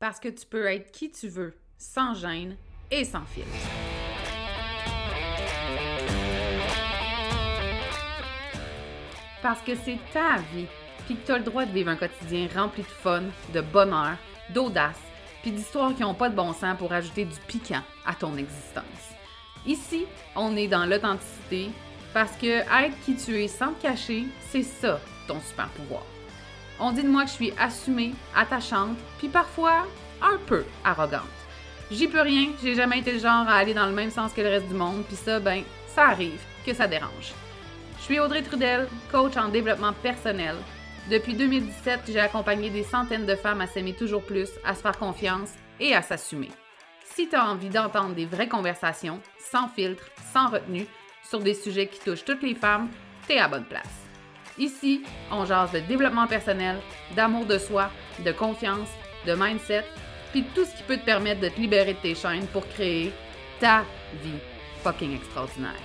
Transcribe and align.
parce 0.00 0.18
que 0.18 0.28
tu 0.28 0.46
peux 0.46 0.66
être 0.66 0.90
qui 0.90 1.10
tu 1.10 1.28
veux, 1.28 1.54
sans 1.76 2.14
gêne 2.14 2.56
et 2.90 3.04
sans 3.04 3.24
filtre. 3.26 3.50
Parce 9.42 9.60
que 9.60 9.74
c'est 9.76 9.98
ta 10.12 10.38
vie, 10.54 10.66
puis 11.04 11.16
que 11.16 11.26
tu 11.26 11.32
as 11.32 11.38
le 11.38 11.44
droit 11.44 11.66
de 11.66 11.72
vivre 11.72 11.90
un 11.90 11.96
quotidien 11.96 12.48
rempli 12.54 12.82
de 12.82 12.88
fun, 12.88 13.24
de 13.52 13.60
bonheur, 13.60 14.16
d'audace, 14.48 15.00
puis 15.42 15.52
d'histoires 15.52 15.94
qui 15.94 16.02
n'ont 16.02 16.14
pas 16.14 16.30
de 16.30 16.34
bon 16.34 16.52
sens 16.54 16.76
pour 16.78 16.92
ajouter 16.92 17.26
du 17.26 17.38
piquant 17.46 17.82
à 18.06 18.14
ton 18.14 18.36
existence. 18.38 18.84
Ici, 19.66 20.06
on 20.34 20.56
est 20.56 20.68
dans 20.68 20.86
l'authenticité 20.86 21.70
parce 22.14 22.36
que 22.36 22.46
être 22.46 22.98
qui 23.04 23.16
tu 23.16 23.42
es 23.42 23.48
sans 23.48 23.74
te 23.74 23.82
cacher, 23.82 24.24
c'est 24.48 24.62
ça 24.62 24.98
ton 25.28 25.40
super 25.40 25.68
pouvoir. 25.68 26.04
On 26.82 26.92
dit 26.92 27.02
de 27.02 27.08
moi 27.08 27.24
que 27.24 27.28
je 27.28 27.34
suis 27.34 27.52
assumée, 27.58 28.14
attachante, 28.34 28.96
puis 29.18 29.28
parfois 29.28 29.86
un 30.22 30.38
peu 30.46 30.64
arrogante. 30.82 31.20
J'y 31.90 32.08
peux 32.08 32.22
rien, 32.22 32.52
j'ai 32.62 32.74
jamais 32.74 33.00
été 33.00 33.12
le 33.12 33.18
genre 33.18 33.46
à 33.46 33.56
aller 33.56 33.74
dans 33.74 33.86
le 33.86 33.92
même 33.92 34.10
sens 34.10 34.32
que 34.32 34.40
le 34.40 34.48
reste 34.48 34.68
du 34.68 34.74
monde, 34.74 35.04
puis 35.06 35.16
ça, 35.16 35.40
ben, 35.40 35.62
ça 35.88 36.08
arrive 36.08 36.40
que 36.64 36.72
ça 36.72 36.86
dérange. 36.86 37.34
Je 37.98 38.04
suis 38.04 38.18
Audrey 38.18 38.42
Trudel, 38.42 38.88
coach 39.12 39.36
en 39.36 39.48
développement 39.48 39.92
personnel. 39.92 40.56
Depuis 41.10 41.34
2017, 41.34 42.00
j'ai 42.08 42.20
accompagné 42.20 42.70
des 42.70 42.84
centaines 42.84 43.26
de 43.26 43.34
femmes 43.34 43.60
à 43.60 43.66
s'aimer 43.66 43.92
toujours 43.92 44.22
plus, 44.22 44.48
à 44.64 44.74
se 44.74 44.80
faire 44.80 44.98
confiance 44.98 45.50
et 45.80 45.94
à 45.94 46.00
s'assumer. 46.00 46.50
Si 47.04 47.28
tu 47.28 47.36
as 47.36 47.44
envie 47.44 47.68
d'entendre 47.68 48.14
des 48.14 48.26
vraies 48.26 48.48
conversations, 48.48 49.20
sans 49.38 49.68
filtre, 49.68 50.04
sans 50.32 50.48
retenue, 50.48 50.86
sur 51.28 51.40
des 51.40 51.54
sujets 51.54 51.88
qui 51.88 52.00
touchent 52.00 52.24
toutes 52.24 52.42
les 52.42 52.54
femmes, 52.54 52.88
t'es 53.26 53.38
à 53.38 53.48
bonne 53.48 53.64
place. 53.66 54.09
Ici, 54.60 55.00
on 55.32 55.46
jase 55.46 55.72
de 55.72 55.80
développement 55.80 56.26
personnel, 56.26 56.76
d'amour 57.16 57.46
de 57.46 57.56
soi, 57.56 57.90
de 58.22 58.30
confiance, 58.30 58.90
de 59.26 59.32
mindset, 59.32 59.86
puis 60.32 60.44
tout 60.54 60.66
ce 60.66 60.76
qui 60.76 60.82
peut 60.82 60.98
te 60.98 61.04
permettre 61.06 61.40
de 61.40 61.48
te 61.48 61.58
libérer 61.58 61.94
de 61.94 61.98
tes 61.98 62.14
chaînes 62.14 62.46
pour 62.52 62.68
créer 62.68 63.10
ta 63.58 63.84
vie 64.22 64.38
fucking 64.84 65.16
extraordinaire. 65.16 65.80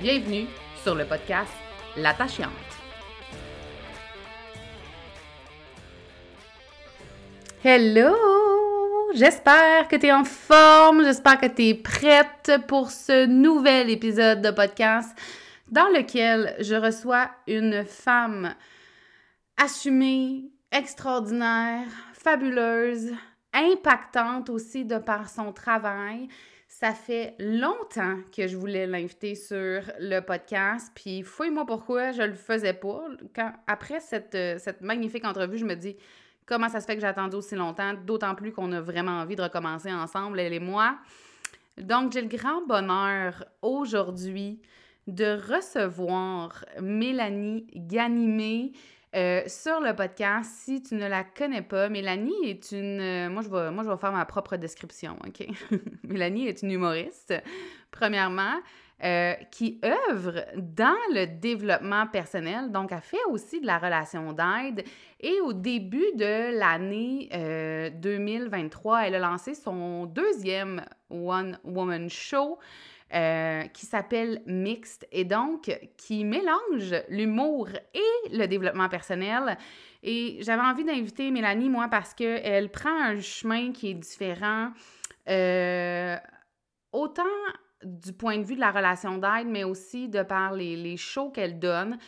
Bienvenue 0.00 0.46
sur 0.82 0.94
le 0.94 1.04
podcast 1.04 1.52
L'attachante. 1.94 2.48
Hello! 7.62 8.14
J'espère 9.14 9.88
que 9.88 9.96
tu 9.96 10.06
es 10.06 10.12
en 10.12 10.24
forme, 10.24 11.04
j'espère 11.04 11.38
que 11.38 11.46
tu 11.46 11.68
es 11.68 11.74
prête 11.74 12.52
pour 12.66 12.90
ce 12.90 13.26
nouvel 13.26 13.90
épisode 13.90 14.40
de 14.40 14.50
podcast 14.52 15.14
dans 15.70 15.88
lequel 15.88 16.54
je 16.60 16.74
reçois 16.74 17.30
une 17.46 17.84
femme 17.84 18.54
assumée, 19.56 20.50
extraordinaire, 20.70 21.86
fabuleuse, 22.12 23.12
impactante 23.52 24.50
aussi 24.50 24.84
de 24.84 24.98
par 24.98 25.28
son 25.28 25.52
travail. 25.52 26.28
Ça 26.68 26.92
fait 26.92 27.34
longtemps 27.38 28.18
que 28.36 28.46
je 28.46 28.56
voulais 28.56 28.86
l'inviter 28.86 29.34
sur 29.34 29.82
le 29.98 30.20
podcast, 30.20 30.92
puis 30.94 31.22
fouille-moi 31.22 31.64
pourquoi 31.64 32.12
je 32.12 32.22
le 32.22 32.34
faisais 32.34 32.74
pas. 32.74 33.04
Après 33.66 34.00
cette, 34.00 34.36
cette 34.58 34.82
magnifique 34.82 35.24
entrevue, 35.24 35.58
je 35.58 35.64
me 35.64 35.74
dis 35.74 35.96
comment 36.44 36.68
ça 36.68 36.80
se 36.80 36.86
fait 36.86 36.94
que 36.94 37.00
j'ai 37.00 37.06
attendu 37.06 37.36
aussi 37.36 37.54
longtemps, 37.54 37.94
d'autant 37.94 38.34
plus 38.34 38.52
qu'on 38.52 38.72
a 38.72 38.80
vraiment 38.80 39.20
envie 39.20 39.36
de 39.36 39.42
recommencer 39.42 39.92
ensemble, 39.92 40.40
elle 40.40 40.52
et 40.52 40.60
moi. 40.60 40.98
Donc, 41.78 42.12
j'ai 42.12 42.22
le 42.22 42.28
grand 42.28 42.66
bonheur 42.66 43.44
aujourd'hui 43.62 44.60
de 45.06 45.38
recevoir 45.52 46.64
Mélanie 46.80 47.66
Ganimé 47.74 48.72
euh, 49.14 49.42
sur 49.46 49.80
le 49.80 49.94
podcast. 49.94 50.50
Si 50.64 50.82
tu 50.82 50.94
ne 50.94 51.06
la 51.06 51.24
connais 51.24 51.62
pas, 51.62 51.88
Mélanie 51.88 52.36
est 52.44 52.72
une... 52.72 53.00
Euh, 53.00 53.30
moi, 53.30 53.42
je 53.42 53.48
vais, 53.48 53.70
moi, 53.70 53.82
je 53.84 53.88
vais 53.88 53.96
faire 53.96 54.12
ma 54.12 54.26
propre 54.26 54.56
description, 54.56 55.16
OK? 55.26 55.46
Mélanie 56.02 56.48
est 56.48 56.62
une 56.62 56.72
humoriste, 56.72 57.32
premièrement. 57.90 58.56
Euh, 59.04 59.34
qui 59.50 59.78
œuvre 59.84 60.46
dans 60.56 60.96
le 61.12 61.26
développement 61.26 62.06
personnel. 62.06 62.72
Donc, 62.72 62.92
elle 62.92 63.02
fait 63.02 63.22
aussi 63.28 63.60
de 63.60 63.66
la 63.66 63.76
relation 63.76 64.32
d'aide. 64.32 64.84
Et 65.20 65.38
au 65.42 65.52
début 65.52 66.12
de 66.14 66.58
l'année 66.58 67.28
2023, 68.00 69.06
elle 69.06 69.16
a 69.16 69.18
lancé 69.18 69.52
son 69.54 70.06
deuxième 70.06 70.82
One 71.10 71.58
Woman 71.62 72.08
Show 72.08 72.58
euh, 73.14 73.62
qui 73.68 73.86
s'appelle 73.86 74.42
Mixte 74.46 75.06
et 75.12 75.24
donc 75.24 75.70
qui 75.96 76.24
mélange 76.24 76.94
l'humour 77.08 77.68
et 77.94 78.36
le 78.36 78.46
développement 78.46 78.88
personnel. 78.88 79.56
Et 80.02 80.38
j'avais 80.40 80.62
envie 80.62 80.84
d'inviter 80.84 81.30
Mélanie, 81.30 81.68
moi, 81.68 81.86
parce 81.88 82.14
qu'elle 82.14 82.68
prend 82.68 83.00
un 83.00 83.20
chemin 83.20 83.70
qui 83.70 83.90
est 83.90 83.94
différent, 83.94 84.72
euh, 85.28 86.16
autant 86.92 87.22
du 87.84 88.12
point 88.12 88.38
de 88.38 88.44
vue 88.44 88.54
de 88.54 88.60
la 88.60 88.70
relation 88.70 89.18
d'aide, 89.18 89.48
mais 89.48 89.64
aussi 89.64 90.08
de 90.08 90.22
par 90.22 90.52
les, 90.52 90.76
les 90.76 90.96
shows 90.96 91.30
qu'elle 91.30 91.58
donne. 91.58 91.98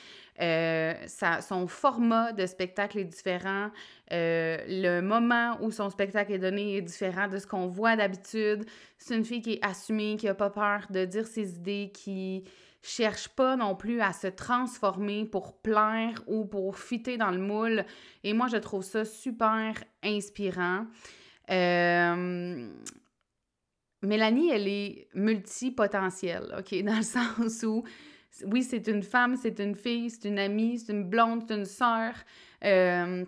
Euh, 0.40 0.94
son 1.40 1.66
format 1.66 2.32
de 2.32 2.46
spectacle 2.46 2.98
est 2.98 3.04
différent. 3.04 3.70
Euh, 4.12 4.58
le 4.68 5.00
moment 5.00 5.58
où 5.60 5.70
son 5.70 5.90
spectacle 5.90 6.32
est 6.32 6.38
donné 6.38 6.76
est 6.76 6.82
différent 6.82 7.28
de 7.28 7.38
ce 7.38 7.46
qu'on 7.46 7.66
voit 7.66 7.96
d'habitude. 7.96 8.64
C'est 8.98 9.16
une 9.16 9.24
fille 9.24 9.42
qui 9.42 9.54
est 9.54 9.64
assumée, 9.64 10.16
qui 10.16 10.26
n'a 10.26 10.34
pas 10.34 10.50
peur 10.50 10.86
de 10.90 11.04
dire 11.04 11.26
ses 11.26 11.56
idées, 11.56 11.90
qui 11.92 12.44
cherche 12.82 13.28
pas 13.28 13.56
non 13.56 13.74
plus 13.74 14.00
à 14.00 14.12
se 14.12 14.28
transformer 14.28 15.24
pour 15.24 15.60
plaire 15.60 16.22
ou 16.28 16.44
pour 16.44 16.78
fitter 16.78 17.16
dans 17.16 17.32
le 17.32 17.38
moule. 17.38 17.84
Et 18.22 18.32
moi, 18.32 18.46
je 18.46 18.56
trouve 18.56 18.84
ça 18.84 19.04
super 19.04 19.74
inspirant. 20.04 20.86
Euh, 21.50 22.68
Mélanie, 24.02 24.50
elle 24.50 24.68
est 24.68 25.08
multipotentielle, 25.14 26.54
OK? 26.58 26.82
Dans 26.84 26.96
le 26.96 27.02
sens 27.02 27.62
où 27.64 27.84
oui, 28.46 28.62
c'est 28.62 28.86
une 28.88 29.02
femme, 29.02 29.36
c'est 29.36 29.58
une 29.58 29.74
fille, 29.74 30.10
c'est 30.10 30.28
une 30.28 30.38
amie, 30.38 30.78
c'est 30.78 30.92
une 30.92 31.04
blonde, 31.04 31.44
c'est 31.48 31.54
une 31.54 31.64
sœur. 31.64 32.12
Euh, 32.64 33.24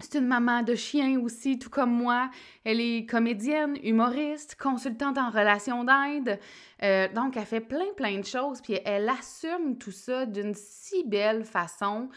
c'est 0.00 0.18
une 0.18 0.26
maman 0.26 0.62
de 0.62 0.74
chien 0.74 1.20
aussi, 1.20 1.58
tout 1.58 1.70
comme 1.70 1.92
moi. 1.92 2.28
Elle 2.64 2.80
est 2.80 3.06
comédienne, 3.08 3.76
humoriste, 3.82 4.56
consultante 4.56 5.18
en 5.18 5.30
relation 5.30 5.84
d'aide. 5.84 6.40
Euh, 6.82 7.08
donc, 7.12 7.36
elle 7.36 7.46
fait 7.46 7.60
plein, 7.60 7.92
plein 7.96 8.18
de 8.18 8.24
choses, 8.24 8.60
puis 8.60 8.78
elle 8.84 9.08
assume 9.08 9.78
tout 9.78 9.92
ça 9.92 10.26
d'une 10.26 10.54
si 10.54 11.04
belle 11.04 11.44
façon. 11.44 12.08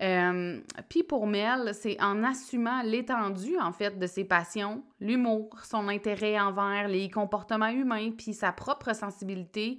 Euh, 0.00 0.60
puis 0.88 1.02
pour 1.02 1.26
Mel, 1.26 1.72
c'est 1.72 2.00
en 2.00 2.24
assumant 2.24 2.82
l'étendue, 2.82 3.58
en 3.58 3.72
fait, 3.72 3.98
de 3.98 4.06
ses 4.06 4.24
passions, 4.24 4.82
l'humour, 5.00 5.56
son 5.62 5.88
intérêt 5.88 6.38
envers 6.38 6.88
les 6.88 7.08
comportements 7.10 7.68
humains, 7.68 8.10
puis 8.10 8.34
sa 8.34 8.52
propre 8.52 8.94
sensibilité, 8.94 9.78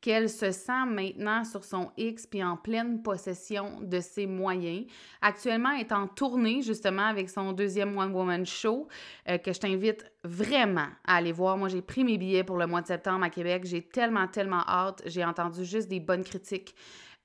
qu'elle 0.00 0.30
se 0.30 0.50
sent 0.50 0.86
maintenant 0.86 1.44
sur 1.44 1.64
son 1.64 1.90
X 1.96 2.26
puis 2.26 2.42
en 2.42 2.56
pleine 2.56 3.02
possession 3.02 3.80
de 3.82 4.00
ses 4.00 4.26
moyens. 4.26 4.86
Actuellement, 5.20 5.72
elle 5.72 5.80
est 5.80 5.92
en 5.92 6.06
tournée 6.06 6.62
justement 6.62 7.04
avec 7.04 7.28
son 7.28 7.52
deuxième 7.52 7.96
One 7.96 8.14
Woman 8.14 8.46
Show 8.46 8.88
euh, 9.28 9.38
que 9.38 9.52
je 9.52 9.60
t'invite 9.60 10.10
vraiment 10.24 10.88
à 11.04 11.16
aller 11.16 11.32
voir. 11.32 11.58
Moi, 11.58 11.68
j'ai 11.68 11.82
pris 11.82 12.04
mes 12.04 12.16
billets 12.16 12.44
pour 12.44 12.56
le 12.56 12.66
mois 12.66 12.80
de 12.80 12.86
septembre 12.86 13.24
à 13.24 13.30
Québec. 13.30 13.64
J'ai 13.66 13.82
tellement, 13.82 14.26
tellement 14.26 14.64
hâte. 14.66 15.02
J'ai 15.04 15.24
entendu 15.24 15.64
juste 15.64 15.88
des 15.88 16.00
bonnes 16.00 16.24
critiques. 16.24 16.74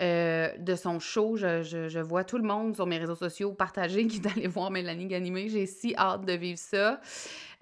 Euh, 0.01 0.49
de 0.57 0.75
son 0.75 0.99
show. 0.99 1.37
Je, 1.37 1.63
je, 1.63 1.99
vois 1.99 2.25
tout 2.25 2.37
le 2.37 2.43
monde 2.43 2.75
sur 2.75 2.85
mes 2.85 2.97
réseaux 2.97 3.15
sociaux 3.15 3.53
partager 3.53 4.05
qui 4.07 4.17
est 4.17 4.27
allé 4.27 4.47
voir 4.47 4.69
Mélanie 4.69 5.05
Ganimé. 5.05 5.47
J'ai 5.47 5.65
si 5.65 5.95
hâte 5.95 6.25
de 6.25 6.33
vivre 6.33 6.59
ça. 6.59 6.99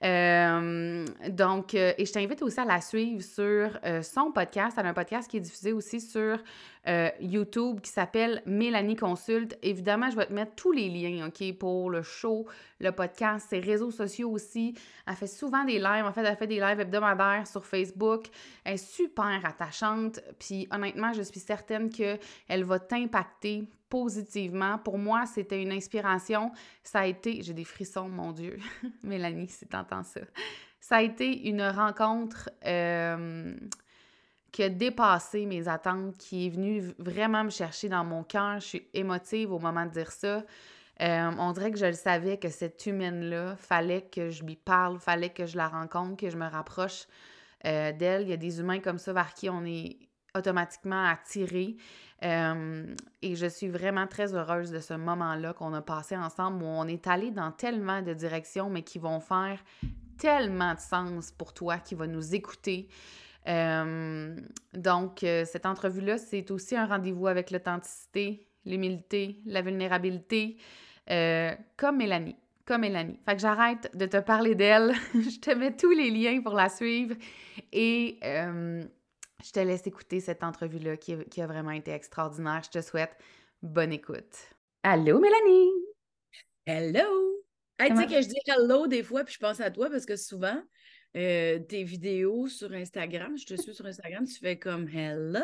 Euh, 0.03 1.05
donc, 1.29 1.75
euh, 1.75 1.93
et 1.95 2.07
je 2.07 2.11
t'invite 2.11 2.41
aussi 2.41 2.59
à 2.59 2.65
la 2.65 2.81
suivre 2.81 3.21
sur 3.21 3.79
son 4.01 4.31
podcast. 4.31 4.77
Elle 4.79 4.87
a 4.87 4.89
un 4.89 4.93
podcast 4.95 5.29
qui 5.29 5.37
est 5.37 5.41
diffusé 5.41 5.73
aussi 5.73 6.01
sur 6.01 6.39
YouTube 7.21 7.79
qui 7.81 7.91
s'appelle 7.91 8.41
Mélanie 8.45 8.95
Consulte. 8.95 9.57
Évidemment, 9.61 10.09
je 10.09 10.17
vais 10.17 10.25
te 10.25 10.33
mettre 10.33 10.55
tous 10.55 10.71
les 10.71 10.89
liens, 10.89 11.27
OK, 11.27 11.57
pour 11.57 11.89
le 11.89 12.01
show, 12.01 12.45
le 12.79 12.91
podcast, 12.91 13.47
ses 13.49 13.59
réseaux 13.59 13.91
sociaux 13.91 14.29
aussi. 14.29 14.75
Elle 15.07 15.15
fait 15.15 15.27
souvent 15.27 15.63
des 15.63 15.79
lives. 15.79 16.05
En 16.05 16.11
fait, 16.11 16.23
elle 16.23 16.35
fait 16.35 16.47
des 16.47 16.59
lives 16.59 16.79
hebdomadaires 16.79 17.47
sur 17.47 17.65
Facebook. 17.65 18.27
Elle 18.63 18.73
est 18.73 18.77
super 18.77 19.45
attachante. 19.45 20.19
Puis, 20.39 20.67
honnêtement, 20.71 21.13
je 21.13 21.21
suis 21.21 21.39
certaine 21.39 21.89
qu'elle 21.89 22.63
va 22.63 22.79
t'impacter 22.79 23.63
positivement. 23.89 24.79
Pour 24.79 24.97
moi, 24.97 25.25
c'était 25.25 25.61
une 25.61 25.71
inspiration. 25.71 26.51
Ça 26.83 27.01
a 27.01 27.05
été, 27.05 27.43
j'ai 27.43 27.53
des 27.53 27.63
frissons, 27.63 28.09
mon 28.09 28.31
Dieu. 28.31 28.57
Mélanie, 29.03 29.47
c'est 29.47 29.69
tentant 29.69 30.03
ça. 30.03 30.21
Ça 30.79 30.97
a 30.97 31.01
été 31.01 31.47
une 31.47 31.61
rencontre 31.61 32.49
euh, 32.65 33.53
qui 34.53 34.61
a 34.61 34.69
dépassé 34.69 35.47
mes 35.47 35.67
attentes, 35.67 36.15
qui 36.17 36.45
est 36.45 36.49
venue 36.49 36.83
vraiment 36.99 37.43
me 37.43 37.49
chercher 37.49 37.89
dans 37.89 38.05
mon 38.05 38.23
cœur. 38.23 38.59
Je 38.59 38.67
suis 38.67 38.87
émotive 38.93 39.51
au 39.51 39.57
moment 39.57 39.85
de 39.85 39.91
dire 39.91 40.11
ça. 40.11 40.43
Euh, 41.01 41.31
on 41.39 41.51
dirait 41.53 41.71
que 41.71 41.79
je 41.79 41.87
le 41.87 41.93
savais 41.93 42.37
que 42.37 42.49
cette 42.49 42.85
humaine-là, 42.85 43.55
fallait 43.55 44.03
que 44.03 44.29
je 44.29 44.43
lui 44.43 44.55
parle, 44.55 44.99
fallait 44.99 45.31
que 45.31 45.47
je 45.47 45.57
la 45.57 45.67
rencontre, 45.67 46.17
que 46.17 46.29
je 46.29 46.37
me 46.37 46.47
rapproche 46.47 47.07
euh, 47.65 47.91
d'elle. 47.93 48.21
Il 48.21 48.29
y 48.29 48.33
a 48.33 48.37
des 48.37 48.59
humains 48.59 48.79
comme 48.79 48.99
ça 48.99 49.11
vers 49.11 49.33
qui 49.33 49.49
on 49.49 49.65
est 49.65 49.97
automatiquement 50.35 51.03
attirée. 51.03 51.75
et 52.21 53.35
je 53.35 53.47
suis 53.47 53.67
vraiment 53.67 54.07
très 54.07 54.35
heureuse 54.35 54.71
de 54.71 54.79
ce 54.79 54.93
moment-là 54.93 55.53
qu'on 55.53 55.73
a 55.73 55.81
passé 55.81 56.15
ensemble 56.15 56.63
où 56.63 56.67
on 56.67 56.87
est 56.87 57.07
allé 57.07 57.31
dans 57.31 57.51
tellement 57.51 58.03
de 58.03 58.13
directions, 58.13 58.69
mais 58.69 58.83
qui 58.83 58.99
vont 58.99 59.19
faire 59.19 59.59
tellement 60.17 60.75
de 60.75 60.79
sens 60.79 61.31
pour 61.31 61.53
toi, 61.53 61.77
qui 61.77 61.95
va 61.95 62.07
nous 62.07 62.35
écouter. 62.35 62.87
Donc, 63.45 65.19
cette 65.19 65.65
entrevue-là, 65.65 66.17
c'est 66.17 66.49
aussi 66.51 66.75
un 66.75 66.85
rendez-vous 66.85 67.27
avec 67.27 67.51
l'authenticité, 67.51 68.47
l'humilité, 68.65 69.41
la 69.45 69.61
vulnérabilité, 69.61 70.57
comme 71.07 71.97
Mélanie 71.97 72.37
comme 72.65 72.81
Mélanie. 72.81 73.19
Fait 73.25 73.35
que 73.35 73.41
j'arrête 73.41 73.95
de 73.95 74.05
te 74.05 74.17
parler 74.17 74.55
d'elle. 74.55 74.93
je 75.13 75.39
te 75.39 75.51
mets 75.51 75.75
tous 75.75 75.91
les 75.91 76.09
liens 76.09 76.41
pour 76.41 76.53
la 76.53 76.69
suivre 76.69 77.15
et 77.71 78.19
euh, 78.23 78.83
je 79.43 79.51
te 79.51 79.59
laisse 79.59 79.85
écouter 79.85 80.19
cette 80.19 80.43
entrevue-là 80.43 80.97
qui, 80.97 81.17
qui, 81.25 81.41
a 81.41 81.47
vraiment 81.47 81.71
été 81.71 81.91
extraordinaire. 81.91 82.61
Je 82.63 82.79
te 82.79 82.81
souhaite 82.81 83.15
bonne 83.61 83.91
écoute. 83.91 84.35
Allô, 84.83 85.19
Mélanie! 85.19 85.71
Hello! 86.65 87.43
tu 87.79 87.95
sais 87.97 88.05
que 88.05 88.21
je 88.21 88.27
dis 88.27 88.39
hello 88.47 88.87
des 88.87 89.03
fois, 89.03 89.25
puis 89.25 89.33
je 89.33 89.39
pense 89.39 89.59
à 89.59 89.69
toi 89.69 89.89
parce 89.89 90.05
que 90.05 90.15
souvent, 90.15 90.61
euh, 91.15 91.59
tes 91.59 91.83
vidéos 91.83 92.47
sur 92.47 92.71
Instagram, 92.73 93.37
je 93.37 93.45
te 93.45 93.61
suis 93.61 93.73
sur 93.73 93.85
Instagram, 93.85 94.25
tu 94.25 94.39
fais 94.39 94.57
comme 94.57 94.87
hello, 94.87 95.41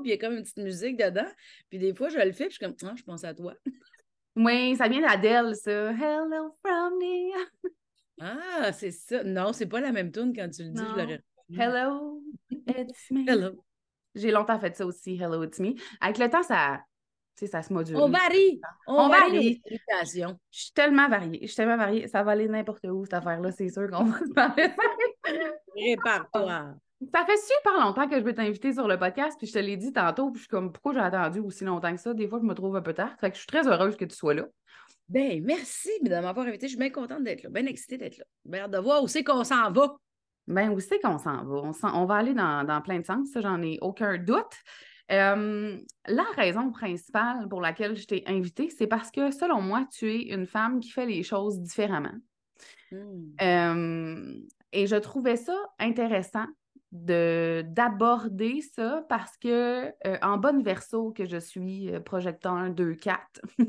puis 0.00 0.10
il 0.10 0.10
y 0.10 0.12
a 0.12 0.16
comme 0.16 0.36
une 0.36 0.42
petite 0.42 0.58
musique 0.58 0.96
dedans. 0.96 1.28
Puis 1.68 1.78
des 1.78 1.94
fois, 1.94 2.08
je 2.08 2.18
le 2.18 2.32
fais, 2.32 2.46
puis 2.46 2.56
je 2.60 2.66
suis 2.66 2.78
comme, 2.78 2.90
ah, 2.90 2.94
je 2.96 3.02
pense 3.02 3.24
à 3.24 3.34
toi. 3.34 3.54
Oui, 4.34 4.74
ça 4.76 4.88
vient 4.88 5.00
d'Adèle, 5.00 5.54
ça. 5.54 5.92
Hello 5.92 6.56
from 6.64 6.98
the... 6.98 7.70
Ah, 8.20 8.72
c'est 8.72 8.90
ça. 8.90 9.22
Non, 9.24 9.52
c'est 9.52 9.66
pas 9.66 9.80
la 9.80 9.92
même 9.92 10.10
tune 10.12 10.32
quand 10.34 10.48
tu 10.48 10.64
le 10.64 10.70
dis, 10.70 10.82
je 10.82 11.00
l'aurais 11.00 11.22
Hello, 11.54 12.22
it's 12.50 13.10
me. 13.10 13.28
Hello. 13.28 13.64
J'ai 14.14 14.30
longtemps 14.30 14.58
fait 14.58 14.74
ça 14.76 14.86
aussi, 14.86 15.16
Hello, 15.16 15.44
it's 15.44 15.58
me. 15.58 15.74
Avec 16.00 16.18
le 16.18 16.28
temps, 16.30 16.42
ça, 16.42 16.80
tu 17.36 17.46
sais, 17.46 17.50
ça 17.50 17.62
se 17.62 17.72
module. 17.72 17.96
On 17.96 18.10
varie. 18.10 18.60
On, 18.86 19.08
varie. 19.08 19.62
Je 19.70 19.78
suis 20.50 20.72
tellement 20.72 21.08
variée. 21.08 21.38
Je 21.42 21.46
suis 21.46 21.56
tellement 21.56 21.78
variée. 21.78 22.06
Ça 22.06 22.22
va 22.22 22.32
aller 22.32 22.46
n'importe 22.46 22.84
où, 22.84 23.04
cette 23.04 23.14
affaire-là. 23.14 23.50
C'est 23.50 23.70
sûr 23.70 23.90
qu'on 23.90 24.04
va 24.04 24.18
se 24.18 24.32
parler. 24.32 24.68
Prépare-toi. 25.74 26.74
Ça 27.12 27.24
fait 27.24 27.36
super 27.36 27.84
longtemps 27.84 28.08
que 28.08 28.16
je 28.16 28.24
veux 28.24 28.34
t'inviter 28.34 28.72
sur 28.72 28.86
le 28.86 28.96
podcast, 28.96 29.36
puis 29.36 29.48
je 29.48 29.52
te 29.52 29.58
l'ai 29.58 29.76
dit 29.76 29.92
tantôt, 29.92 30.30
puis 30.30 30.38
je 30.38 30.42
suis 30.44 30.48
comme, 30.48 30.70
pourquoi 30.70 30.92
j'ai 30.92 31.00
attendu 31.00 31.40
aussi 31.40 31.64
longtemps 31.64 31.92
que 31.92 32.00
ça? 32.00 32.14
Des 32.14 32.28
fois, 32.28 32.38
je 32.40 32.46
me 32.46 32.54
trouve 32.54 32.76
un 32.76 32.82
peu 32.82 32.94
tard. 32.94 33.16
Fait 33.20 33.30
que 33.30 33.34
je 33.34 33.40
suis 33.40 33.48
très 33.48 33.66
heureuse 33.66 33.96
que 33.96 34.04
tu 34.04 34.14
sois 34.14 34.34
là. 34.34 34.46
Ben, 35.08 35.42
merci 35.44 35.90
de 36.02 36.10
m'avoir 36.10 36.46
invité. 36.46 36.66
Je 36.66 36.70
suis 36.70 36.78
bien 36.78 36.90
contente 36.90 37.24
d'être 37.24 37.42
là, 37.42 37.50
bien 37.50 37.66
excitée 37.66 37.98
d'être 37.98 38.18
là. 38.18 38.24
Bien 38.44 38.62
hâte 38.62 38.70
de 38.70 38.78
voir 38.78 39.02
où 39.02 39.08
c'est 39.08 39.24
qu'on 39.24 39.44
s'en 39.44 39.70
va. 39.72 39.96
Ben, 40.46 40.70
où 40.70 40.80
c'est 40.80 41.00
qu'on 41.00 41.18
s'en 41.18 41.44
va? 41.44 41.62
On, 41.62 41.72
on, 41.82 42.04
va 42.04 42.14
aller 42.14 42.34
dans, 42.34 42.80
plein 42.82 43.00
de 43.00 43.04
sens, 43.04 43.28
ça, 43.32 43.40
j'en 43.40 43.60
ai 43.62 43.78
aucun 43.80 44.18
doute. 44.18 44.54
Euh, 45.10 45.76
la 46.06 46.24
raison 46.36 46.70
principale 46.70 47.48
pour 47.48 47.60
laquelle 47.60 47.96
je 47.96 48.06
t'ai 48.06 48.22
invitée, 48.26 48.70
c'est 48.70 48.86
parce 48.86 49.10
que, 49.10 49.30
selon 49.30 49.60
moi, 49.60 49.86
tu 49.92 50.10
es 50.10 50.32
une 50.32 50.46
femme 50.46 50.80
qui 50.80 50.90
fait 50.90 51.06
les 51.06 51.22
choses 51.22 51.60
différemment. 51.60 52.14
Hmm. 52.90 53.34
Euh, 53.40 54.34
et 54.72 54.86
je 54.86 54.96
trouvais 54.96 55.36
ça 55.36 55.56
intéressant 55.78 56.46
de 56.92 57.64
d'aborder 57.68 58.60
ça 58.60 59.04
parce 59.08 59.36
que 59.38 59.86
euh, 60.06 60.18
en 60.20 60.36
bonne 60.36 60.62
verso 60.62 61.10
que 61.12 61.24
je 61.24 61.38
suis 61.38 61.90
euh, 61.90 62.00
projecteur 62.00 62.68
2 62.70 62.94
4 62.94 63.22
oh 63.58 63.64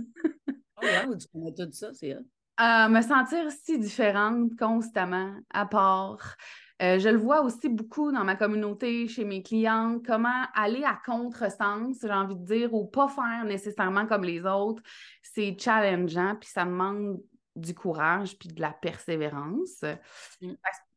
wow, 0.82 1.16
tu 1.16 1.28
connais 1.32 1.54
tout 1.54 1.72
ça, 1.72 1.94
c'est 1.94 2.18
me 2.60 3.02
sentir 3.02 3.50
si 3.52 3.80
différente 3.80 4.56
constamment 4.58 5.34
à 5.54 5.66
part 5.66 6.36
euh, 6.82 7.00
je 7.00 7.08
le 7.08 7.18
vois 7.18 7.42
aussi 7.42 7.70
beaucoup 7.70 8.12
dans 8.12 8.24
ma 8.26 8.36
communauté, 8.36 9.08
chez 9.08 9.24
mes 9.24 9.42
clients, 9.42 10.02
comment 10.06 10.44
aller 10.54 10.84
à 10.84 11.00
contresens, 11.06 11.98
j'ai 12.02 12.12
envie 12.12 12.36
de 12.36 12.46
dire, 12.46 12.74
ou 12.74 12.86
pas 12.86 13.08
faire 13.08 13.46
nécessairement 13.46 14.06
comme 14.06 14.24
les 14.24 14.44
autres. 14.46 14.84
C'est 15.22 15.56
challengeant, 15.58 16.36
puis 16.36 16.50
ça 16.50 16.66
demande 16.66 17.22
du 17.56 17.74
courage, 17.74 18.38
puis 18.38 18.50
de 18.50 18.60
la 18.60 18.72
persévérance. 18.72 19.84
Mm. 20.42 20.54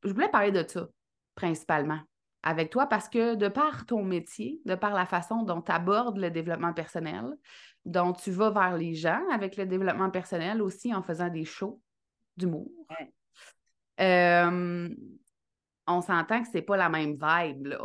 Je 0.07 0.13
voulais 0.13 0.29
parler 0.29 0.53
de 0.53 0.65
ça, 0.67 0.89
principalement 1.35 2.01
avec 2.47 2.71
toi 2.71 2.87
parce 2.87 3.09
que 3.09 3.35
de 3.35 3.49
par 3.49 3.87
ton 3.87 4.05
métier, 4.05 4.61
de 4.67 4.77
par 4.77 4.95
la 4.95 5.05
façon 5.05 5.43
dont 5.43 5.61
tu 5.61 5.73
abordes 5.73 6.17
le 6.19 6.31
développement 6.31 6.73
personnel, 6.73 7.25
dont 7.85 8.13
tu 8.13 8.31
vas 8.31 8.51
vers 8.51 8.77
les 8.77 8.95
gens 8.95 9.21
avec 9.33 9.57
le 9.57 9.67
développement 9.67 10.11
personnel 10.11 10.63
aussi 10.63 10.95
en 10.95 11.03
faisant 11.03 11.29
des 11.29 11.45
shows 11.45 11.81
d'humour. 12.37 12.71
Euh, 14.01 14.89
on 15.89 16.01
s'entend 16.01 16.41
que 16.41 16.49
c'est 16.53 16.63
pas 16.63 16.77
la 16.77 16.89
même 16.89 17.19
vibe, 17.21 17.67
là. 17.67 17.85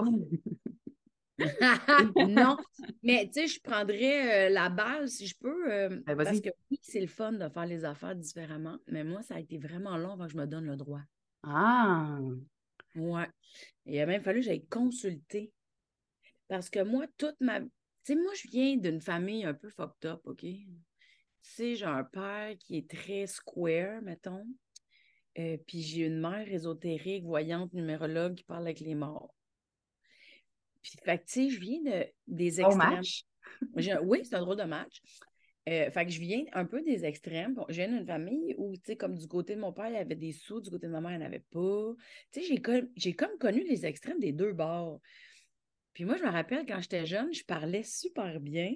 non, 2.28 2.56
mais 3.02 3.32
tu 3.34 3.42
sais, 3.42 3.48
je 3.48 3.60
prendrais 3.62 4.48
euh, 4.48 4.50
la 4.54 4.70
balle 4.70 5.10
si 5.10 5.26
je 5.26 5.36
peux. 5.40 5.72
Euh, 5.72 5.90
ben, 6.06 6.16
parce 6.16 6.40
que 6.40 6.50
oui, 6.70 6.78
c'est 6.84 7.02
le 7.02 7.08
fun 7.08 7.32
de 7.32 7.50
faire 7.50 7.66
les 7.66 7.84
affaires 7.84 8.16
différemment, 8.16 8.78
mais 8.88 9.04
moi, 9.04 9.24
ça 9.24 9.36
a 9.36 9.40
été 9.40 9.58
vraiment 9.58 9.98
long 9.98 10.12
avant 10.12 10.26
que 10.26 10.34
je 10.34 10.38
me 10.38 10.46
donne 10.46 10.68
le 10.68 10.76
droit. 10.76 11.02
Ah! 11.44 12.20
Ouais. 12.96 13.28
Il 13.86 14.00
a 14.00 14.06
même 14.06 14.24
fallu 14.24 14.40
que 14.40 14.46
j'aille 14.46 14.66
consulter. 14.68 15.52
Parce 16.48 16.70
que 16.70 16.84
moi, 16.84 17.06
toute 17.18 17.40
ma. 17.40 17.60
Tu 17.62 17.68
sais, 18.04 18.16
moi, 18.16 18.32
je 18.36 18.48
viens 18.50 18.78
d'une 18.78 19.02
famille 19.02 19.46
un 19.46 19.54
peu 19.54 19.70
fucked 19.70 20.06
up, 20.06 20.22
OK? 20.26 20.42
Tu 20.42 20.68
sais, 21.42 21.76
j'ai 21.76 21.86
un 21.86 22.04
père 22.04 22.56
qui 22.60 22.78
est 22.78 22.90
très 22.90 23.28
square, 23.28 24.02
mettons. 24.02 24.46
Euh, 25.40 25.58
puis 25.66 25.82
j'ai 25.82 26.06
une 26.06 26.20
mère 26.20 26.52
ésotérique, 26.52 27.24
voyante, 27.24 27.74
numérologue 27.74 28.36
qui 28.36 28.44
parle 28.44 28.64
avec 28.64 28.80
les 28.82 28.96
morts. 28.96 29.34
Puis, 30.82 30.98
fait 31.04 31.20
tu 31.20 31.24
sais, 31.28 31.50
je 31.50 31.60
viens 31.60 31.82
de, 31.82 32.06
des 32.28 32.60
extrêmes. 32.60 32.78
match? 32.78 33.24
oui, 34.04 34.22
c'est 34.24 34.36
un 34.36 34.42
drôle 34.42 34.58
de 34.58 34.64
match. 34.64 35.02
Euh, 35.70 35.92
fait 35.92 36.06
que 36.06 36.12
je 36.12 36.20
viens 36.20 36.44
un 36.54 36.66
peu 36.66 36.82
des 36.82 37.06
extrêmes. 37.06 37.56
je 37.70 37.76
viens 37.76 37.88
d'une 37.88 38.06
famille 38.06 38.56
où, 38.58 38.76
tu 38.78 38.82
sais, 38.88 38.96
comme 38.96 39.16
du 39.16 39.28
côté 39.28 39.56
de 39.56 39.60
mon 39.60 39.72
père, 39.72 39.90
il 39.90 39.94
y 39.94 39.98
avait 39.98 40.16
des 40.16 40.32
sous, 40.32 40.60
du 40.60 40.72
côté 40.72 40.88
de 40.88 40.92
ma 40.92 41.02
mère, 41.02 41.12
il 41.12 41.18
n'y 41.20 41.24
en 41.24 41.28
avait 41.28 41.46
pas. 41.52 41.94
Tu 42.32 42.42
sais, 42.42 42.48
j'ai 42.96 43.14
comme, 43.14 43.38
connu 43.40 43.64
les 43.64 43.86
extrêmes 43.86 44.20
des 44.20 44.32
deux 44.32 44.54
bords. 44.54 45.00
Puis 45.94 46.04
moi, 46.04 46.18
je 46.18 46.24
me 46.24 46.30
rappelle, 46.30 46.66
quand 46.66 46.82
j'étais 46.82 47.06
jeune, 47.06 47.32
je 47.32 47.44
parlais 47.44 47.84
super 47.84 48.40
bien. 48.40 48.74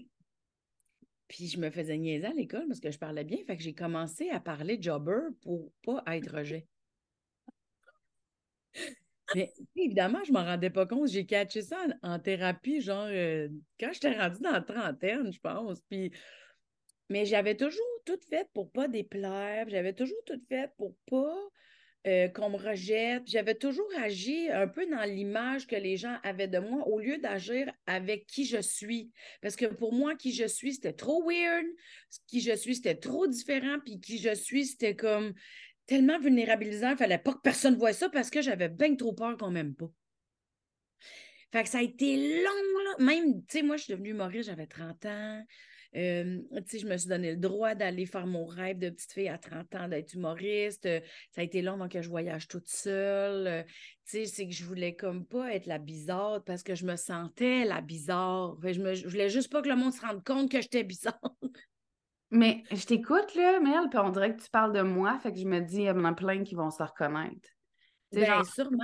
Puis 1.27 1.47
je 1.47 1.57
me 1.57 1.71
faisais 1.71 1.97
niaiser 1.97 2.27
à 2.27 2.33
l'école 2.33 2.67
parce 2.67 2.79
que 2.79 2.91
je 2.91 2.99
parlais 2.99 3.23
bien. 3.23 3.39
Fait 3.47 3.57
que 3.57 3.63
j'ai 3.63 3.73
commencé 3.73 4.29
à 4.29 4.39
parler 4.39 4.77
jobber 4.79 5.21
pour 5.41 5.71
pas 5.83 6.03
être 6.13 6.37
rejet. 6.37 6.67
Mais 9.33 9.51
évidemment, 9.75 10.23
je 10.23 10.31
m'en 10.31 10.43
rendais 10.43 10.69
pas 10.69 10.85
compte. 10.85 11.09
J'ai 11.09 11.25
catché 11.25 11.63
ça 11.63 11.77
en, 12.03 12.19
thérapie, 12.19 12.81
genre 12.81 13.07
euh, 13.09 13.49
quand 13.79 13.91
j'étais 13.91 14.15
rendue 14.15 14.41
dans 14.41 14.51
la 14.51 14.61
trentaine, 14.61 15.31
je 15.31 15.39
pense. 15.39 15.81
Puis 15.89 16.11
mais 17.10 17.25
j'avais 17.25 17.56
toujours 17.56 17.86
tout 18.06 18.19
fait 18.30 18.48
pour 18.54 18.72
pas 18.72 18.88
déplaire, 18.88 19.68
j'avais 19.69 19.94
toujours 19.94 20.24
tout 20.25 20.42
fait 20.50 20.72
pour 20.78 20.96
pas 21.10 21.50
euh, 22.07 22.28
qu'on 22.28 22.52
me 22.52 22.57
rejette. 22.57 23.24
J'avais 23.25 23.56
toujours 23.56 23.90
agi 23.98 24.47
un 24.52 24.68
peu 24.68 24.85
dans 24.85 25.02
l'image 25.04 25.66
que 25.66 25.76
les 25.76 25.97
gens 25.97 26.18
avaient 26.21 26.47
de 26.47 26.59
moi 26.59 26.88
au 26.88 27.00
lieu 27.00 27.18
d'agir 27.18 27.71
avec 27.88 28.28
qui 28.28 28.45
je 28.45 28.62
suis. 28.62 29.12
Parce 29.42 29.56
que 29.56 29.66
pour 29.66 29.92
moi, 29.92 30.16
qui 30.16 30.31
je 30.31 30.45
suis, 30.45 30.76
c'était 30.76 30.94
trop 30.94 31.28
weird. 31.28 31.66
Qui 32.28 32.42
je 32.42 32.56
suis, 32.56 32.76
c'était 32.76 32.94
trop 32.94 33.26
différent. 33.26 33.78
Puis 33.83 34.00
qui 34.00 34.19
je 34.19 34.35
suis, 34.35 34.68
c'était 34.68 34.95
comme 34.95 35.33
tellement 35.88 36.19
vulnérabilisant. 36.19 36.92
Il 36.92 36.97
fallait 36.97 37.18
pas 37.18 37.33
que 37.33 37.42
personne 37.42 37.76
voie 37.76 37.94
ça 37.94 38.07
parce 38.07 38.30
que 38.30 38.44
j'avais 38.44 38.69
bien 38.69 38.95
trop 38.95 39.14
peur 39.14 39.35
qu'on 39.35 39.50
m'aime 39.50 39.74
pas. 39.74 39.90
Fait 41.56 41.64
que 41.64 41.69
ça 41.69 41.78
a 41.78 41.83
été 41.83 42.18
long, 42.44 42.80
là. 42.83 43.06
Même, 43.06 43.42
tu 43.45 43.59
sais, 43.59 43.64
moi, 43.64 43.78
je 43.78 43.83
suis 43.83 43.94
devenue 43.94 44.09
humoriste, 44.09 44.50
j'avais 44.50 44.68
30 44.68 45.06
ans. 45.06 45.42
Euh, 45.95 46.42
je 46.52 46.85
me 46.85 46.97
suis 46.97 47.07
donné 47.07 47.31
le 47.31 47.38
droit 47.38 47.76
d'aller 47.76 48.06
faire 48.06 48.28
mon 48.28 48.44
rêve 48.44 48.78
de 48.78 48.90
petite 48.90 49.14
fille 49.14 49.30
à 49.30 49.38
30 49.38 49.74
ans, 49.76 49.88
d'être 49.88 50.16
humoriste. 50.16 50.85
Euh, 50.85 51.00
ça 51.31 51.40
a 51.40 51.44
été 51.45 51.62
long 51.62 51.88
que 51.88 52.02
je 52.02 52.09
voyage 52.09 52.50
toute 52.50 52.68
seule. 52.68 53.47
Euh, 53.47 53.64
c'est 54.04 54.26
que 54.26 54.54
je 54.54 54.66
voulais 54.66 54.97
comme 54.97 55.26
pas 55.26 55.54
être 55.54 55.66
la 55.66 55.78
bizarre 55.78 56.44
parce 56.44 56.62
que 56.62 56.76
je 56.76 56.85
me 56.85 56.97
sentais 56.97 57.64
la 57.64 57.80
bizarre. 57.80 58.57
je, 58.62 58.81
me, 58.81 58.94
voulais 59.07 59.30
juste 59.30 59.50
pas 59.50 59.62
que 59.62 59.69
le 59.69 59.78
monde 59.78 59.94
se 59.94 60.06
rende 60.06 60.26
compte 60.26 60.52
que 60.52 60.59
j'étais 60.59 60.83
bizarre. 60.83 61.21
Mais 62.31 62.64
je 62.69 62.85
t'écoute, 62.85 63.33
là, 63.33 63.62
Mel, 63.62 63.88
puis 63.90 64.00
on 64.00 64.09
dirait 64.09 64.35
que 64.35 64.42
tu 64.42 64.50
parles 64.50 64.74
de 64.74 64.81
moi, 64.81 65.18
fait 65.19 65.31
que 65.31 65.40
je 65.40 65.45
me 65.45 65.62
dis, 65.62 65.78
il 65.78 65.83
y 65.83 65.90
en 65.90 66.04
a 66.04 66.12
plein 66.12 66.44
qui 66.44 66.56
vont 66.56 66.69
se 66.69 66.83
reconnaître. 66.83 67.47
Bien, 68.12 68.44
sûrement. 68.44 68.83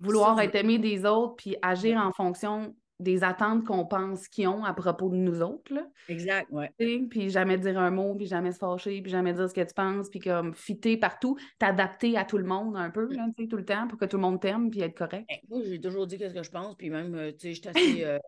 Vouloir 0.00 0.40
être 0.40 0.54
aimé 0.54 0.78
des 0.78 1.04
autres, 1.04 1.36
puis 1.36 1.56
agir 1.62 1.98
en 1.98 2.12
fonction 2.12 2.74
des 3.00 3.24
attentes 3.24 3.64
qu'on 3.64 3.86
pense 3.86 4.28
qu'ils 4.28 4.46
ont 4.46 4.62
à 4.64 4.74
propos 4.74 5.08
de 5.08 5.16
nous 5.16 5.42
autres. 5.42 5.72
Là. 5.72 5.86
Exact, 6.08 6.48
oui. 6.50 7.06
Puis 7.08 7.30
jamais 7.30 7.56
dire 7.56 7.78
un 7.78 7.90
mot, 7.90 8.14
puis 8.14 8.26
jamais 8.26 8.52
se 8.52 8.58
fâcher, 8.58 9.00
puis 9.00 9.10
jamais 9.10 9.32
dire 9.32 9.48
ce 9.48 9.54
que 9.54 9.62
tu 9.62 9.74
penses, 9.74 10.10
puis 10.10 10.20
comme 10.20 10.54
fitter 10.54 10.98
partout, 10.98 11.36
t'adapter 11.58 12.16
à 12.18 12.24
tout 12.24 12.38
le 12.38 12.44
monde 12.44 12.76
un 12.76 12.90
peu, 12.90 13.12
là, 13.12 13.26
tout 13.36 13.56
le 13.56 13.64
temps, 13.64 13.88
pour 13.88 13.98
que 13.98 14.04
tout 14.04 14.18
le 14.18 14.22
monde 14.22 14.40
t'aime, 14.40 14.70
puis 14.70 14.82
être 14.82 14.96
correct. 14.96 15.24
Ben, 15.28 15.38
moi, 15.48 15.60
j'ai 15.64 15.80
toujours 15.80 16.06
dit 16.06 16.18
ce 16.18 16.34
que 16.34 16.42
je 16.42 16.50
pense, 16.50 16.76
puis 16.76 16.90
même, 16.90 17.14
euh, 17.14 17.32
tu 17.32 17.54
sais, 17.54 17.54
je 17.54 17.60
suis 17.60 17.68
assez, 17.68 18.04
euh, 18.04 18.18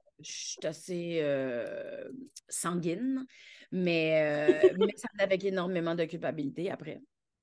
assez 0.64 1.19
euh, 1.23 2.09
sanguine, 2.49 3.26
mais, 3.71 4.73
mais 4.79 4.93
ça 4.97 5.09
avec 5.19 5.45
énormément 5.45 5.95
de 5.95 6.05
culpabilité 6.05 6.71
après. 6.71 7.02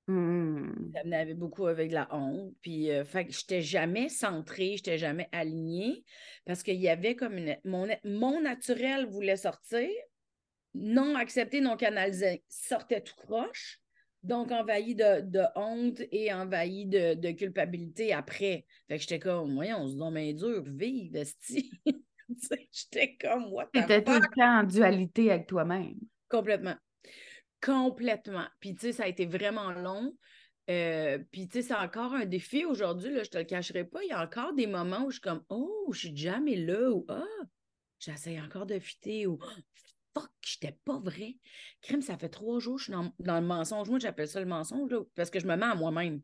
Hmm. 0.09 0.91
Ça 0.95 1.03
venait 1.03 1.35
beaucoup 1.35 1.67
avec 1.67 1.89
de 1.89 1.93
la 1.93 2.07
honte. 2.11 2.55
Puis, 2.63 2.89
euh, 2.89 3.05
fait 3.05 3.27
que 3.27 3.31
j'étais 3.31 3.61
jamais 3.61 4.09
centrée, 4.09 4.73
j'étais 4.75 4.97
jamais 4.97 5.29
alignée 5.31 6.03
parce 6.45 6.63
qu'il 6.63 6.77
y 6.81 6.89
avait 6.89 7.15
comme 7.15 7.37
une. 7.37 7.55
Mon, 7.63 7.87
mon 8.03 8.41
naturel 8.41 9.05
voulait 9.05 9.37
sortir, 9.37 9.87
non 10.73 11.13
accepté, 11.15 11.61
non 11.61 11.77
canalisé, 11.77 12.43
sortait 12.49 13.01
tout 13.01 13.13
croche. 13.17 13.79
Donc, 14.23 14.51
envahi 14.51 14.95
de, 14.95 15.21
de 15.21 15.43
honte 15.55 16.01
et 16.11 16.33
envahi 16.33 16.87
de, 16.87 17.13
de, 17.13 17.29
culpabilité 17.29 18.11
après. 18.11 18.65
Fait 18.87 18.95
que 18.95 19.01
j'étais 19.01 19.19
comme, 19.19 19.53
voyons, 19.53 19.77
on 19.81 19.89
se 19.89 19.95
donne 19.95 20.15
main 20.15 20.33
dure, 20.33 20.63
vive, 20.65 21.15
esti. 21.17 21.71
j'étais 22.71 23.15
comme, 23.15 23.53
what 23.53 23.67
the 23.67 23.73
T'étais 23.73 24.03
tout 24.03 24.13
le 24.13 24.35
temps 24.35 24.59
en 24.61 24.63
dualité 24.63 25.29
avec 25.29 25.45
toi-même. 25.45 25.99
Complètement. 26.27 26.75
Complètement. 27.61 28.45
Puis, 28.59 28.73
tu 28.75 28.81
sais, 28.81 28.91
ça 28.93 29.03
a 29.03 29.07
été 29.07 29.25
vraiment 29.25 29.71
long. 29.71 30.15
Euh, 30.69 31.17
puis, 31.31 31.47
tu 31.47 31.61
sais, 31.61 31.69
c'est 31.69 31.75
encore 31.75 32.13
un 32.13 32.25
défi 32.25 32.63
aujourd'hui, 32.63 33.11
là, 33.11 33.23
je 33.23 33.29
te 33.29 33.37
le 33.37 33.43
cacherai 33.43 33.85
pas. 33.85 34.03
Il 34.03 34.09
y 34.09 34.11
a 34.11 34.23
encore 34.23 34.53
des 34.53 34.67
moments 34.67 35.03
où 35.05 35.09
je 35.09 35.15
suis 35.15 35.21
comme, 35.21 35.43
oh, 35.49 35.89
je 35.91 35.99
suis 35.99 36.15
jamais 36.15 36.55
là, 36.55 36.91
ou 36.91 37.05
ah, 37.09 37.23
j'essaie 37.99 38.39
encore 38.39 38.67
de 38.67 38.77
fitter, 38.79 39.25
ou 39.25 39.39
fuck, 40.13 40.29
j'étais 40.41 40.77
pas 40.85 40.99
vrai. 40.99 41.37
Crème, 41.81 42.01
ça 42.01 42.17
fait 42.17 42.29
trois 42.29 42.59
jours, 42.59 42.77
je 42.77 42.85
suis 42.85 42.93
dans, 42.93 43.39
le 43.39 43.45
mensonge. 43.45 43.89
Moi, 43.89 43.99
j'appelle 43.99 44.27
ça 44.27 44.39
le 44.39 44.45
mensonge, 44.45 44.91
là, 44.91 45.01
parce 45.15 45.29
que 45.31 45.39
je 45.39 45.47
me 45.47 45.55
mets 45.55 45.65
à 45.65 45.75
moi-même. 45.75 46.21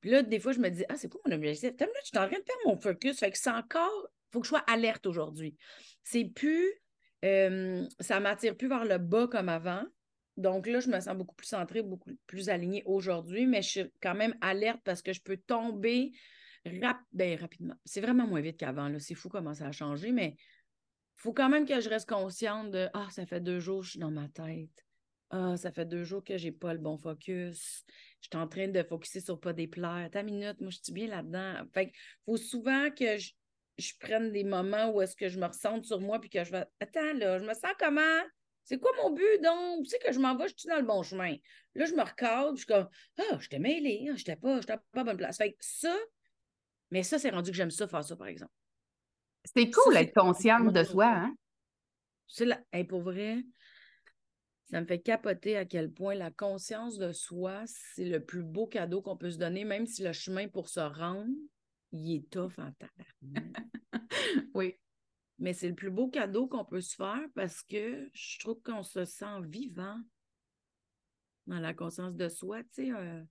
Puis 0.00 0.10
là, 0.10 0.22
des 0.22 0.38
fois, 0.38 0.52
je 0.52 0.60
me 0.60 0.70
dis, 0.70 0.84
ah, 0.88 0.96
c'est 0.96 1.08
quoi 1.08 1.20
mon 1.26 1.34
objectif? 1.34 1.72
Là, 1.78 1.86
je 2.02 2.08
suis 2.08 2.18
en 2.18 2.26
train 2.26 2.38
de 2.38 2.44
faire 2.44 2.56
mon 2.64 2.76
focus. 2.76 3.18
Fait 3.18 3.30
que 3.30 3.38
c'est 3.38 3.50
encore, 3.50 4.08
faut 4.32 4.40
que 4.40 4.46
je 4.46 4.50
sois 4.50 4.64
alerte 4.66 5.06
aujourd'hui. 5.06 5.56
C'est 6.04 6.24
plus, 6.24 6.72
euh, 7.24 7.84
ça 7.98 8.20
m'attire 8.20 8.56
plus 8.56 8.68
vers 8.68 8.84
le 8.84 8.98
bas 8.98 9.26
comme 9.26 9.48
avant. 9.48 9.84
Donc 10.36 10.66
là, 10.66 10.80
je 10.80 10.88
me 10.88 11.00
sens 11.00 11.16
beaucoup 11.16 11.34
plus 11.34 11.46
centrée, 11.46 11.82
beaucoup 11.82 12.10
plus 12.26 12.48
alignée 12.48 12.82
aujourd'hui, 12.86 13.46
mais 13.46 13.62
je 13.62 13.68
suis 13.68 13.92
quand 14.00 14.14
même 14.14 14.34
alerte 14.40 14.80
parce 14.84 15.02
que 15.02 15.12
je 15.12 15.20
peux 15.20 15.36
tomber 15.36 16.12
ben, 17.12 17.38
rapidement. 17.38 17.74
C'est 17.84 18.00
vraiment 18.00 18.26
moins 18.26 18.40
vite 18.40 18.58
qu'avant. 18.58 18.90
C'est 18.98 19.14
fou 19.14 19.28
comment 19.28 19.54
ça 19.54 19.66
a 19.66 19.72
changé, 19.72 20.12
mais 20.12 20.36
il 20.36 21.22
faut 21.22 21.32
quand 21.32 21.48
même 21.48 21.66
que 21.66 21.80
je 21.80 21.88
reste 21.88 22.08
consciente 22.08 22.70
de 22.70 22.88
Ah, 22.94 23.08
ça 23.10 23.26
fait 23.26 23.40
deux 23.40 23.60
jours 23.60 23.80
que 23.80 23.86
je 23.86 23.90
suis 23.92 24.00
dans 24.00 24.10
ma 24.10 24.28
tête. 24.28 24.84
Ah, 25.30 25.56
ça 25.56 25.70
fait 25.70 25.86
deux 25.86 26.04
jours 26.04 26.24
que 26.24 26.36
je 26.36 26.46
n'ai 26.46 26.52
pas 26.52 26.72
le 26.72 26.80
bon 26.80 26.98
focus. 26.98 27.84
Je 28.20 28.28
suis 28.28 28.42
en 28.42 28.48
train 28.48 28.68
de 28.68 28.82
focuser 28.82 29.20
sur 29.20 29.38
pas 29.38 29.52
déplaire. 29.52 30.08
Ta 30.10 30.22
minute, 30.22 30.60
moi, 30.60 30.70
je 30.70 30.78
suis 30.82 30.92
bien 30.92 31.06
là-dedans. 31.06 31.64
Fait 31.72 31.86
il 31.86 31.92
faut 32.24 32.36
souvent 32.36 32.90
que 32.90 33.16
je, 33.16 33.32
je, 33.78 33.92
prenne 34.00 34.32
des 34.32 34.44
moments 34.44 34.90
où 34.90 35.00
est-ce 35.00 35.14
que 35.14 35.28
je 35.28 35.38
me 35.38 35.46
ressente 35.46 35.84
sur 35.84 36.00
moi 36.00 36.20
puis 36.20 36.30
que 36.30 36.42
je 36.42 36.50
vais 36.50 36.64
Attends, 36.80 37.12
là, 37.14 37.38
je 37.38 37.44
me 37.44 37.54
sens 37.54 37.72
comment? 37.78 38.00
C'est 38.70 38.78
quoi 38.78 38.92
mon 39.02 39.10
but, 39.10 39.42
donc? 39.42 39.82
Tu 39.82 39.90
sais 39.90 39.98
que 39.98 40.12
je 40.12 40.20
m'en 40.20 40.36
vais, 40.36 40.46
je 40.46 40.54
suis 40.56 40.68
dans 40.68 40.76
le 40.76 40.86
bon 40.86 41.02
chemin? 41.02 41.34
Là, 41.74 41.86
je 41.86 41.92
me 41.92 42.02
recadre, 42.02 42.52
je 42.52 42.58
suis 42.58 42.66
comme, 42.66 42.88
ah, 43.18 43.38
je 43.40 43.48
t'ai 43.48 43.58
mêlé, 43.58 44.04
je 44.06 44.12
n'étais 44.12 44.36
pas, 44.36 44.60
pas 44.92 45.00
à 45.00 45.02
bonne 45.02 45.16
place. 45.16 45.38
Fait 45.38 45.54
que 45.54 45.58
ça, 45.58 45.92
mais 46.92 47.02
ça, 47.02 47.18
c'est 47.18 47.30
rendu 47.30 47.50
que 47.50 47.56
j'aime 47.56 47.72
ça, 47.72 47.88
faire 47.88 48.04
ça, 48.04 48.14
par 48.14 48.28
exemple. 48.28 48.52
C'est 49.42 49.72
cool 49.72 49.94
d'être 49.94 50.14
consciente 50.14 50.72
de 50.72 50.84
soi, 50.84 51.08
hein? 51.08 51.34
C'est 52.28 52.44
la... 52.44 52.62
pour 52.88 53.00
vrai, 53.00 53.42
ça 54.70 54.80
me 54.80 54.86
fait 54.86 55.00
capoter 55.00 55.56
à 55.56 55.64
quel 55.64 55.90
point 55.90 56.14
la 56.14 56.30
conscience 56.30 56.96
de 56.96 57.10
soi, 57.10 57.64
c'est 57.66 58.04
le 58.04 58.24
plus 58.24 58.44
beau 58.44 58.68
cadeau 58.68 59.02
qu'on 59.02 59.16
peut 59.16 59.32
se 59.32 59.38
donner, 59.38 59.64
même 59.64 59.86
si 59.86 60.04
le 60.04 60.12
chemin 60.12 60.46
pour 60.46 60.68
se 60.68 60.78
rendre, 60.78 61.26
il 61.90 62.18
est 62.18 62.30
tough 62.30 62.52
en 62.58 62.70
terre. 62.70 63.16
oui 64.54 64.78
mais 65.40 65.54
c'est 65.54 65.68
le 65.68 65.74
plus 65.74 65.90
beau 65.90 66.08
cadeau 66.08 66.46
qu'on 66.46 66.64
peut 66.64 66.82
se 66.82 66.94
faire 66.94 67.26
parce 67.34 67.62
que 67.62 68.08
je 68.12 68.38
trouve 68.38 68.60
qu'on 68.62 68.82
se 68.82 69.04
sent 69.04 69.40
vivant 69.48 69.98
dans 71.46 71.58
la 71.58 71.72
conscience 71.74 72.14
de 72.14 72.28
soi. 72.28 72.62
Tu 72.62 72.68
sais, 72.72 72.92
euh, 72.92 73.22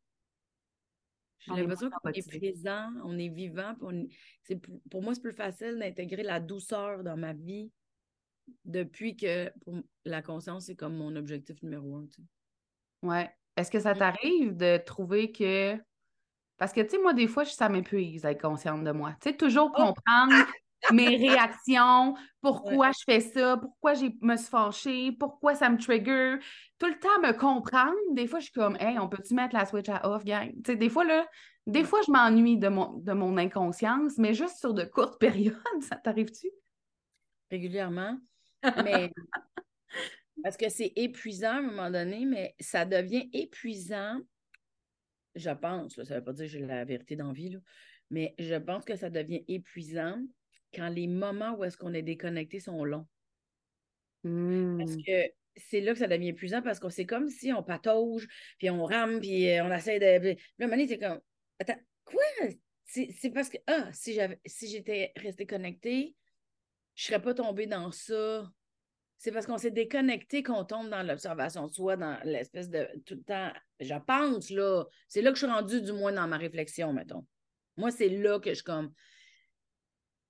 j'ai 1.39 1.53
l'impression 1.53 1.89
qu'on 1.89 2.09
est 2.09 2.27
présent, 2.27 2.91
on 3.03 3.17
est 3.17 3.29
vivant. 3.29 3.75
pour 4.89 5.01
moi, 5.03 5.13
c'est 5.13 5.21
plus 5.21 5.33
facile 5.33 5.77
d'intégrer 5.79 6.23
la 6.23 6.39
douceur 6.39 7.03
dans 7.03 7.15
ma 7.15 7.33
vie 7.33 7.71
depuis 8.65 9.15
que 9.15 9.51
la 10.03 10.21
conscience, 10.23 10.65
c'est 10.65 10.75
comme 10.75 10.97
mon 10.97 11.15
objectif 11.15 11.61
numéro 11.61 11.95
un. 11.95 12.07
Tu 12.07 12.21
Ouais. 13.03 13.29
Est-ce 13.55 13.69
que 13.69 13.79
ça 13.79 13.93
t'arrive 13.93 14.57
de 14.57 14.77
trouver 14.77 15.31
que. 15.31 15.77
Parce 16.57 16.73
que, 16.73 16.81
tu 16.81 16.89
sais, 16.89 16.97
moi, 16.97 17.13
des 17.13 17.27
fois, 17.27 17.45
ça 17.45 17.69
m'épuise 17.69 18.23
d'être 18.23 18.41
consciente 18.41 18.83
de 18.83 18.91
moi. 18.91 19.15
Tu 19.21 19.29
sais, 19.29 19.37
toujours 19.37 19.71
oh! 19.77 19.93
comprendre 19.93 20.45
mes 20.91 21.17
réactions, 21.17 22.15
pourquoi 22.41 22.91
je 22.91 23.03
fais 23.05 23.19
ça, 23.19 23.57
pourquoi 23.57 23.93
je 23.93 24.05
me 24.21 24.37
suis 24.37 24.47
fâchée, 24.47 25.11
pourquoi 25.11 25.55
ça 25.55 25.69
me 25.69 25.77
trigger. 25.77 26.37
Tout 26.77 26.87
le 26.87 26.99
temps 26.99 27.19
me 27.21 27.33
comprendre. 27.33 27.95
Des 28.13 28.27
fois, 28.27 28.39
je 28.39 28.45
suis 28.45 28.53
comme, 28.53 28.77
hey, 28.79 28.97
on 28.99 29.09
peut-tu 29.09 29.33
mettre 29.33 29.55
la 29.55 29.65
switch 29.65 29.89
à 29.89 30.09
off, 30.09 30.23
gang? 30.23 30.51
Des 30.61 30.89
fois, 30.89 31.03
là, 31.03 31.27
des 31.67 31.83
fois, 31.83 31.99
je 32.05 32.11
m'ennuie 32.11 32.57
de 32.57 32.69
mon, 32.69 32.93
de 32.93 33.13
mon 33.13 33.37
inconscience, 33.37 34.17
mais 34.17 34.33
juste 34.33 34.57
sur 34.57 34.73
de 34.73 34.83
courtes 34.83 35.19
périodes, 35.19 35.55
ça 35.81 35.95
t'arrive-tu? 35.95 36.49
Régulièrement. 37.51 38.17
Mais 38.83 39.11
parce 40.43 40.57
que 40.57 40.69
c'est 40.69 40.93
épuisant 40.95 41.51
à 41.51 41.57
un 41.57 41.61
moment 41.61 41.91
donné, 41.91 42.25
mais 42.25 42.55
ça 42.59 42.85
devient 42.85 43.29
épuisant, 43.33 44.19
je 45.35 45.51
pense, 45.51 45.95
ça 45.95 46.01
ne 46.01 46.19
veut 46.19 46.23
pas 46.23 46.33
dire 46.33 46.45
que 46.45 46.51
j'ai 46.51 46.59
la 46.59 46.85
vérité 46.85 47.15
d'envie, 47.15 47.57
mais 48.09 48.33
je 48.39 48.55
pense 48.55 48.85
que 48.85 48.95
ça 48.95 49.09
devient 49.09 49.43
épuisant 49.47 50.17
quand 50.73 50.89
les 50.89 51.07
moments 51.07 51.55
où 51.55 51.63
est-ce 51.63 51.77
qu'on 51.77 51.93
est 51.93 52.01
déconnecté 52.01 52.59
sont 52.59 52.83
longs. 52.83 53.07
Parce 54.23 54.95
mmh. 54.95 55.03
que 55.05 55.31
c'est 55.55 55.81
là 55.81 55.93
que 55.93 55.99
ça 55.99 56.07
devient 56.07 56.29
épuisant 56.29 56.61
parce 56.61 56.79
que 56.79 56.89
c'est 56.89 57.05
comme 57.05 57.29
si 57.29 57.51
on 57.53 57.63
patauge, 57.63 58.27
puis 58.57 58.69
on 58.69 58.83
rame, 58.83 59.19
puis 59.19 59.49
euh, 59.49 59.63
on 59.63 59.71
essaie 59.71 59.99
de. 59.99 60.29
Là, 60.29 60.35
un 60.59 60.67
moment 60.67 60.83
comme 60.99 61.19
Attends, 61.59 61.79
quoi? 62.05 62.23
C'est 62.85 63.29
parce 63.31 63.49
que, 63.49 63.57
ah, 63.67 63.89
si 63.93 64.13
j'avais 64.13 64.39
si 64.45 64.67
j'étais 64.67 65.11
restée 65.15 65.45
connectée, 65.45 66.15
je 66.95 67.05
serais 67.05 67.21
pas 67.21 67.33
tombée 67.33 67.67
dans 67.67 67.91
ça. 67.91 68.49
C'est 69.17 69.31
parce 69.31 69.45
qu'on 69.45 69.57
s'est 69.57 69.71
déconnecté 69.71 70.43
qu'on 70.43 70.63
tombe 70.63 70.89
dans 70.89 71.03
l'observation 71.03 71.67
de 71.67 71.73
soi, 71.73 71.97
dans 71.97 72.17
l'espèce 72.23 72.69
de 72.69 72.87
tout 73.05 73.15
le 73.15 73.23
temps. 73.23 73.51
Je 73.81 73.93
pense, 74.07 74.49
là. 74.49 74.85
C'est 75.09 75.21
là 75.21 75.31
que 75.31 75.37
je 75.37 75.45
suis 75.45 75.51
rendue, 75.51 75.81
du 75.81 75.91
moins, 75.91 76.13
dans 76.13 76.27
ma 76.27 76.37
réflexion, 76.37 76.93
mettons. 76.93 77.25
Moi, 77.75 77.91
c'est 77.91 78.09
là 78.09 78.39
que 78.39 78.49
je 78.49 78.55
suis 78.55 78.63
comme 78.63 78.93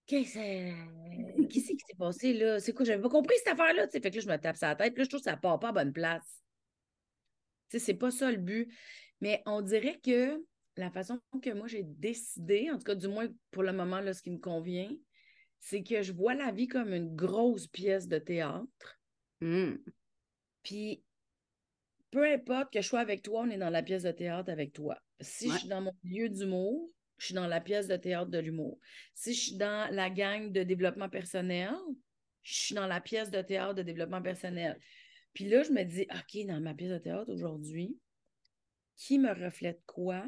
Qu'est-ce 0.10 1.48
qui 1.48 1.62
s'est 1.62 1.96
passé 1.98 2.34
là? 2.34 2.60
C'est 2.60 2.74
quoi? 2.74 2.84
J'avais 2.84 3.02
pas 3.02 3.10
compris 3.10 3.36
cette 3.38 3.54
affaire-là. 3.54 3.88
Fait 3.90 4.02
que 4.02 4.08
là, 4.08 4.22
je 4.22 4.28
me 4.28 4.38
tape 4.38 4.58
sa 4.58 4.76
tête. 4.76 4.94
Puis 4.94 5.02
là, 5.02 5.04
je 5.04 5.10
trouve 5.10 5.22
que 5.22 5.30
ça 5.30 5.38
part 5.38 5.60
pas 5.60 5.70
à 5.70 5.72
bonne 5.72 5.94
place. 5.94 6.42
C'est 7.70 7.94
pas 7.94 8.10
ça 8.10 8.32
le 8.32 8.38
but. 8.38 8.74
Mais 9.22 9.44
on 9.46 9.62
dirait 9.62 10.00
que 10.04 10.44
la 10.78 10.90
façon 10.90 11.20
que 11.44 11.54
moi 11.54 11.68
j'ai 11.68 11.84
décidé, 11.84 12.72
en 12.72 12.78
tout 12.78 12.86
cas 12.86 12.96
du 12.96 13.08
moins 13.08 13.28
pour 13.52 13.62
le 13.62 13.72
moment, 13.72 14.00
là, 14.00 14.14
ce 14.14 14.24
qui 14.24 14.32
me 14.32 14.40
convient, 14.40 14.90
c'est 15.60 15.84
que 15.84 16.02
je 16.02 16.14
vois 16.14 16.34
la 16.34 16.52
vie 16.52 16.68
comme 16.68 16.94
une 16.94 17.16
grosse 17.16 17.68
pièce 17.68 18.08
de 18.08 18.18
théâtre. 18.18 19.00
Mmh. 19.42 19.74
Puis 20.64 21.04
peu 22.10 22.26
importe 22.26 22.74
que 22.74 22.82
je 22.82 22.88
sois 22.88 23.02
avec 23.02 23.22
toi, 23.22 23.42
on 23.42 23.50
est 23.52 23.58
dans 23.58 23.70
la 23.70 23.84
pièce 23.84 24.04
de 24.04 24.12
théâtre 24.12 24.50
avec 24.50 24.74
toi. 24.74 24.98
Si 25.20 25.52
je 25.52 25.58
suis 25.58 25.68
dans 25.68 25.82
mon 25.82 25.94
lieu 26.04 26.30
d'humour, 26.30 26.90
je 27.20 27.26
suis 27.26 27.36
dans 27.36 27.48
la 27.48 27.62
pièce 27.62 27.88
de 27.88 27.96
théâtre 27.96 28.32
de 28.32 28.40
l'humour. 28.40 28.80
Si 29.14 29.34
je 29.34 29.40
suis 29.40 29.56
dans 29.58 29.94
la 29.94 30.10
gang 30.10 30.52
de 30.52 30.64
développement 30.64 31.10
personnel, 31.10 31.74
je 32.44 32.54
suis 32.54 32.76
dans 32.76 32.88
la 32.88 33.02
pièce 33.02 33.30
de 33.30 33.42
théâtre 33.42 33.76
de 33.76 33.84
développement 33.84 34.22
personnel. 34.22 34.80
Puis 35.34 35.46
là, 35.46 35.64
je 35.64 35.72
me 35.72 35.84
dis, 35.84 36.08
OK, 36.12 36.46
dans 36.48 36.60
ma 36.60 36.74
pièce 36.74 36.92
de 36.92 36.98
théâtre 36.98 37.32
aujourd'hui, 37.32 37.96
qui 38.96 39.20
me 39.20 39.32
reflète 39.32 39.82
quoi? 39.86 40.28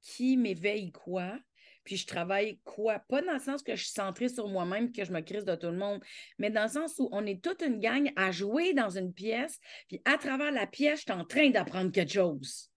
Qui 0.00 0.36
m'éveille 0.36 0.92
quoi? 0.92 1.38
Puis 1.84 1.96
je 1.96 2.06
travaille 2.06 2.60
quoi? 2.64 2.98
Pas 2.98 3.22
dans 3.22 3.34
le 3.34 3.40
sens 3.40 3.62
que 3.62 3.76
je 3.76 3.84
suis 3.84 3.92
centrée 3.92 4.28
sur 4.28 4.48
moi-même 4.48 4.92
que 4.92 5.04
je 5.04 5.12
me 5.12 5.20
crise 5.20 5.44
de 5.44 5.54
tout 5.54 5.68
le 5.68 5.76
monde, 5.76 6.02
mais 6.38 6.50
dans 6.50 6.64
le 6.64 6.68
sens 6.68 6.98
où 6.98 7.08
on 7.12 7.24
est 7.24 7.42
toute 7.42 7.62
une 7.62 7.78
gang 7.78 8.10
à 8.16 8.32
jouer 8.32 8.74
dans 8.74 8.90
une 8.90 9.12
pièce, 9.12 9.58
puis 9.88 10.02
à 10.04 10.18
travers 10.18 10.50
la 10.50 10.66
pièce, 10.66 11.00
je 11.00 11.12
suis 11.12 11.20
en 11.20 11.24
train 11.24 11.50
d'apprendre 11.50 11.92
quelque 11.92 12.12
chose. 12.12 12.70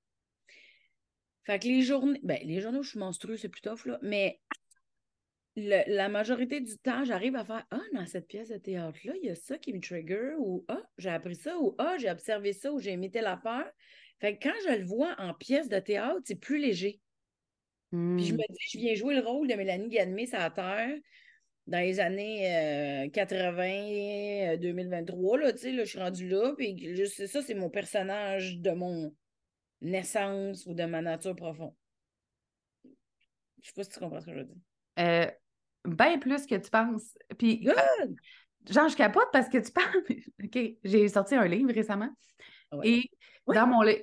Fait 1.43 1.60
que 1.60 1.67
les 1.67 1.81
journées, 1.81 2.19
ben, 2.24 2.39
les 2.43 2.62
journées 2.62 2.79
où 2.79 2.84
je 2.84 2.89
suis 2.89 3.00
menstrueuse, 3.00 3.39
c'est 3.39 3.50
plus 3.50 3.62
tough, 3.62 3.86
là, 3.86 4.00
mais 4.01 4.39
la 5.55 6.10
majorité 6.10 6.62
du 6.62 6.77
temps, 6.77 7.03
j'arrive 7.03 7.36
à 7.36 7.43
faire 7.43 7.65
Ah, 7.72 7.81
dans 7.93 8.05
cette 8.05 8.27
pièce 8.27 8.50
de 8.50 8.58
théâtre-là, 8.58 9.13
il 9.22 9.27
y 9.27 9.29
a 9.29 9.36
ça 9.36 9.58
qui 9.58 9.74
me 9.74 9.81
trigger, 9.81 10.36
ou 10.38 10.65
Ah, 10.67 10.81
j'ai 10.98 11.10
appris 11.10 11.36
ça, 11.36 11.58
ou 11.60 11.75
Ah, 11.77 11.96
j'ai 12.00 12.10
observé 12.10 12.53
ça, 12.53 12.72
ou 12.72 12.79
j'ai 12.79 12.91
imité 12.91 13.22
l'affaire. 13.22 13.69
Fait 14.19 14.38
que 14.38 14.48
quand 14.48 14.55
je 14.67 14.77
le 14.77 14.86
vois 14.86 15.15
en 15.17 15.34
pièce 15.34 15.69
de 15.69 15.79
théâtre, 15.79 16.22
c'est 16.25 16.39
plus 16.39 16.60
léger. 16.60 17.00
Puis 17.91 17.98
je 17.98 18.34
me 18.34 18.38
hmm. 18.38 18.43
dis, 18.50 18.69
je 18.72 18.77
viens 18.77 18.93
jouer 18.93 19.15
le 19.15 19.22
rôle 19.22 19.48
de 19.48 19.55
Mélanie 19.55 19.89
Ganmé 19.89 20.27
la 20.31 20.51
Terre 20.51 20.96
dans 21.65 21.79
les 21.79 22.00
années 22.00 23.10
80, 23.13 24.53
euh, 24.53 24.58
2023, 24.58 25.38
euh, 25.38 25.41
là, 25.41 25.53
tu 25.53 25.60
sais, 25.60 25.72
là, 25.72 25.84
je 25.84 25.89
suis 25.89 26.00
rendue 26.00 26.27
là, 26.27 26.53
puis 26.58 26.96
juste 26.96 27.27
ça, 27.27 27.41
c'est 27.41 27.53
mon 27.53 27.69
personnage 27.69 28.60
de 28.60 28.72
mon, 28.72 29.13
naissance 29.81 30.65
ou 30.65 30.74
de 30.74 30.86
ma 30.86 31.01
nature 31.01 31.36
profonde. 31.36 31.74
Je 33.62 33.67
sais 33.67 33.74
pas 33.75 33.83
si 33.83 33.89
tu 33.89 34.00
comprends 34.00 34.21
ce 34.21 34.25
que 34.25 34.33
je 34.33 34.39
veux 34.39 34.45
dire. 34.45 34.55
Euh, 35.00 35.27
bien 35.86 36.17
plus 36.19 36.45
que 36.45 36.55
tu 36.55 36.69
penses. 36.69 37.17
Puis, 37.38 37.62
Good! 37.62 38.15
genre, 38.69 38.89
je 38.89 38.95
capote 38.95 39.27
parce 39.31 39.50
que 39.50 39.57
tu 39.57 39.71
parles. 39.71 40.03
OK, 40.43 40.59
j'ai 40.83 41.07
sorti 41.07 41.36
un 41.36 41.48
livre 41.48 41.74
récemment. 41.74 42.09
Ah 42.71 42.77
et 42.83 43.09
dans 43.48 43.67
mon 43.67 43.81
livre. 43.81 44.01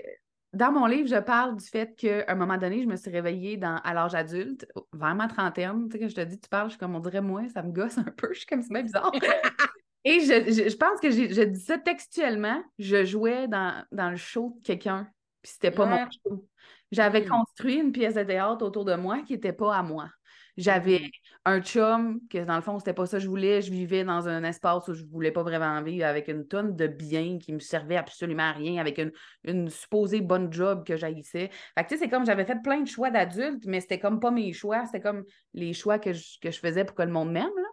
dans 0.52 0.73
mon 0.73 0.87
livre, 0.87 1.09
je 1.09 1.21
parle 1.21 1.56
du 1.56 1.64
fait 1.64 1.95
qu'à 1.95 2.25
un 2.28 2.35
moment 2.35 2.56
donné, 2.56 2.83
je 2.83 2.88
me 2.88 2.97
suis 2.97 3.11
réveillée 3.11 3.56
dans, 3.56 3.76
à 3.76 3.95
l'âge 3.95 4.14
adulte, 4.14 4.66
vers 4.92 5.14
ma 5.14 5.28
trentaine. 5.28 5.88
Tu 5.88 5.92
sais, 5.92 5.99
que 6.00 6.09
je 6.09 6.14
te 6.14 6.21
dis, 6.23 6.38
tu 6.38 6.49
parles, 6.49 6.68
je 6.68 6.73
suis 6.73 6.78
comme 6.78 6.97
on 6.97 7.00
dirait 7.00 7.21
moi, 7.21 7.49
ça 7.49 7.62
me 7.62 7.73
gosse 7.73 7.99
un 7.99 8.04
peu, 8.04 8.28
je 8.33 8.38
suis 8.38 8.47
comme 8.47 8.62
c'est 8.62 8.73
bien 8.73 8.83
bizarre. 8.83 9.12
Et 10.09 10.21
je, 10.21 10.68
je, 10.71 10.76
pense 10.76 11.00
que 11.00 11.11
je 11.11 11.42
dis 11.42 11.61
ça 11.61 11.78
textuellement, 11.78 12.62
je 12.78 13.04
jouais 13.04 13.49
dans, 13.49 13.85
dans 13.90 14.11
le 14.11 14.16
show 14.16 14.56
de 14.56 14.62
quelqu'un, 14.62 15.11
puis 15.47 15.53
c'était 15.53 15.71
pas 15.71 15.87
mon 15.87 16.11
show. 16.11 16.45
J'avais 16.91 17.23
hmm. 17.23 17.29
construit 17.29 17.76
une 17.76 17.93
pièce 17.93 18.15
de 18.15 18.25
théâtre 18.25 18.65
autour 18.65 18.85
de 18.85 18.95
moi 18.97 19.23
qui 19.23 19.35
n'était 19.35 19.53
pas 19.53 19.76
à 19.76 19.83
moi. 19.83 20.09
J'avais 20.57 21.00
mm-hmm. 21.00 21.11
un 21.45 21.61
chum 21.61 22.21
que, 22.31 22.43
dans 22.43 22.57
le 22.57 22.62
fond, 22.62 22.79
c'était 22.79 22.95
pas 22.95 23.05
ça 23.05 23.19
que 23.19 23.23
je 23.23 23.29
voulais. 23.29 23.61
Je 23.61 23.71
vivais 23.71 24.05
dans 24.05 24.26
un 24.26 24.43
espace 24.43 24.88
où 24.88 24.95
je 24.95 25.05
voulais 25.05 25.31
pas 25.31 25.43
vraiment 25.43 25.83
vivre 25.83 26.07
avec 26.07 26.29
une 26.29 26.49
tonne 26.49 26.75
de 26.75 26.87
biens 26.87 27.38
qui 27.38 27.53
me 27.53 27.59
servaient 27.59 27.99
absolument 27.99 28.45
à 28.45 28.53
rien, 28.53 28.81
avec 28.81 28.97
une, 28.97 29.12
une 29.45 29.69
supposée 29.69 30.23
bonne 30.23 30.50
job 30.50 30.83
que 30.87 30.97
j'haïssais. 30.97 31.50
Fait 31.76 31.85
que, 31.85 31.88
tu 31.88 31.95
sais, 31.95 32.05
c'est 32.05 32.09
comme 32.09 32.25
j'avais 32.25 32.47
fait 32.47 32.62
plein 32.62 32.81
de 32.81 32.88
choix 32.88 33.11
d'adultes, 33.11 33.67
mais 33.67 33.83
c'était 33.83 33.99
comme 33.99 34.19
pas 34.19 34.31
mes 34.31 34.55
choix. 34.55 34.87
C'était 34.87 35.03
comme 35.03 35.25
les 35.53 35.75
choix 35.75 35.99
que 35.99 36.15
je, 36.15 36.38
que 36.41 36.50
je 36.50 36.59
faisais 36.59 36.87
pour 36.87 36.97
que 36.97 37.03
le 37.03 37.12
monde 37.12 37.33
m'aime, 37.33 37.45
là. 37.45 37.69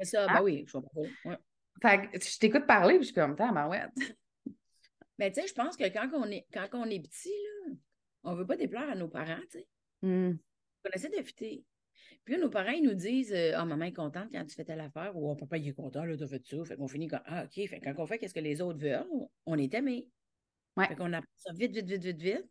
C'est 0.00 0.16
ça, 0.16 0.26
ben 0.26 0.42
oui, 0.42 0.64
je 0.66 0.72
comprends. 0.72 1.02
Ouais. 1.24 1.38
Fait 1.80 2.10
que 2.10 2.18
je 2.20 2.38
t'écoute 2.40 2.66
parler, 2.66 2.94
puis 2.94 3.06
je 3.06 3.12
suis 3.12 3.14
comme, 3.14 3.36
ouais. 3.70 3.84
Mais 5.18 5.30
tu 5.30 5.40
sais, 5.40 5.46
je 5.46 5.54
pense 5.54 5.76
que 5.76 5.84
quand 5.84 6.08
on 6.14 6.30
est, 6.30 6.46
quand 6.52 6.68
on 6.72 6.84
est 6.84 7.00
petit, 7.00 7.28
là, 7.28 7.74
on 8.24 8.34
veut 8.34 8.46
pas 8.46 8.56
déplaire 8.56 8.88
à 8.88 8.94
nos 8.94 9.08
parents, 9.08 9.40
tu 9.50 9.58
sais. 9.58 9.66
Mm. 10.02 10.38
On 10.84 10.90
essaie 10.92 11.08
d'éviter. 11.08 11.64
Puis 12.24 12.38
nos 12.38 12.50
parents, 12.50 12.72
ils 12.72 12.82
nous 12.82 12.94
disent 12.94 13.32
euh, 13.32 13.52
Ah, 13.54 13.64
maman 13.64 13.84
est 13.84 13.92
contente 13.92 14.28
quand 14.32 14.44
tu 14.44 14.54
fais 14.54 14.64
telle 14.64 14.80
affaire 14.80 15.16
ou 15.16 15.30
oh, 15.30 15.36
papa, 15.36 15.58
il 15.58 15.68
est 15.68 15.74
content, 15.74 16.04
là, 16.04 16.16
tu 16.16 16.22
as 16.22 16.26
fait 16.26 16.44
ça. 16.46 16.64
Fait 16.64 16.76
qu'on 16.76 16.88
finit 16.88 17.06
comme 17.06 17.22
Ah, 17.26 17.44
OK. 17.44 17.68
Fait 17.68 17.80
quand 17.80 17.94
on 17.98 18.06
fait 18.06 18.18
qu'est-ce 18.18 18.34
que 18.34 18.40
les 18.40 18.60
autres 18.60 18.78
veulent, 18.78 19.06
on 19.46 19.58
est 19.58 19.72
aimé. 19.74 20.08
Ouais. 20.76 20.88
Fait 20.88 20.96
qu'on 20.96 21.12
apprend 21.12 21.30
ça 21.36 21.52
vite, 21.52 21.72
vite, 21.72 21.86
vite, 21.86 22.02
vite, 22.02 22.20
vite. 22.20 22.46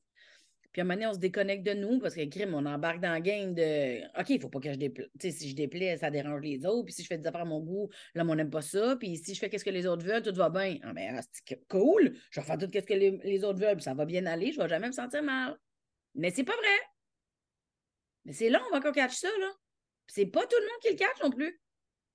Puis 0.73 0.81
à 0.81 0.83
un 0.83 0.85
moment 0.85 0.95
donné, 0.95 1.07
on 1.07 1.13
se 1.13 1.19
déconnecte 1.19 1.63
de 1.63 1.73
nous 1.73 1.99
parce 1.99 2.15
que, 2.15 2.25
crime, 2.27 2.55
on 2.55 2.65
embarque 2.65 2.99
dans 2.99 3.13
le 3.13 3.19
game 3.19 3.53
de 3.53 4.03
OK, 4.19 4.29
il 4.29 4.35
ne 4.37 4.41
faut 4.41 4.49
pas 4.49 4.59
que 4.59 4.73
je 4.73 4.77
déplaise. 4.77 5.07
Tu 5.19 5.29
sais, 5.29 5.37
si 5.37 5.49
je 5.51 5.55
déplais, 5.55 5.97
ça 5.97 6.09
dérange 6.09 6.41
les 6.41 6.65
autres. 6.65 6.85
Puis 6.85 6.93
si 6.93 7.03
je 7.03 7.07
fais 7.07 7.17
des 7.19 7.27
affaires 7.27 7.41
à 7.41 7.45
mon 7.45 7.59
goût, 7.59 7.89
là, 8.15 8.25
on 8.27 8.35
n'aime 8.35 8.49
pas 8.49 8.63
ça. 8.63 8.95
Puis 8.95 9.17
si 9.17 9.35
je 9.35 9.39
fais 9.39 9.49
qu'est-ce 9.49 9.63
que 9.63 9.69
les 9.69 9.85
autres 9.85 10.03
veulent, 10.03 10.23
tout 10.23 10.33
va 10.33 10.49
bien. 10.49 10.79
Ah, 10.81 10.91
ben, 10.91 11.21
c'est 11.31 11.67
cool. 11.67 12.17
Je 12.31 12.39
vais 12.39 12.45
faire 12.45 12.57
tout 12.57 12.69
ce 12.73 12.79
que 12.79 12.93
les, 12.93 13.43
autres 13.43 13.59
veulent. 13.59 13.75
Puis 13.75 13.83
ça 13.83 13.93
va 13.93 14.05
bien 14.05 14.25
aller. 14.25 14.51
Je 14.51 14.57
ne 14.57 14.63
vais 14.63 14.69
jamais 14.69 14.87
me 14.87 14.93
sentir 14.93 15.21
mal. 15.21 15.55
Mais 16.15 16.31
c'est 16.31 16.43
pas 16.43 16.55
vrai. 16.55 16.79
Mais 18.25 18.33
c'est 18.33 18.49
long 18.49 18.59
on 18.71 18.73
va 18.73 18.81
qu'on 18.81 18.91
catch 18.91 19.13
ça, 19.13 19.29
là. 19.39 19.51
C'est 20.07 20.25
pas 20.25 20.41
tout 20.41 20.57
le 20.59 20.65
monde 20.65 20.79
qui 20.81 20.89
le 20.89 20.95
catch 20.95 21.21
non 21.23 21.29
plus. 21.29 21.61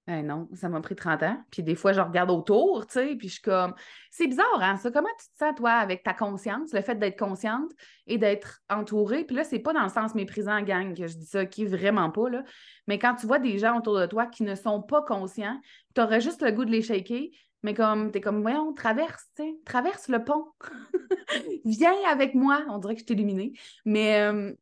Ben 0.09 0.27
non, 0.27 0.49
ça 0.55 0.71
m'a 0.71 0.81
pris 0.81 0.97
30 0.97 1.23
ans. 1.23 1.37
Puis 1.51 1.63
des 1.63 1.75
fois, 1.75 1.93
je 1.93 2.01
regarde 2.01 2.31
autour, 2.31 2.87
tu 2.87 2.95
sais, 2.95 3.15
puis 3.15 3.29
je 3.29 3.35
suis 3.35 3.43
comme. 3.43 3.75
C'est 4.11 4.27
bizarre, 4.27 4.63
hein, 4.63 4.79
ça. 4.79 4.91
Comment 4.91 5.11
tu 5.21 5.27
te 5.27 5.45
sens, 5.45 5.55
toi, 5.55 5.73
avec 5.73 6.03
ta 6.03 6.15
conscience, 6.15 6.73
le 6.73 6.81
fait 6.81 6.95
d'être 6.95 7.19
consciente 7.19 7.71
et 8.07 8.17
d'être 8.17 8.63
entourée? 8.71 9.25
Puis 9.25 9.37
là, 9.37 9.45
c'est 9.45 9.59
pas 9.59 9.75
dans 9.75 9.83
le 9.83 9.91
sens 9.91 10.15
méprisant, 10.15 10.63
gang, 10.63 10.97
que 10.97 11.07
je 11.07 11.15
dis 11.15 11.27
ça, 11.27 11.45
qui 11.45 11.67
vraiment 11.67 12.09
pas, 12.09 12.31
là. 12.31 12.43
Mais 12.87 12.99
quand 12.99 13.17
tu 13.17 13.27
vois 13.27 13.39
des 13.39 13.59
gens 13.59 13.77
autour 13.77 14.01
de 14.01 14.07
toi 14.07 14.25
qui 14.25 14.45
ne 14.45 14.55
sont 14.55 14.81
pas 14.81 15.03
conscients, 15.03 15.61
tu 15.95 16.01
aurais 16.01 16.23
juste 16.23 16.41
le 16.41 16.53
goût 16.53 16.65
de 16.65 16.71
les 16.71 16.81
shaker, 16.81 17.25
mais 17.63 17.75
comme, 17.75 18.11
t'es 18.11 18.23
comme, 18.23 18.41
voyons, 18.41 18.73
traverse, 18.73 19.27
tu 19.37 19.43
sais, 19.43 19.59
traverse 19.67 20.09
le 20.09 20.25
pont. 20.25 20.47
Viens 21.67 21.93
avec 22.11 22.35
moi. 22.35 22.65
On 22.71 22.79
dirait 22.79 22.95
que 22.95 23.03
je 23.03 23.05
t'ai 23.05 23.13
illuminée. 23.13 23.53
Mais, 23.85 24.23
euh, 24.23 24.55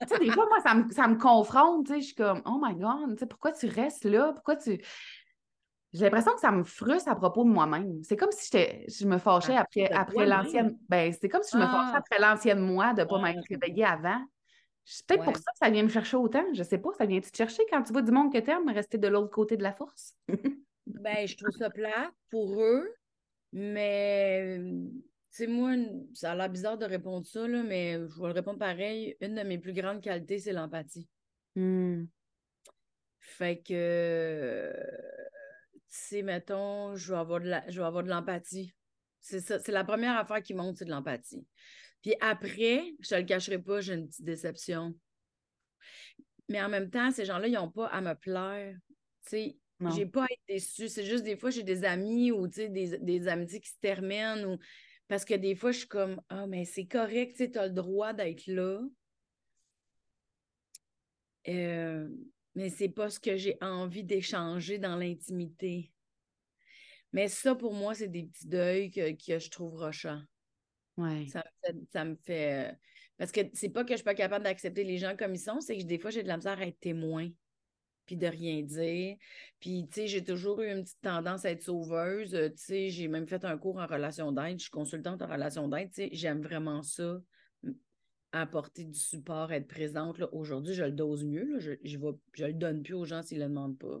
tu 0.00 0.08
sais, 0.08 0.18
des 0.18 0.30
fois, 0.30 0.46
moi, 0.46 0.60
ça 0.60 0.74
me, 0.74 0.90
ça 0.90 1.08
me 1.08 1.16
confronte, 1.16 1.86
tu 1.86 1.94
sais, 1.94 2.00
je 2.00 2.06
suis 2.06 2.14
comme, 2.14 2.42
oh 2.44 2.58
my 2.60 2.74
God, 2.74 3.14
tu 3.14 3.18
sais, 3.18 3.26
pourquoi 3.26 3.52
tu 3.52 3.66
restes 3.66 4.04
là? 4.04 4.32
Pourquoi 4.32 4.56
tu... 4.56 4.80
J'ai 5.92 6.04
l'impression 6.04 6.32
que 6.34 6.40
ça 6.40 6.50
me 6.50 6.64
frustre 6.64 7.08
à 7.08 7.14
propos 7.14 7.44
de 7.44 7.50
moi-même. 7.50 8.02
C'est 8.02 8.16
comme 8.16 8.32
si 8.32 8.50
je 8.50 9.06
me 9.06 9.18
fâchais 9.18 9.56
après, 9.56 9.88
après 9.92 10.26
l'ancienne... 10.26 10.76
Ben, 10.88 11.12
c'est 11.12 11.28
comme 11.28 11.44
si 11.44 11.52
je 11.52 11.62
me 11.62 11.66
fâchais 11.66 11.92
ah. 11.94 11.98
après 11.98 12.18
l'ancienne 12.18 12.58
moi 12.58 12.94
de 12.94 13.02
ne 13.02 13.06
pas 13.06 13.20
m'être 13.20 13.44
réveillée 13.48 13.84
avant. 13.84 14.20
C'est 14.84 15.06
peut-être 15.06 15.24
pour 15.24 15.36
ça 15.36 15.52
que 15.52 15.58
ça 15.58 15.70
vient 15.70 15.84
me 15.84 15.88
chercher 15.88 16.16
autant. 16.16 16.44
Je 16.52 16.62
sais 16.62 16.78
pas, 16.78 16.90
ça 16.98 17.06
vient 17.06 17.20
te 17.20 17.34
chercher 17.34 17.62
quand 17.70 17.82
tu 17.82 17.92
vois 17.92 18.02
du 18.02 18.10
monde 18.10 18.32
que 18.32 18.38
t'aimes 18.38 18.68
rester 18.68 18.98
de 18.98 19.08
l'autre 19.08 19.30
côté 19.30 19.56
de 19.56 19.62
la 19.62 19.72
force? 19.72 20.14
ben, 20.28 21.26
je 21.26 21.36
trouve 21.36 21.56
ça 21.56 21.70
plat 21.70 22.10
pour 22.30 22.60
eux, 22.60 22.92
mais 23.52 24.60
c'est 25.34 25.48
moi, 25.48 25.74
ça 26.12 26.30
a 26.30 26.36
l'air 26.36 26.48
bizarre 26.48 26.78
de 26.78 26.84
répondre 26.84 27.26
ça, 27.26 27.48
là, 27.48 27.64
mais 27.64 27.94
je 27.94 28.20
vais 28.20 28.28
le 28.28 28.34
répondre 28.34 28.60
pareil. 28.60 29.16
Une 29.20 29.34
de 29.34 29.42
mes 29.42 29.58
plus 29.58 29.72
grandes 29.72 30.00
qualités, 30.00 30.38
c'est 30.38 30.52
l'empathie. 30.52 31.08
Hmm. 31.56 32.04
Fait 33.18 33.60
que, 33.60 34.72
tu 35.72 35.80
sais, 35.88 36.22
mettons, 36.22 36.94
je 36.94 37.12
vais 37.12 37.18
avoir 37.18 37.40
de 38.04 38.08
l'empathie. 38.08 38.76
C'est 39.18 39.40
ça, 39.40 39.58
c'est 39.58 39.72
la 39.72 39.82
première 39.82 40.16
affaire 40.16 40.40
qui 40.40 40.54
monte, 40.54 40.76
c'est 40.76 40.84
de 40.84 40.90
l'empathie. 40.90 41.44
Puis 42.00 42.14
après, 42.20 42.84
je 43.00 43.16
ne 43.16 43.20
le 43.20 43.26
cacherai 43.26 43.58
pas, 43.58 43.80
j'ai 43.80 43.94
une 43.94 44.06
petite 44.06 44.24
déception. 44.24 44.94
Mais 46.48 46.62
en 46.62 46.68
même 46.68 46.90
temps, 46.90 47.10
ces 47.10 47.24
gens-là, 47.24 47.48
ils 47.48 47.54
n'ont 47.54 47.72
pas 47.72 47.86
à 47.86 48.00
me 48.00 48.14
plaire. 48.14 48.76
Tu 49.26 49.30
sais, 49.30 49.56
j'ai 49.96 50.06
pas 50.06 50.22
à 50.22 50.26
être 50.26 50.42
déçue. 50.48 50.88
C'est 50.88 51.04
juste 51.04 51.24
des 51.24 51.36
fois, 51.36 51.50
j'ai 51.50 51.64
des 51.64 51.84
amis 51.84 52.30
ou 52.30 52.46
des, 52.46 52.68
des 52.68 53.26
amitiés 53.26 53.58
qui 53.58 53.70
se 53.70 53.80
terminent 53.80 54.44
ou 54.44 54.58
parce 55.08 55.24
que 55.24 55.34
des 55.34 55.54
fois, 55.54 55.72
je 55.72 55.78
suis 55.78 55.88
comme 55.88 56.20
Ah, 56.28 56.46
mais 56.46 56.64
c'est 56.64 56.86
correct, 56.86 57.36
tu 57.36 57.58
as 57.58 57.66
le 57.66 57.72
droit 57.72 58.12
d'être 58.12 58.46
là. 58.46 58.80
Euh, 61.48 62.08
mais 62.54 62.70
c'est 62.70 62.88
pas 62.88 63.10
ce 63.10 63.20
que 63.20 63.36
j'ai 63.36 63.58
envie 63.60 64.04
d'échanger 64.04 64.78
dans 64.78 64.96
l'intimité. 64.96 65.92
Mais 67.12 67.28
ça, 67.28 67.54
pour 67.54 67.74
moi, 67.74 67.94
c'est 67.94 68.08
des 68.08 68.24
petits 68.24 68.48
deuils 68.48 68.90
que, 68.90 69.12
que 69.12 69.38
je 69.38 69.50
trouve 69.50 69.76
rochants. 69.76 70.22
Ouais. 70.96 71.26
Ça, 71.28 71.44
ça, 71.92 72.04
me 72.04 72.16
fait. 72.24 72.70
Euh, 72.70 72.72
parce 73.18 73.30
que 73.30 73.40
c'est 73.52 73.68
pas 73.68 73.84
que 73.84 73.90
je 73.90 73.96
suis 73.96 74.04
pas 74.04 74.14
capable 74.14 74.44
d'accepter 74.44 74.84
les 74.84 74.98
gens 74.98 75.14
comme 75.16 75.34
ils 75.34 75.38
sont, 75.38 75.60
c'est 75.60 75.76
que 75.76 75.84
des 75.84 75.98
fois, 75.98 76.10
j'ai 76.10 76.22
de 76.22 76.28
la 76.28 76.36
misère 76.36 76.58
à 76.58 76.66
être 76.66 76.80
témoin 76.80 77.28
puis 78.06 78.16
de 78.16 78.26
rien 78.26 78.62
dire. 78.62 79.16
Puis, 79.60 79.86
tu 79.86 79.94
sais, 79.94 80.06
j'ai 80.06 80.24
toujours 80.24 80.60
eu 80.60 80.70
une 80.70 80.84
petite 80.84 81.00
tendance 81.00 81.44
à 81.44 81.50
être 81.50 81.62
sauveuse. 81.62 82.34
Euh, 82.34 82.48
tu 82.50 82.62
sais, 82.62 82.90
j'ai 82.90 83.08
même 83.08 83.26
fait 83.26 83.44
un 83.44 83.56
cours 83.58 83.78
en 83.78 83.86
relation 83.86 84.32
d'aide. 84.32 84.58
Je 84.58 84.64
suis 84.64 84.70
consultante 84.70 85.22
en 85.22 85.26
relation 85.26 85.68
d'aide. 85.68 85.90
Tu 85.90 86.02
sais, 86.02 86.08
j'aime 86.12 86.42
vraiment 86.42 86.82
ça, 86.82 87.20
apporter 88.32 88.84
du 88.84 88.98
support, 88.98 89.52
être 89.52 89.68
présente. 89.68 90.20
Aujourd'hui, 90.32 90.74
je 90.74 90.84
le 90.84 90.92
dose 90.92 91.24
mieux. 91.24 91.58
Je, 91.58 91.72
je, 91.82 91.98
je 92.32 92.44
le 92.44 92.54
donne 92.54 92.82
plus 92.82 92.94
aux 92.94 93.04
gens 93.04 93.22
s'ils 93.22 93.38
ne 93.38 93.44
le 93.44 93.48
demandent 93.50 93.78
pas. 93.78 94.00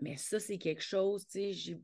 Mais 0.00 0.16
ça, 0.16 0.40
c'est 0.40 0.58
quelque 0.58 0.82
chose, 0.82 1.26
tu 1.26 1.52
sais, 1.52 1.76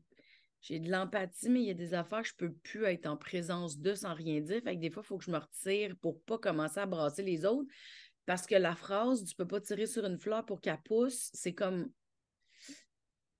j'ai 0.61 0.79
de 0.79 0.89
l'empathie, 0.89 1.49
mais 1.49 1.61
il 1.61 1.67
y 1.67 1.71
a 1.71 1.75
des 1.75 1.93
affaires 1.93 2.23
que 2.23 2.27
je 2.27 2.33
ne 2.33 2.49
peux 2.49 2.53
plus 2.55 2.85
être 2.85 3.05
en 3.05 3.15
présence 3.15 3.77
de 3.77 3.93
sans 3.93 4.13
rien 4.13 4.41
dire. 4.41 4.61
Fait 4.63 4.75
que 4.75 4.81
des 4.81 4.89
fois, 4.89 5.03
il 5.03 5.07
faut 5.07 5.17
que 5.17 5.23
je 5.23 5.31
me 5.31 5.37
retire 5.37 5.95
pour 6.01 6.15
ne 6.15 6.19
pas 6.19 6.37
commencer 6.37 6.79
à 6.79 6.85
brasser 6.85 7.23
les 7.23 7.45
autres. 7.45 7.69
Parce 8.27 8.45
que 8.45 8.55
la 8.55 8.75
phrase 8.75 9.23
tu 9.23 9.35
peux 9.35 9.47
pas 9.47 9.61
tirer 9.61 9.87
sur 9.87 10.05
une 10.05 10.19
fleur 10.19 10.45
pour 10.45 10.59
qu'elle 10.59 10.81
pousse, 10.83 11.31
c'est 11.33 11.53
comme. 11.53 11.89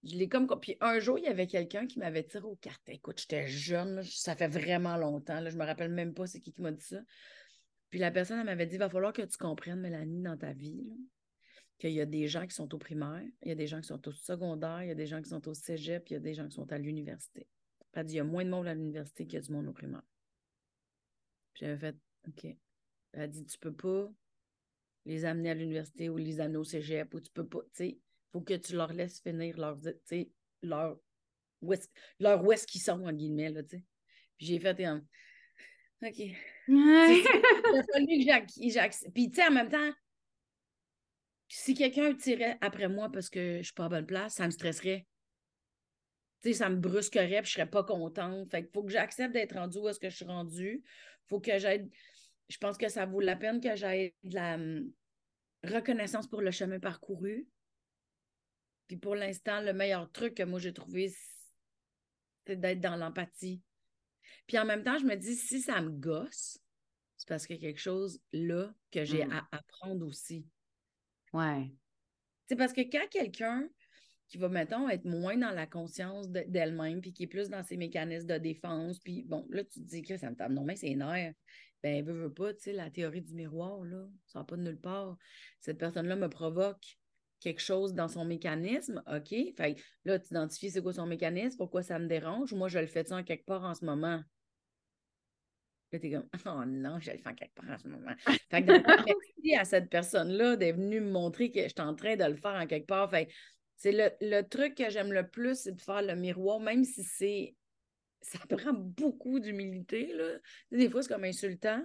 Je 0.03 0.15
l'ai 0.15 0.29
comme. 0.29 0.47
Puis 0.61 0.77
un 0.79 0.97
jour, 0.99 1.19
il 1.19 1.25
y 1.25 1.27
avait 1.27 1.45
quelqu'un 1.45 1.85
qui 1.85 1.99
m'avait 1.99 2.23
tiré 2.23 2.45
aux 2.45 2.55
cartes. 2.55 2.87
Écoute, 2.87 3.19
j'étais 3.19 3.47
jeune, 3.47 4.01
ça 4.03 4.33
fait 4.33 4.47
vraiment 4.47 4.95
longtemps. 4.95 5.41
Là, 5.41 5.49
je 5.49 5.57
me 5.57 5.65
rappelle 5.65 5.91
même 5.91 6.13
pas 6.13 6.25
c'est 6.25 6.39
qui 6.39 6.53
qui 6.53 6.61
m'a 6.61 6.71
dit 6.71 6.85
ça. 6.85 7.01
Puis 7.89 7.99
la 7.99 8.11
personne, 8.11 8.39
elle 8.39 8.45
m'avait 8.45 8.65
dit 8.65 8.75
il 8.75 8.79
va 8.79 8.89
falloir 8.89 9.11
que 9.11 9.23
tu 9.23 9.37
comprennes, 9.37 9.81
Mélanie, 9.81 10.21
dans 10.21 10.37
ta 10.37 10.53
vie, 10.53 10.89
qu'il 11.79 11.91
y 11.91 11.99
a 11.99 12.05
des 12.05 12.29
gens 12.29 12.47
qui 12.47 12.55
sont 12.55 12.73
au 12.73 12.77
primaire, 12.77 13.23
il 13.41 13.49
y 13.49 13.51
a 13.51 13.55
des 13.55 13.67
gens 13.67 13.81
qui 13.81 13.87
sont 13.87 14.07
au 14.07 14.13
secondaire, 14.13 14.83
il 14.83 14.87
y 14.87 14.91
a 14.91 14.95
des 14.95 15.05
gens 15.05 15.21
qui 15.21 15.29
sont 15.29 15.45
au 15.49 15.53
cégep, 15.53 16.09
il 16.09 16.13
y 16.13 16.15
a 16.15 16.21
des 16.21 16.33
gens 16.33 16.47
qui 16.47 16.55
sont 16.55 16.71
à 16.71 16.77
l'université. 16.77 17.45
Elle 17.91 18.05
dit 18.05 18.13
il 18.13 18.17
y 18.17 18.21
a 18.21 18.23
moins 18.23 18.45
de 18.45 18.49
monde 18.49 18.67
à 18.67 18.73
l'université 18.73 19.25
qu'il 19.25 19.33
y 19.33 19.37
a 19.37 19.41
du 19.41 19.51
monde 19.51 19.67
au 19.67 19.73
primaire. 19.73 20.03
J'avais 21.55 21.77
fait 21.77 21.95
OK. 22.25 22.55
Elle 23.11 23.21
a 23.21 23.27
dit 23.27 23.43
tu 23.43 23.57
peux 23.57 23.73
pas 23.73 24.09
les 25.07 25.25
amener 25.25 25.51
à 25.51 25.53
l'université 25.53 26.09
ou 26.09 26.17
les 26.17 26.39
amener 26.39 26.57
au 26.57 26.63
cégep 26.63 27.13
ou 27.13 27.21
tu 27.21 27.31
peux 27.31 27.47
pas, 27.47 27.61
tu 27.61 27.69
sais, 27.73 27.97
faut 28.31 28.41
que 28.41 28.53
tu 28.53 28.75
leur 28.75 28.91
laisses 28.93 29.21
finir 29.21 29.57
leur, 29.57 29.79
tu 29.81 29.93
sais, 30.03 30.29
leur, 30.61 30.99
où 31.61 31.73
est-ce, 31.73 31.87
leur 32.19 32.43
où 32.43 32.51
est-ce 32.51 32.67
qu'ils 32.67 32.81
sont, 32.81 33.05
en 33.05 33.13
guillemets, 33.13 33.49
là, 33.49 33.63
tu 33.63 33.77
sais. 33.77 33.83
Puis 34.37 34.47
j'ai 34.47 34.59
fait, 34.59 34.83
un 34.83 35.03
OK. 36.03 36.19
Il 36.19 36.35
a 36.67 37.83
fallu 37.91 38.25
que 38.25 38.69
j'accepte. 38.69 39.13
Puis, 39.13 39.29
tu 39.31 39.37
sais, 39.37 39.47
en 39.47 39.51
même 39.51 39.69
temps, 39.69 39.91
si 41.47 41.73
quelqu'un 41.73 42.13
tirait 42.13 42.57
après 42.61 42.87
moi 42.87 43.09
parce 43.11 43.29
que 43.29 43.57
je 43.59 43.63
suis 43.63 43.73
pas 43.73 43.85
à 43.85 43.89
bonne 43.89 44.05
place, 44.05 44.35
ça 44.35 44.45
me 44.45 44.51
stresserait. 44.51 45.07
Tu 46.43 46.49
sais, 46.49 46.53
ça 46.53 46.69
me 46.69 46.75
brusquerait, 46.75 47.41
puis 47.41 47.49
je 47.49 47.53
serais 47.53 47.69
pas 47.69 47.83
contente. 47.83 48.51
Fait 48.51 48.61
qu'il 48.61 48.71
faut 48.71 48.83
que 48.83 48.91
j'accepte 48.91 49.33
d'être 49.33 49.55
rendue 49.55 49.79
où 49.79 49.87
est-ce 49.87 49.99
que 49.99 50.09
je 50.09 50.15
suis 50.17 50.25
rendue. 50.25 50.83
Faut 51.29 51.39
que 51.39 51.57
j'aide 51.57 51.89
je 52.49 52.57
pense 52.57 52.77
que 52.77 52.89
ça 52.89 53.05
vaut 53.05 53.19
la 53.19 53.35
peine 53.35 53.61
que 53.61 53.75
j'aie 53.75 54.15
de 54.23 54.35
la 54.35 54.55
hum, 54.55 54.91
reconnaissance 55.63 56.27
pour 56.27 56.41
le 56.41 56.51
chemin 56.51 56.79
parcouru. 56.79 57.47
Puis 58.87 58.97
pour 58.97 59.15
l'instant, 59.15 59.61
le 59.61 59.73
meilleur 59.73 60.11
truc 60.11 60.35
que 60.35 60.43
moi 60.43 60.59
j'ai 60.59 60.73
trouvé, 60.73 61.13
c'est 62.45 62.59
d'être 62.59 62.79
dans 62.79 62.95
l'empathie. 62.95 63.61
Puis 64.45 64.57
en 64.57 64.65
même 64.65 64.83
temps, 64.83 64.97
je 64.97 65.05
me 65.05 65.15
dis, 65.15 65.35
si 65.35 65.61
ça 65.61 65.81
me 65.81 65.89
gosse, 65.89 66.59
c'est 67.17 67.27
parce 67.27 67.45
qu'il 67.45 67.57
y 67.57 67.59
a 67.59 67.61
quelque 67.61 67.81
chose 67.81 68.21
là 68.31 68.73
que 68.91 69.03
j'ai 69.03 69.25
mmh. 69.25 69.31
à 69.31 69.47
apprendre 69.51 70.05
aussi. 70.05 70.45
Ouais. 71.33 71.73
C'est 72.47 72.55
parce 72.55 72.71
que 72.71 72.81
quand 72.81 73.07
quelqu'un 73.09 73.67
qui 74.27 74.37
va, 74.37 74.49
mettons, 74.49 74.89
être 74.89 75.05
moins 75.05 75.37
dans 75.37 75.51
la 75.51 75.65
conscience 75.65 76.29
d'elle-même, 76.29 77.01
puis 77.01 77.13
qui 77.13 77.23
est 77.23 77.27
plus 77.27 77.49
dans 77.49 77.63
ses 77.63 77.77
mécanismes 77.77 78.27
de 78.27 78.37
défense. 78.37 78.99
Puis 78.99 79.23
bon, 79.23 79.45
là, 79.49 79.63
tu 79.63 79.79
te 79.79 79.85
dis 79.85 80.01
que 80.01 80.17
ça 80.17 80.29
me 80.29 80.35
tape 80.35 80.51
non, 80.51 80.65
mais 80.65 80.75
c'est 80.75 80.93
nerfs. 80.95 81.33
Ben, 81.83 82.03
veut, 82.03 82.13
veut 82.13 82.33
pas, 82.33 82.53
tu 82.53 82.63
sais, 82.63 82.73
la 82.73 82.89
théorie 82.89 83.21
du 83.21 83.33
miroir, 83.33 83.83
là, 83.83 84.07
ça 84.25 84.39
va 84.39 84.45
pas 84.45 84.57
de 84.57 84.63
nulle 84.63 84.79
part. 84.79 85.17
Cette 85.59 85.77
personne-là 85.77 86.15
me 86.15 86.27
provoque 86.27 86.97
quelque 87.39 87.61
chose 87.61 87.93
dans 87.93 88.07
son 88.07 88.25
mécanisme, 88.25 89.03
OK? 89.07 89.29
Fait 89.55 89.75
là, 90.05 90.19
tu 90.19 90.29
identifies 90.31 90.71
c'est 90.71 90.81
quoi 90.81 90.93
son 90.93 91.05
mécanisme, 91.05 91.57
pourquoi 91.57 91.83
ça 91.83 91.99
me 91.99 92.07
dérange. 92.07 92.53
Moi, 92.53 92.67
je 92.67 92.79
le 92.79 92.87
fais 92.87 93.11
en 93.13 93.23
quelque 93.23 93.45
part 93.45 93.63
en 93.63 93.75
ce 93.75 93.85
moment. 93.85 94.21
Là, 95.91 95.99
t'es 95.99 96.11
comme, 96.11 96.27
oh 96.45 96.65
non, 96.65 96.99
je 96.99 97.11
le 97.11 97.17
fais 97.17 97.29
en 97.29 97.35
quelque 97.35 97.53
part 97.55 97.69
en 97.69 97.77
ce 97.77 97.87
moment. 97.87 98.13
Fait 98.49 98.63
que 98.63 98.71
merci 99.05 99.55
à 99.55 99.65
cette 99.65 99.89
personne-là 99.89 100.55
d'être 100.55 100.77
venue 100.77 100.99
me 100.99 101.11
montrer 101.11 101.51
que 101.51 101.63
je 101.63 101.69
suis 101.69 101.81
en 101.81 101.95
train 101.95 102.15
de 102.15 102.25
le 102.25 102.35
faire 102.35 102.55
en 102.55 102.67
quelque 102.67 102.87
part. 102.87 103.09
Fait 103.09 103.29
c'est 103.77 103.91
le, 104.21 104.41
truc 104.41 104.75
que 104.75 104.89
j'aime 104.89 105.13
le 105.13 105.29
plus, 105.29 105.59
c'est 105.61 105.73
de 105.73 105.81
faire 105.81 106.01
le 106.01 106.15
miroir, 106.15 106.59
même 106.59 106.83
si 106.83 107.03
c'est. 107.03 107.55
Ça 108.27 108.39
prend 108.49 108.73
beaucoup 108.73 109.39
d'humilité. 109.39 110.13
Là. 110.13 110.37
Des 110.71 110.89
fois, 110.89 111.01
c'est 111.01 111.13
comme 111.13 111.23
insultant 111.23 111.81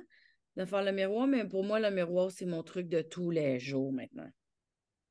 de 0.57 0.65
faire 0.65 0.83
le 0.83 0.93
miroir, 0.93 1.27
mais 1.27 1.47
pour 1.47 1.65
moi, 1.65 1.81
le 1.81 1.91
miroir, 1.91 2.31
c'est 2.31 2.47
mon 2.47 2.63
truc 2.63 2.89
de 2.89 3.01
tous 3.01 3.31
les 3.31 3.59
jours 3.59 3.93
maintenant. 3.93 4.29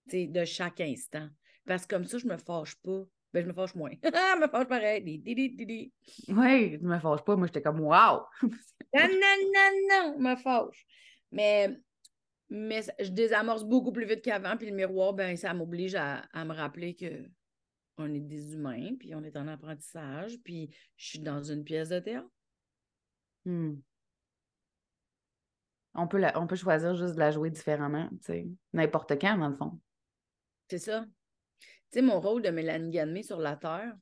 sais, 0.07 0.27
de 0.27 0.45
chaque 0.45 0.81
instant. 0.81 1.29
Parce 1.65 1.85
que 1.85 1.95
comme 1.95 2.05
ça, 2.05 2.17
je 2.17 2.27
me 2.27 2.37
fâche 2.37 2.75
pas. 2.75 3.03
Ben, 3.33 3.43
je 3.43 3.47
me 3.47 3.53
fâche 3.53 3.75
moins. 3.75 3.91
je 4.03 4.39
me 4.41 4.47
fâche 4.47 4.67
pareil. 4.67 5.23
Oui, 5.25 5.55
je 6.27 6.85
me 6.85 6.99
fâche 6.99 7.23
pas. 7.23 7.35
Moi, 7.35 7.47
j'étais 7.47 7.61
comme 7.61 7.79
wow! 7.79 8.25
non, 8.41 9.07
non, 9.07 9.37
non, 9.53 9.71
non, 9.89 10.15
je 10.17 10.21
me 10.21 10.35
fâche. 10.35 10.85
Mais 11.31 11.79
mais 12.51 12.81
je 12.99 13.09
désamorce 13.09 13.63
beaucoup 13.63 13.93
plus 13.93 14.05
vite 14.05 14.21
qu'avant. 14.21 14.57
Puis 14.57 14.69
le 14.69 14.75
miroir, 14.75 15.13
ben, 15.13 15.37
ça 15.37 15.53
m'oblige 15.53 15.95
à, 15.95 16.21
me 16.45 16.53
rappeler 16.53 16.95
que 16.95 17.25
on 18.01 18.13
est 18.13 18.19
des 18.19 18.53
humains, 18.53 18.95
puis 18.99 19.15
on 19.15 19.23
est 19.23 19.37
en 19.37 19.47
apprentissage, 19.47 20.37
puis 20.43 20.69
je 20.97 21.09
suis 21.09 21.19
dans 21.19 21.41
une 21.41 21.63
pièce 21.63 21.89
de 21.89 21.99
théâtre. 21.99 22.29
Hmm. 23.45 23.75
On, 25.93 26.07
peut 26.07 26.21
on 26.35 26.47
peut 26.47 26.55
choisir 26.55 26.95
juste 26.95 27.15
de 27.15 27.19
la 27.19 27.31
jouer 27.31 27.49
différemment, 27.49 28.09
tu 28.09 28.17
sais, 28.21 28.47
n'importe 28.73 29.19
quand, 29.19 29.37
dans 29.37 29.49
le 29.49 29.55
fond. 29.55 29.79
C'est 30.69 30.79
ça. 30.79 31.05
Tu 31.59 31.99
sais, 31.99 32.01
mon 32.01 32.21
rôle 32.21 32.41
de 32.41 32.49
Mélanie 32.49 32.91
Ganmé 32.91 33.23
sur 33.23 33.39
la 33.39 33.55
Terre, 33.55 33.93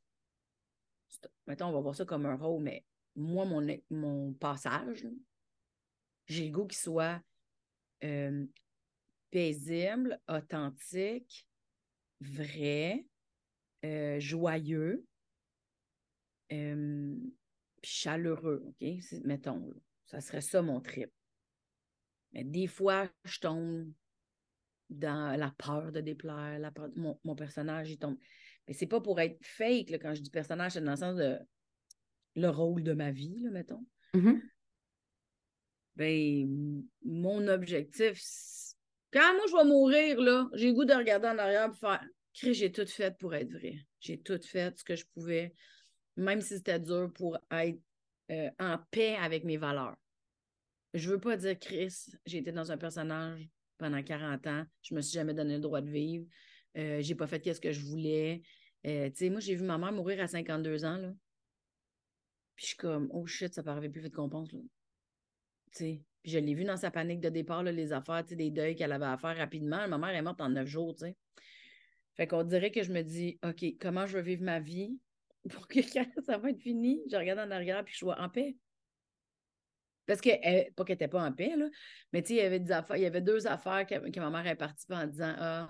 mettons, 1.47 1.67
on 1.67 1.73
va 1.73 1.79
voir 1.79 1.95
ça 1.95 2.05
comme 2.05 2.25
un 2.25 2.35
rôle, 2.35 2.61
mais 2.61 2.85
moi, 3.15 3.45
mon, 3.45 3.65
mon 3.89 4.33
passage, 4.33 5.07
j'ai 6.27 6.45
le 6.45 6.51
goût 6.51 6.67
qu'il 6.67 6.77
soit 6.77 7.19
euh, 8.03 8.45
paisible, 9.31 10.19
authentique, 10.27 11.47
vrai, 12.21 13.05
euh, 13.85 14.19
joyeux, 14.19 15.05
euh, 16.51 17.15
chaleureux, 17.83 18.63
OK? 18.65 18.87
Mettons, 19.23 19.73
ça 20.05 20.21
serait 20.21 20.41
ça 20.41 20.61
mon 20.61 20.81
trip. 20.81 21.11
Mais 22.33 22.43
des 22.43 22.67
fois, 22.67 23.09
je 23.23 23.39
tombe 23.39 23.91
dans 24.89 25.37
la 25.37 25.51
peur 25.57 25.91
de 25.91 26.01
déplaire, 26.01 26.59
la 26.59 26.71
mon, 26.95 27.35
personnage, 27.35 27.91
il 27.91 27.97
tombe. 27.97 28.17
Mais 28.67 28.73
c'est 28.73 28.87
pas 28.87 29.01
pour 29.01 29.19
être 29.19 29.37
fake, 29.43 29.91
quand 30.01 30.13
je 30.13 30.21
dis 30.21 30.29
personnage, 30.29 30.73
c'est 30.73 30.81
dans 30.81 30.91
le 30.91 30.97
sens 30.97 31.15
de 31.15 31.37
le 32.35 32.49
rôle 32.49 32.83
de 32.83 32.93
ma 32.93 33.11
vie, 33.11 33.39
là, 33.39 33.51
mettons. 33.51 33.85
Mm-hmm 34.13 34.41
ben, 35.99 36.83
mon 37.03 37.45
objectif, 37.49 38.23
quand 39.11 39.33
moi 39.33 39.43
je 39.49 39.55
vais 39.57 39.65
mourir, 39.65 40.21
là, 40.21 40.49
j'ai 40.53 40.67
le 40.67 40.73
goût 40.73 40.85
de 40.85 40.93
regarder 40.93 41.27
en 41.27 41.37
arrière 41.37 41.69
et 41.69 41.75
faire 41.75 42.07
j'ai 42.33 42.71
tout 42.71 42.85
fait 42.85 43.17
pour 43.17 43.33
être 43.33 43.51
vrai. 43.51 43.77
J'ai 43.99 44.19
tout 44.19 44.39
fait 44.41 44.77
ce 44.77 44.83
que 44.83 44.95
je 44.95 45.05
pouvais, 45.13 45.53
même 46.15 46.41
si 46.41 46.57
c'était 46.57 46.79
dur 46.79 47.11
pour 47.13 47.37
être 47.51 47.79
euh, 48.31 48.49
en 48.59 48.77
paix 48.91 49.15
avec 49.15 49.43
mes 49.43 49.57
valeurs. 49.57 49.95
Je 50.93 51.09
veux 51.09 51.19
pas 51.19 51.37
dire 51.37 51.57
Chris, 51.59 51.93
j'ai 52.25 52.39
été 52.39 52.51
dans 52.51 52.71
un 52.71 52.77
personnage 52.77 53.47
pendant 53.77 54.01
40 54.01 54.47
ans, 54.47 54.65
je 54.81 54.93
me 54.93 55.01
suis 55.01 55.13
jamais 55.13 55.33
donné 55.33 55.55
le 55.55 55.61
droit 55.61 55.81
de 55.81 55.89
vivre, 55.89 56.25
euh, 56.77 57.01
j'ai 57.01 57.15
pas 57.15 57.27
fait 57.27 57.53
ce 57.53 57.61
que 57.61 57.71
je 57.71 57.85
voulais. 57.85 58.41
Euh, 58.85 59.09
tu 59.09 59.17
sais, 59.17 59.29
moi, 59.29 59.39
j'ai 59.39 59.55
vu 59.55 59.63
ma 59.63 59.77
mère 59.77 59.91
mourir 59.91 60.21
à 60.21 60.27
52 60.27 60.85
ans, 60.85 60.97
là. 60.97 61.13
Puis 62.55 62.65
je 62.65 62.67
suis 62.67 62.77
comme, 62.77 63.07
oh 63.11 63.25
shit, 63.25 63.53
ça 63.53 63.63
paraît 63.63 63.89
plus 63.89 64.01
vite 64.01 64.13
qu'on 64.13 64.29
pense, 64.29 64.51
là. 64.51 64.59
Puis 65.71 66.03
je 66.25 66.39
l'ai 66.39 66.53
vu 66.53 66.65
dans 66.65 66.77
sa 66.77 66.91
panique 66.91 67.21
de 67.21 67.29
départ, 67.29 67.63
les 67.63 67.93
affaires, 67.93 68.23
des 68.23 68.51
deuils 68.51 68.75
qu'elle 68.75 68.91
avait 68.91 69.05
à 69.05 69.17
faire 69.17 69.37
rapidement. 69.37 69.87
Ma 69.87 69.97
mère 69.97 70.15
est 70.15 70.21
morte 70.21 70.41
en 70.41 70.49
neuf 70.49 70.67
jours. 70.67 70.95
sais. 70.97 71.15
Fait 72.19 72.27
qu'on 72.27 72.43
dirait 72.43 72.69
que 72.69 72.83
je 72.83 72.91
me 72.91 73.01
dis, 73.01 73.39
OK, 73.45 73.63
comment 73.79 74.05
je 74.05 74.17
veux 74.17 74.21
vivre 74.21 74.43
ma 74.43 74.59
vie 74.59 74.99
pour 75.49 75.69
que 75.69 75.79
quand 75.79 76.05
ça 76.25 76.37
va 76.37 76.49
être 76.49 76.59
fini, 76.59 77.01
je 77.09 77.15
regarde 77.15 77.39
en 77.39 77.49
arrière 77.49 77.81
puis 77.85 77.93
je 77.93 77.99
sois 77.99 78.19
en 78.19 78.27
paix? 78.27 78.57
Parce 80.05 80.19
que, 80.19 80.29
pas 80.71 80.83
qu'elle 80.83 80.95
n'était 80.95 81.07
pas 81.07 81.23
en 81.23 81.31
paix, 81.31 81.55
là, 81.55 81.69
mais 82.11 82.19
il 82.19 82.35
y 82.35 82.41
avait 82.41 82.59
des 82.59 82.73
affaires, 82.73 82.97
il 82.97 83.03
y 83.03 83.05
avait 83.05 83.21
deux 83.21 83.47
affaires 83.47 83.87
que, 83.87 84.19
ma 84.19 84.29
mère 84.31 84.47
est 84.47 84.57
partie 84.57 84.85
en 84.89 85.07
disant 85.07 85.33
Ah, 85.37 85.69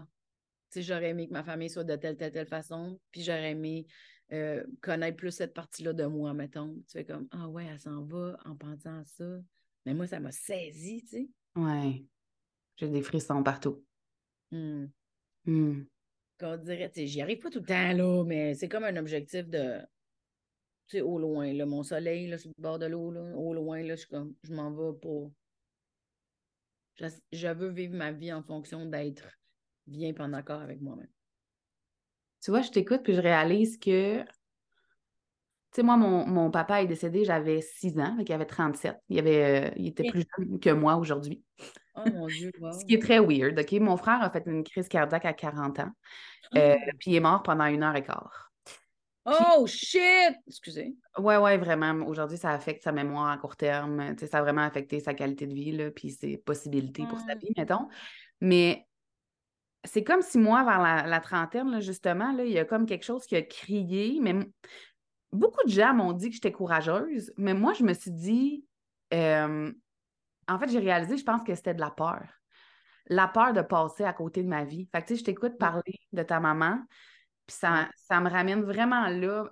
tu 0.71 0.79
sais, 0.79 0.81
j'aurais 0.81 1.09
aimé 1.09 1.27
que 1.27 1.33
ma 1.33 1.43
famille 1.43 1.69
soit 1.69 1.83
de 1.83 1.95
telle, 1.95 2.17
telle, 2.17 2.31
telle 2.31 2.47
façon, 2.47 2.99
puis 3.11 3.21
j'aurais 3.21 3.51
aimé 3.51 3.85
euh, 4.31 4.63
connaître 4.81 5.17
plus 5.17 5.31
cette 5.31 5.53
partie-là 5.53 5.93
de 5.93 6.05
moi, 6.07 6.33
mettons. 6.33 6.73
Tu 6.87 6.93
fais 6.93 7.05
comme 7.05 7.27
Ah 7.29 7.47
ouais, 7.47 7.67
elle 7.69 7.79
s'en 7.79 8.01
va 8.05 8.39
en 8.45 8.55
pensant 8.55 8.97
à 8.97 9.03
ça. 9.03 9.37
Mais 9.85 9.93
moi, 9.93 10.07
ça 10.07 10.19
m'a 10.19 10.31
saisi, 10.31 11.03
tu 11.03 11.09
sais. 11.09 11.29
Ouais. 11.55 12.03
J'ai 12.77 12.87
des 12.87 13.03
frissons 13.03 13.43
partout. 13.43 13.85
Mmh. 14.49 14.85
Mmh. 15.45 15.83
Qu'on 16.39 16.57
dirait, 16.57 16.91
j'y 16.95 17.21
arrive 17.21 17.39
pas 17.39 17.49
tout 17.49 17.59
le 17.59 17.65
temps, 17.65 17.93
là, 17.93 18.23
mais 18.23 18.53
c'est 18.53 18.69
comme 18.69 18.85
un 18.85 18.95
objectif 18.95 19.47
de, 19.49 19.79
tu 20.87 20.97
sais, 20.97 21.01
au 21.01 21.19
loin, 21.19 21.51
là, 21.53 21.65
mon 21.65 21.83
soleil, 21.83 22.27
là, 22.27 22.37
sur 22.37 22.49
le 22.57 22.61
bord 22.61 22.79
de 22.79 22.85
l'eau, 22.85 23.11
là, 23.11 23.21
au 23.35 23.53
loin, 23.53 23.83
là, 23.83 23.95
je 23.95 24.07
comme, 24.07 24.33
je 24.43 24.53
m'en 24.53 24.71
vais 24.71 24.97
pour... 24.99 25.31
Je, 26.95 27.07
je, 27.31 27.47
veux 27.47 27.69
vivre 27.69 27.95
ma 27.95 28.11
vie 28.11 28.31
en 28.31 28.43
fonction 28.43 28.85
d'être 28.85 29.27
bien 29.87 30.13
en 30.19 30.33
accord 30.33 30.61
avec 30.61 30.81
moi-même. 30.81 31.09
Tu 32.41 32.51
vois, 32.51 32.61
je 32.61 32.71
t'écoute 32.71 33.03
puis 33.03 33.13
je 33.13 33.21
réalise 33.21 33.77
que 33.77 34.23
tu 35.71 35.75
sais, 35.75 35.83
moi, 35.83 35.97
mon, 35.97 36.49
papa 36.49 36.81
est 36.81 36.87
décédé, 36.87 37.25
j'avais 37.25 37.61
6 37.61 37.99
ans, 37.99 38.15
donc 38.15 38.27
il 38.27 38.33
avait 38.33 38.47
37. 38.47 38.95
Il, 39.09 39.19
avait, 39.19 39.67
euh, 39.67 39.71
il 39.75 39.87
était 39.87 40.09
plus 40.09 40.25
jeune 40.35 40.59
que 40.59 40.71
moi 40.71 40.95
aujourd'hui. 40.95 41.43
Oh 41.95 42.09
mon 42.13 42.27
Dieu, 42.27 42.51
wow. 42.59 42.71
Ce 42.71 42.85
qui 42.85 42.95
est 42.95 43.01
très 43.01 43.19
weird, 43.19 43.59
OK? 43.59 43.71
Mon 43.79 43.97
frère 43.97 44.21
a 44.21 44.29
fait 44.29 44.43
une 44.45 44.63
crise 44.63 44.87
cardiaque 44.87 45.25
à 45.25 45.33
40 45.33 45.79
ans, 45.79 45.91
euh, 46.55 46.75
oh! 46.75 46.91
puis 46.99 47.11
il 47.11 47.15
est 47.15 47.19
mort 47.19 47.43
pendant 47.43 47.65
une 47.65 47.83
heure 47.83 47.95
et 47.95 48.03
quart. 48.03 48.49
Oh 49.25 49.67
shit! 49.67 50.35
Excusez. 50.47 50.95
Ouais, 51.17 51.37
ouais, 51.37 51.57
vraiment. 51.57 51.93
Aujourd'hui, 52.07 52.37
ça 52.37 52.51
affecte 52.51 52.83
sa 52.83 52.91
mémoire 52.91 53.29
à 53.29 53.37
court 53.37 53.55
terme. 53.55 54.15
Ça 54.17 54.39
a 54.39 54.41
vraiment 54.41 54.63
affecté 54.63 54.99
sa 54.99 55.13
qualité 55.13 55.45
de 55.45 55.53
vie, 55.53 55.71
là, 55.71 55.91
puis 55.91 56.11
ses 56.11 56.37
possibilités 56.37 57.05
pour 57.07 57.19
sa 57.19 57.35
vie, 57.35 57.51
mettons. 57.57 57.87
Mais 58.41 58.87
c'est 59.83 60.03
comme 60.03 60.21
si 60.21 60.37
moi, 60.37 60.63
vers 60.63 60.79
la, 61.07 61.19
trentaine, 61.19 61.69
là, 61.69 61.79
justement, 61.79 62.31
là, 62.31 62.43
il 62.43 62.51
y 62.51 62.59
a 62.59 62.65
comme 62.65 62.85
quelque 62.85 63.05
chose 63.05 63.25
qui 63.25 63.35
a 63.35 63.41
crié, 63.41 64.19
mais 64.21 64.35
beaucoup 65.31 65.63
de 65.65 65.71
gens 65.71 65.93
m'ont 65.93 66.13
dit 66.13 66.29
que 66.29 66.35
j'étais 66.35 66.51
courageuse, 66.51 67.31
mais 67.37 67.53
moi, 67.53 67.73
je 67.73 67.83
me 67.83 67.93
suis 67.93 68.11
dit, 68.11 68.65
euh, 69.13 69.71
en 70.49 70.59
fait, 70.59 70.69
j'ai 70.69 70.79
réalisé, 70.79 71.17
je 71.17 71.23
pense 71.23 71.43
que 71.43 71.53
c'était 71.55 71.73
de 71.73 71.79
la 71.79 71.91
peur. 71.91 72.23
La 73.07 73.27
peur 73.27 73.53
de 73.53 73.61
passer 73.61 74.03
à 74.03 74.13
côté 74.13 74.43
de 74.43 74.47
ma 74.47 74.63
vie. 74.63 74.87
Fait 74.91 75.01
que, 75.01 75.07
tu 75.07 75.13
sais, 75.13 75.19
je 75.19 75.25
t'écoute 75.25 75.57
parler 75.57 75.99
de 76.11 76.23
ta 76.23 76.39
maman, 76.39 76.79
puis 77.47 77.55
ça, 77.55 77.89
ça 77.95 78.19
me 78.19 78.29
ramène 78.29 78.61
vraiment 78.61 79.07
là. 79.07 79.45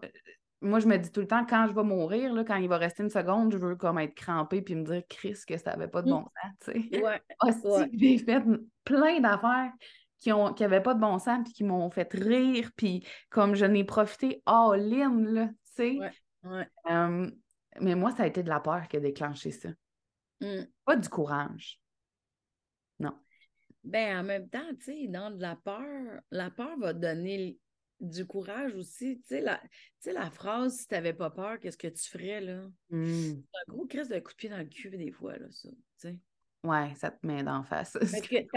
Moi, 0.62 0.80
je 0.80 0.88
me 0.88 0.98
dis 0.98 1.12
tout 1.12 1.22
le 1.22 1.28
temps, 1.28 1.46
quand 1.46 1.68
je 1.68 1.74
vais 1.74 1.84
mourir, 1.84 2.34
là, 2.34 2.44
quand 2.44 2.56
il 2.56 2.68
va 2.68 2.78
rester 2.78 3.04
une 3.04 3.10
seconde, 3.10 3.52
je 3.52 3.58
veux 3.58 3.76
comme 3.76 4.00
être 4.00 4.16
crampée 4.16 4.62
puis 4.62 4.76
me 4.76 4.84
dire, 4.84 5.04
Chris, 5.08 5.38
que 5.48 5.58
ça 5.58 5.72
n'avait 5.72 5.88
pas 5.88 6.02
de 6.02 6.10
bon 6.10 6.24
sens, 6.24 6.52
tu 6.62 6.90
sais. 6.90 7.02
Ouais. 7.04 7.22
J'ai 7.94 8.18
fait 8.18 8.44
plein 8.84 9.20
d'affaires 9.20 9.72
qui 10.20 10.32
n'avaient 10.32 10.82
pas 10.82 10.96
de 10.96 11.00
bon 11.00 11.20
sens 11.20 11.42
puis 11.44 11.54
qui 11.54 11.64
m'ont 11.64 11.92
fait 11.92 12.12
rire, 12.14 12.72
puis 12.76 13.06
comme 13.30 13.54
je 13.54 13.66
n'ai 13.66 13.84
profité 13.84 14.42
all-in, 14.46 15.24
là, 15.26 15.50
mais 17.80 17.96
moi, 17.96 18.12
ça 18.12 18.24
a 18.24 18.28
été 18.28 18.42
de 18.42 18.50
la 18.50 18.60
peur 18.60 18.88
qui 18.88 18.98
a 18.98 19.00
déclenché 19.00 19.52
ça. 19.52 19.70
Mmh. 20.41 20.63
Pas 20.86 20.95
du 20.95 21.10
courage. 21.10 21.80
Non. 23.00 23.17
Ben, 23.84 24.19
en 24.19 24.23
même 24.23 24.50
temps, 24.50 24.69
tu 24.80 24.86
sais, 24.86 25.08
dans 25.08 25.32
de 25.32 25.41
la 25.41 25.56
peur, 25.56 26.21
la 26.32 26.52
peur 26.52 26.78
va 26.78 26.93
donner 26.93 27.58
du 28.00 28.26
courage 28.26 28.76
aussi. 28.76 29.19
Tu 29.21 29.28
sais, 29.28 29.41
la, 29.41 29.62
la 30.06 30.30
phrase 30.30 30.78
si 30.78 30.88
tu 30.88 30.93
n'avais 30.93 31.13
pas 31.13 31.30
peur, 31.30 31.60
qu'est-ce 31.60 31.78
que 31.78 31.88
tu 31.88 32.10
ferais, 32.10 32.41
là? 32.41 32.69
Mmh. 32.89 33.06
C'est 33.06 33.34
un 33.34 33.73
gros 33.73 33.86
crise 33.86 34.10
de 34.10 34.19
coup 34.19 34.32
de 34.32 34.38
pied 34.38 34.50
dans 34.50 34.58
le 34.58 34.65
cul, 34.65 34.89
des 34.89 35.12
fois, 35.12 35.38
là, 35.38 35.47
ça. 35.52 35.69
Tu 35.69 35.76
sais. 35.97 36.17
Ouais, 36.63 36.93
ça 36.95 37.12
te 37.12 37.26
met 37.26 37.43
d'en 37.43 37.63
face. 37.63 37.97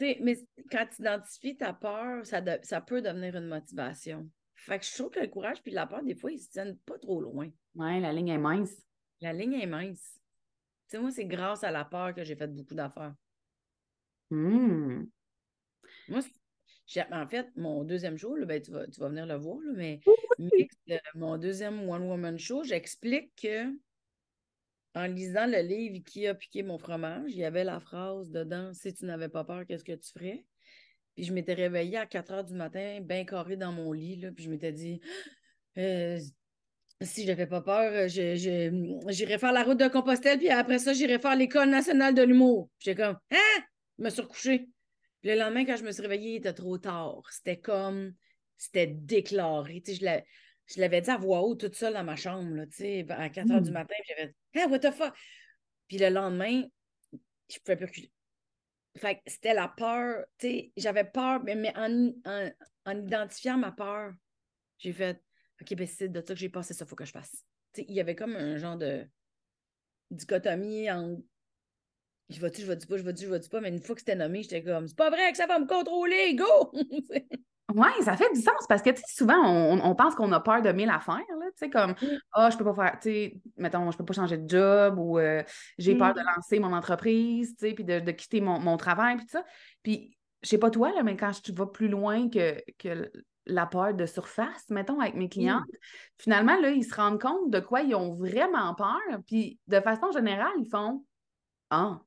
mais 0.00 0.38
quand 0.70 0.86
tu 0.86 1.02
identifies 1.02 1.56
ta 1.56 1.72
peur, 1.72 2.24
ça, 2.24 2.42
ça 2.62 2.80
peut 2.80 3.02
devenir 3.02 3.36
une 3.36 3.48
motivation. 3.48 4.28
Fait 4.54 4.78
que 4.78 4.84
je 4.84 4.94
trouve 4.94 5.10
que 5.10 5.20
le 5.20 5.28
courage 5.28 5.62
puis 5.62 5.72
la 5.72 5.86
peur, 5.86 6.02
des 6.02 6.14
fois, 6.14 6.30
ils 6.30 6.38
se 6.38 6.50
tiennent 6.50 6.76
pas 6.78 6.98
trop 6.98 7.20
loin. 7.20 7.48
Oui, 7.74 8.00
la 8.00 8.12
ligne 8.12 8.28
est 8.28 8.38
mince. 8.38 8.74
La 9.20 9.32
ligne 9.32 9.54
est 9.54 9.66
mince. 9.66 10.18
Tu 10.88 10.96
sais, 10.96 11.02
moi, 11.02 11.10
c'est 11.10 11.26
grâce 11.26 11.64
à 11.64 11.70
la 11.70 11.84
peur 11.84 12.14
que 12.14 12.24
j'ai 12.24 12.36
fait 12.36 12.46
beaucoup 12.46 12.74
d'affaires. 12.74 13.14
Hmm. 14.30 15.04
Moi, 16.08 16.20
En 17.12 17.26
fait, 17.28 17.48
mon 17.56 17.84
deuxième 17.84 18.16
show, 18.16 18.34
ben, 18.46 18.60
tu, 18.62 18.70
vas, 18.70 18.86
tu, 18.86 19.00
vas, 19.00 19.08
venir 19.08 19.26
le 19.26 19.34
voir, 19.34 19.58
mais 19.74 20.00
mon 21.14 21.36
deuxième 21.36 21.88
One 21.88 22.08
Woman 22.08 22.38
Show, 22.38 22.64
j'explique 22.64 23.34
que 23.36 23.70
en 24.94 25.06
lisant 25.06 25.46
le 25.46 25.60
livre 25.60 26.02
Qui 26.04 26.26
a 26.26 26.34
piqué 26.34 26.62
mon 26.62 26.78
fromage, 26.78 27.30
il 27.32 27.38
y 27.38 27.44
avait 27.44 27.64
la 27.64 27.78
phrase 27.78 28.30
dedans 28.30 28.72
Si 28.72 28.92
tu 28.94 29.04
n'avais 29.04 29.28
pas 29.28 29.44
peur, 29.44 29.66
qu'est-ce 29.66 29.84
que 29.84 29.92
tu 29.92 30.10
ferais? 30.12 30.46
Puis 31.14 31.24
je 31.24 31.32
m'étais 31.32 31.54
réveillée 31.54 31.98
à 31.98 32.06
4 32.06 32.32
heures 32.32 32.44
du 32.44 32.54
matin, 32.54 33.00
bien 33.02 33.24
carré 33.24 33.56
dans 33.56 33.72
mon 33.72 33.92
lit, 33.92 34.16
là, 34.16 34.30
puis 34.32 34.44
je 34.44 34.50
m'étais 34.50 34.72
dit 34.72 35.00
euh, 35.76 36.18
si 37.00 37.22
je 37.22 37.28
n'avais 37.28 37.46
pas 37.46 37.60
peur, 37.60 38.08
j'irais 38.08 39.38
faire 39.38 39.52
la 39.52 39.62
route 39.62 39.78
de 39.78 39.88
Compostelle, 39.88 40.38
puis 40.38 40.50
après 40.50 40.78
ça, 40.78 40.92
j'irais 40.92 41.18
faire 41.18 41.36
l'École 41.36 41.70
nationale 41.70 42.14
de 42.14 42.22
l'humour. 42.22 42.70
J'étais 42.78 43.02
comme 43.02 43.18
Hein? 43.30 43.62
Je 43.98 44.04
me 44.04 44.10
suis 44.10 44.22
recouchée. 44.22 44.68
le 45.22 45.34
lendemain, 45.36 45.64
quand 45.64 45.76
je 45.76 45.84
me 45.84 45.92
suis 45.92 46.02
réveillée, 46.02 46.32
il 46.32 46.36
était 46.36 46.52
trop 46.52 46.78
tard. 46.78 47.22
C'était 47.30 47.58
comme 47.58 48.14
c'était 48.56 48.88
déclaré. 48.88 49.80
Tu 49.84 49.94
sais, 49.94 50.24
je 50.66 50.80
l'avais 50.80 51.00
dit 51.00 51.10
à 51.10 51.16
voix 51.16 51.42
haute, 51.42 51.60
toute 51.60 51.76
seule 51.76 51.94
dans 51.94 52.04
ma 52.04 52.16
chambre, 52.16 52.54
là, 52.54 52.66
tu 52.66 52.78
sais, 52.78 53.06
à 53.08 53.28
4 53.28 53.50
heures 53.50 53.62
du 53.62 53.70
hmm. 53.70 53.74
matin, 53.74 53.94
j'avais 54.08 54.26
dit 54.28 54.34
Hein, 54.56 54.66
what 54.68 54.80
the 54.80 54.90
fuck? 54.90 55.14
Puis 55.86 55.98
le 55.98 56.10
lendemain, 56.10 56.64
je 57.48 57.58
pouvais 57.60 57.76
plus 57.76 57.86
reculer. 57.86 58.12
Fait 58.96 59.14
que 59.14 59.20
c'était 59.26 59.54
la 59.54 59.68
peur, 59.68 60.24
tu 60.38 60.48
sais, 60.48 60.72
j'avais 60.76 61.04
peur, 61.04 61.42
mais, 61.44 61.54
mais 61.54 61.72
en, 61.76 62.12
en, 62.84 62.98
identifiant 62.98 63.56
ma 63.56 63.70
peur, 63.70 64.12
j'ai 64.78 64.92
fait 64.92 65.22
OK, 65.60 65.74
ben 65.74 65.86
c'est 65.86 66.08
de 66.08 66.20
ça 66.20 66.34
que 66.34 66.40
j'ai 66.40 66.48
passé 66.48 66.74
ça, 66.74 66.86
faut 66.86 66.96
que 66.96 67.04
je 67.04 67.12
fasse. 67.12 67.44
Il 67.76 67.94
y 67.94 68.00
avait 68.00 68.14
comme 68.14 68.36
un 68.36 68.56
genre 68.56 68.76
de 68.76 69.06
dichotomie 70.10 70.90
en 70.90 71.18
je 72.30 72.40
vais-tu, 72.40 72.60
je 72.60 72.66
vais-tu 72.66 72.86
pas, 72.86 72.96
je 72.98 73.02
vais-tu, 73.02 73.24
je 73.24 73.30
vais-tu 73.30 73.48
pas, 73.48 73.60
mais 73.60 73.70
une 73.70 73.80
fois 73.80 73.94
que 73.94 74.02
c'était 74.02 74.14
nommé, 74.14 74.42
j'étais 74.42 74.62
comme 74.62 74.86
c'est 74.86 74.96
pas 74.96 75.10
vrai 75.10 75.30
que 75.30 75.36
ça 75.36 75.46
va 75.46 75.58
me 75.58 75.66
contrôler, 75.66 76.34
go! 76.34 76.72
Oui, 77.74 77.88
ça 78.02 78.16
fait 78.16 78.32
du 78.32 78.40
sens 78.40 78.66
parce 78.66 78.80
que 78.80 78.90
souvent, 79.06 79.46
on, 79.46 79.94
pense 79.94 80.14
qu'on 80.14 80.32
a 80.32 80.40
peur 80.40 80.62
de 80.62 80.72
mille 80.72 80.88
affaires. 80.88 81.20
Tu 81.28 81.52
sais, 81.56 81.68
comme 81.68 81.94
Ah, 82.32 82.46
oh, 82.46 82.50
je 82.50 82.56
peux 82.56 82.64
pas 82.64 82.74
faire, 82.74 82.98
tu 82.98 83.10
sais, 83.10 83.40
mettons, 83.58 83.90
je 83.90 83.98
peux 83.98 84.06
pas 84.06 84.14
changer 84.14 84.38
de 84.38 84.48
job 84.48 84.98
ou 84.98 85.18
euh, 85.18 85.42
j'ai 85.76 85.94
peur 85.94 86.14
de 86.14 86.20
mm. 86.20 86.26
lancer 86.34 86.60
mon 86.60 86.72
entreprise, 86.72 87.54
tu 87.58 87.68
sais, 87.68 87.74
puis 87.74 87.84
de, 87.84 88.10
quitter 88.12 88.40
mon, 88.40 88.76
travail, 88.78 89.16
puis 89.16 89.26
tout 89.26 89.32
ça. 89.32 89.44
Puis, 89.82 90.16
je 90.42 90.48
sais 90.48 90.56
pas 90.56 90.70
toi, 90.70 90.92
là, 90.94 91.02
mais 91.02 91.14
quand 91.14 91.30
tu 91.42 91.52
vas 91.52 91.66
plus 91.66 91.88
loin 91.88 92.30
que, 92.30 92.58
que 92.78 93.12
la 93.48 93.66
peur 93.66 93.94
de 93.94 94.06
surface, 94.06 94.68
mettons, 94.70 95.00
avec 95.00 95.14
mes 95.14 95.28
clientes, 95.28 95.64
finalement, 96.18 96.58
là, 96.60 96.70
ils 96.70 96.84
se 96.84 96.94
rendent 96.94 97.20
compte 97.20 97.50
de 97.50 97.60
quoi 97.60 97.82
ils 97.82 97.94
ont 97.94 98.14
vraiment 98.14 98.74
peur. 98.74 99.00
Puis, 99.26 99.58
de 99.66 99.80
façon 99.80 100.12
générale, 100.12 100.52
ils 100.58 100.68
font 100.68 101.04
Ah, 101.70 102.00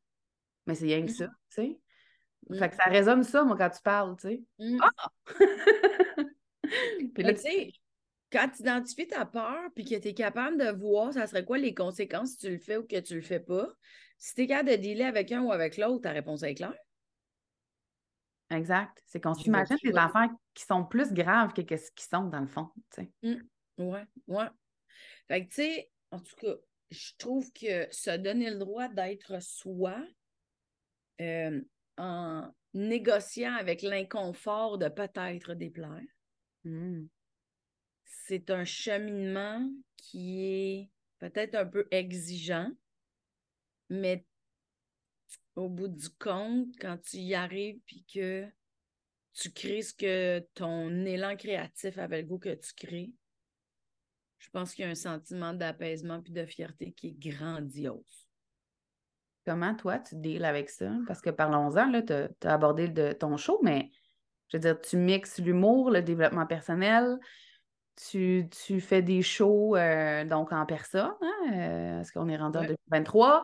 mais 0.68 0.76
c'est 0.76 0.86
rien 0.86 1.06
que 1.06 1.12
mmh. 1.12 1.16
ça, 1.16 1.28
tu 1.28 1.34
sais. 1.50 1.80
Mmh. 2.50 2.56
Fait 2.56 2.70
que 2.70 2.76
ça 2.76 2.84
résonne 2.86 3.24
ça, 3.24 3.44
moi, 3.44 3.58
quand 3.58 3.70
tu 3.70 3.82
parles, 3.82 4.16
tu 4.18 4.28
sais. 4.28 4.44
Ah! 4.80 5.10
puis 7.14 7.24
là, 7.24 7.34
tu 7.34 7.42
sais, 7.42 7.74
quand 8.32 8.48
tu 8.50 8.62
identifies 8.62 9.08
ta 9.08 9.26
peur 9.26 9.70
puis 9.76 9.84
que 9.84 9.96
tu 9.96 10.08
es 10.08 10.14
capable 10.14 10.58
de 10.58 10.72
voir, 10.72 11.14
ça 11.14 11.28
serait 11.28 11.44
quoi 11.44 11.58
les 11.58 11.74
conséquences 11.74 12.32
si 12.32 12.38
tu 12.38 12.50
le 12.50 12.60
fais 12.60 12.78
ou 12.78 12.84
que 12.84 13.00
tu 13.00 13.16
le 13.16 13.22
fais 13.22 13.40
pas, 13.40 13.68
si 14.18 14.36
tu 14.36 14.42
es 14.42 14.48
capable 14.48 14.70
de 14.70 14.76
dealer 14.76 15.06
avec 15.06 15.32
un 15.32 15.42
ou 15.42 15.52
avec 15.52 15.78
l'autre, 15.78 16.04
ta 16.04 16.12
réponse 16.12 16.44
est 16.44 16.56
claire. 16.56 16.78
Exact. 18.52 19.02
C'est 19.08 19.22
qu'on 19.22 19.34
s'imagine 19.34 19.78
des 19.82 19.96
affaires 19.96 20.30
qui 20.54 20.66
sont 20.66 20.86
plus 20.86 21.14
graves 21.14 21.54
que 21.54 21.62
ce 21.78 21.92
qu'ils 21.92 22.10
sont 22.10 22.26
dans 22.26 22.42
le 22.42 22.48
fond. 22.48 22.70
Tu 22.94 23.04
sais. 23.04 23.12
Mmh. 23.24 23.84
Ouais, 23.84 24.06
ouais. 24.28 24.48
Fait 25.28 25.46
que, 25.46 25.50
tu 25.50 25.56
sais, 25.56 25.92
en 26.12 26.20
tout 26.20 26.36
cas, 26.36 26.56
je 26.92 27.12
trouve 27.18 27.52
que 27.54 27.88
se 27.92 28.16
donner 28.18 28.50
le 28.50 28.58
droit 28.58 28.90
d'être 28.90 29.42
soi 29.42 29.96
euh, 31.22 31.62
en 31.98 32.52
négociant 32.74 33.54
avec 33.56 33.82
l'inconfort 33.82 34.78
de 34.78 34.90
peut-être 34.90 35.54
déplaire, 35.54 36.02
mmh. 36.66 37.04
c'est 38.04 38.50
un 38.50 38.66
cheminement 38.66 39.70
qui 39.96 40.46
est 40.46 40.90
peut-être 41.20 41.56
un 41.56 41.66
peu 41.66 41.88
exigeant, 41.92 42.70
mais 43.90 44.26
au 45.56 45.70
bout 45.70 45.88
du 45.88 46.10
compte, 46.10 46.68
quand 46.80 46.98
tu 46.98 47.18
y 47.18 47.36
arrives 47.36 47.80
puis 47.86 48.06
que 48.12 48.48
tu 49.34 49.52
crées 49.52 49.82
ce 49.82 49.94
que 49.94 50.40
ton 50.54 51.06
élan 51.06 51.36
créatif 51.36 51.98
avait 51.98 52.22
le 52.22 52.28
goût 52.28 52.40
que 52.40 52.54
tu 52.54 52.74
crées, 52.76 53.12
je 54.40 54.50
pense 54.50 54.74
qu'il 54.74 54.86
y 54.86 54.88
a 54.88 54.92
un 54.92 54.96
sentiment 54.96 55.54
d'apaisement 55.54 56.22
puis 56.22 56.34
de 56.34 56.46
fierté 56.46 56.94
qui 56.94 57.08
est 57.10 57.32
grandiose. 57.32 58.28
Comment 59.46 59.76
toi, 59.76 60.00
tu 60.00 60.16
deals 60.16 60.46
avec 60.46 60.70
ça? 60.70 60.92
Parce 61.08 61.22
que 61.22 61.30
parlons-en, 61.30 62.02
tu 62.02 62.14
as, 62.14 62.54
abordé 62.54 62.88
de 62.88 63.12
ton 63.12 63.38
show, 63.38 63.60
mais 63.64 63.90
je 64.50 64.58
veux 64.58 64.62
dire, 64.62 64.80
tu 64.80 64.98
mixes 64.98 65.40
l'humour, 65.40 65.90
le 65.90 66.02
développement 66.02 66.46
personnel, 66.46 67.18
tu, 67.96 68.50
fais 68.80 69.02
des 69.02 69.22
shows 69.22 69.76
euh, 69.76 70.26
donc 70.26 70.52
en 70.52 70.66
personne, 70.66 71.12
hein? 71.22 71.54
Euh, 71.54 72.02
est-ce 72.02 72.12
qu'on 72.12 72.28
est 72.28 72.38
rendu 72.38 72.58
en 72.58 72.62
2023? 72.62 73.44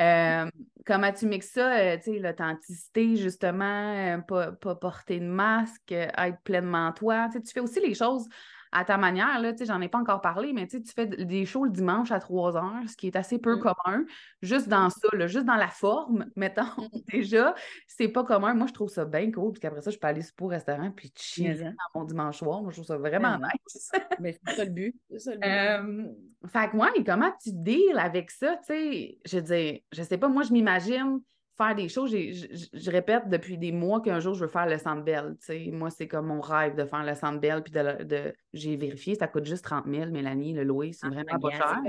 Euh, 0.00 0.50
comment 0.84 1.12
tu 1.12 1.26
mixes 1.26 1.52
ça, 1.52 1.76
euh, 1.76 1.98
l'authenticité, 2.20 3.16
justement, 3.16 3.94
euh, 3.94 4.18
pas, 4.18 4.52
pas, 4.52 4.74
porter 4.74 5.20
de 5.20 5.26
masque, 5.26 5.92
être 5.92 6.40
pleinement 6.42 6.92
toi. 6.92 7.28
Tu 7.32 7.52
fais 7.52 7.60
aussi 7.60 7.80
les 7.80 7.94
choses 7.94 8.26
à 8.74 8.84
ta 8.84 8.98
manière, 8.98 9.40
là, 9.40 9.52
tu 9.52 9.58
sais, 9.58 9.66
j'en 9.66 9.80
ai 9.80 9.88
pas 9.88 9.98
encore 9.98 10.20
parlé, 10.20 10.52
mais 10.52 10.66
tu 10.66 10.82
fais 10.94 11.06
des 11.06 11.46
shows 11.46 11.64
le 11.64 11.70
dimanche 11.70 12.10
à 12.10 12.18
3 12.18 12.56
heures, 12.56 12.88
ce 12.88 12.96
qui 12.96 13.06
est 13.06 13.14
assez 13.14 13.38
peu 13.38 13.56
mmh. 13.56 13.60
commun, 13.60 14.04
juste 14.42 14.68
dans 14.68 14.90
ça, 14.90 15.08
là, 15.12 15.28
juste 15.28 15.46
dans 15.46 15.54
la 15.54 15.68
forme, 15.68 16.26
mettons, 16.36 16.64
mmh. 16.64 16.98
déjà, 17.12 17.54
c'est 17.86 18.08
pas 18.08 18.24
commun. 18.24 18.52
Moi, 18.54 18.66
je 18.66 18.72
trouve 18.72 18.88
ça 18.88 19.04
bien 19.04 19.30
cool, 19.30 19.52
puis 19.52 19.60
qu'après 19.60 19.80
ça, 19.80 19.92
je 19.92 19.98
peux 19.98 20.08
aller 20.08 20.22
au 20.40 20.46
restaurant, 20.48 20.90
puis 20.90 21.12
chiller 21.16 21.54
dans 21.54 22.00
mon 22.00 22.04
dimanche 22.04 22.38
soir. 22.38 22.62
Moi, 22.62 22.72
je 22.72 22.76
trouve 22.76 22.86
ça 22.86 22.98
vraiment 22.98 23.38
nice. 23.38 23.92
mais 24.20 24.32
c'est 24.32 24.56
ça 24.56 24.64
le 24.64 24.70
but. 24.70 24.96
Ça, 25.18 25.34
le 25.34 25.38
but. 25.38 26.50
fait 26.50 26.70
que 26.70 26.76
moi, 26.76 26.90
comment 27.06 27.30
tu 27.40 27.50
deals 27.52 27.98
avec 27.98 28.32
ça, 28.32 28.56
tu 28.56 28.74
sais, 28.74 29.18
je 29.24 29.38
dis, 29.38 29.84
je 29.92 30.02
sais 30.02 30.18
pas, 30.18 30.28
moi, 30.28 30.42
je 30.42 30.52
m'imagine 30.52 31.20
faire 31.56 31.74
des 31.74 31.88
choses. 31.88 32.10
Je, 32.10 32.90
répète 32.90 33.28
depuis 33.28 33.58
des 33.58 33.72
mois 33.72 34.00
qu'un 34.00 34.20
jour, 34.20 34.34
je 34.34 34.44
veux 34.44 34.50
faire 34.50 34.66
le 34.66 34.78
Sandbell. 34.78 35.36
Moi, 35.72 35.90
c'est 35.90 36.08
comme 36.08 36.26
mon 36.26 36.40
rêve 36.40 36.74
de 36.74 36.84
faire 36.84 37.04
le 37.04 37.14
Sandbell. 37.14 37.62
Puis 37.62 37.72
de, 37.72 38.34
j'ai 38.52 38.76
vérifié, 38.76 39.14
ça 39.14 39.28
coûte 39.28 39.46
juste 39.46 39.64
30 39.64 39.86
000, 39.86 40.10
Mélanie, 40.10 40.52
le 40.52 40.64
louer, 40.64 40.92
c'est 40.92 41.06
ah, 41.06 41.10
vraiment 41.10 41.38
pas 41.38 41.50
cher. 41.50 41.80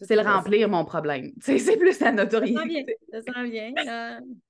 C'est 0.00 0.16
le 0.16 0.22
remplir 0.22 0.68
mon 0.68 0.84
problème. 0.84 1.30
c'est 1.40 1.76
plus 1.76 2.00
la 2.00 2.12
notoriété. 2.12 2.96
Ça 3.12 3.22
sent 3.22 3.50
bien. 3.50 3.72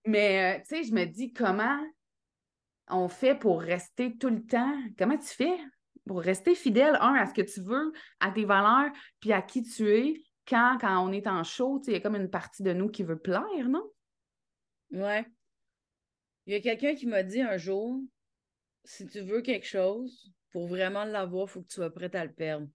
Mais, 0.07 0.57
euh, 0.57 0.62
tu 0.66 0.76
sais, 0.76 0.85
je 0.85 0.92
me 0.94 1.05
dis 1.05 1.33
comment 1.33 1.78
on 2.88 3.09
fait 3.09 3.35
pour 3.35 3.61
rester 3.61 4.16
tout 4.16 4.31
le 4.31 4.42
temps. 4.44 4.74
Comment 4.98 5.18
tu 5.18 5.28
fais 5.28 5.57
pour 6.07 6.20
rester 6.20 6.55
fidèle, 6.55 6.96
un, 7.00 7.14
à 7.14 7.26
ce 7.26 7.35
que 7.35 7.42
tu 7.42 7.61
veux, 7.61 7.92
à 8.20 8.31
tes 8.31 8.44
valeurs, 8.44 8.90
puis 9.20 9.33
à 9.33 9.40
qui 9.40 9.62
tu 9.62 9.88
es, 9.88 10.14
quand, 10.48 10.78
quand 10.81 10.98
on 10.98 11.12
est 11.12 11.26
en 11.26 11.44
show, 11.44 11.81
il 11.87 11.92
y 11.92 11.96
a 11.96 12.00
comme 12.00 12.16
une 12.16 12.31
partie 12.31 12.62
de 12.62 12.72
nous 12.72 12.88
qui 12.88 13.05
veut 13.05 13.18
plaire, 13.18 13.68
non? 13.68 13.85
Ouais. 14.92 15.24
Il 16.46 16.52
y 16.52 16.57
a 16.57 16.61
quelqu'un 16.61 16.94
qui 16.94 17.07
m'a 17.07 17.22
dit 17.22 17.40
un 17.40 17.57
jour 17.57 18.00
si 18.85 19.07
tu 19.07 19.20
veux 19.20 19.42
quelque 19.42 19.66
chose, 19.66 20.33
pour 20.50 20.66
vraiment 20.66 21.05
l'avoir, 21.05 21.46
il 21.48 21.50
faut 21.50 21.62
que 21.62 21.68
tu 21.68 21.74
sois 21.74 21.92
prête 21.92 22.14
à 22.14 22.24
le 22.24 22.33
perdre. 22.33 22.68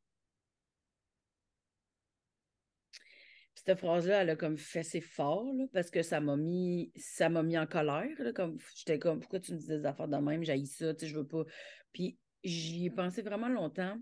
cette 3.68 3.80
phrase-là, 3.80 4.22
elle 4.22 4.30
a 4.30 4.36
comme 4.38 4.56
assez 4.76 5.02
fort, 5.02 5.54
parce 5.74 5.92
que 5.92 6.02
ça 6.02 6.22
m'a 6.22 6.38
mis 6.38 6.92
ça 6.96 7.28
m'a 7.28 7.44
mis 7.44 7.58
en 7.58 7.68
colère. 7.68 8.08
comme 8.34 8.58
j'étais 8.74 8.98
comme 8.98 9.20
pourquoi 9.20 9.42
tu 9.42 9.54
me 9.54 9.58
dis 9.58 9.68
des 9.68 9.86
affaires 9.86 10.08
de 10.08 10.16
même, 10.16 10.44
j'ai 10.44 10.66
ça, 10.66 10.94
tu 10.94 11.02
sais, 11.02 11.08
je 11.12 11.18
veux 11.18 11.28
pas. 11.28 11.44
Puis 11.92 12.18
j'y 12.44 12.86
ai 12.86 12.90
pensé 12.90 13.22
vraiment 13.22 13.50
longtemps. 13.50 13.98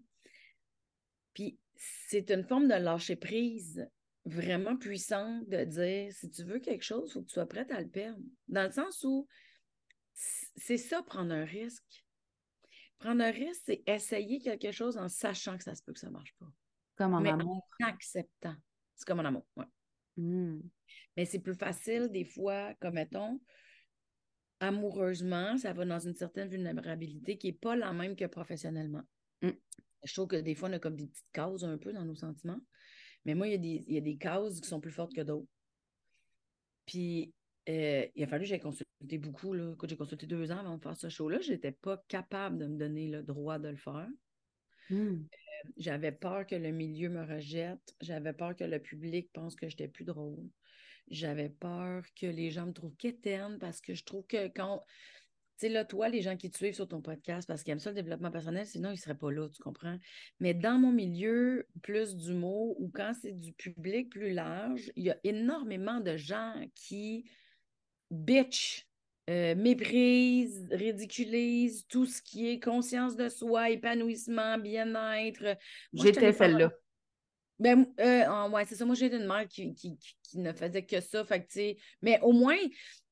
Puis 1.33 1.57
c'est 1.75 2.29
une 2.29 2.43
forme 2.43 2.67
de 2.67 2.75
lâcher 2.75 3.15
prise 3.15 3.89
vraiment 4.25 4.75
puissant 4.75 5.41
de 5.47 5.63
dire 5.63 6.11
si 6.11 6.29
tu 6.29 6.43
veux 6.43 6.59
quelque 6.59 6.83
chose, 6.83 7.09
il 7.09 7.13
faut 7.13 7.21
que 7.21 7.27
tu 7.27 7.33
sois 7.33 7.45
prête 7.45 7.71
à 7.71 7.79
le 7.79 7.87
perdre. 7.87 8.21
Dans 8.47 8.63
le 8.63 8.71
sens 8.71 9.03
où 9.03 9.27
c'est 10.13 10.77
ça, 10.77 11.03
prendre 11.03 11.33
un 11.33 11.45
risque. 11.45 12.05
Prendre 12.97 13.23
un 13.23 13.31
risque, 13.31 13.61
c'est 13.65 13.83
essayer 13.85 14.39
quelque 14.39 14.71
chose 14.71 14.97
en 14.97 15.09
sachant 15.09 15.57
que 15.57 15.63
ça 15.63 15.75
se 15.75 15.83
peut 15.83 15.93
que 15.93 15.99
ça 15.99 16.07
ne 16.07 16.13
marche 16.13 16.33
pas. 16.39 16.47
Comme 16.95 17.13
en 17.13 17.23
amour. 17.23 17.67
En 17.81 17.87
acceptant. 17.87 18.55
C'est 18.95 19.05
comme 19.05 19.19
en 19.19 19.25
amour, 19.25 19.45
oui. 19.57 19.65
Hmm. 20.17 20.61
Mais 21.17 21.25
c'est 21.25 21.39
plus 21.39 21.55
facile 21.55 22.09
des 22.09 22.23
fois, 22.23 22.73
comme 22.79 22.93
mettons, 22.93 23.41
amoureusement, 24.61 25.57
ça 25.57 25.73
va 25.73 25.85
dans 25.85 25.99
une 25.99 26.15
certaine 26.15 26.47
vulnérabilité 26.47 27.37
qui 27.37 27.47
n'est 27.47 27.57
pas 27.57 27.75
la 27.75 27.91
même 27.91 28.15
que 28.15 28.25
professionnellement. 28.25 29.03
Hmm. 29.41 29.51
Je 30.03 30.13
trouve 30.13 30.27
que 30.27 30.37
des 30.37 30.55
fois, 30.55 30.69
on 30.69 30.73
a 30.73 30.79
comme 30.79 30.95
des 30.95 31.07
petites 31.07 31.31
causes 31.33 31.65
un 31.65 31.77
peu 31.77 31.91
dans 31.91 32.05
nos 32.05 32.15
sentiments. 32.15 32.61
Mais 33.25 33.35
moi, 33.35 33.47
il 33.47 33.51
y 33.51 33.55
a 33.55 33.57
des, 33.57 33.83
il 33.87 33.93
y 33.93 33.97
a 33.97 34.01
des 34.01 34.17
causes 34.17 34.61
qui 34.61 34.67
sont 34.67 34.79
plus 34.79 34.91
fortes 34.91 35.13
que 35.13 35.21
d'autres. 35.21 35.47
Puis, 36.85 37.33
euh, 37.67 38.05
il 38.15 38.23
a 38.23 38.27
fallu 38.27 38.43
que 38.43 38.49
j'ai 38.49 38.59
consulté 38.59 39.17
beaucoup. 39.17 39.53
Là. 39.53 39.73
Quand 39.77 39.87
j'ai 39.87 39.97
consulté 39.97 40.27
deux 40.27 40.51
ans 40.51 40.59
avant 40.59 40.77
de 40.77 40.83
faire 40.83 40.95
ce 40.95 41.09
show-là, 41.09 41.41
je 41.41 41.51
n'étais 41.51 41.71
pas 41.71 42.03
capable 42.07 42.57
de 42.57 42.67
me 42.67 42.77
donner 42.77 43.07
le 43.07 43.23
droit 43.23 43.57
de 43.57 43.69
le 43.69 43.77
faire. 43.77 44.07
Hmm. 44.89 45.23
Euh, 45.23 45.69
j'avais 45.77 46.11
peur 46.11 46.45
que 46.45 46.55
le 46.55 46.71
milieu 46.71 47.09
me 47.09 47.23
rejette. 47.23 47.95
J'avais 48.01 48.33
peur 48.33 48.55
que 48.55 48.63
le 48.63 48.79
public 48.79 49.29
pense 49.33 49.55
que 49.55 49.67
j'étais 49.67 49.87
plus 49.87 50.05
drôle. 50.05 50.47
J'avais 51.09 51.49
peur 51.49 52.03
que 52.15 52.27
les 52.27 52.51
gens 52.51 52.67
me 52.67 52.73
trouvent 52.73 52.95
quétaine 52.95 53.57
parce 53.59 53.81
que 53.81 53.93
je 53.93 54.03
trouve 54.03 54.25
que 54.27 54.47
quand 54.47 54.83
Tu 55.57 55.67
sais, 55.67 55.69
là, 55.69 55.85
toi, 55.85 56.09
les 56.09 56.21
gens 56.21 56.35
qui 56.35 56.49
te 56.49 56.57
suivent 56.57 56.75
sur 56.75 56.87
ton 56.87 57.01
podcast 57.01 57.47
parce 57.47 57.63
qu'ils 57.63 57.71
aiment 57.71 57.79
ça 57.79 57.91
le 57.91 57.95
développement 57.95 58.31
personnel, 58.31 58.65
sinon, 58.65 58.89
ils 58.89 58.95
ne 58.95 58.99
seraient 58.99 59.17
pas 59.17 59.31
là, 59.31 59.47
tu 59.47 59.61
comprends? 59.61 59.97
Mais 60.39 60.53
dans 60.53 60.77
mon 60.77 60.91
milieu, 60.91 61.67
plus 61.81 62.15
d'humour 62.17 62.79
ou 62.81 62.89
quand 62.93 63.13
c'est 63.21 63.31
du 63.31 63.53
public 63.53 64.09
plus 64.09 64.33
large, 64.33 64.91
il 64.95 65.05
y 65.05 65.11
a 65.11 65.17
énormément 65.23 66.01
de 66.01 66.17
gens 66.17 66.53
qui 66.75 67.29
bitch, 68.11 68.85
euh, 69.29 69.55
méprisent, 69.55 70.67
ridiculisent 70.71 71.87
tout 71.87 72.05
ce 72.05 72.21
qui 72.21 72.47
est 72.47 72.59
conscience 72.59 73.15
de 73.15 73.29
soi, 73.29 73.69
épanouissement, 73.69 74.57
bien-être. 74.57 75.57
J'étais 75.93 76.31
celle-là. 76.31 76.71
Ben, 77.57 77.85
euh, 77.99 78.49
ouais, 78.49 78.65
c'est 78.65 78.75
ça. 78.75 78.85
Moi, 78.85 78.95
j'ai 78.95 79.13
une 79.13 79.27
mère 79.27 79.47
qui, 79.47 79.73
qui, 79.73 79.97
qui, 80.23 80.39
ne 80.39 80.51
faisait 80.51 80.83
que 80.83 80.99
ça. 80.99 81.23
Fait 81.23 81.45
que, 81.45 81.79
mais 82.01 82.19
au 82.21 82.33
moins, 82.33 82.57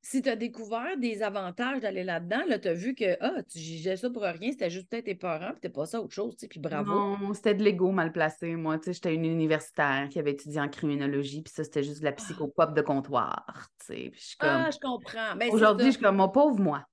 si 0.01 0.21
tu 0.21 0.27
as 0.27 0.35
découvert 0.35 0.97
des 0.97 1.23
avantages 1.23 1.79
d'aller 1.79 2.03
là-dedans, 2.03 2.41
là, 2.47 2.59
tu 2.59 2.67
as 2.67 2.73
vu 2.73 2.93
que 2.93 3.17
ah, 3.21 3.41
tu 3.43 3.57
jugeais 3.57 3.95
ça 3.95 4.09
pour 4.09 4.23
rien, 4.23 4.51
c'était 4.51 4.69
juste 4.69 4.89
peut-être 4.89 5.05
tes 5.05 5.15
parents, 5.15 5.51
puis 5.51 5.61
t'es 5.61 5.69
pas 5.69 5.85
ça 5.85 6.01
autre 6.01 6.13
chose, 6.13 6.35
puis 6.35 6.59
bravo. 6.59 6.91
Non, 6.91 7.33
c'était 7.33 7.55
de 7.55 7.63
l'ego 7.63 7.91
mal 7.91 8.11
placé. 8.11 8.57
Moi, 8.57 8.77
tu 8.79 8.85
sais, 8.85 8.93
j'étais 8.93 9.15
une 9.15 9.25
universitaire 9.25 10.09
qui 10.09 10.19
avait 10.19 10.31
étudié 10.31 10.59
en 10.59 10.67
criminologie, 10.67 11.41
puis 11.41 11.53
ça, 11.53 11.63
c'était 11.63 11.83
juste 11.83 11.99
de 11.99 12.05
la 12.05 12.11
ah. 12.11 12.15
psychopop 12.15 12.73
de 12.75 12.81
comptoir, 12.81 13.69
tu 13.79 14.11
sais. 14.11 14.11
Ah, 14.39 14.69
je 14.69 14.79
comprends. 14.79 15.37
Ben, 15.37 15.49
aujourd'hui, 15.53 15.87
je 15.87 15.91
suis 15.91 16.01
comme, 16.01 16.17
mon 16.17 16.29
pauvre 16.29 16.59
moi. 16.59 16.85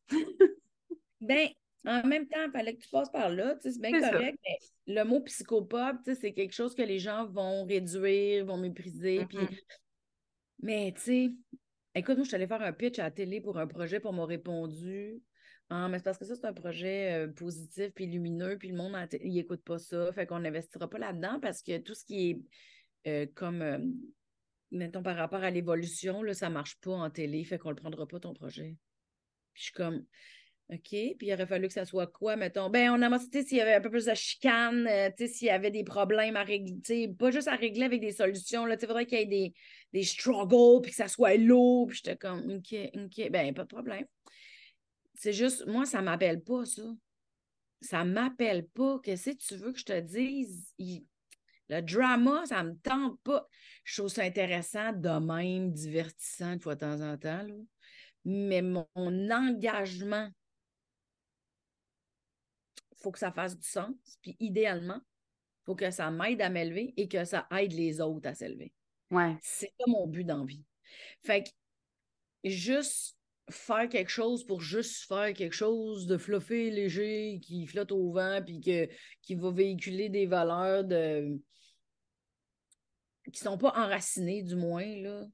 ben, 1.21 1.49
en 1.87 2.07
même 2.07 2.27
temps, 2.29 2.45
il 2.47 2.51
fallait 2.53 2.75
que 2.77 2.83
tu 2.83 2.89
passes 2.91 3.11
par 3.11 3.31
là, 3.31 3.57
c'est 3.61 3.81
bien 3.81 3.99
correct, 3.99 4.39
mais 4.45 4.95
le 4.95 5.05
mot 5.05 5.21
psychopop, 5.21 5.97
c'est 6.05 6.33
quelque 6.33 6.55
chose 6.55 6.75
que 6.75 6.83
les 6.83 6.99
gens 6.99 7.27
vont 7.27 7.65
réduire, 7.65 8.45
vont 8.47 8.59
mépriser, 8.59 9.25
puis... 9.27 9.39
Mais, 10.63 10.93
tu 10.95 11.01
sais, 11.01 11.31
Écoute, 11.95 12.17
moi, 12.17 12.23
je 12.23 12.29
suis 12.29 12.37
allée 12.37 12.47
faire 12.47 12.63
un 12.63 12.73
pitch 12.73 13.01
à 13.01 13.05
la 13.05 13.11
télé 13.11 13.41
pour 13.41 13.59
un 13.59 13.67
projet, 13.67 13.99
pour 13.99 14.13
m'ont 14.13 14.27
répondu. 14.27 15.21
Ah, 15.71 15.89
mais 15.89 15.99
c'est 15.99 16.05
parce 16.05 16.19
que 16.19 16.25
ça, 16.25 16.37
c'est 16.37 16.47
un 16.47 16.53
projet 16.53 17.13
euh, 17.13 17.29
positif 17.33 17.93
puis 17.95 18.07
lumineux, 18.07 18.57
puis 18.59 18.69
le 18.69 18.77
monde, 18.77 18.95
il 19.21 19.35
n'écoute 19.35 19.63
pas 19.65 19.79
ça. 19.79 20.13
Fait 20.13 20.27
qu'on 20.27 20.39
n'investira 20.39 20.89
pas 20.89 20.99
là-dedans 20.99 21.41
parce 21.41 21.63
que 21.63 21.79
tout 21.79 21.95
ce 21.95 22.05
qui 22.05 22.31
est 22.31 22.41
euh, 23.09 23.27
comme, 23.35 23.63
euh, 23.63 23.79
mettons, 24.71 25.03
par 25.03 25.17
rapport 25.17 25.43
à 25.43 25.51
l'évolution, 25.51 26.23
là, 26.23 26.33
ça 26.33 26.49
ne 26.49 26.55
marche 26.55 26.79
pas 26.81 26.93
en 26.93 27.11
télé, 27.11 27.43
fait 27.45 27.59
qu'on 27.59 27.71
ne 27.71 27.75
le 27.75 27.81
prendra 27.81 28.07
pas 28.07 28.21
ton 28.21 28.35
projet. 28.35 28.77
Puis 29.53 29.63
je 29.63 29.65
suis 29.65 29.73
comme, 29.73 30.05
OK, 30.73 30.89
puis 30.91 31.17
il 31.23 31.33
aurait 31.33 31.47
fallu 31.47 31.67
que 31.67 31.75
ça 31.75 31.85
soit 31.85 32.07
quoi, 32.07 32.37
mettons? 32.37 32.71
Ben, 32.71 32.91
on 32.91 33.03
a 33.03 33.19
sais, 33.19 33.43
s'il 33.43 33.59
y 33.59 33.61
avait 33.61 33.75
un 33.75 33.81
peu 33.81 33.91
plus 33.91 34.05
de 34.05 34.15
chicane, 34.15 34.87
euh, 34.87 35.11
sais, 35.19 35.27
s'il 35.27 35.49
y 35.49 35.51
avait 35.51 35.73
des 35.73 35.83
problèmes 35.83 36.37
à 36.37 36.45
régler, 36.45 37.09
pas 37.09 37.33
juste 37.33 37.49
à 37.49 37.57
régler 37.57 37.85
avec 37.85 38.01
des 38.01 38.13
solutions, 38.13 38.67
là, 38.67 38.77
il 38.81 38.87
faudrait 38.87 39.05
qu'il 39.07 39.19
y 39.19 39.23
ait 39.23 39.27
des, 39.27 39.55
des 39.93 40.05
struggles, 40.05 40.81
puis 40.83 40.93
que 40.93 40.97
ça 40.97 41.09
soit 41.09 41.37
lourd, 41.37 41.89
puis 41.89 41.97
j'étais 41.97 42.17
comme, 42.17 42.49
OK, 42.53 42.75
OK, 42.95 43.31
ben, 43.31 43.53
pas 43.53 43.65
de 43.65 43.69
problème. 43.69 44.07
C'est 45.15 45.33
juste, 45.33 45.67
moi, 45.67 45.87
ça 45.87 46.03
m'appelle 46.03 46.41
pas, 46.41 46.65
ça. 46.65 46.83
Ça 47.81 48.05
m'appelle 48.05 48.69
pas. 48.69 49.01
Qu'est-ce 49.03 49.31
que 49.31 49.37
tu 49.37 49.57
veux 49.57 49.73
que 49.73 49.79
je 49.79 49.85
te 49.85 50.01
dise? 50.01 50.73
Le 51.69 51.81
drama, 51.81 52.47
ça 52.47 52.63
me 52.63 52.77
tente 52.77 53.21
pas. 53.23 53.49
Je 53.85 54.01
trouve 54.01 54.11
ça 54.11 54.23
intéressant, 54.23 54.93
de 54.93 55.19
même, 55.19 55.73
divertissant 55.73 56.57
de 56.57 56.63
fois 56.63 56.75
de 56.75 56.81
temps 56.81 57.01
en 57.01 57.17
temps, 57.17 57.43
là. 57.43 57.55
Mais 58.25 58.61
mon 58.63 58.87
engagement 59.31 60.31
faut 63.01 63.11
que 63.11 63.19
ça 63.19 63.33
fasse 63.33 63.59
du 63.59 63.67
sens. 63.67 63.95
Puis 64.23 64.37
idéalement, 64.41 65.01
il 65.03 65.65
faut 65.67 65.75
que 65.75 65.91
ça 65.91 66.11
m'aide 66.11 66.41
à 66.43 66.51
m'élever 66.51 66.95
et 66.97 67.09
que 67.09 67.25
ça 67.25 67.47
aide 67.57 67.73
les 67.73 68.01
autres 68.01 68.29
à 68.29 68.35
s'élever. 68.35 68.73
Ouais. 69.11 69.37
C'est 69.43 69.73
ça 69.79 69.85
mon 69.87 70.07
but 70.07 70.25
d'envie. 70.25 70.65
Fait 71.23 71.45
que 71.45 71.51
juste 72.45 73.17
faire 73.49 73.89
quelque 73.89 74.11
chose 74.11 74.45
pour 74.45 74.61
juste 74.61 75.07
faire 75.07 75.33
quelque 75.33 75.55
chose 75.55 76.07
de 76.07 76.17
fluffé, 76.17 76.71
léger, 76.71 77.41
qui 77.43 77.67
flotte 77.67 77.93
au 77.93 78.13
vent, 78.13 78.41
puis 78.45 78.61
que, 78.61 78.89
qui 79.23 79.35
va 79.35 79.51
véhiculer 79.51 80.09
des 80.09 80.27
valeurs 80.27 80.85
de 80.85 81.41
qui 83.33 83.41
sont 83.41 83.59
pas 83.59 83.73
enracinées, 83.77 84.43
du 84.43 84.57
moins, 84.57 84.97
là 84.97 85.27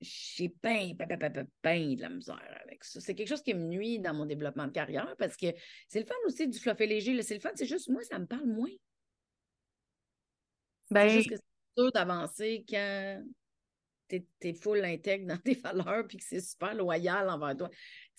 j'ai 0.00 0.48
peint, 0.48 0.94
peint, 0.98 1.06
peint, 1.06 1.46
peint, 1.62 1.94
de 1.94 2.00
la 2.00 2.08
misère 2.08 2.58
avec 2.64 2.84
ça. 2.84 3.00
C'est 3.00 3.14
quelque 3.14 3.28
chose 3.28 3.42
qui 3.42 3.54
me 3.54 3.66
nuit 3.66 3.98
dans 3.98 4.14
mon 4.14 4.24
développement 4.24 4.66
de 4.66 4.72
carrière 4.72 5.14
parce 5.18 5.36
que 5.36 5.46
c'est 5.88 6.00
le 6.00 6.06
fun 6.06 6.14
aussi 6.26 6.48
du 6.48 6.58
fluffé 6.58 6.86
léger. 6.86 7.20
C'est 7.22 7.34
le 7.34 7.40
fun, 7.40 7.50
c'est 7.54 7.66
juste 7.66 7.88
moi, 7.88 8.02
ça 8.04 8.18
me 8.18 8.26
parle 8.26 8.46
moins. 8.46 8.70
Ben... 10.90 11.08
C'est 11.08 11.16
juste 11.16 11.30
que 11.30 11.36
c'est 11.36 11.82
dur 11.82 11.92
d'avancer 11.92 12.64
quand 12.68 13.22
tu 14.08 14.24
es, 14.42 14.52
full 14.54 14.84
intègre 14.84 15.26
dans 15.28 15.36
tes 15.38 15.54
valeurs 15.54 16.06
puis 16.08 16.16
que 16.16 16.24
c'est 16.24 16.40
super 16.40 16.74
loyal 16.74 17.28
envers 17.28 17.56
toi. 17.56 17.70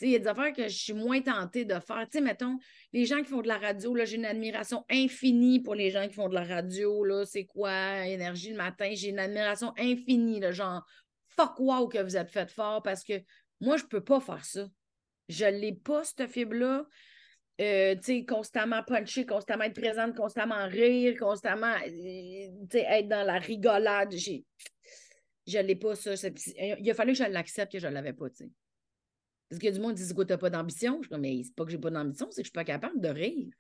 Il 0.02 0.10
y 0.10 0.16
a 0.16 0.20
des 0.20 0.28
affaires 0.28 0.54
que 0.54 0.68
je 0.68 0.76
suis 0.76 0.94
moins 0.94 1.22
tentée 1.22 1.66
de 1.66 1.80
faire. 1.80 2.08
Tu 2.10 2.18
sais, 2.18 2.22
mettons, 2.22 2.58
les 2.94 3.06
gens 3.06 3.22
qui 3.22 3.30
font 3.30 3.42
de 3.42 3.48
la 3.48 3.58
radio, 3.58 3.96
j'ai 4.06 4.16
une 4.16 4.26
admiration 4.26 4.86
infinie 4.90 5.60
pour 5.60 5.76
les 5.76 5.92
gens 5.92 6.08
qui 6.08 6.14
font 6.14 6.30
de 6.30 6.34
la 6.34 6.44
radio. 6.44 7.26
C'est 7.26 7.46
quoi, 7.46 8.06
énergie 8.08 8.52
le 8.52 8.58
matin? 8.58 8.92
J'ai 8.94 9.10
une 9.10 9.20
admiration 9.20 9.74
infinie, 9.78 10.40
là, 10.40 10.52
genre, 10.52 10.86
fuck 11.36 11.60
wow 11.60 11.88
que 11.88 12.02
vous 12.02 12.18
êtes 12.18 12.30
fait 12.30 12.50
fort 12.50 12.82
parce 12.84 13.04
que 13.04 13.14
moi, 13.60 13.78
je 13.78 13.84
ne 13.84 13.90
peux 13.90 14.04
pas 14.04 14.20
faire 14.20 14.44
ça. 14.44 14.68
Je 15.30 15.46
ne 15.46 15.52
l'ai 15.52 15.74
pas, 15.74 16.04
cette 16.04 16.28
fibre-là. 16.28 16.86
Euh, 17.60 17.96
constamment 18.28 18.82
puncher, 18.84 19.26
constamment 19.26 19.66
être 19.66 19.80
présente, 19.80 20.16
constamment 20.16 20.68
rire, 20.68 21.16
constamment 21.20 21.76
euh, 21.86 22.74
être 22.74 23.08
dans 23.08 23.26
la 23.26 23.38
rigolade. 23.38 24.16
Je 24.16 25.58
ne 25.58 25.64
l'ai 25.64 25.76
pas, 25.76 25.96
ça. 25.96 26.14
Il 26.58 26.90
a 26.90 26.94
fallu 26.96 27.12
que 27.12 27.20
je 27.20 27.24
l'accepte 27.26 27.74
que 27.74 27.80
je 27.80 27.88
ne 27.88 27.94
l'avais 27.94 28.14
pas. 28.14 28.30
Parce 29.50 29.62
que 29.62 29.70
du 29.70 29.80
monde 29.80 29.94
dit 29.94 30.08
tu 30.08 30.16
n'as 30.16 30.38
pas 30.38 30.50
d'ambition? 30.50 31.02
Je 31.04 31.10
dis, 31.10 31.20
mais 31.20 31.42
c'est 31.44 31.54
pas 31.54 31.66
que 31.66 31.72
j'ai 31.72 31.78
pas 31.78 31.92
d'ambition, 31.92 32.28
c'est 32.32 32.42
que 32.42 32.46
je 32.46 32.50
suis 32.50 32.54
pas 32.54 32.64
capable 32.64 33.00
de 33.00 33.10
rire. 33.10 33.54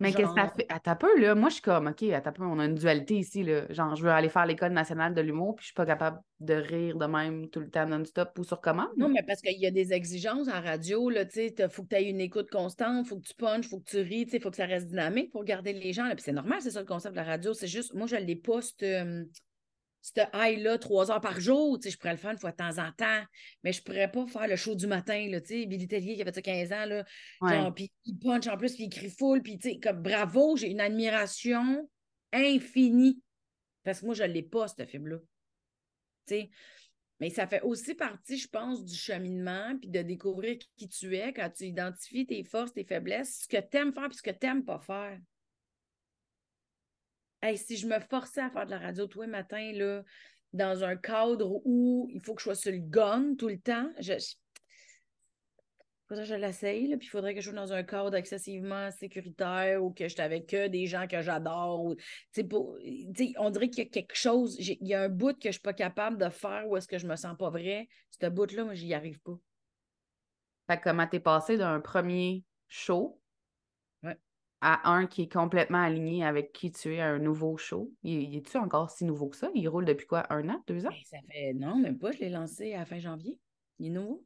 Mais 0.00 0.12
qu'est-ce 0.12 0.30
que 0.30 0.40
ça 0.40 0.48
fait? 0.48 0.66
À 0.70 0.80
ta 0.80 0.96
peu, 0.96 1.20
là, 1.20 1.34
moi, 1.34 1.50
je 1.50 1.54
suis 1.54 1.62
comme, 1.62 1.86
OK, 1.88 2.02
à 2.04 2.20
ta 2.20 2.32
peu, 2.32 2.42
on 2.42 2.58
a 2.58 2.64
une 2.64 2.74
dualité 2.74 3.16
ici, 3.16 3.42
là. 3.42 3.70
Genre, 3.70 3.94
je 3.94 4.02
veux 4.02 4.10
aller 4.10 4.30
faire 4.30 4.46
l'École 4.46 4.72
nationale 4.72 5.14
de 5.14 5.20
l'humour, 5.20 5.56
puis 5.56 5.64
je 5.64 5.66
suis 5.66 5.74
pas 5.74 5.84
capable 5.84 6.20
de 6.40 6.54
rire 6.54 6.96
de 6.96 7.04
même 7.04 7.50
tout 7.50 7.60
le 7.60 7.68
temps 7.68 7.86
non-stop 7.86 8.30
ou 8.38 8.44
sur 8.44 8.62
commande. 8.62 8.88
Non, 8.96 9.10
mais 9.10 9.22
parce 9.22 9.42
qu'il 9.42 9.60
y 9.60 9.66
a 9.66 9.70
des 9.70 9.92
exigences 9.92 10.48
en 10.48 10.60
radio, 10.62 11.10
là, 11.10 11.26
tu 11.26 11.32
sais, 11.32 11.54
il 11.58 11.68
faut 11.68 11.82
que 11.82 11.88
tu 11.88 11.96
aies 11.96 12.08
une 12.08 12.20
écoute 12.20 12.50
constante, 12.50 13.04
il 13.04 13.08
faut 13.08 13.18
que 13.18 13.26
tu 13.26 13.34
punches, 13.34 13.66
il 13.66 13.68
faut 13.68 13.80
que 13.80 13.90
tu 13.90 13.98
ris, 13.98 14.24
tu 14.24 14.30
sais, 14.30 14.36
il 14.38 14.42
faut 14.42 14.50
que 14.50 14.56
ça 14.56 14.64
reste 14.66 14.88
dynamique 14.88 15.30
pour 15.32 15.44
garder 15.44 15.74
les 15.74 15.92
gens. 15.92 16.08
Puis 16.10 16.22
c'est 16.22 16.32
normal, 16.32 16.58
c'est 16.62 16.70
ça 16.70 16.80
le 16.80 16.86
concept 16.86 17.14
de 17.14 17.20
la 17.20 17.26
radio. 17.26 17.52
C'est 17.52 17.66
juste, 17.66 17.92
moi, 17.94 18.06
je 18.06 18.16
les 18.16 18.36
poste 18.36 18.84
ce 20.02 20.20
high-là 20.32 20.78
trois 20.78 21.10
heures 21.10 21.20
par 21.20 21.40
jour, 21.40 21.78
tu 21.78 21.84
sais, 21.84 21.92
je 21.92 21.98
pourrais 21.98 22.12
le 22.12 22.18
faire 22.18 22.30
une 22.30 22.38
fois 22.38 22.52
de 22.52 22.56
temps 22.56 22.78
en 22.78 22.90
temps, 22.92 23.22
mais 23.62 23.72
je 23.72 23.82
pourrais 23.82 24.10
pas 24.10 24.26
faire 24.26 24.48
le 24.48 24.56
show 24.56 24.74
du 24.74 24.86
matin, 24.86 25.28
là, 25.28 25.40
tu 25.40 25.48
sais, 25.48 25.66
Billy 25.66 25.86
Tellier 25.86 26.16
qui 26.16 26.22
avait 26.22 26.32
ça 26.32 26.42
15 26.42 26.72
ans, 26.72 26.86
là, 26.86 27.04
genre, 27.42 27.74
puis 27.74 27.92
il 28.04 28.18
punch 28.18 28.46
en 28.46 28.56
plus, 28.56 28.74
puis 28.74 28.84
il 28.84 28.90
crie 28.90 29.10
full, 29.10 29.42
puis 29.42 29.58
tu 29.58 29.70
sais, 29.70 29.78
comme 29.78 30.02
bravo, 30.02 30.56
j'ai 30.56 30.70
une 30.70 30.80
admiration 30.80 31.88
infinie, 32.32 33.20
parce 33.84 34.00
que 34.00 34.06
moi, 34.06 34.14
je 34.14 34.24
l'ai 34.24 34.42
pas, 34.42 34.68
ce 34.68 34.86
film-là, 34.86 35.18
tu 36.26 36.34
sais, 36.34 36.50
mais 37.20 37.28
ça 37.28 37.46
fait 37.46 37.60
aussi 37.60 37.94
partie, 37.94 38.38
je 38.38 38.48
pense, 38.48 38.82
du 38.82 38.94
cheminement, 38.94 39.76
puis 39.78 39.90
de 39.90 40.00
découvrir 40.00 40.56
qui 40.76 40.88
tu 40.88 41.14
es 41.14 41.34
quand 41.34 41.50
tu 41.50 41.64
identifies 41.64 42.26
tes 42.26 42.42
forces, 42.44 42.72
tes 42.72 42.84
faiblesses, 42.84 43.42
ce 43.42 43.48
que 43.48 43.60
tu 43.60 43.76
aimes 43.76 43.92
faire, 43.92 44.08
puis 44.08 44.16
ce 44.16 44.22
que 44.22 44.30
tu 44.30 44.46
n'aimes 44.46 44.64
pas 44.64 44.80
faire 44.80 45.18
si 47.56 47.76
je 47.76 47.86
me 47.86 47.98
forçais 48.00 48.40
à 48.40 48.50
faire 48.50 48.66
de 48.66 48.70
la 48.70 48.78
radio 48.78 49.06
tous 49.06 49.22
les 49.22 49.28
matins, 49.28 49.72
là, 49.72 50.02
dans 50.52 50.84
un 50.84 50.96
cadre 50.96 51.60
où 51.64 52.08
il 52.10 52.20
faut 52.20 52.34
que 52.34 52.40
je 52.40 52.44
sois 52.44 52.54
sur 52.54 52.72
le 52.72 52.78
gun 52.78 53.34
tout 53.38 53.48
le 53.48 53.58
temps, 53.58 53.90
je, 54.00 54.14
faudrait 56.08 56.24
que 56.24 56.28
je 56.30 56.34
l'essaye, 56.34 56.96
puis 56.96 57.06
il 57.06 57.10
faudrait 57.10 57.34
que 57.34 57.40
je 57.40 57.50
sois 57.50 57.58
dans 57.58 57.72
un 57.72 57.84
cadre 57.84 58.16
excessivement 58.16 58.90
sécuritaire 58.90 59.82
ou 59.82 59.92
que 59.92 60.08
je 60.08 60.20
avec 60.20 60.48
que 60.48 60.66
des 60.66 60.86
gens 60.86 61.06
que 61.06 61.22
j'adore. 61.22 61.94
on 63.38 63.50
dirait 63.50 63.70
qu'il 63.70 63.84
y 63.84 63.86
a 63.86 63.90
quelque 63.90 64.16
chose, 64.16 64.56
il 64.58 64.86
y 64.86 64.94
a 64.94 65.02
un 65.02 65.08
bout 65.08 65.34
que 65.34 65.44
je 65.44 65.48
ne 65.48 65.52
suis 65.52 65.62
pas 65.62 65.72
capable 65.72 66.18
de 66.18 66.28
faire 66.28 66.68
ou 66.68 66.76
est-ce 66.76 66.88
que 66.88 66.98
je 66.98 67.06
me 67.06 67.16
sens 67.16 67.36
pas 67.38 67.50
vrai. 67.50 67.88
Ce 68.10 68.26
bout-là, 68.26 68.64
moi, 68.64 68.74
j'y 68.74 68.92
arrive 68.92 69.20
pas. 69.20 69.38
Comment 70.82 71.06
t'es 71.06 71.20
passé 71.20 71.56
d'un 71.56 71.80
premier 71.80 72.44
show 72.68 73.19
à 74.60 74.90
un 74.90 75.06
qui 75.06 75.22
est 75.22 75.32
complètement 75.32 75.82
aligné 75.82 76.24
avec 76.24 76.52
qui 76.52 76.70
tu 76.70 76.94
es 76.94 77.00
à 77.00 77.08
un 77.08 77.18
nouveau 77.18 77.56
show. 77.56 77.90
Il, 78.02 78.36
est-tu 78.36 78.56
encore 78.58 78.90
si 78.90 79.04
nouveau 79.04 79.28
que 79.28 79.36
ça? 79.36 79.50
Il 79.54 79.68
roule 79.68 79.86
depuis 79.86 80.06
quoi? 80.06 80.26
Un 80.30 80.48
an? 80.48 80.62
Deux 80.66 80.84
ans? 80.86 80.90
Ben, 80.90 81.02
ça 81.04 81.18
fait. 81.30 81.54
Non, 81.54 81.76
même 81.76 81.98
pas. 81.98 82.12
Je 82.12 82.18
l'ai 82.18 82.28
lancé 82.28 82.74
à 82.74 82.84
fin 82.84 82.98
janvier. 82.98 83.38
Il 83.78 83.86
est 83.86 83.90
nouveau. 83.90 84.24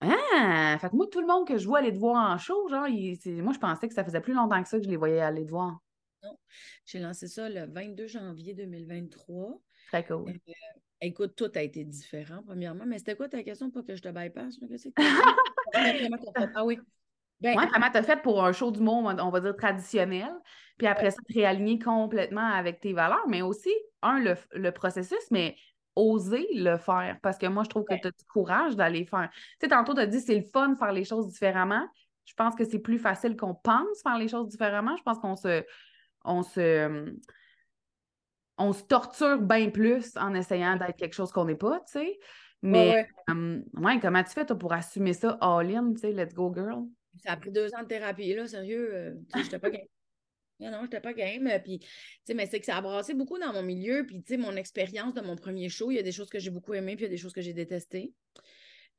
Ah! 0.00 0.76
Fait 0.80 0.88
que 0.88 0.96
moi, 0.96 1.06
tout 1.10 1.20
le 1.20 1.26
monde 1.26 1.46
que 1.46 1.58
je 1.58 1.66
vois 1.66 1.78
aller 1.78 1.92
te 1.92 1.98
voir 1.98 2.30
en 2.30 2.38
show, 2.38 2.68
genre, 2.68 2.88
moi, 2.88 3.52
je 3.52 3.58
pensais 3.58 3.88
que 3.88 3.94
ça 3.94 4.04
faisait 4.04 4.20
plus 4.20 4.34
longtemps 4.34 4.62
que 4.62 4.68
ça 4.68 4.78
que 4.78 4.84
je 4.84 4.90
les 4.90 4.96
voyais 4.96 5.20
aller 5.20 5.44
te 5.44 5.50
voir. 5.50 5.78
Non. 6.22 6.38
J'ai 6.86 6.98
lancé 6.98 7.28
ça 7.28 7.48
le 7.48 7.66
22 7.66 8.06
janvier 8.06 8.54
2023. 8.54 9.60
Très 9.88 10.04
cool. 10.04 10.30
Euh, 10.30 10.52
écoute, 11.00 11.34
tout 11.36 11.50
a 11.54 11.62
été 11.62 11.84
différent, 11.84 12.42
premièrement. 12.44 12.84
Mais 12.86 12.98
c'était 12.98 13.16
quoi 13.16 13.28
ta 13.28 13.42
question 13.42 13.70
pour 13.70 13.84
que 13.84 13.96
je 13.96 14.02
te 14.02 14.08
bypass? 14.08 14.58
ah 16.54 16.64
oui. 16.64 16.78
Ben, 17.40 17.54
comment 17.72 17.90
tu 17.90 17.98
as 17.98 18.02
fait 18.02 18.22
pour 18.22 18.44
un 18.44 18.52
show 18.52 18.70
du 18.70 18.80
monde, 18.80 19.20
on 19.20 19.30
va 19.30 19.40
dire 19.40 19.54
traditionnel, 19.56 20.32
puis 20.78 20.86
après 20.86 21.10
ça, 21.10 21.18
te 21.28 21.34
réaligner 21.34 21.78
complètement 21.78 22.46
avec 22.46 22.80
tes 22.80 22.92
valeurs, 22.92 23.26
mais 23.28 23.42
aussi, 23.42 23.72
un, 24.02 24.20
le, 24.52 24.70
processus, 24.70 25.30
mais 25.30 25.56
oser 25.94 26.46
le 26.54 26.76
faire 26.76 27.18
parce 27.22 27.38
que 27.38 27.46
moi, 27.46 27.62
je 27.64 27.70
trouve 27.70 27.84
que 27.84 27.94
tu 27.94 28.06
as 28.06 28.10
du 28.10 28.24
courage 28.30 28.76
d'aller 28.76 29.04
faire. 29.04 29.30
Tu 29.32 29.40
sais, 29.62 29.68
tantôt, 29.68 29.94
tu 29.94 30.00
as 30.00 30.06
dit 30.06 30.20
c'est 30.20 30.34
le 30.34 30.44
fun 30.44 30.70
de 30.70 30.78
faire 30.78 30.92
les 30.92 31.04
choses 31.04 31.28
différemment. 31.28 31.86
Je 32.26 32.34
pense 32.34 32.54
que 32.54 32.64
c'est 32.64 32.80
plus 32.80 32.98
facile 32.98 33.36
qu'on 33.36 33.54
pense 33.54 34.02
faire 34.02 34.18
les 34.18 34.28
choses 34.28 34.48
différemment. 34.48 34.96
Je 34.96 35.02
pense 35.02 35.18
qu'on 35.18 35.36
se. 35.36 35.64
On 36.24 36.42
se 36.42 37.14
on 38.58 38.72
se 38.72 38.82
torture 38.82 39.38
bien 39.38 39.70
plus 39.70 40.16
en 40.16 40.34
essayant 40.34 40.76
d'être 40.76 40.96
quelque 40.96 41.14
chose 41.14 41.30
qu'on 41.30 41.44
n'est 41.44 41.56
pas, 41.56 41.80
tu 41.80 41.92
sais. 41.92 42.18
Mais 42.62 43.06
ouais, 43.28 44.00
comment 44.00 44.24
tu 44.24 44.30
fais 44.30 44.46
toi, 44.46 44.56
pour 44.56 44.72
assumer 44.72 45.12
ça 45.12 45.36
all-in, 45.40 45.92
tu 45.92 46.00
sais, 46.00 46.12
let's 46.12 46.34
go 46.34 46.52
girl? 46.54 46.86
Ça 47.22 47.32
a 47.32 47.36
pris 47.36 47.50
deux 47.50 47.74
ans 47.74 47.82
de 47.82 47.88
thérapie, 47.88 48.34
là, 48.34 48.46
sérieux. 48.46 48.94
Euh, 48.94 49.14
je 49.34 49.42
n'étais 49.42 49.58
pas 49.58 49.70
game. 49.70 49.86
Non, 50.58 50.70
non, 50.70 50.84
j'étais 50.84 51.02
pas 51.02 51.12
game. 51.12 51.50
Puis, 51.62 51.80
mais 52.34 52.46
c'est 52.46 52.60
que 52.60 52.64
ça 52.64 52.78
a 52.78 52.80
brassé 52.80 53.12
beaucoup 53.12 53.38
dans 53.38 53.52
mon 53.52 53.62
milieu. 53.62 54.06
Puis, 54.06 54.22
tu 54.22 54.28
sais, 54.28 54.36
mon 54.38 54.56
expérience 54.56 55.12
de 55.12 55.20
mon 55.20 55.36
premier 55.36 55.68
show, 55.68 55.90
il 55.90 55.96
y 55.96 55.98
a 55.98 56.02
des 56.02 56.12
choses 56.12 56.30
que 56.30 56.38
j'ai 56.38 56.48
beaucoup 56.48 56.72
aimées, 56.72 56.96
puis 56.96 57.04
il 57.04 57.08
y 57.08 57.10
a 57.10 57.14
des 57.14 57.18
choses 57.18 57.34
que 57.34 57.42
j'ai 57.42 57.52
détestées. 57.52 58.14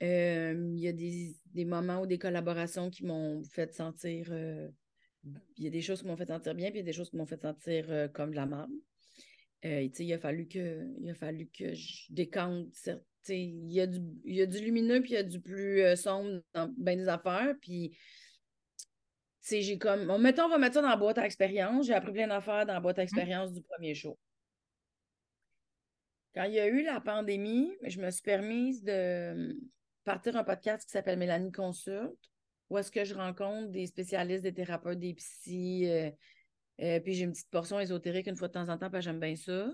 Euh, 0.04 0.54
il 0.76 0.80
y 0.80 0.88
a 0.88 0.94
des, 0.94 1.66
moments 1.66 2.02
ou 2.02 2.06
des 2.06 2.20
collaborations 2.20 2.92
qui 2.92 3.06
m'ont 3.06 3.42
fait 3.44 3.74
sentir. 3.74 4.28
Euh, 4.30 4.70
il 5.58 5.64
y 5.64 5.68
a 5.68 5.72
des 5.72 5.82
choses 5.82 6.02
qui 6.02 6.08
m'ont 6.08 6.16
fait 6.16 6.28
sentir 6.28 6.54
bien, 6.54 6.70
puis 6.70 6.78
il 6.78 6.82
y 6.82 6.86
a 6.86 6.86
des 6.86 6.94
choses 6.94 7.10
qui 7.10 7.18
m'ont 7.18 7.26
fait 7.26 7.42
sentir 7.42 7.88
comme 8.14 8.30
de 8.30 8.36
la 8.36 8.46
merde. 8.46 8.70
il 9.64 10.14
a 10.14 10.20
fallu 10.20 10.48
que 10.48 10.86
il 11.00 11.10
a 11.10 11.16
fallu 11.16 11.48
que 11.48 11.74
je 11.74 12.06
décante 12.12 12.88
il 13.30 13.72
y, 13.72 13.82
a 13.82 13.88
du, 13.88 14.00
y 14.26 14.42
a 14.42 14.46
du 14.46 14.60
lumineux 14.60 15.02
puis 15.02 15.12
il 15.12 15.16
y 15.16 15.18
a 15.18 15.24
du 15.24 15.40
plus 15.40 15.82
euh, 15.82 15.96
sombre 15.96 16.42
dans 16.54 16.74
bien 16.78 16.96
des 16.96 17.08
affaires. 17.08 17.54
Puis, 17.62 17.98
j'ai 19.50 19.78
comme. 19.78 20.06
mettons, 20.22 20.46
on 20.46 20.50
va 20.50 20.58
mettre 20.58 20.76
ça 20.76 20.82
dans 20.82 20.90
la 20.90 20.98
boîte 20.98 21.18
à 21.18 21.26
expérience. 21.26 21.88
J'ai 21.88 21.94
appris 21.94 22.12
plein 22.12 22.28
d'affaires 22.28 22.66
dans 22.66 22.74
la 22.74 22.80
boîte 22.80 23.00
à 23.00 23.02
mmh. 23.02 23.04
expérience 23.04 23.54
du 23.54 23.62
premier 23.62 23.96
show. 23.96 24.18
Quand 26.36 26.44
il 26.44 26.54
y 26.54 26.60
a 26.60 26.68
eu 26.68 26.84
la 26.84 27.02
pandémie, 27.02 27.72
je 27.84 28.00
me 28.00 28.12
suis 28.12 28.22
permise 28.22 28.84
de 28.84 29.58
partir 30.04 30.36
un 30.38 30.44
podcast 30.44 30.86
qui 30.86 30.92
s'appelle 30.92 31.18
Mélanie 31.18 31.52
Consulte, 31.52 32.14
où 32.70 32.78
est-ce 32.78 32.92
que 32.92 33.04
je 33.04 33.16
rencontre 33.16 33.72
des 33.72 33.88
spécialistes, 33.88 34.44
des 34.44 34.54
thérapeutes, 34.54 35.00
des 35.00 35.14
psys. 35.16 35.90
Euh, 35.90 36.12
euh, 36.82 37.00
puis 37.00 37.14
j'ai 37.14 37.24
une 37.24 37.32
petite 37.32 37.50
portion 37.50 37.80
ésotérique 37.80 38.28
une 38.28 38.36
fois 38.36 38.50
de 38.50 38.54
temps 38.54 38.70
en 38.70 38.78
temps, 38.78 38.92
parce 38.92 39.04
que 39.04 39.12
j'aime 39.12 39.20
bien 39.20 39.36
ça. 39.36 39.74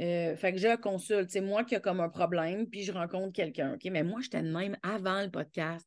Euh, 0.00 0.34
fait 0.36 0.52
que 0.52 0.58
je 0.58 0.76
consulte. 0.76 1.30
C'est 1.30 1.40
moi 1.40 1.64
qui 1.64 1.74
a 1.74 1.80
comme 1.80 2.00
un 2.00 2.08
problème, 2.08 2.66
puis 2.66 2.82
je 2.82 2.92
rencontre 2.92 3.32
quelqu'un. 3.32 3.74
OK? 3.74 3.84
Mais 3.90 4.02
moi, 4.02 4.20
j'étais 4.22 4.42
de 4.42 4.50
même 4.50 4.76
avant 4.82 5.22
le 5.22 5.30
podcast. 5.30 5.86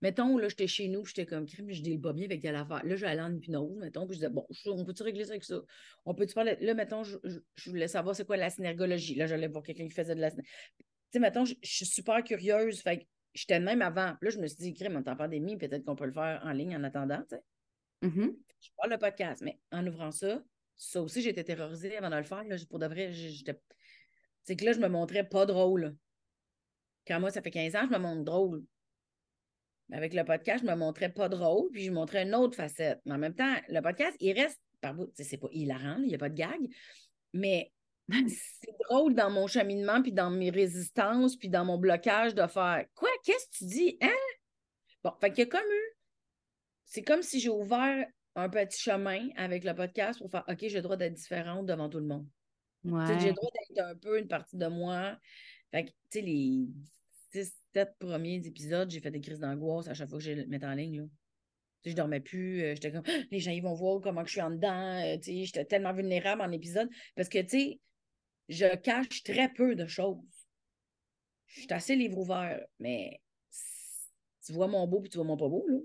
Mettons, 0.00 0.36
là, 0.36 0.48
j'étais 0.48 0.66
chez 0.66 0.88
nous, 0.88 1.04
j'étais 1.04 1.26
comme 1.26 1.46
crime, 1.46 1.70
je 1.70 1.80
dis 1.80 1.96
pas 1.96 2.12
bien 2.12 2.24
avec 2.24 2.42
telle 2.42 2.56
affaire. 2.56 2.84
Là, 2.84 2.96
je 2.96 3.02
vais 3.02 3.06
aller 3.06 3.20
en 3.20 3.32
hypnose, 3.32 3.78
mettons, 3.78 4.04
puis 4.04 4.14
je 4.16 4.20
disais, 4.20 4.30
bon, 4.30 4.44
on 4.66 4.84
peut-tu 4.84 5.04
régler 5.04 5.24
ça 5.24 5.30
avec 5.30 5.44
ça? 5.44 5.60
On 6.04 6.12
peut-tu 6.12 6.34
parler. 6.34 6.56
Là, 6.60 6.74
mettons, 6.74 7.04
je, 7.04 7.18
voulais 7.66 7.86
savoir 7.86 8.16
c'est 8.16 8.26
quoi 8.26 8.36
la 8.36 8.50
synergologie. 8.50 9.14
Là, 9.14 9.26
j'allais 9.26 9.46
voir 9.46 9.62
quelqu'un 9.62 9.86
qui 9.86 9.94
faisait 9.94 10.16
de 10.16 10.20
la. 10.20 10.32
Tu 10.32 10.42
sais, 11.12 11.20
mettons, 11.20 11.44
je, 11.44 11.54
suis 11.62 11.86
super 11.86 12.24
curieuse. 12.24 12.80
Fait 12.80 12.98
que 12.98 13.04
j'étais 13.32 13.60
de 13.60 13.64
même 13.64 13.80
avant. 13.80 14.16
Là, 14.20 14.30
je 14.30 14.38
me 14.40 14.48
suis 14.48 14.56
dit, 14.56 14.74
crime, 14.74 14.96
on 14.96 15.04
est 15.04 15.08
en 15.08 15.16
pandémie, 15.16 15.56
peut-être 15.56 15.84
qu'on 15.84 15.94
peut 15.94 16.06
le 16.06 16.12
faire 16.12 16.42
en 16.44 16.50
ligne 16.50 16.74
en 16.74 16.82
attendant, 16.82 17.22
tu 17.30 17.36
sais. 17.36 17.42
Mm-hmm. 18.02 18.36
Je 18.60 18.68
parle 18.76 18.90
le 18.90 18.98
podcast, 18.98 19.40
mais 19.44 19.60
en 19.70 19.86
ouvrant 19.86 20.10
ça, 20.10 20.42
ça 20.76 21.00
aussi, 21.02 21.22
j'étais 21.22 21.44
terrorisée 21.44 21.96
avant 21.96 22.10
de 22.10 22.16
le 22.16 22.22
faire. 22.22 22.44
Là, 22.44 22.56
pour 22.68 22.78
de 22.78 22.86
vrai, 22.86 23.12
j'étais. 23.12 23.60
C'est 24.44 24.56
que 24.56 24.64
là, 24.64 24.72
je 24.72 24.80
me 24.80 24.88
montrais 24.88 25.28
pas 25.28 25.46
drôle. 25.46 25.96
Quand 27.06 27.20
moi, 27.20 27.30
ça 27.30 27.42
fait 27.42 27.50
15 27.50 27.76
ans, 27.76 27.86
je 27.86 27.92
me 27.92 27.98
montre 27.98 28.24
drôle. 28.24 28.64
Mais 29.88 29.96
avec 29.96 30.14
le 30.14 30.24
podcast, 30.24 30.64
je 30.64 30.70
me 30.70 30.76
montrais 30.76 31.12
pas 31.12 31.28
drôle, 31.28 31.70
puis 31.72 31.84
je 31.84 31.90
montrais 31.90 32.22
une 32.22 32.34
autre 32.34 32.56
facette. 32.56 33.00
Mais 33.04 33.14
en 33.14 33.18
même 33.18 33.34
temps, 33.34 33.54
le 33.68 33.80
podcast, 33.80 34.16
il 34.20 34.32
reste 34.32 34.60
par 34.80 34.94
bout. 34.94 35.10
C'est 35.14 35.38
pas 35.38 35.48
hilarant, 35.52 35.98
il 35.98 36.08
n'y 36.08 36.14
a 36.14 36.18
pas 36.18 36.28
de 36.28 36.34
gag, 36.34 36.60
mais 37.32 37.72
c'est 38.08 38.74
drôle 38.88 39.14
dans 39.14 39.30
mon 39.30 39.46
cheminement, 39.46 40.02
puis 40.02 40.12
dans 40.12 40.30
mes 40.30 40.50
résistances, 40.50 41.36
puis 41.36 41.48
dans 41.48 41.64
mon 41.64 41.78
blocage 41.78 42.34
de 42.34 42.46
faire 42.46 42.84
Quoi, 42.94 43.08
qu'est-ce 43.24 43.46
que 43.46 43.56
tu 43.58 43.64
dis? 43.64 43.98
Hein? 44.00 44.08
Bon, 45.04 45.12
fait 45.20 45.30
qu'il 45.30 45.40
y 45.40 45.46
a 45.46 45.50
comme 45.50 45.60
eu. 45.60 45.96
C'est 46.84 47.02
comme 47.02 47.22
si 47.22 47.40
j'ai 47.40 47.48
ouvert 47.48 48.06
un 48.34 48.48
petit 48.48 48.80
chemin 48.80 49.28
avec 49.36 49.64
le 49.64 49.74
podcast 49.74 50.18
pour 50.18 50.30
faire 50.30 50.44
OK, 50.48 50.58
j'ai 50.60 50.76
le 50.76 50.82
droit 50.82 50.96
d'être 50.96 51.14
différente 51.14 51.66
devant 51.66 51.88
tout 51.88 51.98
le 51.98 52.06
monde. 52.06 52.26
J'ai 52.84 53.28
le 53.28 53.34
droit 53.34 53.50
d'être 53.52 53.84
un 53.84 53.96
peu 53.96 54.18
une 54.18 54.28
partie 54.28 54.56
de 54.56 54.66
moi. 54.66 55.16
Fait 55.70 55.84
que, 55.84 55.90
tu 55.90 55.94
sais, 56.10 56.20
les 56.20 56.66
6, 57.32 57.54
7 57.74 57.90
premiers 57.98 58.46
épisodes, 58.46 58.90
j'ai 58.90 59.00
fait 59.00 59.10
des 59.10 59.20
crises 59.20 59.38
d'angoisse 59.38 59.88
à 59.88 59.94
chaque 59.94 60.08
fois 60.08 60.18
que 60.18 60.24
je 60.24 60.32
le 60.32 60.46
mettais 60.46 60.66
en 60.66 60.74
ligne. 60.74 61.00
Là. 61.00 61.04
Tu 61.04 61.10
sais, 61.84 61.90
je 61.92 61.96
dormais 61.96 62.20
plus. 62.20 62.62
Euh, 62.62 62.74
j'étais 62.74 62.92
comme, 62.92 63.04
les 63.30 63.40
gens, 63.40 63.52
ils 63.52 63.62
vont 63.62 63.74
voir 63.74 64.00
comment 64.00 64.24
je 64.24 64.32
suis 64.32 64.42
en 64.42 64.50
dedans. 64.50 65.00
Euh, 65.00 65.16
tu 65.18 65.32
sais, 65.32 65.44
j'étais 65.44 65.64
tellement 65.64 65.92
vulnérable 65.92 66.42
en 66.42 66.50
épisode. 66.50 66.88
Parce 67.14 67.28
que, 67.28 67.38
tu 67.38 67.48
sais, 67.48 67.80
je 68.48 68.76
cache 68.76 69.22
très 69.22 69.52
peu 69.52 69.74
de 69.74 69.86
choses. 69.86 70.18
Je 71.46 71.60
suis 71.60 71.72
assez 71.72 71.94
livre 71.94 72.18
ouvert, 72.18 72.64
mais 72.78 73.20
tu 74.44 74.52
vois 74.52 74.68
mon 74.68 74.86
beau 74.86 75.00
puis 75.00 75.10
tu 75.10 75.18
vois 75.18 75.26
mon 75.26 75.36
pas 75.36 75.48
beau, 75.48 75.64
là. 75.68 75.78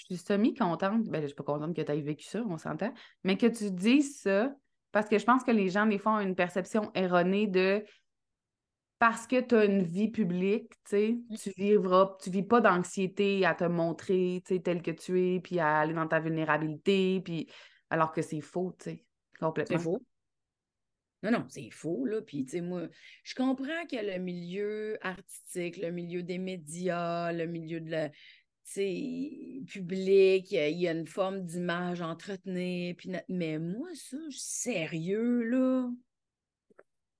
Je 0.00 0.14
suis 0.14 0.16
semi-contente. 0.16 1.04
Ben, 1.08 1.20
je 1.20 1.26
suis 1.26 1.34
pas 1.34 1.44
contente 1.44 1.76
que 1.76 1.82
tu 1.82 1.92
aies 1.92 2.00
vécu 2.00 2.24
ça, 2.24 2.42
on 2.48 2.56
s'entend. 2.56 2.92
Mais 3.22 3.36
que 3.36 3.46
tu 3.46 3.70
dises 3.70 4.18
ça, 4.20 4.50
parce 4.92 5.08
que 5.08 5.18
je 5.18 5.24
pense 5.24 5.44
que 5.44 5.50
les 5.50 5.68
gens, 5.68 5.86
des 5.86 5.98
fois, 5.98 6.14
ont 6.14 6.20
une 6.20 6.34
perception 6.34 6.90
erronée 6.94 7.46
de 7.46 7.84
parce 8.98 9.26
que 9.26 9.40
tu 9.40 9.54
as 9.54 9.64
une 9.66 9.82
vie 9.82 10.10
publique, 10.10 10.72
tu 10.88 11.12
mmh. 11.12 11.36
tu 11.36 11.50
vivras, 11.56 12.16
tu 12.22 12.30
vis 12.30 12.42
pas 12.42 12.60
d'anxiété 12.60 13.44
à 13.44 13.54
te 13.54 13.64
montrer, 13.64 14.42
tel 14.46 14.82
que 14.82 14.90
tu 14.90 15.20
es, 15.20 15.40
puis 15.40 15.58
à 15.58 15.80
aller 15.80 15.94
dans 15.94 16.08
ta 16.08 16.20
vulnérabilité, 16.20 17.20
puis 17.22 17.50
alors 17.88 18.12
que 18.12 18.22
c'est 18.22 18.40
faux, 18.40 18.74
tu 18.78 18.90
sais, 18.90 19.04
complètement. 19.38 19.78
C'est 19.78 19.84
faux. 19.84 20.02
Non, 21.22 21.30
non, 21.30 21.44
c'est 21.48 21.70
faux, 21.70 22.06
là. 22.06 22.22
Puis, 22.22 22.44
tu 22.44 22.52
sais, 22.52 22.60
moi, 22.62 22.88
je 23.24 23.34
comprends 23.34 23.86
que 23.90 23.96
le 23.96 24.18
milieu 24.18 24.98
artistique, 25.02 25.76
le 25.76 25.90
milieu 25.90 26.22
des 26.22 26.38
médias, 26.38 27.32
le 27.32 27.46
milieu 27.46 27.80
de 27.80 27.90
la, 27.90 28.10
public, 28.74 30.50
il 30.52 30.78
y 30.78 30.88
a 30.88 30.92
une 30.92 31.06
forme 31.06 31.44
d'image 31.44 32.00
entretenue. 32.00 32.94
Puis 32.96 33.10
Mais 33.28 33.58
moi, 33.58 33.88
ça, 33.94 34.16
sérieux, 34.30 35.42
là. 35.42 35.90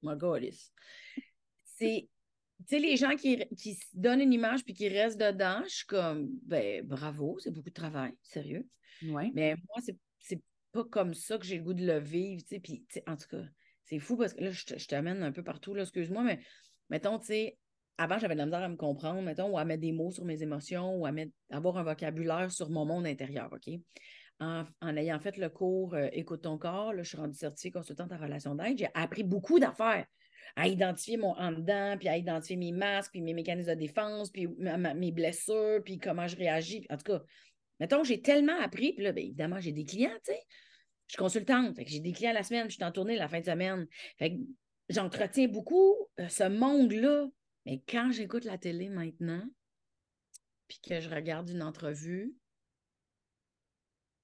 My 0.02 0.16
God, 0.16 0.48
c'est. 1.64 2.08
Tu 2.68 2.76
sais, 2.76 2.78
les 2.78 2.96
gens 2.98 3.16
qui, 3.16 3.38
qui 3.56 3.74
se 3.74 3.86
donnent 3.94 4.20
une 4.20 4.34
image 4.34 4.64
puis 4.64 4.74
qui 4.74 4.88
restent 4.88 5.18
dedans, 5.18 5.62
je 5.64 5.76
suis 5.76 5.86
comme, 5.86 6.28
ben 6.42 6.86
bravo, 6.86 7.38
c'est 7.38 7.50
beaucoup 7.50 7.70
de 7.70 7.74
travail, 7.74 8.12
sérieux. 8.22 8.68
Ouais. 9.02 9.30
Mais 9.34 9.56
moi, 9.56 9.76
c'est 10.18 10.42
pas 10.72 10.84
comme 10.84 11.14
ça 11.14 11.38
que 11.38 11.46
j'ai 11.46 11.56
le 11.56 11.64
goût 11.64 11.74
de 11.74 11.86
le 11.86 11.98
vivre, 11.98 12.42
tu 12.42 12.48
sais. 12.48 12.60
Puis, 12.60 12.84
en 13.06 13.16
tout 13.16 13.28
cas, 13.28 13.42
c'est 13.84 13.98
fou 13.98 14.16
parce 14.16 14.34
que 14.34 14.44
là, 14.44 14.50
je, 14.50 14.62
je 14.76 14.86
t'amène 14.86 15.22
un 15.22 15.32
peu 15.32 15.42
partout, 15.42 15.74
là, 15.74 15.82
excuse-moi, 15.82 16.22
mais 16.22 16.40
mettons, 16.90 17.18
tu 17.18 17.26
sais, 17.26 17.58
avant, 18.00 18.18
j'avais 18.18 18.34
de 18.34 18.38
la 18.38 18.46
misère 18.46 18.62
à 18.62 18.68
me 18.68 18.76
comprendre, 18.76 19.20
mettons, 19.20 19.50
ou 19.50 19.58
à 19.58 19.64
mettre 19.66 19.82
des 19.82 19.92
mots 19.92 20.10
sur 20.10 20.24
mes 20.24 20.42
émotions, 20.42 20.96
ou 20.96 21.06
à 21.06 21.12
avoir 21.50 21.76
un 21.76 21.82
vocabulaire 21.82 22.50
sur 22.50 22.70
mon 22.70 22.86
monde 22.86 23.06
intérieur, 23.06 23.50
OK? 23.52 23.74
En, 24.40 24.64
ayant 24.96 25.20
fait 25.20 25.36
le 25.36 25.50
cours 25.50 25.92
euh, 25.92 26.08
Écoute 26.12 26.40
ton 26.40 26.56
corps, 26.56 26.94
je 26.96 27.02
suis 27.02 27.18
rendue 27.18 27.36
certifiée 27.36 27.70
consultante 27.70 28.10
en 28.10 28.16
relation 28.16 28.54
d'aide, 28.54 28.78
j'ai 28.78 28.88
appris 28.94 29.22
beaucoup 29.22 29.58
d'affaires 29.58 30.06
à 30.56 30.66
identifier 30.66 31.18
mon 31.18 31.36
en 31.36 31.52
dedans, 31.52 31.96
puis 31.98 32.08
à 32.08 32.16
identifier 32.16 32.56
mes 32.56 32.72
masques, 32.72 33.10
puis 33.12 33.20
mes 33.20 33.34
mécanismes 33.34 33.68
de 33.68 33.74
défense, 33.74 34.30
puis 34.30 34.48
mes 34.48 35.12
blessures, 35.12 35.82
puis 35.84 35.98
comment 35.98 36.26
je 36.26 36.36
réagis. 36.36 36.86
En 36.88 36.96
tout 36.96 37.12
cas, 37.12 37.22
mettons, 37.80 38.02
j'ai 38.02 38.22
tellement 38.22 38.58
appris, 38.62 38.94
puis 38.94 39.04
là, 39.04 39.12
bien, 39.12 39.24
évidemment, 39.24 39.60
j'ai 39.60 39.72
des 39.72 39.84
clients, 39.84 40.08
tu 40.24 40.32
sais. 40.32 40.40
Je 41.06 41.12
suis 41.12 41.18
consultante, 41.18 41.76
j'ai 41.86 42.00
des 42.00 42.12
clients 42.12 42.32
la 42.32 42.42
semaine, 42.42 42.70
je 42.70 42.76
suis 42.76 42.84
en 42.84 42.92
tournée 42.92 43.16
la 43.16 43.28
fin 43.28 43.40
de 43.40 43.44
semaine. 43.44 43.86
Fait 44.16 44.38
j'entretiens 44.88 45.48
beaucoup 45.48 45.94
euh, 46.18 46.28
ce 46.28 46.44
monde-là 46.44 47.26
mais 47.70 47.80
quand 47.88 48.10
j'écoute 48.10 48.44
la 48.44 48.58
télé 48.58 48.88
maintenant, 48.88 49.48
puis 50.66 50.80
que 50.82 50.98
je 50.98 51.08
regarde 51.08 51.48
une 51.50 51.62
entrevue, 51.62 52.34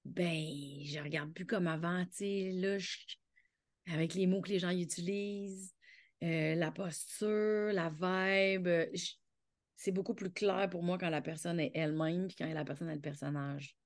ben, 0.03 0.43
je 0.83 0.99
regarde 0.99 1.31
plus 1.31 1.45
comme 1.45 1.67
avant, 1.67 2.03
tu 2.07 2.51
sais, 2.51 2.79
avec 3.85 4.15
les 4.15 4.27
mots 4.27 4.41
que 4.41 4.49
les 4.49 4.59
gens 4.59 4.71
utilisent, 4.71 5.73
euh, 6.23 6.55
la 6.55 6.71
posture, 6.71 7.71
la 7.71 7.89
vibe, 7.89 8.67
c'est 9.77 9.93
beaucoup 9.93 10.13
plus 10.13 10.31
clair 10.31 10.69
pour 10.69 10.83
moi 10.83 10.97
quand 10.97 11.09
la 11.09 11.21
personne 11.21 11.61
est 11.61 11.71
elle-même, 11.73 12.27
puis 12.27 12.35
quand 12.35 12.53
la 12.53 12.65
personne 12.65 12.89
est 12.89 12.95
le 12.95 13.01
personnage. 13.01 13.77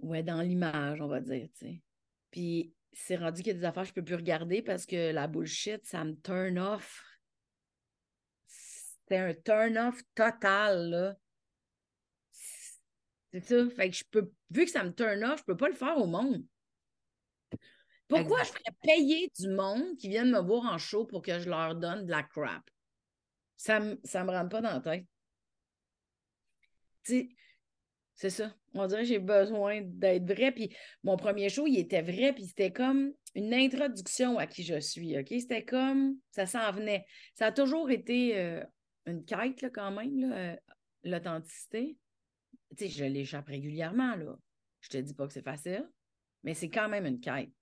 Ouais, 0.00 0.22
dans 0.22 0.42
l'image, 0.42 1.00
on 1.00 1.08
va 1.08 1.22
dire, 1.22 1.48
tu 1.54 1.66
sais. 1.66 1.82
Puis 2.30 2.74
c'est 2.92 3.16
rendu 3.16 3.42
qu'il 3.42 3.54
y 3.54 3.56
a 3.56 3.58
des 3.58 3.64
affaires 3.64 3.84
que 3.84 3.88
je 3.88 3.94
peux 3.94 4.04
plus 4.04 4.16
regarder 4.16 4.60
parce 4.60 4.84
que 4.84 5.12
la 5.12 5.28
bullshit, 5.28 5.86
ça 5.86 6.04
me 6.04 6.14
turn 6.20 6.58
off 6.58 7.02
un 9.18 9.34
turn-off 9.34 10.00
total, 10.14 10.90
là. 10.90 11.16
C'est 13.32 13.44
ça. 13.44 13.70
Fait 13.70 13.90
que 13.90 13.96
je 13.96 14.04
peux, 14.10 14.30
vu 14.50 14.64
que 14.64 14.70
ça 14.70 14.84
me 14.84 14.92
turn 14.92 15.24
off, 15.24 15.40
je 15.40 15.44
peux 15.44 15.56
pas 15.56 15.68
le 15.68 15.74
faire 15.74 15.96
au 15.98 16.06
monde. 16.06 16.44
Pourquoi 18.08 18.42
je 18.42 18.50
ferais 18.50 18.76
payer 18.82 19.30
du 19.38 19.48
monde 19.48 19.96
qui 19.96 20.08
viennent 20.08 20.30
me 20.30 20.40
voir 20.40 20.70
en 20.70 20.76
show 20.76 21.06
pour 21.06 21.22
que 21.22 21.38
je 21.38 21.48
leur 21.48 21.74
donne 21.74 22.04
de 22.04 22.10
la 22.10 22.22
crap? 22.22 22.62
Ça 23.56 23.80
me, 23.80 23.98
ça 24.04 24.22
me 24.24 24.30
rentre 24.30 24.50
pas 24.50 24.60
dans 24.60 24.72
la 24.72 24.80
tête. 24.80 25.06
c'est 28.14 28.30
ça. 28.30 28.54
On 28.74 28.86
dirait 28.86 29.02
que 29.02 29.08
j'ai 29.08 29.18
besoin 29.18 29.80
d'être 29.82 30.26
vrai. 30.26 30.52
Puis 30.52 30.76
mon 31.04 31.16
premier 31.16 31.48
show, 31.48 31.66
il 31.66 31.78
était 31.78 32.02
vrai, 32.02 32.34
puis 32.34 32.46
c'était 32.46 32.72
comme 32.72 33.12
une 33.34 33.54
introduction 33.54 34.38
à 34.38 34.46
qui 34.46 34.62
je 34.62 34.78
suis. 34.78 35.18
OK? 35.18 35.28
C'était 35.28 35.64
comme 35.64 36.16
ça 36.32 36.44
s'en 36.44 36.70
venait. 36.70 37.06
Ça 37.34 37.46
a 37.46 37.52
toujours 37.52 37.90
été 37.90 38.38
euh, 38.38 38.62
une 39.06 39.24
quête, 39.24 39.62
là, 39.62 39.70
quand 39.70 39.90
même, 39.90 40.32
euh, 40.32 40.56
l'authenticité. 41.04 41.96
Tu 42.76 42.84
sais, 42.84 42.88
je 42.88 43.04
l'échappe 43.04 43.48
régulièrement, 43.48 44.16
là. 44.16 44.36
Je 44.80 44.88
te 44.88 44.96
dis 44.98 45.14
pas 45.14 45.26
que 45.26 45.32
c'est 45.32 45.44
facile, 45.44 45.88
mais 46.42 46.54
c'est 46.54 46.70
quand 46.70 46.88
même 46.88 47.06
une 47.06 47.20
quête 47.20 47.52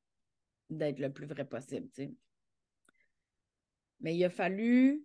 d'être 0.70 0.98
le 0.98 1.12
plus 1.12 1.26
vrai 1.26 1.44
possible, 1.44 1.88
tu 1.94 2.04
sais. 2.04 2.14
Mais 4.00 4.16
il 4.16 4.24
a 4.24 4.30
fallu, 4.30 5.04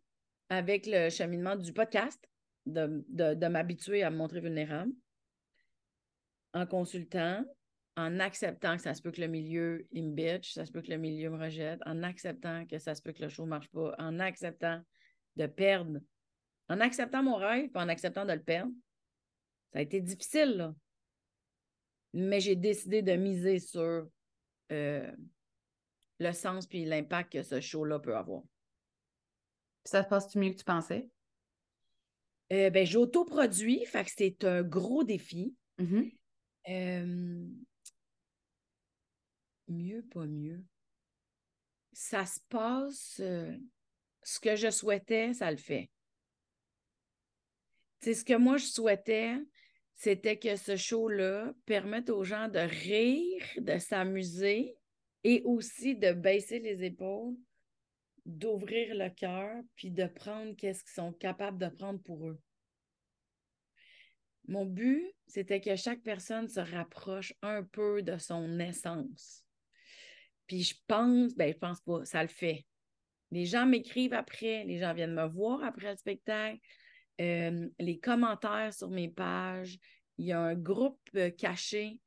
avec 0.50 0.86
le 0.86 1.10
cheminement 1.10 1.56
du 1.56 1.74
podcast, 1.74 2.24
de, 2.66 3.48
m'habituer 3.48 4.04
à 4.04 4.10
me 4.10 4.18
montrer 4.18 4.40
vulnérable 4.40 4.92
en 6.54 6.66
consultant, 6.66 7.44
en 7.98 8.20
acceptant 8.20 8.76
que 8.76 8.82
ça 8.82 8.94
se 8.94 9.02
peut 9.02 9.12
que 9.12 9.22
le 9.22 9.28
milieu 9.28 9.88
il 9.92 10.10
me 10.10 10.14
bitch, 10.14 10.54
ça 10.54 10.66
se 10.66 10.72
peut 10.72 10.82
que 10.82 10.92
le 10.92 10.98
milieu 10.98 11.30
me 11.30 11.38
rejette, 11.38 11.80
en 11.86 12.04
acceptant 12.04 12.66
que 12.66 12.80
ça 12.80 12.96
se 12.96 13.02
peut 13.02 13.12
que 13.12 13.24
le 13.24 13.30
show 13.30 13.44
ne 13.44 13.50
marche 13.50 13.70
pas, 13.70 13.94
en 13.98 14.20
acceptant 14.20 14.82
de 15.36 15.48
perdre, 15.48 16.00
en 16.70 16.80
acceptant 16.80 17.24
mon 17.24 17.36
rêve, 17.36 17.70
puis 17.70 17.82
en 17.82 17.90
acceptant 17.90 18.26
de 18.26 18.34
le 18.34 18.44
perdre. 18.44 18.72
Ça 19.74 19.80
a 19.80 19.82
été 19.82 20.02
difficile, 20.02 20.58
là. 20.58 20.76
Mais 22.14 22.40
j'ai 22.40 22.56
décidé 22.56 23.02
de 23.02 23.14
miser 23.14 23.60
sur 23.60 24.08
euh, 24.72 25.12
le 26.20 26.32
sens 26.32 26.66
puis 26.66 26.86
l'impact 26.86 27.34
que 27.34 27.44
ce 27.44 27.60
show-là 27.60 28.00
peut 28.00 28.16
avoir. 28.16 28.42
ça 29.84 30.02
se 30.04 30.08
passe-tu 30.08 30.40
mieux 30.40 30.52
que 30.52 30.58
tu 30.58 30.64
pensais? 30.64 31.10
Euh, 32.54 32.70
ben, 32.70 32.86
j'autoproduis, 32.86 33.86
fait 33.86 34.06
que 34.06 34.12
c'est 34.16 34.44
un 34.44 34.64
gros 34.64 35.04
défi. 35.04 35.56
Mm-hmm. 35.80 36.16
Euh, 36.70 37.48
mieux, 39.68 40.04
pas 40.04 40.26
mieux. 40.26 40.64
Ça 41.92 42.26
se 42.26 42.40
passe, 42.50 43.20
euh, 43.20 43.58
ce 44.24 44.40
que 44.40 44.56
je 44.56 44.70
souhaitais, 44.70 45.34
ça 45.34 45.50
le 45.50 45.58
fait. 45.58 45.90
C'est 48.02 48.14
ce 48.14 48.26
que 48.26 48.38
moi 48.38 48.58
je 48.58 48.66
souhaitais, 48.66 49.36
c'était 49.96 50.38
que 50.38 50.56
ce 50.56 50.76
show-là 50.76 51.54
permette 51.66 52.10
aux 52.10 52.24
gens 52.24 52.50
de 52.50 52.60
rire, 52.60 53.44
de 53.58 53.78
s'amuser 53.78 54.76
et 55.24 55.42
aussi 55.44 55.96
de 55.96 56.12
baisser 56.12 56.60
les 56.60 56.84
épaules 56.84 57.36
d'ouvrir 58.26 58.96
le 58.96 59.10
cœur 59.10 59.62
puis 59.76 59.92
de 59.92 60.06
prendre 60.08 60.56
qu'est-ce 60.56 60.84
qu'ils 60.84 60.94
sont 60.94 61.14
capables 61.14 61.58
de 61.58 61.68
prendre 61.68 62.02
pour 62.02 62.28
eux. 62.28 62.40
Mon 64.48 64.66
but, 64.66 65.14
c'était 65.28 65.62
que 65.62 65.76
chaque 65.76 66.02
personne 66.02 66.48
se 66.48 66.60
rapproche 66.60 67.34
un 67.42 67.64
peu 67.64 68.02
de 68.02 68.18
son 68.18 68.60
essence. 68.60 69.44
Puis 70.48 70.64
je 70.64 70.76
pense, 70.88 71.36
ben 71.36 71.52
je 71.52 71.58
pense 71.58 71.82
pas, 71.82 72.06
ça 72.06 72.22
le 72.22 72.30
fait. 72.30 72.66
Les 73.32 73.46
gens 73.46 73.66
m'écrivent 73.66 74.14
après, 74.14 74.64
les 74.66 74.80
gens 74.80 74.94
viennent 74.94 75.16
me 75.16 75.28
voir 75.28 75.64
après 75.64 75.92
le 75.92 75.98
spectacle, 75.98 76.60
euh, 77.22 77.68
les 77.80 78.00
commentaires 78.00 78.74
sur 78.74 78.90
mes 78.90 79.10
pages. 79.10 79.78
Il 80.18 80.26
y 80.26 80.32
a 80.32 80.40
un 80.40 80.56
groupe 80.56 81.00
euh, 81.16 81.30
caché. 81.30 82.00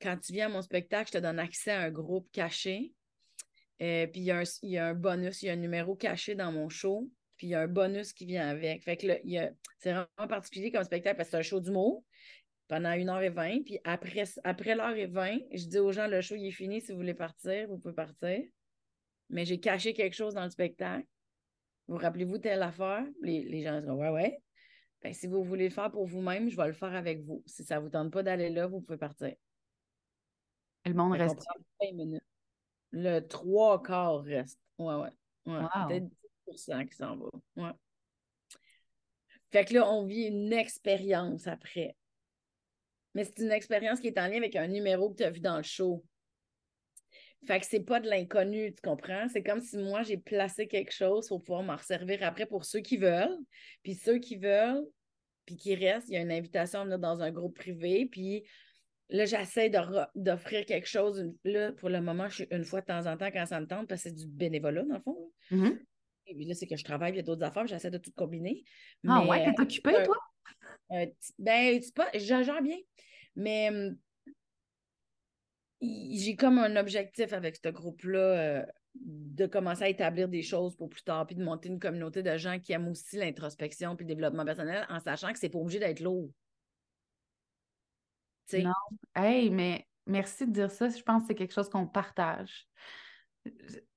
Quand 0.00 0.16
tu 0.18 0.32
viens 0.32 0.46
à 0.46 0.48
mon 0.48 0.62
spectacle, 0.62 1.10
je 1.12 1.18
te 1.18 1.22
donne 1.22 1.38
accès 1.38 1.72
à 1.72 1.82
un 1.82 1.90
groupe 1.90 2.30
caché. 2.32 2.92
Euh, 3.82 4.06
puis 4.06 4.20
il 4.20 4.24
y, 4.24 4.78
a 4.78 4.86
un, 4.86 4.94
bonus, 4.94 5.42
il 5.42 5.46
y 5.46 5.48
a 5.48 5.52
un 5.52 5.56
numéro 5.56 5.94
caché 5.96 6.34
dans 6.34 6.52
mon 6.52 6.68
show, 6.68 7.10
puis 7.36 7.46
il 7.46 7.50
y 7.50 7.54
a 7.54 7.60
un 7.60 7.66
bonus 7.66 8.12
qui 8.12 8.26
vient 8.26 8.46
avec. 8.46 8.84
Fait 8.84 8.96
que 8.96 9.06
c'est 9.78 9.92
vraiment 9.92 10.28
particulier 10.28 10.70
comme 10.70 10.84
spectacle 10.84 11.16
parce 11.16 11.28
que 11.28 11.30
c'est 11.32 11.38
un 11.38 11.42
show 11.42 11.60
d'humour 11.60 12.04
pendant 12.68 12.90
1h20. 12.90 13.64
Puis 13.64 13.78
après, 13.84 14.24
après 14.44 14.74
l'heure 14.74 14.96
et 14.96 15.06
20, 15.06 15.38
je 15.52 15.64
dis 15.64 15.78
aux 15.78 15.92
gens 15.92 16.08
le 16.08 16.20
show 16.20 16.34
il 16.34 16.46
est 16.46 16.52
fini. 16.52 16.82
Si 16.82 16.92
vous 16.92 16.98
voulez 16.98 17.14
partir, 17.14 17.68
vous 17.68 17.78
pouvez 17.78 17.94
partir. 17.94 18.42
Mais 19.30 19.46
j'ai 19.46 19.60
caché 19.60 19.94
quelque 19.94 20.14
chose 20.14 20.34
dans 20.34 20.44
le 20.44 20.50
spectacle. 20.50 21.06
Vous 21.90 21.96
rappelez-vous 21.96 22.38
telle 22.38 22.62
affaire? 22.62 23.04
Les, 23.20 23.62
gens 23.62 23.80
disent 23.80 23.90
Ouais, 23.90 24.10
ouais. 24.10 24.40
Ben, 25.02 25.12
si 25.12 25.26
vous 25.26 25.42
voulez 25.42 25.64
le 25.64 25.74
faire 25.74 25.90
pour 25.90 26.06
vous-même, 26.06 26.48
je 26.48 26.56
vais 26.56 26.68
le 26.68 26.72
faire 26.72 26.94
avec 26.94 27.24
vous. 27.24 27.42
Si 27.46 27.64
ça 27.64 27.76
ne 27.76 27.80
vous 27.80 27.88
tente 27.88 28.12
pas 28.12 28.22
d'aller 28.22 28.48
là, 28.48 28.68
vous 28.68 28.80
pouvez 28.80 28.96
partir. 28.96 29.34
le 30.84 30.94
monde 30.94 31.14
reste. 31.14 31.44
Le 32.92 33.18
trois 33.20 33.82
quarts 33.82 34.22
reste. 34.22 34.60
Ouais, 34.78 34.94
ouais. 34.94 35.10
Peut-être 35.44 36.06
10 36.46 36.70
qui 36.88 36.96
s'en 36.96 37.16
va. 37.16 37.28
Ouais. 37.56 37.72
Fait 39.50 39.64
que 39.64 39.74
là, 39.74 39.90
on 39.90 40.06
vit 40.06 40.26
une 40.26 40.52
expérience 40.52 41.48
après. 41.48 41.96
Mais 43.14 43.24
c'est 43.24 43.40
une 43.40 43.50
expérience 43.50 43.98
qui 43.98 44.06
est 44.06 44.18
en 44.18 44.28
lien 44.28 44.36
avec 44.36 44.54
un 44.54 44.68
numéro 44.68 45.10
que 45.10 45.16
tu 45.16 45.24
as 45.24 45.30
vu 45.30 45.40
dans 45.40 45.56
le 45.56 45.64
show. 45.64 46.04
Fait 47.46 47.60
que 47.60 47.66
c'est 47.66 47.80
pas 47.80 48.00
de 48.00 48.08
l'inconnu, 48.08 48.74
tu 48.74 48.82
comprends? 48.82 49.26
C'est 49.28 49.42
comme 49.42 49.60
si 49.60 49.78
moi, 49.78 50.02
j'ai 50.02 50.18
placé 50.18 50.66
quelque 50.66 50.92
chose 50.92 51.28
pour 51.28 51.42
pouvoir 51.42 51.62
m'en 51.62 51.78
servir 51.78 52.22
après 52.22 52.46
pour 52.46 52.64
ceux 52.64 52.80
qui 52.80 52.98
veulent. 52.98 53.38
Puis 53.82 53.94
ceux 53.94 54.18
qui 54.18 54.36
veulent, 54.36 54.84
puis 55.46 55.56
qui 55.56 55.74
restent, 55.74 56.08
il 56.08 56.14
y 56.14 56.16
a 56.18 56.20
une 56.20 56.32
invitation 56.32 56.80
à 56.80 56.98
dans 56.98 57.22
un 57.22 57.30
groupe 57.30 57.56
privé. 57.56 58.06
Puis 58.10 58.44
Là, 59.12 59.24
j'essaie 59.24 59.70
d'offrir 60.14 60.64
quelque 60.66 60.86
chose. 60.86 61.32
Là, 61.44 61.72
pour 61.72 61.88
le 61.88 62.00
moment, 62.00 62.28
je 62.28 62.36
suis 62.36 62.46
une 62.50 62.64
fois 62.64 62.80
de 62.80 62.86
temps 62.86 63.06
en 63.06 63.16
temps 63.16 63.30
quand 63.32 63.46
ça 63.46 63.60
me 63.60 63.66
tente, 63.66 63.88
parce 63.88 64.04
que 64.04 64.08
c'est 64.08 64.14
du 64.14 64.26
bénévolat, 64.26 64.84
dans 64.84 64.94
le 64.94 65.00
fond. 65.00 65.32
Mm-hmm. 65.50 65.78
Et 66.26 66.34
puis 66.34 66.44
là, 66.44 66.54
c'est 66.54 66.68
que 66.68 66.76
je 66.76 66.84
travaille, 66.84 67.12
il 67.14 67.16
y 67.16 67.20
a 67.20 67.22
d'autres 67.22 67.42
affaires, 67.42 67.66
j'essaie 67.66 67.90
de 67.90 67.98
tout 67.98 68.12
combiner. 68.14 68.62
Ah 69.08 69.26
ouais, 69.26 69.44
t'es 69.44 69.60
occupée, 69.60 70.04
toi? 70.04 70.16
ben, 71.38 71.80
c'est 71.82 71.94
pas, 71.94 72.08
je 72.14 72.62
bien. 72.62 72.76
Mais 73.34 73.70
hum, 73.70 73.96
j'ai 75.80 76.36
comme 76.36 76.58
un 76.58 76.76
objectif 76.76 77.32
avec 77.32 77.56
ce 77.56 77.68
groupe-là 77.68 78.18
euh, 78.18 78.66
de 78.94 79.46
commencer 79.46 79.84
à 79.84 79.88
établir 79.88 80.28
des 80.28 80.42
choses 80.42 80.76
pour 80.76 80.88
plus 80.88 81.02
tard, 81.02 81.26
puis 81.26 81.36
de 81.36 81.44
monter 81.44 81.68
une 81.68 81.78
communauté 81.78 82.22
de 82.22 82.36
gens 82.36 82.58
qui 82.58 82.72
aiment 82.72 82.88
aussi 82.88 83.16
l'introspection 83.16 83.96
puis 83.96 84.04
le 84.04 84.14
développement 84.14 84.44
personnel 84.44 84.86
en 84.88 85.00
sachant 85.00 85.32
que 85.32 85.38
c'est 85.38 85.48
pas 85.48 85.58
obligé 85.58 85.78
d'être 85.78 86.00
lourd. 86.00 86.30
Non. 88.52 88.72
Hey, 89.14 89.48
mais 89.50 89.86
merci 90.06 90.46
de 90.46 90.52
dire 90.52 90.70
ça. 90.70 90.88
Je 90.88 91.02
pense 91.02 91.22
que 91.22 91.28
c'est 91.28 91.34
quelque 91.34 91.54
chose 91.54 91.68
qu'on 91.68 91.86
partage. 91.86 92.66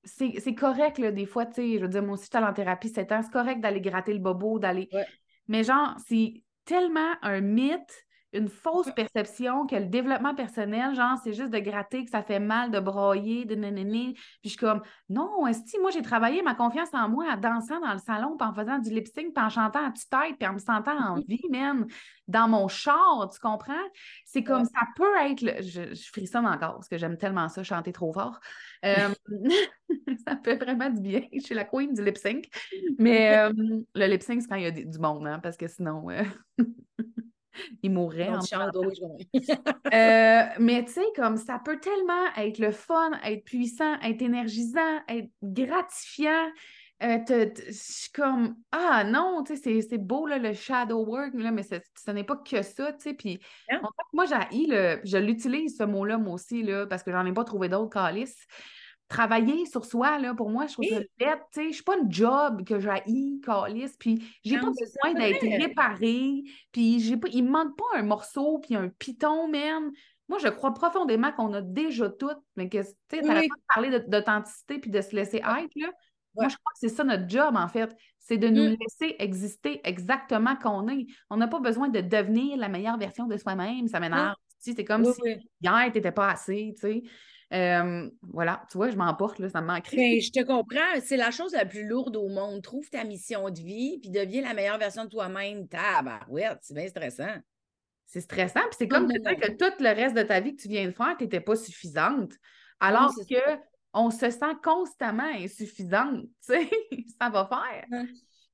C'est 0.04 0.54
correct, 0.54 0.98
là, 0.98 1.10
des 1.10 1.26
fois, 1.26 1.44
tu 1.44 1.54
sais, 1.54 1.78
je 1.78 1.82
veux 1.82 1.88
dire, 1.88 2.02
moi 2.02 2.14
aussi, 2.14 2.28
je 2.32 2.36
suis 2.38 2.44
en 2.44 2.52
thérapie 2.52 2.88
7 2.88 3.12
ans, 3.12 3.22
c'est 3.22 3.32
correct 3.32 3.60
d'aller 3.60 3.80
gratter 3.80 4.12
le 4.12 4.20
bobo, 4.20 4.58
d'aller. 4.58 4.88
Mais 5.48 5.64
genre, 5.64 5.96
c'est 6.06 6.42
tellement 6.64 7.14
un 7.22 7.40
mythe 7.40 8.03
une 8.34 8.48
fausse 8.48 8.90
perception 8.94 9.66
que 9.66 9.76
le 9.76 9.86
développement 9.86 10.34
personnel, 10.34 10.94
genre, 10.94 11.16
c'est 11.22 11.32
juste 11.32 11.50
de 11.50 11.58
gratter, 11.58 12.04
que 12.04 12.10
ça 12.10 12.22
fait 12.22 12.40
mal, 12.40 12.70
de 12.70 12.80
broyer, 12.80 13.44
de 13.44 13.54
nénéné. 13.54 14.12
Puis 14.14 14.24
je 14.44 14.48
suis 14.50 14.58
comme, 14.58 14.82
non, 15.08 15.30
si 15.66 15.78
moi, 15.78 15.90
j'ai 15.90 16.02
travaillé 16.02 16.42
ma 16.42 16.54
confiance 16.54 16.92
en 16.92 17.08
moi 17.08 17.26
en 17.32 17.36
dansant 17.36 17.80
dans 17.80 17.92
le 17.92 17.98
salon, 17.98 18.36
puis 18.36 18.46
en 18.46 18.54
faisant 18.54 18.78
du 18.78 18.90
lip 18.90 19.06
sync, 19.06 19.34
puis 19.34 19.44
en 19.44 19.48
chantant 19.48 19.86
à 19.86 19.90
tue-tête, 19.90 20.36
puis 20.38 20.48
en 20.48 20.54
me 20.54 20.58
sentant 20.58 20.98
en 20.98 21.14
vie, 21.26 21.40
même, 21.50 21.86
dans 22.28 22.48
mon 22.48 22.68
char, 22.68 23.30
tu 23.32 23.38
comprends? 23.40 23.72
C'est 24.24 24.42
comme, 24.42 24.64
ça 24.64 24.80
peut 24.96 25.16
être, 25.22 25.62
je, 25.62 25.94
je, 25.94 26.08
frissonne 26.10 26.46
encore, 26.46 26.74
parce 26.74 26.88
que 26.88 26.98
j'aime 26.98 27.16
tellement 27.16 27.48
ça, 27.48 27.62
chanter 27.62 27.92
trop 27.92 28.12
fort. 28.12 28.40
Euh, 28.84 29.08
ça 30.26 30.38
fait 30.42 30.56
vraiment 30.56 30.90
du 30.90 31.00
bien. 31.00 31.22
Je 31.32 31.40
suis 31.40 31.54
la 31.54 31.64
queen 31.64 31.92
du 31.94 32.04
lip 32.04 32.16
sync. 32.16 32.48
Mais 32.98 33.38
euh, 33.38 33.52
le 33.94 34.06
lip 34.06 34.22
sync, 34.22 34.42
c'est 34.42 34.48
quand 34.48 34.56
il 34.56 34.64
y 34.64 34.66
a 34.66 34.70
du 34.70 34.98
monde, 34.98 35.26
hein, 35.26 35.40
parce 35.42 35.56
que 35.56 35.68
sinon... 35.68 36.10
Euh, 36.10 36.24
il 37.82 37.90
mourrait. 37.90 38.28
En 38.28 38.40
euh, 39.92 40.42
mais 40.58 40.84
tu 40.84 40.92
sais, 40.92 41.04
comme 41.16 41.36
ça 41.36 41.60
peut 41.64 41.78
tellement 41.78 42.26
être 42.36 42.58
le 42.58 42.70
fun, 42.70 43.12
être 43.24 43.44
puissant, 43.44 43.98
être 44.00 44.22
énergisant, 44.22 45.00
être 45.08 45.30
gratifiant. 45.42 46.48
Euh, 47.02 47.18
je 47.28 47.72
suis 47.72 48.10
comme 48.12 48.54
Ah 48.70 49.04
non, 49.04 49.42
tu 49.44 49.56
sais, 49.56 49.80
c'est 49.80 49.98
beau 49.98 50.26
là, 50.26 50.38
le 50.38 50.52
shadow 50.52 51.04
work, 51.04 51.32
là, 51.34 51.50
mais 51.50 51.62
ce 51.62 52.10
n'est 52.10 52.24
pas 52.24 52.36
que 52.36 52.62
ça, 52.62 52.92
tu 52.92 53.00
sais. 53.00 53.14
Puis 53.14 53.40
moi, 54.12 54.24
j'ai 54.26 54.66
le. 54.66 55.00
Je 55.04 55.18
l'utilise 55.18 55.76
ce 55.76 55.84
mot-là, 55.84 56.18
moi 56.18 56.34
aussi, 56.34 56.62
là, 56.62 56.86
parce 56.86 57.02
que 57.02 57.10
j'en 57.10 57.26
ai 57.26 57.32
pas 57.32 57.44
trouvé 57.44 57.68
d'autres 57.68 57.92
calices 57.92 58.46
travailler 59.08 59.66
sur 59.66 59.84
soi, 59.84 60.18
là, 60.18 60.34
pour 60.34 60.50
moi, 60.50 60.66
je 60.66 60.74
trouve 60.74 60.86
ça 60.86 61.00
bête. 61.18 61.38
Je 61.54 61.60
ne 61.60 61.72
suis 61.72 61.82
pas 61.82 61.98
une 61.98 62.10
job 62.10 62.64
que 62.64 62.80
j'ai 62.80 63.40
calice, 63.44 63.96
puis 63.98 64.24
j'ai 64.44 64.58
pas 64.58 64.70
besoin 64.70 65.14
d'être 65.14 65.42
réparée, 65.42 66.42
puis 66.72 67.00
j'ai 67.00 67.16
pas, 67.16 67.28
il 67.32 67.44
me 67.44 67.50
manque 67.50 67.76
pas 67.76 67.98
un 67.98 68.02
morceau, 68.02 68.58
puis 68.58 68.74
un 68.74 68.88
piton, 68.88 69.48
même. 69.48 69.90
Moi, 70.28 70.38
je 70.38 70.48
crois 70.48 70.72
profondément 70.72 71.32
qu'on 71.32 71.52
a 71.52 71.60
déjà 71.60 72.08
tout, 72.08 72.30
mais 72.56 72.68
que, 72.68 72.78
tu 72.78 72.88
sais, 73.10 73.20
pas 73.20 73.40
de 73.40 73.48
parler 73.74 74.00
d'authenticité 74.08 74.78
puis 74.78 74.90
de 74.90 75.00
se 75.00 75.14
laisser 75.14 75.38
être, 75.38 75.74
là. 75.76 75.88
Moi, 76.36 76.48
je 76.48 76.56
crois 76.56 76.72
que 76.72 76.78
c'est 76.80 76.88
ça 76.88 77.04
notre 77.04 77.28
job, 77.28 77.54
en 77.56 77.68
fait. 77.68 77.94
C'est 78.18 78.38
de 78.38 78.48
nous 78.48 78.70
mmh. 78.70 78.76
laisser 78.80 79.16
exister 79.18 79.80
exactement 79.84 80.56
qu'on 80.56 80.88
est. 80.88 81.06
On 81.30 81.36
n'a 81.36 81.46
pas 81.46 81.60
besoin 81.60 81.88
de 81.88 82.00
devenir 82.00 82.56
la 82.56 82.68
meilleure 82.68 82.98
version 82.98 83.26
de 83.26 83.36
soi-même. 83.36 83.86
Ça 83.86 84.00
m'énerve. 84.00 84.34
C'est 84.58 84.84
comme 84.84 85.04
si 85.04 85.20
hier, 85.60 85.84
tu 85.92 85.98
n'étais 85.98 86.10
pas 86.10 86.30
assez, 86.30 86.74
tu 86.74 86.80
sais. 86.80 87.02
Euh, 87.54 88.10
voilà, 88.22 88.64
tu 88.70 88.78
vois, 88.78 88.90
je 88.90 88.96
m'emporte, 88.96 89.38
là, 89.38 89.48
ça 89.48 89.60
me 89.60 89.66
manquerait. 89.68 89.96
Ben, 89.96 90.20
je 90.20 90.30
te 90.30 90.42
comprends. 90.42 91.00
C'est 91.02 91.16
la 91.16 91.30
chose 91.30 91.52
la 91.52 91.64
plus 91.64 91.86
lourde 91.86 92.16
au 92.16 92.28
monde. 92.28 92.62
Trouve 92.62 92.88
ta 92.90 93.04
mission 93.04 93.48
de 93.50 93.60
vie, 93.60 93.98
puis 94.00 94.10
deviens 94.10 94.42
la 94.42 94.54
meilleure 94.54 94.78
version 94.78 95.04
de 95.04 95.10
toi-même. 95.10 95.68
Tabarouette, 95.68 96.58
c'est 96.62 96.74
bien 96.74 96.88
stressant. 96.88 97.36
C'est 98.06 98.20
stressant. 98.20 98.60
Puis 98.70 98.76
c'est 98.78 98.88
comme 98.88 99.06
de 99.06 99.18
dire 99.18 99.38
que 99.38 99.52
tout 99.52 99.82
le 99.82 99.94
reste 99.94 100.16
de 100.16 100.22
ta 100.22 100.40
vie 100.40 100.56
que 100.56 100.62
tu 100.62 100.68
viens 100.68 100.86
de 100.86 100.92
faire, 100.92 101.14
tu 101.16 101.24
n'étais 101.24 101.40
pas 101.40 101.56
suffisante. 101.56 102.32
Alors 102.80 103.14
que 103.14 103.58
on 103.92 104.10
se 104.10 104.28
sent 104.30 104.54
constamment 104.62 105.32
insuffisante. 105.36 106.22
Tu 106.22 106.54
sais, 106.54 106.70
ça 107.20 107.30
va 107.30 107.46
faire. 107.46 108.06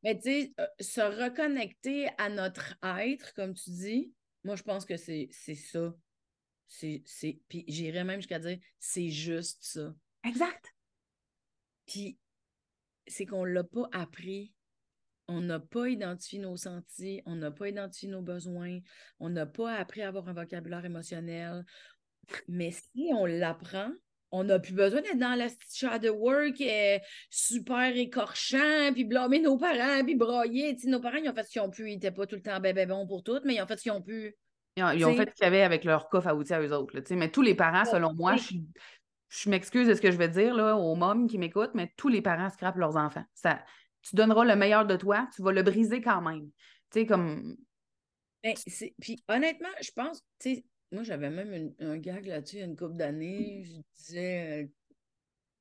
Mais 0.03 0.17
tu 0.17 0.23
sais, 0.23 0.55
euh, 0.61 0.67
se 0.79 1.01
reconnecter 1.01 2.09
à 2.19 2.29
notre 2.29 2.75
être, 2.99 3.33
comme 3.35 3.55
tu 3.55 3.71
dis, 3.71 4.13
moi, 4.45 4.57
je 4.57 4.63
pense 4.63 4.85
que 4.85 4.97
c'est 4.97 5.31
ça. 5.55 5.95
C'est, 6.73 7.03
puis 7.49 7.64
j'irais 7.66 8.05
même 8.05 8.21
jusqu'à 8.21 8.39
dire, 8.39 8.59
c'est 8.79 9.11
juste 9.11 9.59
ça. 9.61 9.93
Exact. 10.25 10.73
Puis 11.85 12.16
c'est 13.09 13.27
qu'on 13.27 13.45
ne 13.45 13.51
l'a 13.51 13.64
pas 13.64 13.89
appris. 13.93 14.55
On 15.27 15.41
n'a 15.41 15.59
pas 15.61 15.89
identifié 15.89 16.39
nos 16.39 16.57
sentis, 16.57 17.23
on 17.25 17.37
n'a 17.37 17.51
pas 17.51 17.68
identifié 17.68 18.09
nos 18.09 18.23
besoins, 18.23 18.81
on 19.21 19.29
n'a 19.29 19.47
pas 19.47 19.75
appris 19.75 20.03
à 20.03 20.09
avoir 20.09 20.29
un 20.29 20.33
vocabulaire 20.33 20.85
émotionnel. 20.85 21.64
Mais 22.49 22.73
si 22.73 23.11
on 23.12 23.27
l'apprend, 23.27 23.93
on 24.33 24.45
n'a 24.45 24.59
plus 24.59 24.73
besoin 24.73 25.03
d'être 25.03 25.18
dans 25.18 25.35
la 25.35 25.49
de 25.99 26.09
work 26.09 26.61
euh, 26.61 26.99
super 27.31 27.97
écorchant, 27.97 28.93
puis 28.93 29.05
blâmer 29.05 29.41
nos 29.41 29.57
parents, 29.57 30.05
puis 30.05 30.14
broyer. 30.14 30.77
nos 30.85 31.01
parents, 31.01 31.18
ils 31.18 31.29
ont 31.29 31.35
fait 31.35 31.45
ce 31.45 31.51
qu'ils 31.51 31.61
ont 31.61 31.71
pu. 31.71 31.89
Ils 31.91 31.95
n'étaient 31.95 32.11
pas 32.11 32.27
tout 32.27 32.37
le 32.37 32.43
temps 32.43 32.61
bébé 32.61 32.87
bon 32.87 33.07
pour 33.07 33.23
tout, 33.23 33.41
mais 33.45 33.55
ils 33.55 33.62
ont 33.62 33.66
fait 33.66 33.77
ce 33.77 33.83
qu'ils 33.83 33.93
ont 33.93 34.03
pu. 34.03 34.37
Ils 34.77 35.05
ont, 35.05 35.14
fait 35.14 35.29
ce 35.31 35.35
qu'ils 35.35 35.45
avaient 35.45 35.62
avec 35.62 35.85
leur 35.85 36.09
coffre 36.09 36.29
à 36.29 36.35
outils 36.35 36.55
à 36.55 36.61
eux 36.61 36.73
autres. 36.73 36.95
mais 37.14 37.31
tous 37.31 37.43
les 37.43 37.55
parents, 37.55 37.85
selon 37.85 38.14
moi, 38.14 38.37
je, 38.37 38.55
je 39.29 39.51
m'excuse 39.51 39.87
de 39.87 39.95
ce 39.95 40.01
que 40.01 40.11
je 40.11 40.16
vais 40.16 40.29
dire 40.29 40.55
là, 40.55 40.77
aux 40.77 40.95
mômes 40.95 41.29
qui 41.29 41.39
m'écoutent, 41.39 41.75
mais 41.75 41.93
tous 41.97 42.09
les 42.09 42.23
parents 42.23 42.51
scrapent 42.51 42.77
leurs 42.77 42.97
enfants. 42.97 43.25
Ça, 43.35 43.62
tu 44.03 44.16
donneras 44.16 44.45
le 44.45 44.57
meilleur 44.57 44.87
de 44.87 44.97
toi, 44.97 45.29
tu 45.35 45.43
vas 45.43 45.53
le 45.53 45.62
briser 45.62 46.01
quand 46.01 46.23
même. 46.23 46.51
Tu 46.91 47.01
sais, 47.01 47.07
comme. 47.07 47.57
Ben, 48.43 48.55
puis 49.01 49.23
honnêtement, 49.29 49.68
je 49.83 49.91
pense, 49.95 50.23
tu 50.39 50.55
sais, 50.55 50.64
moi, 50.93 51.03
j'avais 51.03 51.31
même 51.31 51.73
un 51.79 51.99
gag 51.99 52.27
là-dessus 52.27 52.61
une 52.61 52.77
couple 52.77 52.97
d'années. 52.97 53.64
Je 53.64 54.03
disais, 54.03 54.64
euh, 54.64 54.66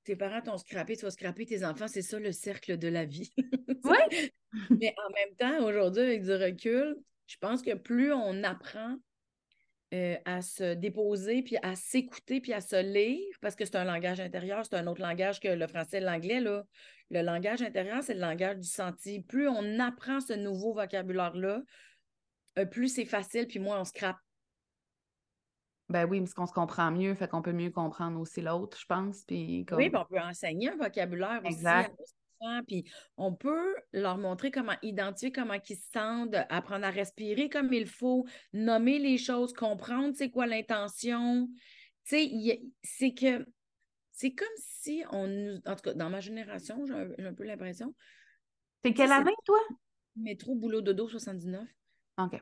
tes 0.03 0.15
parents 0.15 0.41
t'ont 0.41 0.57
scrappé, 0.57 0.95
tu 0.95 1.05
vas 1.05 1.11
scraper 1.11 1.45
tes 1.45 1.63
enfants, 1.63 1.87
c'est 1.87 2.01
ça 2.01 2.19
le 2.19 2.31
cercle 2.31 2.77
de 2.77 2.87
la 2.87 3.05
vie. 3.05 3.31
oui. 3.83 4.31
Mais 4.71 4.95
en 4.97 5.13
même 5.13 5.35
temps, 5.37 5.67
aujourd'hui, 5.67 6.01
avec 6.01 6.23
du 6.23 6.33
recul, 6.33 6.95
je 7.29 7.37
pense 7.37 7.61
que 7.61 7.75
plus 7.75 8.11
on 8.11 8.43
apprend 8.43 8.95
euh, 9.93 10.17
à 10.25 10.41
se 10.41 10.73
déposer, 10.73 11.43
puis 11.43 11.57
à 11.61 11.75
s'écouter, 11.75 12.41
puis 12.41 12.53
à 12.53 12.61
se 12.61 12.81
lire, 12.81 13.23
parce 13.39 13.55
que 13.55 13.65
c'est 13.65 13.75
un 13.75 13.83
langage 13.83 14.19
intérieur, 14.19 14.65
c'est 14.65 14.75
un 14.75 14.87
autre 14.87 15.01
langage 15.01 15.39
que 15.39 15.47
le 15.47 15.67
français 15.67 15.97
et 15.97 16.01
l'anglais. 16.01 16.39
Là. 16.39 16.63
Le 17.11 17.21
langage 17.21 17.61
intérieur, 17.61 18.01
c'est 18.01 18.15
le 18.15 18.19
langage 18.19 18.57
du 18.57 18.67
senti. 18.67 19.21
Plus 19.21 19.47
on 19.47 19.79
apprend 19.79 20.19
ce 20.19 20.33
nouveau 20.33 20.73
vocabulaire-là, 20.73 21.61
euh, 22.57 22.65
plus 22.65 22.87
c'est 22.87 23.05
facile, 23.05 23.47
puis 23.47 23.59
moins 23.59 23.79
on 23.79 23.85
scrape. 23.85 24.17
Ben 25.87 26.05
oui, 26.05 26.19
parce 26.19 26.33
qu'on 26.33 26.47
se 26.47 26.53
comprend 26.53 26.91
mieux, 26.91 27.13
fait 27.13 27.27
qu'on 27.27 27.41
peut 27.43 27.53
mieux 27.53 27.71
comprendre 27.71 28.19
aussi 28.19 28.41
l'autre, 28.41 28.77
je 28.79 28.85
pense. 28.85 29.23
Puis 29.25 29.65
Oui, 29.71 29.91
on 29.93 30.05
peut 30.05 30.19
enseigner 30.19 30.69
un 30.69 30.77
vocabulaire 30.77 31.41
exact. 31.45 31.93
aussi 31.99 32.13
puis 32.67 32.85
on 33.17 33.33
peut 33.33 33.75
leur 33.91 34.17
montrer 34.17 34.51
comment 34.51 34.75
identifier 34.81 35.31
comment 35.31 35.55
ils 35.55 35.75
se 35.75 35.89
sentent, 35.91 36.35
apprendre 36.49 36.85
à 36.85 36.89
respirer 36.89 37.49
comme 37.49 37.73
il 37.73 37.87
faut, 37.87 38.25
nommer 38.53 38.99
les 38.99 39.17
choses, 39.17 39.53
comprendre 39.53 40.13
c'est 40.15 40.29
quoi 40.29 40.47
l'intention. 40.47 41.49
Tu 42.05 42.17
sais, 42.17 42.61
c'est 42.83 43.13
que 43.13 43.45
c'est 44.11 44.31
comme 44.31 44.47
si 44.57 45.03
on 45.11 45.27
nous. 45.27 45.61
En 45.65 45.75
tout 45.75 45.81
cas, 45.83 45.93
dans 45.93 46.09
ma 46.09 46.19
génération, 46.19 46.85
j'ai 46.85 47.23
un, 47.25 47.33
peu 47.33 47.43
l'impression. 47.43 47.95
C'est 48.83 48.93
quelle 48.93 49.11
année, 49.11 49.31
toi? 49.45 49.59
Métro, 50.17 50.55
boulot, 50.55 50.81
dodo, 50.81 51.07
79. 51.07 51.65
OK. 52.17 52.41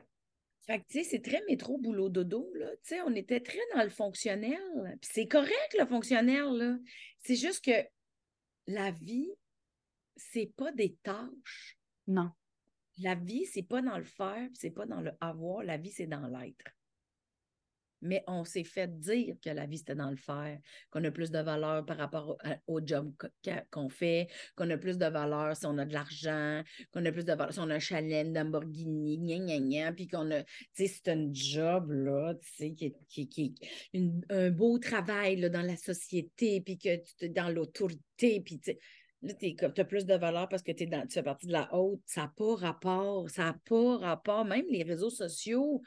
Fait 0.66 0.80
que, 0.80 0.84
tu 0.88 0.98
sais, 0.98 1.04
c'est 1.04 1.22
très 1.22 1.40
métro, 1.48 1.78
boulot, 1.78 2.08
dodo, 2.08 2.50
là. 2.54 2.70
Tu 2.82 2.94
sais, 2.94 3.00
on 3.02 3.14
était 3.14 3.40
très 3.40 3.60
dans 3.74 3.82
le 3.82 3.90
fonctionnel. 3.90 4.60
Puis 5.00 5.10
c'est 5.12 5.28
correct, 5.28 5.76
le 5.78 5.86
fonctionnel, 5.86 6.46
là. 6.50 6.76
C'est 7.20 7.36
juste 7.36 7.64
que 7.64 7.86
la 8.66 8.90
vie, 8.90 9.30
c'est 10.18 10.52
pas 10.56 10.72
des 10.72 10.96
tâches. 11.02 11.78
Non. 12.06 12.30
La 12.98 13.14
vie, 13.14 13.46
c'est 13.46 13.62
pas 13.62 13.80
dans 13.80 13.98
le 13.98 14.04
faire, 14.04 14.48
c'est 14.54 14.70
pas 14.70 14.86
dans 14.86 15.00
le 15.00 15.12
avoir. 15.20 15.62
La 15.62 15.76
vie, 15.76 15.90
c'est 15.90 16.06
dans 16.06 16.26
l'être 16.26 16.64
mais 18.00 18.22
on 18.26 18.44
s'est 18.44 18.64
fait 18.64 18.88
dire 18.98 19.36
que 19.42 19.50
la 19.50 19.66
vie, 19.66 19.78
c'était 19.78 19.94
dans 19.94 20.10
le 20.10 20.16
faire, 20.16 20.58
qu'on 20.90 21.02
a 21.04 21.10
plus 21.10 21.30
de 21.30 21.38
valeur 21.38 21.84
par 21.84 21.96
rapport 21.96 22.38
au, 22.66 22.80
job 22.84 23.12
qu'on 23.70 23.88
fait, 23.88 24.28
qu'on 24.56 24.68
a 24.70 24.76
plus 24.76 24.98
de 24.98 25.06
valeur 25.06 25.56
si 25.56 25.66
on 25.66 25.78
a 25.78 25.84
de 25.84 25.92
l'argent, 25.92 26.62
qu'on 26.92 27.04
a 27.04 27.12
plus 27.12 27.24
de 27.24 27.32
valeur 27.32 27.52
si 27.52 27.60
on 27.60 27.70
a 27.70 27.74
un 27.74 27.78
chalet, 27.78 28.26
Lamborghini, 28.28 29.18
gna, 29.18 29.38
gna, 29.38 29.58
gna, 29.58 29.92
puis 29.92 30.06
qu'on 30.06 30.30
a, 30.30 30.42
tu 30.42 30.48
sais, 30.74 30.86
c'est 30.86 31.08
un 31.08 31.28
job, 31.32 31.90
là, 31.90 32.34
tu 32.34 32.48
sais, 32.56 32.72
qui, 32.72 32.94
qui, 33.08 33.28
qui 33.28 33.54
un 34.30 34.50
beau 34.50 34.78
travail 34.78 35.36
là, 35.36 35.48
dans 35.48 35.62
la 35.62 35.76
société, 35.76 36.60
puis 36.60 36.78
que 36.78 36.96
tu 36.96 37.24
es 37.24 37.28
dans 37.28 37.48
l'autorité, 37.48 38.40
puis 38.40 38.60
tu 38.60 38.76
Là, 39.22 39.34
tu 39.34 39.56
as 39.60 39.84
plus 39.84 40.06
de 40.06 40.14
valeur 40.14 40.48
parce 40.48 40.62
que 40.62 40.70
es 40.70 40.86
dans, 40.86 41.06
tu 41.06 41.14
fais 41.14 41.22
partie 41.22 41.46
de 41.46 41.52
la 41.52 41.74
haute. 41.74 42.00
Ça 42.06 42.22
n'a 42.22 42.32
pas 42.36 42.54
rapport. 42.54 43.28
Ça 43.30 43.44
n'a 43.44 43.56
pas 43.64 43.96
rapport. 43.98 44.44
Même 44.44 44.66
les 44.70 44.84
réseaux 44.84 45.10
sociaux, 45.10 45.82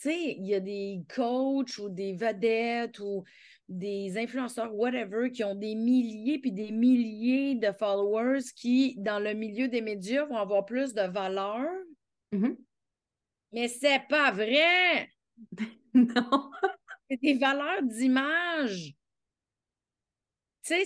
tu 0.00 0.08
sais, 0.10 0.34
il 0.38 0.46
y 0.46 0.54
a 0.54 0.60
des 0.60 1.02
coachs 1.14 1.78
ou 1.78 1.88
des 1.88 2.14
vedettes 2.14 2.98
ou 3.00 3.24
des 3.68 4.18
influenceurs, 4.18 4.74
whatever, 4.74 5.30
qui 5.30 5.44
ont 5.44 5.54
des 5.54 5.74
milliers 5.74 6.38
puis 6.38 6.52
des 6.52 6.72
milliers 6.72 7.54
de 7.54 7.72
followers 7.72 8.42
qui, 8.56 8.96
dans 8.98 9.20
le 9.20 9.32
milieu 9.32 9.68
des 9.68 9.80
médias, 9.80 10.24
vont 10.24 10.36
avoir 10.36 10.64
plus 10.66 10.92
de 10.92 11.02
valeur. 11.02 11.66
Mm-hmm. 12.32 12.56
Mais 13.52 13.68
c'est 13.68 14.02
pas 14.08 14.32
vrai! 14.32 15.08
non! 15.94 16.50
c'est 17.10 17.20
des 17.20 17.34
valeurs 17.34 17.82
d'image. 17.82 18.94
Tu 20.62 20.74
sais, 20.74 20.84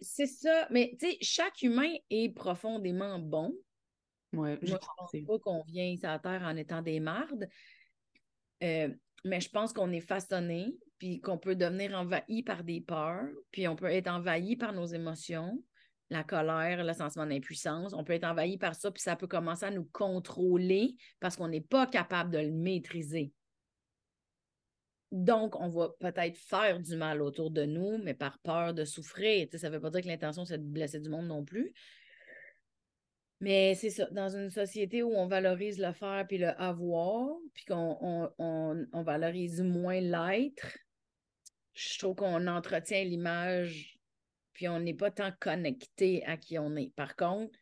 c'est 0.00 0.26
ça. 0.26 0.68
Mais 0.70 0.96
tu 1.00 1.10
sais, 1.10 1.18
chaque 1.20 1.62
humain 1.62 1.92
est 2.10 2.34
profondément 2.34 3.18
bon. 3.18 3.54
Ouais, 4.32 4.58
je 4.62 4.72
ne 4.72 4.78
pense 4.78 5.26
pas 5.26 5.38
qu'on 5.38 5.62
vient 5.64 5.96
sur 5.96 6.08
la 6.08 6.18
Terre 6.18 6.42
en 6.42 6.56
étant 6.56 6.82
des 6.82 7.00
mardes. 7.00 7.48
Euh, 8.62 8.88
mais 9.24 9.40
je 9.40 9.48
pense 9.48 9.72
qu'on 9.72 9.92
est 9.92 10.00
façonné, 10.00 10.76
puis 10.98 11.20
qu'on 11.20 11.38
peut 11.38 11.56
devenir 11.56 11.94
envahi 11.94 12.42
par 12.42 12.64
des 12.64 12.80
peurs, 12.80 13.28
puis 13.50 13.68
on 13.68 13.76
peut 13.76 13.90
être 13.90 14.08
envahi 14.08 14.56
par 14.56 14.72
nos 14.72 14.86
émotions, 14.86 15.62
la 16.10 16.24
colère, 16.24 16.84
le 16.84 16.92
sentiment 16.92 17.26
d'impuissance. 17.26 17.94
On 17.94 18.04
peut 18.04 18.12
être 18.12 18.24
envahi 18.24 18.58
par 18.58 18.74
ça, 18.74 18.90
puis 18.90 19.02
ça 19.02 19.16
peut 19.16 19.26
commencer 19.26 19.66
à 19.66 19.70
nous 19.70 19.88
contrôler 19.92 20.96
parce 21.20 21.36
qu'on 21.36 21.48
n'est 21.48 21.60
pas 21.60 21.86
capable 21.86 22.30
de 22.30 22.38
le 22.38 22.50
maîtriser. 22.50 23.32
Donc, 25.14 25.54
on 25.60 25.68
va 25.68 25.90
peut-être 26.00 26.36
faire 26.36 26.80
du 26.80 26.96
mal 26.96 27.22
autour 27.22 27.52
de 27.52 27.64
nous, 27.64 27.98
mais 27.98 28.14
par 28.14 28.40
peur 28.40 28.74
de 28.74 28.84
souffrir. 28.84 29.46
ça 29.54 29.70
ne 29.70 29.74
veut 29.76 29.80
pas 29.80 29.90
dire 29.90 30.00
que 30.00 30.08
l'intention, 30.08 30.44
c'est 30.44 30.58
de 30.58 30.64
blesser 30.64 30.98
du 30.98 31.08
monde 31.08 31.28
non 31.28 31.44
plus, 31.44 31.72
mais 33.38 33.76
c'est 33.76 33.90
ça, 33.90 34.06
dans 34.10 34.28
une 34.28 34.50
société 34.50 35.04
où 35.04 35.14
on 35.14 35.28
valorise 35.28 35.78
le 35.78 35.92
faire 35.92 36.24
puis 36.26 36.38
le 36.38 36.48
avoir, 36.60 37.28
puis 37.52 37.64
qu'on 37.64 38.32
on, 38.38 39.02
valorise 39.04 39.62
moins 39.62 40.00
l'être, 40.00 40.78
je 41.74 41.96
trouve 42.00 42.16
qu'on 42.16 42.48
entretient 42.48 43.04
l'image, 43.04 44.00
puis 44.52 44.66
on 44.66 44.80
n'est 44.80 44.94
pas 44.94 45.12
tant 45.12 45.30
connecté 45.38 46.24
à 46.24 46.36
qui 46.36 46.58
on 46.58 46.74
est. 46.74 46.92
Par 46.96 47.14
contre, 47.14 47.56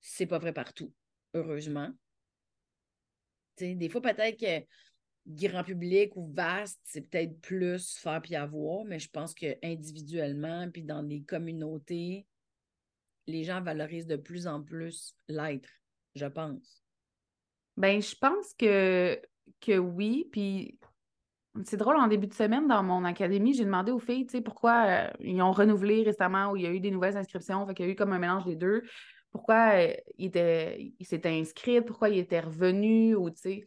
c'est 0.00 0.26
pas 0.26 0.38
vrai 0.38 0.52
partout, 0.52 0.94
heureusement. 1.34 1.90
des 3.58 3.88
fois, 3.88 4.00
peut-être 4.00 4.38
que 4.38 4.64
grand 5.26 5.64
public 5.64 6.16
ou 6.16 6.26
vaste, 6.32 6.80
c'est 6.84 7.02
peut-être 7.02 7.40
plus 7.40 7.96
faire 7.96 8.22
puis 8.22 8.36
avoir, 8.36 8.84
mais 8.84 8.98
je 8.98 9.10
pense 9.10 9.34
que 9.34 9.56
individuellement, 9.62 10.68
puis 10.70 10.82
dans 10.82 11.02
des 11.02 11.22
communautés, 11.22 12.26
les 13.26 13.44
gens 13.44 13.60
valorisent 13.60 14.06
de 14.06 14.16
plus 14.16 14.46
en 14.46 14.62
plus 14.62 15.14
l'être, 15.28 15.68
je 16.14 16.26
pense. 16.26 16.84
Ben, 17.76 18.00
je 18.00 18.14
pense 18.14 18.54
que, 18.54 19.20
que 19.60 19.76
oui. 19.76 20.28
Puis 20.30 20.78
c'est 21.64 21.76
drôle, 21.76 21.96
en 21.96 22.06
début 22.06 22.26
de 22.26 22.34
semaine, 22.34 22.66
dans 22.68 22.82
mon 22.82 23.04
académie, 23.04 23.54
j'ai 23.54 23.64
demandé 23.64 23.92
aux 23.92 23.98
filles, 23.98 24.26
tu 24.26 24.32
sais, 24.32 24.40
pourquoi 24.40 24.86
euh, 24.86 25.10
ils 25.20 25.40
ont 25.42 25.52
renouvelé 25.52 26.02
récemment 26.02 26.52
ou 26.52 26.56
il 26.56 26.62
y 26.62 26.66
a 26.66 26.70
eu 26.70 26.80
des 26.80 26.90
nouvelles 26.90 27.16
inscriptions, 27.16 27.66
fait 27.66 27.74
qu'il 27.74 27.86
y 27.86 27.88
a 27.88 27.92
eu 27.92 27.96
comme 27.96 28.12
un 28.12 28.18
mélange 28.18 28.44
des 28.44 28.56
deux. 28.56 28.82
Pourquoi 29.30 29.72
euh, 29.74 29.92
ils, 30.18 30.30
s'étaient 31.02 31.38
inscrits, 31.38 31.82
pourquoi 31.82 32.08
ils 32.08 32.18
étaient 32.18 32.40
revenus, 32.40 33.16
ou 33.16 33.30
tu 33.30 33.36
sais. 33.36 33.64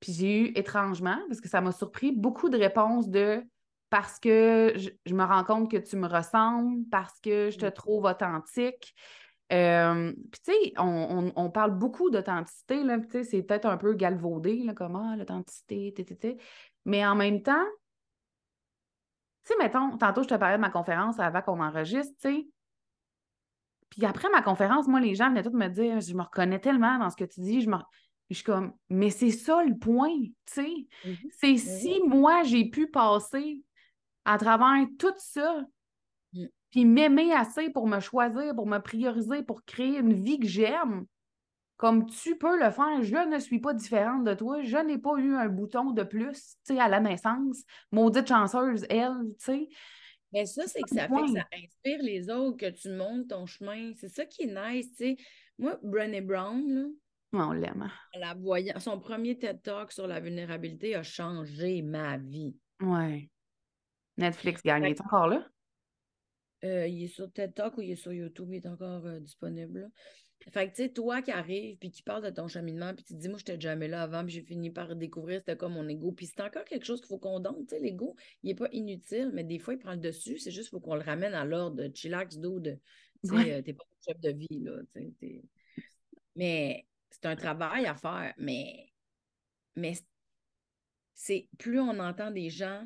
Puis 0.00 0.12
j'ai 0.12 0.40
eu 0.40 0.52
étrangement, 0.54 1.18
parce 1.28 1.40
que 1.40 1.48
ça 1.48 1.60
m'a 1.60 1.72
surpris, 1.72 2.12
beaucoup 2.12 2.48
de 2.48 2.58
réponses 2.58 3.08
de 3.08 3.42
parce 3.88 4.18
que 4.18 4.74
je, 4.76 5.14
me 5.14 5.24
rends 5.24 5.44
compte 5.44 5.70
que 5.70 5.76
tu 5.76 5.96
me 5.96 6.08
ressembles, 6.08 6.84
parce 6.90 7.20
que 7.20 7.50
je 7.50 7.58
te 7.58 7.66
trouve 7.66 8.04
authentique. 8.04 8.94
Euh, 9.52 10.12
puis, 10.32 10.40
tu 10.44 10.52
sais, 10.52 10.72
on, 10.76 11.50
parle 11.50 11.78
beaucoup 11.78 12.10
d'authenticité, 12.10 12.82
là, 12.82 12.98
tu 12.98 13.10
sais, 13.10 13.22
c'est 13.22 13.42
peut-être 13.42 13.66
un 13.66 13.76
peu 13.76 13.94
galvaudé, 13.94 14.64
là, 14.64 14.74
comment 14.74 15.12
ah, 15.12 15.16
l'authenticité, 15.16 15.94
mais 16.84 17.06
en 17.06 17.14
même 17.14 17.42
temps, 17.42 17.64
tu 19.44 19.52
sais, 19.52 19.58
mettons, 19.60 19.96
tantôt, 19.96 20.24
je 20.24 20.28
te 20.28 20.34
parlais 20.34 20.56
de 20.56 20.60
ma 20.60 20.70
conférence 20.70 21.20
avant 21.20 21.42
qu'on 21.42 21.62
enregistre, 21.62 22.12
tu 22.20 22.28
sais. 22.28 22.46
Puis 23.90 24.04
après 24.04 24.28
ma 24.30 24.42
conférence, 24.42 24.88
moi, 24.88 24.98
les 24.98 25.14
gens 25.14 25.28
venaient 25.28 25.44
tous 25.44 25.50
me 25.50 25.68
dire, 25.68 26.00
je 26.00 26.14
me 26.14 26.22
reconnais 26.22 26.58
tellement 26.58 26.98
dans 26.98 27.08
ce 27.08 27.16
que 27.16 27.24
tu 27.24 27.40
dis, 27.40 27.60
je 27.60 27.70
me... 27.70 27.76
Je 28.30 28.36
suis 28.36 28.44
comme, 28.44 28.74
mais 28.90 29.10
c'est 29.10 29.30
ça 29.30 29.62
le 29.64 29.76
point, 29.78 30.10
tu 30.20 30.32
sais. 30.46 30.74
Mhm. 31.04 31.30
C'est 31.30 31.56
Mhm. 31.56 31.58
si 31.58 32.00
moi, 32.06 32.42
j'ai 32.44 32.68
pu 32.70 32.88
passer 32.90 33.62
à 34.24 34.38
travers 34.38 34.86
tout 34.98 35.14
ça, 35.18 35.64
Mm. 36.34 36.46
puis 36.70 36.84
m'aimer 36.84 37.32
assez 37.32 37.70
pour 37.70 37.86
me 37.86 38.00
choisir, 38.00 38.54
pour 38.54 38.66
me 38.66 38.78
prioriser, 38.78 39.42
pour 39.42 39.64
créer 39.64 39.98
une 39.98 40.12
vie 40.12 40.38
que 40.38 40.46
j'aime, 40.46 41.06
comme 41.76 42.06
tu 42.06 42.38
peux 42.38 42.58
le 42.58 42.70
faire, 42.70 43.02
je 43.02 43.16
ne 43.28 43.38
suis 43.38 43.60
pas 43.60 43.74
différente 43.74 44.24
de 44.24 44.34
toi, 44.34 44.62
je 44.62 44.78
n'ai 44.78 44.98
pas 44.98 45.16
eu 45.18 45.34
un 45.36 45.48
bouton 45.48 45.92
de 45.92 46.04
plus, 46.04 46.56
tu 46.66 46.74
sais, 46.74 46.80
à 46.80 46.88
la 46.88 47.00
naissance. 47.00 47.64
Maudite 47.92 48.28
chanceuse, 48.28 48.86
elle, 48.90 49.12
tu 49.38 49.44
sais. 49.44 49.68
Mais 50.32 50.46
ça, 50.46 50.66
c'est 50.66 50.84
que 50.84 50.90
ça 50.90 51.08
fait 51.08 51.22
que 51.24 51.30
ça 51.30 51.46
inspire 51.54 52.02
les 52.02 52.30
autres, 52.30 52.56
que 52.58 52.70
tu 52.70 52.90
montes 52.90 53.28
ton 53.28 53.46
chemin. 53.46 53.92
C'est 53.96 54.08
ça 54.08 54.26
qui 54.26 54.44
est 54.44 54.46
nice, 54.74 54.90
tu 54.90 54.96
sais. 54.96 55.16
Moi, 55.58 55.78
Brené 55.82 56.20
Brown, 56.20 56.92
là, 57.32 57.48
On 57.48 57.52
l'aime. 57.52 57.82
hein. 57.82 57.90
en 58.14 58.18
la 58.20 58.34
voyant, 58.34 58.78
son 58.78 58.98
premier 59.00 59.38
TED 59.38 59.62
Talk 59.62 59.92
sur 59.92 60.06
la 60.06 60.20
vulnérabilité 60.20 60.94
a 60.94 61.02
changé 61.02 61.82
ma 61.82 62.16
vie. 62.18 62.56
Ouais. 62.80 63.28
Netflix 64.16 64.62
gagne. 64.62 64.84
est 64.84 65.00
encore 65.00 65.28
là? 65.28 65.46
Euh, 66.64 66.86
il 66.86 67.04
est 67.04 67.08
sur 67.08 67.30
TED 67.30 67.54
Talk 67.54 67.76
ou 67.76 67.82
il 67.82 67.90
est 67.92 67.96
sur 67.96 68.12
YouTube, 68.12 68.48
il 68.50 68.56
est 68.56 68.66
encore 68.66 69.04
euh, 69.06 69.20
disponible. 69.20 69.80
là. 69.80 69.88
Fait 70.52 70.68
que, 70.70 70.76
tu 70.76 70.82
sais, 70.84 70.88
toi 70.92 71.22
qui 71.22 71.30
arrives 71.30 71.78
puis 71.78 71.90
qui 71.90 72.02
parles 72.02 72.22
de 72.22 72.30
ton 72.30 72.46
cheminement, 72.46 72.94
puis 72.94 73.04
tu 73.04 73.14
te 73.14 73.18
dis, 73.18 73.28
moi, 73.28 73.38
j'étais 73.38 73.58
jamais 73.60 73.88
là 73.88 74.02
avant, 74.02 74.22
puis 74.24 74.34
j'ai 74.34 74.42
fini 74.42 74.70
par 74.70 74.94
découvrir 74.94 75.40
c'était 75.40 75.56
quoi 75.56 75.68
mon 75.70 75.88
ego. 75.88 76.12
Puis 76.12 76.26
c'est 76.26 76.42
encore 76.42 76.64
quelque 76.64 76.84
chose 76.84 77.00
qu'il 77.00 77.08
faut 77.08 77.18
qu'on 77.18 77.40
donne. 77.40 77.66
Tu 77.66 77.74
sais, 77.76 77.80
l'ego, 77.80 78.16
il 78.42 78.48
n'est 78.48 78.54
pas 78.54 78.68
inutile, 78.72 79.30
mais 79.32 79.44
des 79.44 79.58
fois, 79.58 79.74
il 79.74 79.78
prend 79.78 79.92
le 79.92 79.96
dessus. 79.98 80.38
C'est 80.38 80.50
juste 80.50 80.68
qu'il 80.68 80.76
faut 80.78 80.80
qu'on 80.80 80.94
le 80.94 81.00
ramène 81.02 81.32
à 81.34 81.44
l'ordre. 81.44 81.88
Chillax, 81.94 82.36
dude. 82.38 82.78
Tu 83.24 83.30
sais, 83.30 83.34
Ouais. 83.34 83.52
euh, 83.54 83.62
t'es 83.62 83.72
pas 83.72 83.84
un 83.84 84.12
chef 84.12 84.20
de 84.20 84.30
vie, 84.30 84.60
là. 84.62 84.72
tu 84.94 85.00
sais, 85.02 85.12
t'es- 85.18 85.42
Mais 86.36 86.86
c'est 87.10 87.26
un 87.26 87.36
travail 87.36 87.86
à 87.86 87.94
faire. 87.94 88.34
Mais, 88.38 88.92
mais 89.74 89.94
c'est 91.14 91.48
plus 91.58 91.80
on 91.80 91.98
entend 91.98 92.30
des 92.30 92.50
gens 92.50 92.84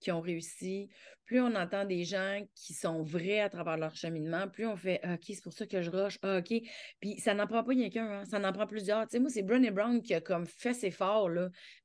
qui 0.00 0.12
ont 0.12 0.20
réussi, 0.20 0.88
plus 1.26 1.40
on 1.40 1.54
entend 1.56 1.84
des 1.84 2.04
gens 2.04 2.40
qui 2.54 2.72
sont 2.72 3.02
vrais 3.02 3.40
à 3.40 3.50
travers 3.50 3.76
leur 3.76 3.94
cheminement, 3.94 4.48
plus 4.48 4.66
on 4.66 4.76
fait 4.76 5.00
Ah, 5.02 5.14
OK, 5.14 5.24
c'est 5.26 5.42
pour 5.42 5.52
ça 5.52 5.66
que 5.66 5.82
je 5.82 5.90
rush. 5.90 6.18
Ah, 6.22 6.38
OK. 6.38 6.62
Puis 7.00 7.18
ça 7.18 7.34
n'en 7.34 7.46
prend 7.46 7.64
pas 7.64 7.70
rien 7.70 7.90
qu'un, 7.90 8.20
hein, 8.20 8.24
ça 8.24 8.38
n'en 8.38 8.52
prend 8.52 8.66
plusieurs. 8.66 9.06
Tu 9.08 9.18
moi, 9.18 9.28
c'est 9.28 9.42
Brené 9.42 9.70
Brown 9.70 10.00
qui 10.00 10.14
a 10.14 10.20
comme 10.20 10.46
fait 10.46 10.72
ses 10.72 10.90
forts. 10.90 11.30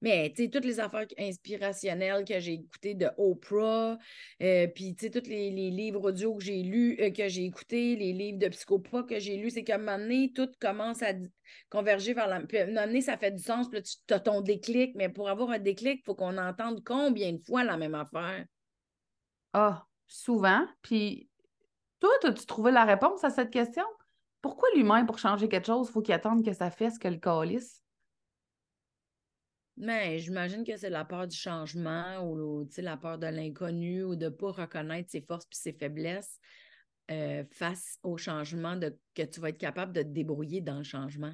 Mais 0.01 0.31
tu 0.35 0.49
toutes 0.49 0.65
les 0.65 0.79
affaires 0.79 1.07
inspirationnelles 1.17 2.23
que 2.23 2.39
j'ai 2.39 2.53
écoutées 2.53 2.93
de 2.93 3.09
Oprah, 3.17 3.97
euh, 4.41 4.67
puis 4.67 4.95
tu 4.95 5.05
sais, 5.05 5.11
tous 5.11 5.27
les, 5.27 5.49
livres 5.49 6.09
audio 6.09 6.35
que 6.35 6.43
j'ai 6.43 6.61
lus, 6.61 6.97
euh, 6.99 7.09
que 7.11 7.27
j'ai 7.27 7.45
écoutés, 7.45 7.95
les 7.95 8.13
livres 8.13 8.37
de 8.37 8.47
psychopathe 8.49 9.09
que 9.09 9.19
j'ai 9.19 9.37
lus, 9.37 9.51
c'est 9.51 9.63
qu'à 9.63 9.75
un 9.75 9.77
moment 9.79 9.97
donné, 9.97 10.31
tout 10.33 10.49
commence 10.59 11.01
à 11.01 11.13
converger 11.69 12.13
vers 12.13 12.27
la. 12.27 12.41
Puis 12.41 12.59
à 12.59 13.01
ça 13.01 13.17
fait 13.17 13.31
du 13.31 13.41
sens, 13.41 13.69
puis 13.69 13.81
tu 13.81 14.13
as 14.13 14.19
ton 14.19 14.41
déclic, 14.41 14.93
mais 14.95 15.09
pour 15.09 15.29
avoir 15.29 15.49
un 15.49 15.59
déclic, 15.59 15.99
il 16.01 16.05
faut 16.05 16.15
qu'on 16.15 16.37
entende 16.37 16.83
combien 16.85 17.33
de 17.33 17.39
fois 17.39 17.63
la 17.63 17.77
même 17.77 17.95
affaire. 17.95 18.45
Ah, 19.53 19.85
souvent. 20.07 20.65
Puis 20.81 21.29
toi, 21.99 22.11
as-tu 22.23 22.45
trouvé 22.45 22.71
la 22.71 22.85
réponse 22.85 23.23
à 23.23 23.29
cette 23.29 23.51
question? 23.51 23.85
Pourquoi 24.41 24.69
l'humain, 24.75 25.05
pour 25.05 25.19
changer 25.19 25.47
quelque 25.47 25.67
chose, 25.67 25.89
faut 25.89 26.01
qu'il 26.01 26.13
attende 26.13 26.43
que 26.43 26.53
ça 26.53 26.71
fasse 26.71 26.97
que 26.97 27.07
le 27.07 27.17
calice? 27.17 27.83
Mais 29.77 30.19
j'imagine 30.19 30.63
que 30.63 30.77
c'est 30.77 30.89
la 30.89 31.05
peur 31.05 31.27
du 31.27 31.35
changement 31.35 32.23
ou 32.23 32.67
la 32.77 32.97
peur 32.97 33.17
de 33.17 33.27
l'inconnu 33.27 34.03
ou 34.03 34.15
de 34.15 34.25
ne 34.25 34.29
pas 34.29 34.51
reconnaître 34.51 35.09
ses 35.09 35.21
forces 35.21 35.45
et 35.45 35.55
ses 35.55 35.73
faiblesses 35.73 36.39
euh, 37.09 37.43
face 37.51 37.97
au 38.03 38.17
changement, 38.17 38.75
de, 38.75 38.97
que 39.15 39.23
tu 39.23 39.39
vas 39.39 39.49
être 39.49 39.57
capable 39.57 39.93
de 39.93 40.01
te 40.01 40.07
débrouiller 40.07 40.61
dans 40.61 40.77
le 40.77 40.83
changement. 40.83 41.33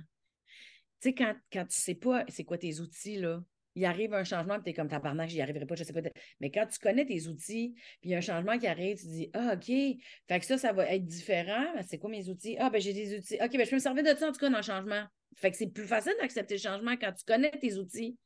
Tu 1.02 1.10
sais, 1.10 1.14
quand, 1.14 1.36
quand 1.52 1.64
tu 1.64 1.78
ne 1.80 1.82
sais 1.82 1.96
pas 1.96 2.24
c'est 2.30 2.46
quoi 2.46 2.58
tes 2.58 2.80
outils, 2.80 3.18
là, 3.18 3.44
il 3.78 3.86
arrive 3.86 4.14
un 4.16 4.24
changement, 4.24 4.56
puis 4.56 4.64
tu 4.64 4.70
es 4.72 4.74
comme 4.74 4.88
tabarnak, 4.88 5.30
j'y 5.30 5.40
arriverai 5.40 5.68
pas, 5.68 5.76
je 5.76 5.84
sais 5.84 5.94
pas. 5.94 6.02
Mais 6.40 6.50
quand 6.50 6.66
tu 6.66 6.80
connais 6.80 7.06
tes 7.06 7.28
outils, 7.28 7.76
puis 8.02 8.10
il 8.10 8.12
y 8.12 8.16
a 8.16 8.18
un 8.18 8.22
changement 8.22 8.58
qui 8.58 8.66
arrive, 8.66 9.00
tu 9.00 9.06
dis 9.06 9.30
Ah, 9.34 9.54
OK, 9.54 9.66
fait 9.68 10.40
que 10.40 10.46
ça, 10.46 10.58
ça 10.58 10.74
va 10.74 10.92
être 10.92 11.06
différent. 11.06 11.64
C'est 11.88 12.00
quoi 12.00 12.10
mes 12.10 12.28
outils? 12.28 12.58
Ah, 12.60 12.72
ben 12.72 12.82
j'ai 12.82 12.94
des 12.94 13.16
outils. 13.16 13.36
OK, 13.36 13.52
ben 13.52 13.64
je 13.64 13.70
peux 13.70 13.76
me 13.76 13.82
servir 13.82 14.04
de 14.04 14.18
ça 14.18 14.30
en 14.30 14.32
tout 14.32 14.40
cas 14.40 14.50
dans 14.50 14.58
le 14.58 14.64
changement. 14.64 15.06
Fait 15.36 15.52
que 15.52 15.58
c'est 15.58 15.68
plus 15.68 15.86
facile 15.86 16.14
d'accepter 16.20 16.56
le 16.56 16.60
changement 16.60 16.98
quand 16.98 17.14
tu 17.14 17.24
connais 17.24 17.52
tes 17.52 17.76
outils. 17.76 18.18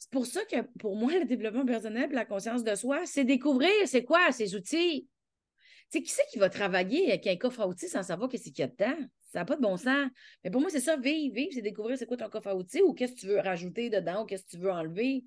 C'est 0.00 0.10
pour 0.10 0.26
ça 0.26 0.44
que 0.46 0.62
pour 0.80 0.96
moi, 0.96 1.12
le 1.16 1.26
développement 1.26 1.64
personnel 1.64 2.10
et 2.10 2.14
la 2.14 2.24
conscience 2.24 2.64
de 2.64 2.74
soi, 2.74 3.06
c'est 3.06 3.24
découvrir 3.24 3.70
c'est 3.86 4.04
quoi 4.04 4.32
ces 4.32 4.56
outils. 4.56 5.08
Tu 5.92 5.98
sais, 5.98 6.02
qui 6.02 6.10
c'est 6.10 6.26
qui 6.32 6.38
va 6.40 6.50
travailler 6.50 7.08
avec 7.08 7.26
un 7.28 7.36
coffre 7.36 7.60
à 7.60 7.68
outils 7.68 7.88
sans 7.88 8.02
savoir 8.02 8.28
qu'est-ce 8.28 8.50
qu'il 8.50 8.58
y 8.58 8.62
a 8.62 8.66
dedans? 8.66 9.06
Ça 9.28 9.40
n'a 9.40 9.44
pas 9.44 9.56
de 9.56 9.62
bon 9.62 9.76
sens. 9.76 10.10
Mais 10.42 10.50
pour 10.50 10.60
moi, 10.60 10.70
c'est 10.70 10.80
ça, 10.80 10.96
vivre. 10.96 11.34
Vivre, 11.34 11.50
c'est 11.52 11.62
découvrir 11.62 11.98
c'est 11.98 12.06
quoi 12.06 12.16
ton 12.16 12.28
coffre 12.28 12.48
à 12.48 12.56
outils 12.56 12.82
ou 12.82 12.94
qu'est-ce 12.94 13.14
que 13.14 13.20
tu 13.20 13.26
veux 13.26 13.40
rajouter 13.40 13.90
dedans 13.90 14.22
ou 14.22 14.26
qu'est-ce 14.26 14.44
que 14.44 14.50
tu 14.50 14.58
veux 14.58 14.70
enlever. 14.70 15.24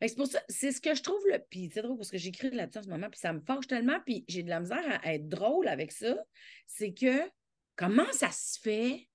C'est 0.00 0.16
pour 0.16 0.26
ça, 0.26 0.40
c'est 0.48 0.70
ce 0.72 0.80
que 0.80 0.94
je 0.94 1.02
trouve 1.02 1.22
le. 1.26 1.38
Puis 1.50 1.70
c'est 1.72 1.82
drôle 1.82 1.96
parce 1.96 2.10
que 2.10 2.18
j'écris 2.18 2.50
là-dessus 2.50 2.78
en 2.78 2.82
ce 2.82 2.88
moment, 2.88 3.10
puis 3.10 3.18
ça 3.18 3.32
me 3.32 3.40
fâche 3.40 3.66
tellement, 3.66 3.98
puis 4.04 4.24
j'ai 4.28 4.42
de 4.42 4.48
la 4.48 4.60
misère 4.60 5.00
à 5.02 5.14
être 5.14 5.28
drôle 5.28 5.66
avec 5.66 5.90
ça. 5.90 6.16
C'est 6.66 6.92
que 6.94 7.28
comment 7.76 8.10
ça 8.12 8.30
se 8.30 8.60
fait 8.60 9.08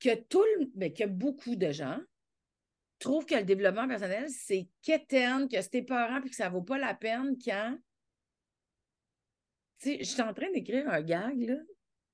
que 0.00 0.14
tout 0.14 0.44
le- 0.58 0.70
ben, 0.74 0.92
que 0.92 1.04
beaucoup 1.04 1.56
de 1.56 1.72
gens 1.72 1.98
trouvent 2.98 3.26
que 3.26 3.34
le 3.34 3.44
développement 3.44 3.88
personnel, 3.88 4.28
c'est 4.28 4.68
quétaine, 4.82 5.48
que 5.48 5.60
c'est 5.62 5.76
épeurant, 5.76 6.20
puis 6.20 6.30
que 6.30 6.36
ça 6.36 6.48
vaut 6.48 6.62
pas 6.62 6.78
la 6.78 6.94
peine 6.94 7.36
quand. 7.42 7.78
Tu 9.78 9.90
sais, 9.90 9.98
je 10.00 10.04
suis 10.04 10.22
en 10.22 10.34
train 10.34 10.50
d'écrire 10.52 10.88
un 10.88 11.02
gag, 11.02 11.40
là. 11.40 11.56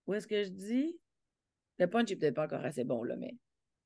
Où 0.06 0.14
est-ce 0.14 0.26
que 0.26 0.42
je 0.42 0.48
dis? 0.48 0.98
Le 1.78 1.86
punch 1.86 2.10
est 2.10 2.16
peut-être 2.16 2.34
pas 2.34 2.44
encore 2.44 2.64
assez 2.64 2.84
bon, 2.84 3.02
là, 3.02 3.16
mais 3.16 3.34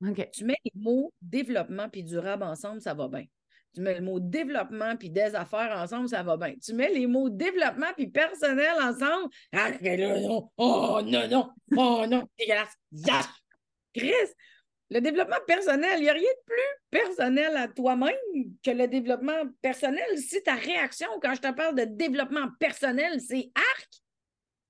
OK. 0.07 0.29
tu 0.31 0.45
mets 0.45 0.59
les 0.65 0.73
mots 0.75 1.13
développement 1.23 1.89
puis 1.89 2.03
durable 2.03 2.43
ensemble, 2.43 2.81
ça 2.81 2.95
va 2.95 3.09
bien. 3.09 3.25
Tu 3.75 3.83
mets 3.83 3.95
le 3.95 4.01
mot 4.01 4.19
développement 4.19 4.97
puis 4.97 5.11
des 5.11 5.35
affaires 5.35 5.77
ensemble, 5.77 6.09
ça 6.09 6.23
va 6.23 6.37
bien. 6.37 6.55
Tu 6.63 6.73
mets 6.73 6.91
les 6.93 7.07
mots 7.07 7.29
développement 7.29 7.93
puis 7.95 8.09
personnel 8.09 8.73
ensemble, 8.81 9.29
ah, 9.53 9.71
là, 9.71 10.21
non. 10.21 10.51
Oh, 10.57 11.01
non, 11.05 11.29
non. 11.29 11.51
Oh, 11.77 12.05
non. 12.09 12.27
Chris, 13.95 14.13
le 14.91 15.01
développement 15.01 15.37
personnel, 15.47 15.99
il 15.99 16.03
n'y 16.03 16.09
a 16.09 16.13
rien 16.13 16.23
de 16.23 16.45
plus 16.47 17.03
personnel 17.03 17.57
à 17.57 17.69
toi-même 17.69 18.15
que 18.63 18.71
le 18.71 18.87
développement 18.87 19.43
personnel. 19.61 20.17
Si 20.17 20.43
ta 20.43 20.55
réaction 20.55 21.09
quand 21.21 21.35
je 21.35 21.41
te 21.41 21.53
parle 21.53 21.75
de 21.75 21.85
développement 21.85 22.49
personnel, 22.61 23.21
c'est 23.21 23.51
arc, 23.55 23.91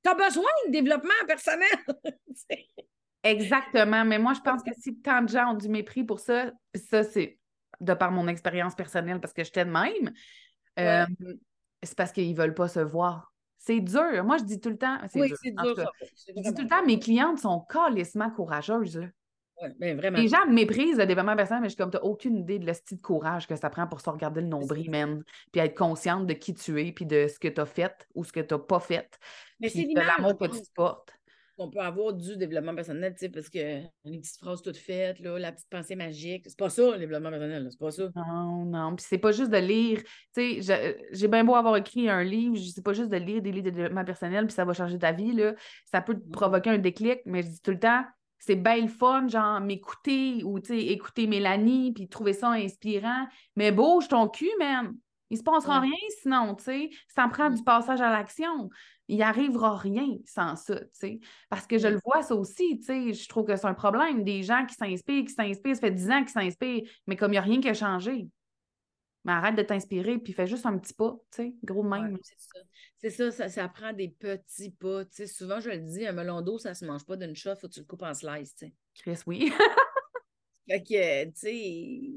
tu 0.07 0.13
as 0.13 0.27
besoin 0.27 0.51
de 0.67 0.73
développement 0.73 1.11
personnel. 1.27 1.69
Exactement. 3.23 4.05
Mais 4.05 4.19
moi, 4.19 4.35
je 4.35 4.41
pense 4.41 4.63
que 4.63 4.71
si 4.79 5.01
tant 5.01 5.23
de 5.23 5.29
gens 5.29 5.53
ont 5.53 5.57
du 5.57 5.69
mépris 5.69 6.05
pour 6.05 6.21
ça, 6.21 6.53
puis 6.73 6.83
ça, 6.83 7.03
c'est 7.03 7.39
de 7.81 7.95
par 7.95 8.13
mon 8.13 8.29
expérience 8.29 8.75
personnelle, 8.75 9.21
parce 9.21 9.33
que 9.33 9.43
j'étais 9.43 9.65
de 9.65 9.71
même, 9.71 10.13
euh, 10.79 11.07
c'est 11.83 11.97
parce 11.97 12.13
qu'ils 12.13 12.31
ne 12.31 12.37
veulent 12.37 12.55
pas 12.55 12.69
se 12.69 12.81
voir. 12.81 13.33
C'est 13.59 13.81
dur. 13.81 14.25
Moi, 14.25 14.39
je 14.39 14.45
dis 14.45 14.61
tout 14.61 14.71
le 14.71 14.79
temps. 14.79 14.99
C'est 15.11 15.21
oui, 15.21 15.33
dur. 15.43 15.63
dur, 15.63 15.77
ça. 15.77 15.91
Je 16.01 16.41
dis 16.41 16.55
tout 16.55 16.63
le 16.63 16.69
temps, 16.69 16.85
mes 16.85 17.01
clientes 17.01 17.41
sont 17.41 17.61
calissement 17.61 18.31
courageuses. 18.31 18.99
là. 18.99 19.07
Ouais, 19.63 19.73
mais 19.79 19.95
vraiment. 19.95 20.19
Les 20.19 20.29
gens 20.29 20.47
méprisent 20.49 20.99
le 20.99 21.07
développement 21.07 21.37
personnel, 21.37 21.63
mais 21.63 21.69
je 21.69 21.75
suis 21.75 21.83
comme, 21.83 21.91
t'as 21.91 22.01
aucune 22.01 22.37
idée 22.37 22.59
de 22.59 22.67
le 22.67 22.75
style 22.75 22.99
de 22.99 23.03
courage 23.03 23.47
que 23.47 23.57
ça 23.57 23.71
prend 23.71 23.87
pour 23.87 24.01
se 24.01 24.11
regarder 24.11 24.41
le 24.43 24.49
nombril, 24.49 24.91
man. 24.91 25.23
Puis 25.53 25.61
être 25.61 25.77
consciente 25.77 26.27
de 26.27 26.35
qui 26.35 26.55
tu 26.55 26.81
es, 26.81 26.93
puis 26.93 27.07
de 27.07 27.27
ce 27.27 27.39
que 27.39 27.49
tu 27.49 27.61
as 27.61 27.67
fait 27.67 28.07
ou 28.15 28.25
ce 28.25 28.33
que 28.33 28.41
tu 28.41 28.55
n'as 28.55 28.61
pas 28.61 28.81
fait. 28.81 29.19
Mais 29.61 29.69
puis 29.69 29.81
c'est 29.81 29.95
de 29.95 30.01
l'amour 30.01 30.39
que 30.39 30.47
tu 30.47 30.61
portes. 30.75 31.13
qu'on 31.57 31.71
peut 31.71 31.81
avoir 31.81 32.13
du 32.13 32.37
développement 32.37 32.75
personnel, 32.75 33.15
tu 33.15 33.21
sais, 33.21 33.29
parce 33.31 33.49
que 33.49 33.81
les 34.05 34.19
petites 34.19 34.39
phrases 34.39 34.61
toutes 34.61 34.77
faites, 34.77 35.19
là, 35.21 35.39
la 35.39 35.53
petite 35.53 35.69
pensée 35.71 35.97
magique, 35.97 36.45
c'est 36.47 36.59
pas 36.59 36.69
ça, 36.69 36.93
le 36.93 36.99
développement 36.99 37.31
personnel, 37.31 37.67
c'est 37.71 37.79
pas 37.79 37.91
ça. 37.91 38.11
Non, 38.15 38.65
non. 38.67 38.95
Puis 38.95 39.07
c'est 39.09 39.19
pas 39.19 39.33
juste 39.33 39.51
de 39.51 39.57
lire. 39.57 40.03
Tu 40.35 40.63
sais, 40.63 40.99
j'ai 41.13 41.29
bien 41.29 41.45
beau 41.45 41.55
avoir 41.55 41.77
écrit 41.77 42.11
un 42.11 42.23
livre, 42.23 42.57
c'est 42.59 42.85
pas 42.85 42.93
juste 42.93 43.11
de 43.11 43.17
lire 43.17 43.41
des 43.41 43.53
livres 43.53 43.65
de 43.65 43.71
développement 43.71 44.05
personnel, 44.05 44.47
puis 44.47 44.55
ça 44.55 44.65
va 44.65 44.75
changer 44.75 44.99
ta 44.99 45.13
vie, 45.13 45.33
là. 45.33 45.55
Ça 45.87 46.03
peut 46.03 46.15
te 46.15 46.31
provoquer 46.31 46.71
un 46.71 46.79
déclic, 46.79 47.21
mais 47.25 47.43
je 47.43 47.49
dis 47.49 47.63
tout 47.63 47.71
le 47.71 47.81
temps, 47.81 48.05
c'est 48.39 48.57
bien 48.57 48.83
le 48.83 48.89
fun, 48.89 49.29
genre, 49.29 49.61
m'écouter 49.61 50.43
ou, 50.45 50.59
écouter 50.71 51.27
Mélanie, 51.27 51.93
puis 51.93 52.09
trouver 52.09 52.33
ça 52.33 52.51
inspirant. 52.51 53.27
Mais 53.57 53.73
bouge 53.73 54.09
ton 54.09 54.29
cul, 54.29 54.51
man. 54.59 54.95
Il 55.31 55.39
se 55.39 55.43
passera 55.43 55.81
Ouais. 55.81 55.81
rien 55.81 55.97
sinon, 56.23 56.55
tu 56.55 56.65
sais. 56.65 56.91
Ça 57.09 57.27
prend 57.29 57.51
du 57.51 57.63
passage 57.65 58.01
à 58.01 58.11
l'action. 58.11 58.71
Il 59.09 59.23
arrivera 59.23 59.77
rien 59.77 60.07
sans 60.25 60.55
ça, 60.57 60.79
tu 60.81 60.87
sais. 60.93 61.21
Parce 61.51 61.67
que 61.67 61.79
je 61.79 61.89
Mhm. 61.89 61.95
le 61.95 61.99
vois, 62.05 62.23
ça 62.23 62.35
aussi, 62.37 62.79
tu 62.79 62.85
sais. 62.87 63.13
Je 63.13 63.29
trouve 63.29 63.45
que 63.47 63.57
c'est 63.57 63.67
un 63.67 63.75
problème. 63.75 64.23
Des 64.25 64.43
gens 64.45 64.65
qui 64.67 64.75
s'inspirent, 64.77 65.25
qui 65.25 65.33
s'inspirent, 65.35 65.75
ça 65.75 65.81
fait 65.81 65.91
10 65.91 66.11
ans 66.11 66.21
qu'ils 66.21 66.29
s'inspirent, 66.31 66.83
mais 67.09 67.17
comme 67.17 67.31
il 67.33 67.35
n'y 67.35 67.39
a 67.39 67.43
rien 67.43 67.61
qui 67.61 67.69
a 67.69 67.75
changé. 67.75 68.29
Mais 69.27 69.33
arrête 69.33 69.57
de 69.57 69.63
t'inspirer, 69.63 70.19
puis 70.19 70.33
fais 70.33 70.47
juste 70.47 70.67
un 70.67 70.79
petit 70.79 70.95
pas, 70.95 71.19
tu 71.33 71.43
sais, 71.43 71.55
gros 71.65 71.83
même. 71.83 72.15
Ouais, 72.15 72.21
c'est 72.23 72.39
ça. 72.39 72.61
C'est 72.99 73.11
ça, 73.11 73.31
ça, 73.33 73.49
ça 73.49 73.69
prend 73.69 73.93
des 73.93 74.09
petits 74.09 74.71
pas. 74.71 75.05
Tu 75.05 75.17
sais, 75.17 75.27
souvent, 75.27 75.59
je 75.59 75.69
le 75.69 75.79
dis, 75.79 76.07
un 76.07 76.13
melon 76.13 76.43
d'eau, 76.43 76.59
ça 76.59 76.75
se 76.75 76.85
mange 76.85 77.05
pas 77.05 77.17
d'une 77.17 77.35
shot, 77.35 77.57
faut 77.57 77.67
que 77.67 77.73
tu 77.73 77.81
le 77.81 77.87
coupes 77.87 78.05
en 78.05 78.15
slice, 78.15 78.55
tu 78.55 78.67
sais. 78.67 78.75
Chris, 78.95 79.19
oui. 79.27 79.51
Fait 80.69 80.81
que, 80.81 81.25
tu 81.25 81.33
sais, 81.35 82.13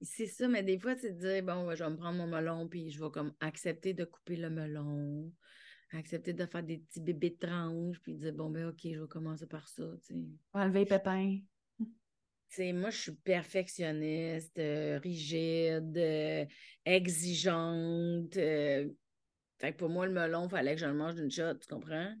c'est 0.00 0.26
ça, 0.28 0.46
mais 0.46 0.62
des 0.62 0.78
fois, 0.78 0.94
c'est 0.94 1.10
de 1.10 1.18
dire, 1.18 1.42
bon, 1.42 1.74
je 1.74 1.82
vais 1.82 1.90
me 1.90 1.96
prendre 1.96 2.18
mon 2.18 2.28
melon, 2.28 2.68
puis 2.68 2.88
je 2.88 3.02
vais 3.02 3.10
comme 3.10 3.32
accepter 3.40 3.92
de 3.92 4.04
couper 4.04 4.36
le 4.36 4.48
melon, 4.48 5.32
accepter 5.90 6.34
de 6.34 6.46
faire 6.46 6.62
des 6.62 6.78
petits 6.78 7.00
bébés 7.00 7.30
de 7.30 7.48
tranches, 7.48 8.00
puis 8.00 8.14
dire, 8.14 8.32
bon, 8.32 8.48
ben, 8.48 8.68
OK, 8.68 8.78
je 8.84 9.00
vais 9.00 9.08
commencer 9.08 9.48
par 9.48 9.66
ça, 9.66 9.82
tu 10.06 10.14
sais. 10.14 10.24
Enlever 10.52 10.80
les 10.80 10.86
pépins. 10.86 11.36
Moi, 12.58 12.90
je 12.90 12.98
suis 12.98 13.12
perfectionniste, 13.12 14.58
euh, 14.58 14.98
rigide, 15.02 15.96
euh, 15.96 16.44
exigeante. 16.84 18.36
euh, 18.36 18.88
fait 19.58 19.72
que 19.72 19.76
pour 19.78 19.88
moi, 19.88 20.06
le 20.06 20.12
melon, 20.12 20.46
il 20.46 20.50
fallait 20.50 20.74
que 20.74 20.80
je 20.80 20.86
le 20.86 20.94
mange 20.94 21.14
d'une 21.14 21.30
shot, 21.30 21.54
tu 21.54 21.66
comprends? 21.68 22.14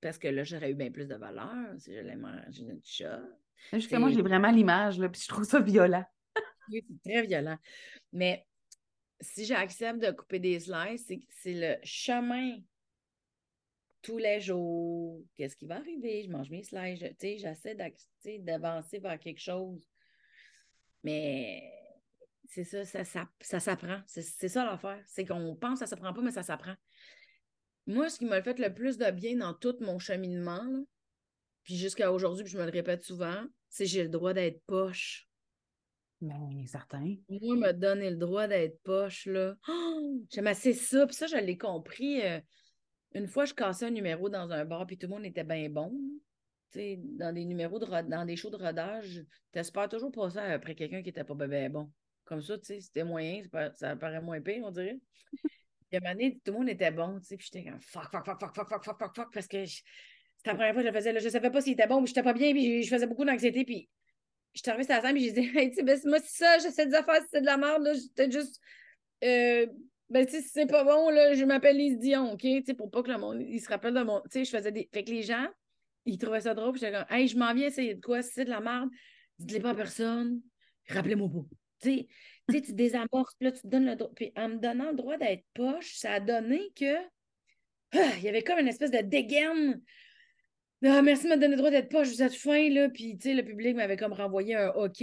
Parce 0.00 0.18
que 0.18 0.28
là, 0.28 0.44
j'aurais 0.44 0.70
eu 0.70 0.74
bien 0.74 0.90
plus 0.90 1.06
de 1.08 1.14
valeur 1.16 1.52
si 1.78 1.92
je 1.94 2.00
l'ai 2.00 2.16
mangé 2.16 2.62
d'une 2.62 2.80
shot. 2.84 3.06
Justement, 3.72 4.08
j'ai 4.10 4.22
vraiment 4.22 4.50
l'image, 4.50 4.98
puis 4.98 5.20
je 5.22 5.28
trouve 5.28 5.44
ça 5.44 5.60
violent. 5.60 6.04
Oui, 6.70 6.84
c'est 6.86 7.10
très 7.10 7.26
violent. 7.26 7.56
Mais 8.12 8.46
si 9.20 9.46
j'accepte 9.46 10.00
de 10.00 10.10
couper 10.10 10.38
des 10.38 10.60
slices, 10.60 11.06
c'est 11.06 11.20
c'est 11.30 11.54
le 11.54 11.76
chemin 11.82 12.58
tous 14.08 14.16
les 14.16 14.40
jours. 14.40 15.22
Qu'est-ce 15.36 15.54
qui 15.54 15.66
va 15.66 15.76
arriver? 15.76 16.22
Je 16.22 16.30
mange 16.30 16.48
mes 16.48 16.62
tu 16.62 16.70
sais, 16.70 17.36
J'essaie 17.36 17.74
d'avancer 18.38 18.98
vers 19.00 19.18
quelque 19.18 19.40
chose. 19.40 19.86
Mais 21.04 21.70
c'est 22.48 22.64
ça, 22.64 22.86
ça, 22.86 23.04
ça, 23.04 23.28
ça 23.38 23.60
s'apprend. 23.60 24.00
C'est 24.06 24.48
ça 24.48 24.64
l'affaire. 24.64 25.02
C'est 25.06 25.26
qu'on 25.26 25.54
pense 25.56 25.74
que 25.74 25.78
ça 25.80 25.86
s'apprend 25.86 26.14
pas, 26.14 26.22
mais 26.22 26.30
ça 26.30 26.42
s'apprend. 26.42 26.74
Moi, 27.86 28.08
ce 28.08 28.18
qui 28.18 28.24
m'a 28.24 28.40
fait 28.40 28.58
le 28.58 28.72
plus 28.72 28.96
de 28.96 29.10
bien 29.10 29.36
dans 29.36 29.52
tout 29.52 29.76
mon 29.80 29.98
cheminement, 29.98 30.62
là, 30.62 30.80
puis 31.62 31.76
jusqu'à 31.76 32.10
aujourd'hui, 32.10 32.44
puis 32.44 32.52
je 32.54 32.58
me 32.58 32.64
le 32.64 32.70
répète 32.70 33.04
souvent, 33.04 33.44
c'est 33.68 33.84
que 33.84 33.90
j'ai 33.90 34.04
le 34.04 34.08
droit 34.08 34.32
d'être 34.32 34.62
poche. 34.64 35.28
Mais 36.22 36.66
certain. 36.66 37.14
Moi, 37.28 37.56
me 37.56 37.72
donner 37.72 38.08
le 38.08 38.16
droit 38.16 38.46
d'être 38.48 38.80
poche, 38.82 39.26
là. 39.26 39.54
Oh, 39.68 40.24
J'aime 40.32 40.46
assez 40.46 40.72
ça. 40.72 41.06
Puis 41.06 41.14
ça, 41.14 41.26
je 41.26 41.36
l'ai 41.36 41.58
compris. 41.58 42.22
euh, 42.22 42.40
une 43.14 43.26
fois, 43.26 43.44
je 43.44 43.54
cassais 43.54 43.86
un 43.86 43.90
numéro 43.90 44.28
dans 44.28 44.50
un 44.50 44.64
bar, 44.64 44.86
puis 44.86 44.98
tout 44.98 45.06
le 45.06 45.14
monde 45.14 45.24
était 45.24 45.44
bien 45.44 45.68
bon. 45.68 45.92
dans 46.74 47.34
des 47.34 47.44
numéros 47.44 47.78
de 47.78 47.86
dans 47.86 48.24
des 48.24 48.36
shows 48.36 48.50
de 48.50 48.56
rodage, 48.56 49.24
t'espères 49.52 49.88
toujours 49.88 50.12
passer 50.12 50.38
après 50.38 50.74
quelqu'un 50.74 51.02
qui 51.02 51.08
était 51.08 51.24
pas 51.24 51.34
bien 51.34 51.70
bon. 51.70 51.90
Comme 52.24 52.42
ça, 52.42 52.58
tu 52.58 52.66
sais, 52.66 52.80
c'était 52.80 53.04
moyen, 53.04 53.42
pas- 53.50 53.72
ça 53.72 53.96
paraît 53.96 54.20
moins 54.20 54.40
pire, 54.40 54.62
on 54.64 54.70
dirait. 54.70 54.98
Puis 55.88 55.96
à 55.96 55.96
un 55.96 56.00
moment 56.00 56.12
donné, 56.12 56.38
tout 56.44 56.52
le 56.52 56.58
monde 56.58 56.68
était 56.68 56.90
bon, 56.90 57.18
tu 57.20 57.26
sais, 57.26 57.36
puis 57.38 57.48
j'étais 57.50 57.70
comme 57.70 57.80
fuck, 57.80 58.10
fuck, 58.10 58.24
fuck, 58.26 58.38
fuck, 58.38 58.54
fuck, 58.54 58.68
fuck, 58.68 58.84
fuck, 58.84 58.98
fuck, 58.98 59.16
fuck, 59.16 59.32
parce 59.32 59.48
que 59.48 59.64
c'était 59.64 60.50
la 60.50 60.54
première 60.54 60.74
fois 60.74 60.82
que 60.82 60.88
je 60.88 60.92
le 60.92 60.98
faisais, 60.98 61.12
là, 61.12 61.20
je 61.20 61.28
savais 61.30 61.50
pas 61.50 61.62
s'il 61.62 61.72
était 61.72 61.86
bon, 61.86 62.02
mais 62.02 62.06
j'étais 62.06 62.22
pas 62.22 62.34
bien, 62.34 62.52
puis 62.52 62.82
je, 62.82 62.88
faisais 62.90 63.06
beaucoup 63.06 63.24
d'anxiété, 63.24 63.64
puis 63.64 63.88
je 64.52 64.60
suis 64.60 64.68
arrivée 64.70 64.84
sur 64.84 64.94
la 64.94 65.00
scène, 65.00 65.14
puis 65.14 65.24
j'ai 65.24 65.32
dit, 65.32 65.40
hey, 65.58 65.70
tu 65.70 65.76
sais, 65.76 65.82
moi, 66.04 66.18
c'est 66.20 66.44
ça, 66.44 66.58
j'essaie 66.58 66.86
de 66.86 66.92
faire, 66.92 67.22
si 67.22 67.28
c'est 67.30 67.40
de 67.40 67.46
la 67.46 67.56
merde, 67.56 67.82
là, 67.82 67.94
j'étais 67.94 68.30
juste, 68.30 68.60
euh, 69.24 69.66
ben, 70.10 70.26
tu 70.26 70.32
sais, 70.32 70.42
si 70.42 70.48
c'est 70.48 70.66
pas 70.66 70.84
bon, 70.84 71.10
là, 71.10 71.34
je 71.34 71.44
m'appelle 71.44 71.76
Lise 71.76 71.98
Dion, 71.98 72.32
OK, 72.32 72.46
tu 72.64 72.74
pour 72.74 72.90
pas 72.90 73.02
que 73.02 73.10
le 73.10 73.18
monde, 73.18 73.42
il 73.42 73.60
se 73.60 73.68
rappelle 73.68 73.94
de 73.94 74.02
mon, 74.02 74.20
tu 74.22 74.30
sais, 74.30 74.44
je 74.44 74.50
faisais 74.50 74.72
des, 74.72 74.88
fait 74.92 75.04
que 75.04 75.10
les 75.10 75.22
gens, 75.22 75.46
ils 76.04 76.18
trouvaient 76.18 76.40
ça 76.40 76.54
drôle, 76.54 76.72
puis 76.72 76.80
j'étais 76.80 76.92
comme, 76.92 77.06
hey, 77.16 77.28
je 77.28 77.36
m'en 77.36 77.52
viens 77.54 77.68
essayer 77.68 77.94
de 77.94 78.00
quoi, 78.00 78.22
si 78.22 78.32
c'est 78.32 78.44
de 78.44 78.50
la 78.50 78.60
merde, 78.60 78.88
dites-le 79.38 79.62
pas 79.62 79.70
à 79.70 79.74
personne, 79.74 80.40
rappelez-moi 80.88 81.28
pas, 81.28 81.46
tu 81.82 82.06
sais, 82.50 82.62
tu 82.62 82.72
désamorces, 82.72 83.34
là, 83.40 83.52
tu 83.52 83.60
te 83.62 83.66
donnes 83.66 83.86
le 83.86 83.96
droit, 83.96 84.12
puis 84.14 84.32
en 84.36 84.48
me 84.48 84.56
donnant 84.56 84.90
le 84.90 84.96
droit 84.96 85.18
d'être 85.18 85.44
poche, 85.54 85.94
ça 85.96 86.14
a 86.14 86.20
donné 86.20 86.72
que, 86.74 86.96
ah, 87.92 88.12
il 88.18 88.22
y 88.22 88.28
avait 88.28 88.42
comme 88.42 88.58
une 88.58 88.68
espèce 88.68 88.90
de 88.90 88.98
dégaine, 88.98 89.80
ah, 90.84 91.02
merci 91.02 91.24
de 91.24 91.30
me 91.30 91.36
donner 91.36 91.48
le 91.48 91.56
droit 91.56 91.70
d'être 91.70 91.88
poche, 91.88 92.08
vous 92.08 92.22
êtes 92.22 92.34
fin, 92.34 92.70
là. 92.70 92.88
Puis, 92.88 93.18
tu 93.18 93.30
sais, 93.30 93.34
le 93.34 93.44
public 93.44 93.74
m'avait 93.74 93.96
comme 93.96 94.12
renvoyé 94.12 94.54
un 94.54 94.68
OK. 94.70 95.02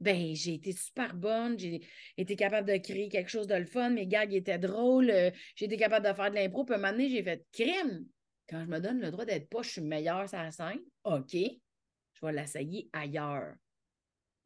Ben, 0.00 0.34
j'ai 0.34 0.54
été 0.54 0.72
super 0.72 1.14
bonne. 1.14 1.58
J'ai 1.58 1.80
été 2.16 2.36
capable 2.36 2.68
de 2.68 2.76
créer 2.76 3.08
quelque 3.08 3.30
chose 3.30 3.46
de 3.46 3.54
le 3.54 3.64
fun. 3.64 3.90
Mes 3.90 4.06
gags 4.06 4.32
étaient 4.34 4.58
drôles. 4.58 5.10
euh, 5.10 5.30
J'ai 5.54 5.64
été 5.66 5.76
capable 5.76 6.06
de 6.06 6.12
faire 6.12 6.30
de 6.30 6.34
l'impro. 6.36 6.64
Puis, 6.64 6.74
un 6.74 6.78
moment 6.78 6.92
donné, 6.92 7.08
j'ai 7.08 7.22
fait 7.22 7.46
crime. 7.52 8.06
Quand 8.48 8.60
je 8.60 8.66
me 8.70 8.78
donne 8.78 9.00
le 9.00 9.10
droit 9.10 9.24
d'être 9.24 9.48
poche, 9.48 9.68
je 9.68 9.72
suis 9.72 9.80
meilleure 9.80 10.28
sur 10.28 10.38
la 10.38 10.50
scène. 10.52 10.80
OK. 11.04 11.32
Je 11.32 12.24
vais 12.26 12.32
l'essayer 12.32 12.88
ailleurs. 12.92 13.54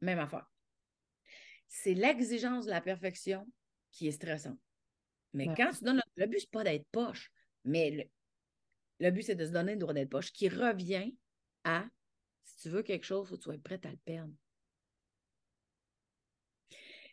Même 0.00 0.18
affaire. 0.20 0.46
C'est 1.68 1.94
l'exigence 1.94 2.66
de 2.66 2.70
la 2.70 2.80
perfection 2.80 3.46
qui 3.90 4.08
est 4.08 4.12
stressante. 4.12 4.58
Mais 5.32 5.48
Ouais. 5.48 5.54
quand 5.56 5.70
tu 5.76 5.84
donnes 5.84 6.00
le, 6.16 6.22
le 6.24 6.26
but, 6.28 6.40
c'est 6.40 6.50
pas 6.50 6.64
d'être 6.64 6.86
poche. 6.90 7.30
Mais 7.64 7.90
le, 7.90 8.04
le 9.06 9.10
but, 9.10 9.22
c'est 9.22 9.34
de 9.36 9.46
se 9.46 9.50
donner 9.50 9.72
le 9.72 9.78
droit 9.78 9.94
d'être 9.94 10.10
poche, 10.10 10.32
qui 10.32 10.48
revient 10.48 11.14
à 11.64 11.86
si 12.44 12.62
tu 12.62 12.68
veux 12.70 12.82
quelque 12.82 13.04
chose, 13.04 13.26
il 13.26 13.28
faut 13.30 13.36
que 13.36 13.40
tu 13.42 13.44
sois 13.44 13.58
prête 13.62 13.86
à 13.86 13.90
le 13.90 13.96
perdre. 13.98 14.32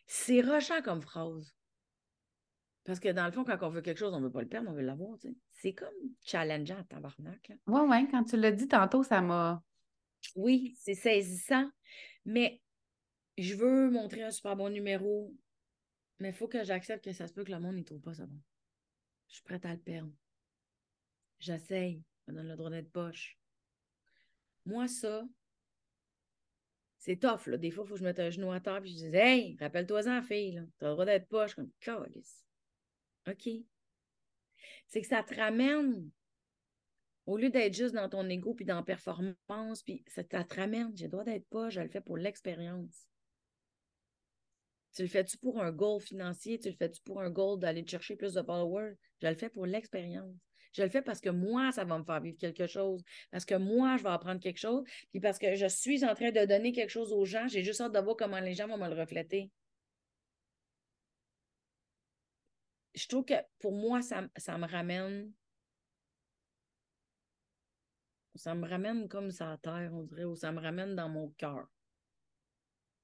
C'est 0.08 0.40
rochant 0.40 0.82
comme 0.82 1.02
phrase. 1.02 1.54
Parce 2.84 2.98
que 2.98 3.10
dans 3.10 3.26
le 3.26 3.32
fond, 3.32 3.44
quand 3.44 3.58
on 3.62 3.68
veut 3.68 3.82
quelque 3.82 3.98
chose, 3.98 4.14
on 4.14 4.20
ne 4.20 4.24
veut 4.24 4.32
pas 4.32 4.40
le 4.40 4.48
perdre, 4.48 4.70
on 4.70 4.72
veut 4.72 4.80
l'avoir. 4.80 5.18
tu 5.18 5.28
sais. 5.28 5.36
C'est 5.50 5.74
comme 5.74 5.94
challengeant, 6.24 6.82
tabarnak. 6.84 7.48
là. 7.48 7.56
Ouais, 7.66 7.86
ouais, 7.86 8.08
quand 8.10 8.24
tu 8.24 8.38
l'as 8.38 8.50
dit 8.50 8.66
tantôt, 8.66 9.02
ça 9.02 9.20
m'a. 9.20 9.62
Oui, 10.34 10.74
c'est 10.78 10.94
saisissant, 10.94 11.70
mais 12.24 12.62
je 13.36 13.54
veux 13.54 13.90
montrer 13.90 14.22
un 14.22 14.30
super 14.30 14.56
bon 14.56 14.70
numéro, 14.70 15.32
mais 16.18 16.30
il 16.30 16.34
faut 16.34 16.48
que 16.48 16.64
j'accepte 16.64 17.04
que 17.04 17.12
ça 17.12 17.26
se 17.26 17.32
peut 17.34 17.44
que 17.44 17.52
le 17.52 17.60
monde 17.60 17.76
ne 17.76 17.82
trouve 17.82 18.00
pas 18.00 18.14
ça 18.14 18.26
bon. 18.26 18.40
Je 19.28 19.34
suis 19.34 19.44
prête 19.44 19.66
à 19.66 19.74
le 19.74 19.78
perdre. 19.78 20.12
J'essaye, 21.38 22.02
je 22.26 22.32
me 22.32 22.38
donne 22.38 22.48
le 22.48 22.56
droit 22.56 22.70
d'être 22.70 22.90
poche. 22.90 23.38
Moi, 24.64 24.88
ça, 24.88 25.22
c'est 27.08 27.16
tough, 27.16 27.46
là. 27.46 27.56
Des 27.56 27.70
fois, 27.70 27.84
il 27.84 27.88
faut 27.88 27.94
que 27.94 28.00
je 28.00 28.04
mette 28.04 28.20
un 28.20 28.28
genou 28.28 28.52
à 28.52 28.60
terre 28.60 28.84
et 28.84 28.88
je 28.88 28.92
dis 28.92 29.16
Hey, 29.16 29.56
rappelle-toi-en, 29.60 30.20
fille, 30.20 30.52
là. 30.52 30.62
T'as 30.78 30.88
le 30.88 30.92
droit 30.92 31.06
d'être 31.06 31.26
poche. 31.26 31.54
Comme, 31.54 31.70
Calice. 31.80 32.44
OK. 33.26 33.48
C'est 34.88 35.00
que 35.00 35.06
ça 35.06 35.22
te 35.22 35.34
ramène, 35.34 36.10
au 37.24 37.38
lieu 37.38 37.48
d'être 37.48 37.74
juste 37.74 37.94
dans 37.94 38.10
ton 38.10 38.28
ego 38.28 38.52
puis 38.52 38.66
dans 38.66 38.82
performance, 38.82 39.82
puis 39.82 40.04
ça, 40.06 40.22
ça 40.30 40.44
te 40.44 40.54
ramène. 40.54 40.92
J'ai 40.94 41.06
le 41.06 41.12
droit 41.12 41.24
d'être 41.24 41.48
poche, 41.48 41.74
je 41.74 41.80
le 41.80 41.88
fais 41.88 42.02
pour 42.02 42.18
l'expérience. 42.18 43.08
Tu 44.94 45.02
le 45.02 45.08
fais-tu 45.08 45.38
pour 45.38 45.62
un 45.62 45.72
goal 45.72 46.02
financier? 46.02 46.58
Tu 46.58 46.68
le 46.68 46.76
fais-tu 46.76 47.00
pour 47.02 47.22
un 47.22 47.30
goal 47.30 47.58
d'aller 47.58 47.86
chercher 47.86 48.16
plus 48.16 48.34
de 48.34 48.42
followers? 48.42 48.96
Je 49.22 49.28
le 49.28 49.34
fais 49.34 49.48
pour 49.48 49.64
l'expérience. 49.64 50.36
Je 50.72 50.82
le 50.82 50.88
fais 50.90 51.02
parce 51.02 51.20
que 51.20 51.30
moi, 51.30 51.72
ça 51.72 51.84
va 51.84 51.98
me 51.98 52.04
faire 52.04 52.20
vivre 52.20 52.38
quelque 52.38 52.66
chose. 52.66 53.02
Parce 53.30 53.44
que 53.44 53.54
moi, 53.54 53.96
je 53.96 54.02
vais 54.02 54.10
apprendre 54.10 54.40
quelque 54.40 54.58
chose. 54.58 54.84
Puis 55.10 55.20
parce 55.20 55.38
que 55.38 55.54
je 55.54 55.66
suis 55.66 56.04
en 56.04 56.14
train 56.14 56.30
de 56.30 56.44
donner 56.44 56.72
quelque 56.72 56.90
chose 56.90 57.12
aux 57.12 57.24
gens. 57.24 57.48
J'ai 57.48 57.62
juste 57.62 57.80
hâte 57.80 57.92
de 57.92 57.98
voir 58.00 58.16
comment 58.16 58.40
les 58.40 58.54
gens 58.54 58.68
vont 58.68 58.76
me 58.78 58.88
le 58.88 59.00
refléter. 59.00 59.50
Je 62.94 63.06
trouve 63.06 63.24
que 63.24 63.34
pour 63.60 63.72
moi, 63.72 64.02
ça, 64.02 64.28
ça 64.36 64.58
me 64.58 64.66
ramène. 64.66 65.32
Ça 68.34 68.54
me 68.54 68.68
ramène 68.68 69.08
comme 69.08 69.30
ça 69.30 69.52
à 69.52 69.58
terre, 69.58 69.90
on 69.92 70.02
dirait, 70.04 70.24
ou 70.24 70.36
ça 70.36 70.52
me 70.52 70.60
ramène 70.60 70.94
dans 70.94 71.08
mon 71.08 71.30
cœur. 71.30 71.68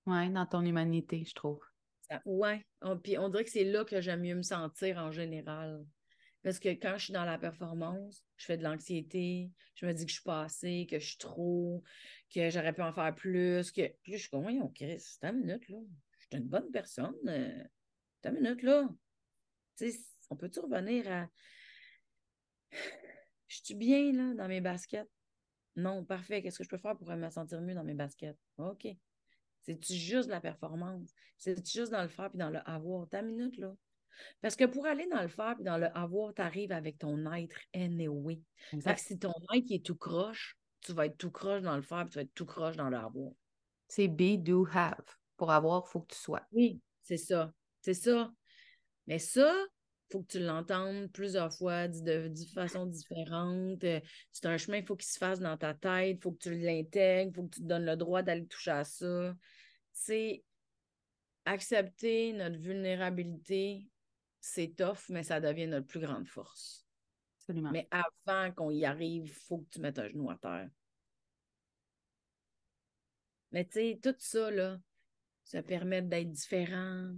Ouais, 0.07 0.29
dans 0.29 0.47
ton 0.47 0.65
humanité, 0.65 1.25
je 1.25 1.35
trouve. 1.35 1.61
On- 2.83 2.99
puis 2.99 3.19
on 3.19 3.29
dirait 3.29 3.45
que 3.45 3.51
c'est 3.51 3.65
là 3.65 3.85
que 3.85 4.01
j'aime 4.01 4.21
mieux 4.21 4.35
me 4.37 4.43
sentir 4.43 4.99
en 4.99 5.11
général. 5.11 5.85
Parce 6.45 6.59
que 6.59 6.69
quand 6.69 6.99
je 6.99 7.05
suis 7.05 7.13
dans 7.15 7.25
la 7.25 7.39
performance, 7.39 8.23
je 8.37 8.45
fais 8.45 8.59
de 8.59 8.63
l'anxiété, 8.63 9.51
je 9.75 9.87
me 9.87 9.95
dis 9.95 10.05
que 10.05 10.11
je 10.11 10.17
suis 10.17 10.23
pas 10.25 10.43
assez, 10.43 10.87
que 10.89 10.99
je 10.99 11.07
suis 11.07 11.17
trop, 11.17 11.83
que 12.33 12.51
j'aurais 12.51 12.75
pu 12.75 12.83
en 12.83 12.93
faire 12.93 13.15
plus, 13.15 13.73
que. 13.73 13.89
Puis 14.03 14.13
je 14.13 14.19
suis 14.19 14.29
comme, 14.29 14.43
voyons, 14.43 14.69
Chris, 14.69 15.01
c'est 15.01 15.33
minute, 15.33 15.67
là. 15.71 15.79
Je 16.19 16.27
suis 16.27 16.43
une 16.43 16.49
bonne 16.49 16.71
personne. 16.71 17.17
euh, 17.27 17.65
C'est 18.23 18.29
une 18.29 18.41
minute, 18.41 18.63
là. 18.63 18.87
Tu 19.79 19.91
sais, 19.91 19.99
on 20.29 20.37
peut-tu 20.37 20.61
revenir 20.61 21.11
à. 21.11 21.29
Je 23.49 23.61
suis 23.63 23.75
bien, 23.75 24.13
là, 24.13 24.35
dans 24.35 24.49
mes 24.49 24.61
baskets? 24.61 25.09
Non, 25.77 26.05
parfait. 26.05 26.43
Qu'est-ce 26.43 26.59
que 26.59 26.65
je 26.65 26.69
peux 26.69 26.79
faire 26.79 26.97
pour 26.97 27.09
me 27.11 27.31
sentir 27.31 27.61
mieux 27.61 27.75
dans 27.75 27.85
mes 27.85 27.95
baskets? 27.95 28.37
OK. 28.59 28.87
C'est-tu 29.63 29.95
juste 29.95 30.27
de 30.27 30.33
la 30.33 30.41
performance? 30.41 31.15
C'est-tu 31.39 31.79
juste 31.79 31.93
dans 31.93 32.03
le 32.03 32.09
faire 32.09 32.31
puis 32.31 32.39
dans 32.39 32.51
le 32.51 32.59
avoir? 32.69 33.09
Ta 33.09 33.23
minute, 33.23 33.57
là. 33.57 33.75
Parce 34.41 34.57
que 34.57 34.65
pour 34.65 34.87
aller 34.87 35.07
dans 35.11 35.23
le 35.23 35.29
faire 35.29 35.55
puis 35.55 35.65
dans 35.65 35.79
le 35.79 35.87
avoir, 35.97 36.35
tu 36.35 36.43
arrives 36.43 36.73
avec 36.73 36.99
ton 36.99 37.33
être 37.33 37.57
anyway. 37.75 38.41
Fait 38.83 38.95
que 38.95 39.01
si 39.01 39.19
ton 39.19 39.33
être 39.55 39.71
est 39.71 39.85
tout 39.85 39.97
croche, 39.97 40.57
tu 40.81 40.93
vas 40.93 41.07
être 41.07 41.17
tout 41.17 41.31
croche 41.31 41.63
dans 41.63 41.77
le 41.77 41.83
faire 41.83 42.05
puis 42.05 42.11
tu 42.11 42.19
vas 42.19 42.23
être 42.23 42.35
tout 42.35 42.47
croche 42.47 42.77
dans 42.77 42.91
le 42.91 42.97
avoir. 42.97 43.33
C'est 43.89 44.09
be, 44.09 44.37
do, 44.37 44.67
have. 44.73 45.05
Pour 45.37 45.51
avoir, 45.51 45.85
il 45.87 45.91
faut 45.91 46.01
que 46.01 46.15
tu 46.15 46.19
sois. 46.19 46.43
Oui, 46.53 46.81
c'est 47.03 47.17
ça. 47.17 47.53
C'est 47.81 47.95
ça. 47.95 48.33
Mais 49.07 49.19
ça, 49.19 49.53
il 49.53 50.13
faut 50.13 50.23
que 50.23 50.33
tu 50.33 50.41
l'entendes 50.41 51.11
plusieurs 51.13 51.53
fois, 51.53 51.89
de, 51.89 52.29
de 52.29 52.45
façon 52.55 52.87
différente. 52.87 53.83
Euh, 53.85 54.01
C'est 54.33 54.47
un 54.47 54.57
chemin, 54.57 54.79
il 54.79 54.87
faut 54.87 54.97
qu'il 54.97 55.09
se 55.09 55.19
fasse 55.19 55.41
dans 55.41 55.57
ta 55.57 55.75
tête, 55.75 56.17
il 56.19 56.23
faut 56.23 56.33
que 56.33 56.39
tu 56.39 56.55
l'intègres, 56.55 57.31
il 57.33 57.35
faut 57.35 57.45
que 57.45 57.55
tu 57.55 57.61
te 57.61 57.67
donnes 57.67 57.85
le 57.85 57.97
droit 57.97 58.23
d'aller 58.23 58.47
toucher 58.47 58.71
à 58.71 58.85
ça. 58.85 59.35
C'est 59.93 60.45
accepter 61.45 62.33
notre 62.33 62.59
vulnérabilité, 62.59 63.87
c'est 64.47 64.77
tough, 64.77 65.09
mais 65.09 65.23
ça 65.23 65.41
devient 65.41 65.67
notre 65.67 65.87
plus 65.87 66.01
grande 66.01 66.29
force. 66.29 66.87
Absolument. 67.39 67.71
Mais 67.71 67.89
avant 67.91 68.53
qu'on 68.53 68.71
y 68.71 68.85
arrive, 68.85 69.25
il 69.25 69.33
faut 69.33 69.59
que 69.59 69.71
tu 69.71 69.81
mettes 69.81 69.99
un 69.99 70.07
genou 70.07 70.31
à 70.31 70.37
terre. 70.37 70.69
Mais 73.53 73.65
tu 73.65 73.73
sais, 73.73 74.01
tout 74.03 74.15
ça, 74.19 74.51
là, 74.51 74.79
ça 75.45 75.63
permet 75.63 76.03
d'être 76.03 76.31
différent. 76.31 77.15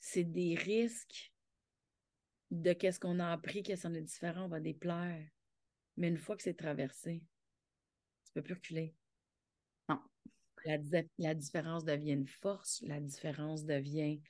C'est 0.00 0.24
des 0.24 0.56
risques 0.56 1.32
de 2.50 2.72
qu'est-ce 2.72 2.98
qu'on 2.98 3.20
a 3.20 3.30
appris, 3.30 3.62
qu'est-ce 3.62 3.86
qu'on 3.86 3.94
est 3.94 4.02
différent, 4.02 4.46
on 4.46 4.48
va 4.48 4.58
déplaire. 4.58 5.24
Mais 5.96 6.08
une 6.08 6.18
fois 6.18 6.36
que 6.36 6.42
c'est 6.42 6.54
traversé, 6.54 7.22
tu 8.24 8.32
peux 8.32 8.42
plus 8.42 8.54
reculer. 8.54 8.96
La, 10.66 10.78
la 11.18 11.34
différence 11.34 11.84
devient 11.84 12.14
une 12.14 12.26
force, 12.26 12.82
la 12.82 12.98
différence 12.98 13.64
devient 13.64 14.20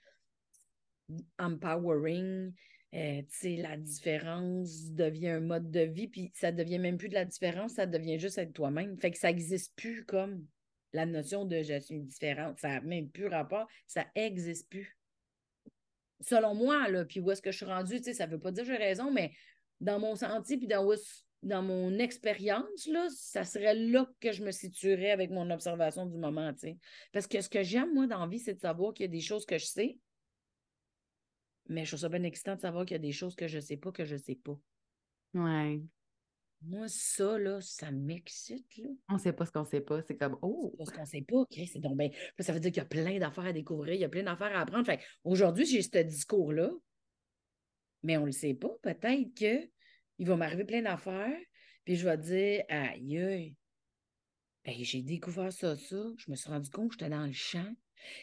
empowering. 1.39 2.53
Euh, 2.95 3.23
la 3.43 3.77
différence 3.77 4.91
devient 4.93 5.31
un 5.31 5.41
mode 5.41 5.71
de 5.71 5.81
vie, 5.81 6.07
puis 6.07 6.31
ça 6.35 6.53
devient 6.53 6.79
même 6.79 6.97
plus 6.97 7.09
de 7.09 7.15
la 7.15 7.25
différence, 7.25 7.73
ça 7.73 7.87
devient 7.87 8.21
juste 8.21 8.39
être 8.39 8.53
toi-même. 8.53 8.97
Fait 9.01 9.11
que 9.11 9.19
ça 9.19 9.29
n'existe 9.29 9.75
plus 9.75 10.05
comme 10.05 10.47
la 10.93 11.05
notion 11.05 11.45
de 11.45 11.63
je 11.63 11.81
suis 11.81 12.01
différente. 12.01 12.59
Ça 12.61 12.69
n'a 12.69 12.81
même 12.83 13.11
plus 13.11 13.27
rapport, 13.27 13.67
ça 13.89 14.07
n'existe 14.15 14.69
plus. 14.71 14.97
Selon 16.21 16.55
moi, 16.55 16.89
là, 16.89 17.05
puis 17.05 17.21
où 17.21 17.31
est-ce 17.31 17.43
que 17.43 17.51
je 17.51 17.57
suis 17.57 17.67
rendue, 17.67 18.01
ça 18.01 18.27
ne 18.27 18.33
veut 18.33 18.39
pas 18.39 18.53
dire 18.53 18.65
que 18.65 18.71
j'ai 18.71 18.77
raison, 18.77 19.11
mais 19.11 19.33
dans 19.81 19.99
mon 19.99 20.15
sentier, 20.15 20.57
puis 20.57 20.69
dans, 20.69 20.89
dans 21.43 21.63
mon 21.63 21.99
expérience, 21.99 22.87
là, 22.87 23.09
ça 23.11 23.45
serait 23.45 23.75
là 23.75 24.09
que 24.21 24.31
je 24.31 24.45
me 24.45 24.53
situerais 24.53 25.11
avec 25.11 25.31
mon 25.31 25.51
observation 25.51 26.07
du 26.07 26.17
moment. 26.17 26.53
Parce 27.13 27.27
que 27.27 27.41
ce 27.41 27.49
que 27.49 27.65
j'aime, 27.65 27.93
moi, 27.93 28.07
dans 28.07 28.21
la 28.21 28.29
vie, 28.29 28.39
c'est 28.39 28.55
de 28.55 28.61
savoir 28.61 28.95
qu'il 28.95 29.05
y 29.05 29.09
a 29.09 29.13
des 29.13 29.21
choses 29.21 29.45
que 29.45 29.59
je 29.59 29.67
sais, 29.67 29.99
mais 31.69 31.85
je 31.85 31.91
trouve 31.91 32.01
ça 32.01 32.09
bien 32.09 32.23
excitant 32.23 32.57
de 32.57 32.61
savoir 32.61 32.85
qu'il 32.85 32.95
y 32.95 32.97
a 32.97 32.99
des 32.99 33.12
choses 33.12 33.35
que 33.35 33.49
je 33.49 33.57
ne 33.57 33.62
sais 33.62 33.77
pas, 33.77 33.93
que 33.93 34.05
je 34.05 34.15
ne 34.15 34.21
sais 34.21 34.35
pas. 34.35 34.59
Ouais. 35.35 35.81
Moi, 36.62 36.87
ça, 36.89 37.39
là, 37.39 37.61
ça 37.61 37.91
m'excite. 37.91 38.77
Là. 38.79 38.89
On 39.09 39.15
ne 39.15 39.19
sait 39.19 39.33
pas 39.33 39.45
ce 39.45 39.53
qu'on 39.53 39.61
ne 39.61 39.67
sait 39.67 39.81
pas. 39.83 40.01
C'est 40.03 40.17
comme 40.17 40.39
Oh! 40.41 40.75
ce 40.85 40.91
qu'on 40.91 41.03
ne 41.03 41.07
sait 41.07 41.23
pas, 41.23 41.45
c'est 41.51 41.81
donc 41.81 42.01
Ça 42.39 42.53
veut 42.53 42.61
dire 42.61 42.71
qu'il 42.71 42.83
y 42.83 42.87
a 42.87 42.89
plein 42.89 43.19
d'affaires 43.19 43.47
à 43.47 43.53
découvrir, 43.53 43.95
il 43.95 44.01
y 44.01 44.05
a 44.05 44.09
plein 44.09 44.23
d'affaires 44.23 44.57
à 44.57 44.61
apprendre. 44.61 44.87
Fait 44.87 45.01
aujourd'hui, 45.25 45.67
j'ai 45.67 45.83
ce 45.83 45.99
discours-là, 45.99 46.71
mais 48.03 48.17
on 48.17 48.23
ne 48.23 48.27
le 48.27 48.33
sait 48.33 48.55
pas. 48.55 48.71
Peut-être 48.83 49.35
qu'il 49.35 49.71
va 50.21 50.37
m'arriver 50.37 50.65
plein 50.65 50.83
d'affaires, 50.83 51.39
puis 51.85 51.97
je 51.97 52.09
vais 52.09 52.19
dire 52.19 52.65
Aïe, 52.69 53.19
aïe, 53.19 53.57
ben, 54.65 54.75
j'ai 54.81 55.03
découvert 55.03 55.53
ça, 55.53 55.77
ça. 55.77 56.03
Je 56.17 56.31
me 56.31 56.37
suis 56.37 56.49
rendu 56.49 56.71
compte 56.71 56.89
que 56.89 56.95
j'étais 56.95 57.11
dans 57.11 57.27
le 57.27 57.33
champ 57.33 57.75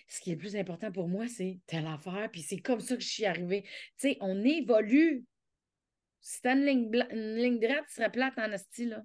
ce 0.08 0.22
qui 0.22 0.32
est 0.32 0.34
le 0.34 0.40
plus 0.40 0.56
important 0.56 0.92
pour 0.92 1.08
moi, 1.08 1.28
c'est 1.28 1.60
telle 1.68 1.88
affaire, 1.88 2.30
puis 2.32 2.42
c'est 2.42 2.60
comme 2.60 2.80
ça 2.80 2.96
que 2.96 3.02
je 3.02 3.10
suis 3.10 3.26
arrivée. 3.26 3.64
Tu 3.98 4.10
sais, 4.10 4.18
on 4.22 4.44
évolue. 4.44 5.26
Si 6.20 6.42
t'as 6.42 6.56
une 6.56 6.66
ligne, 6.66 7.08
une 7.12 7.36
ligne 7.36 7.60
droite, 7.60 7.86
tu 7.88 7.96
serais 7.96 8.12
plate 8.12 8.38
en 8.38 8.52
asti, 8.52 8.86
là. 8.86 9.02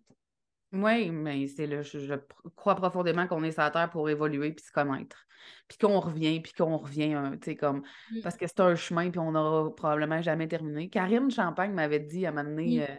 Oui, 0.72 1.10
mais 1.10 1.46
c'est 1.46 1.66
là, 1.66 1.82
je, 1.82 2.14
crois 2.56 2.74
profondément 2.74 3.26
qu'on 3.26 3.42
est 3.44 3.52
sur 3.52 3.62
la 3.62 3.70
Terre 3.70 3.90
pour 3.90 4.10
évoluer 4.10 4.52
puis 4.52 4.64
se 4.64 4.72
connaître. 4.72 5.24
Puis 5.68 5.78
qu'on 5.78 6.00
revient, 6.00 6.40
puis 6.40 6.52
qu'on 6.52 6.76
revient, 6.76 7.16
tu 7.40 7.50
sais, 7.50 7.56
comme. 7.56 7.82
Mm. 8.10 8.20
Parce 8.22 8.36
que 8.36 8.46
c'est 8.46 8.60
un 8.60 8.74
chemin, 8.74 9.10
puis 9.10 9.20
on 9.20 9.32
n'aura 9.32 9.74
probablement 9.74 10.20
jamais 10.22 10.48
terminé. 10.48 10.88
Karine 10.88 11.30
Champagne 11.30 11.72
m'avait 11.72 12.00
dit 12.00 12.26
à 12.26 12.30
un 12.30 12.32
moment 12.32 12.48
donné, 12.48 12.82
euh, 12.82 12.94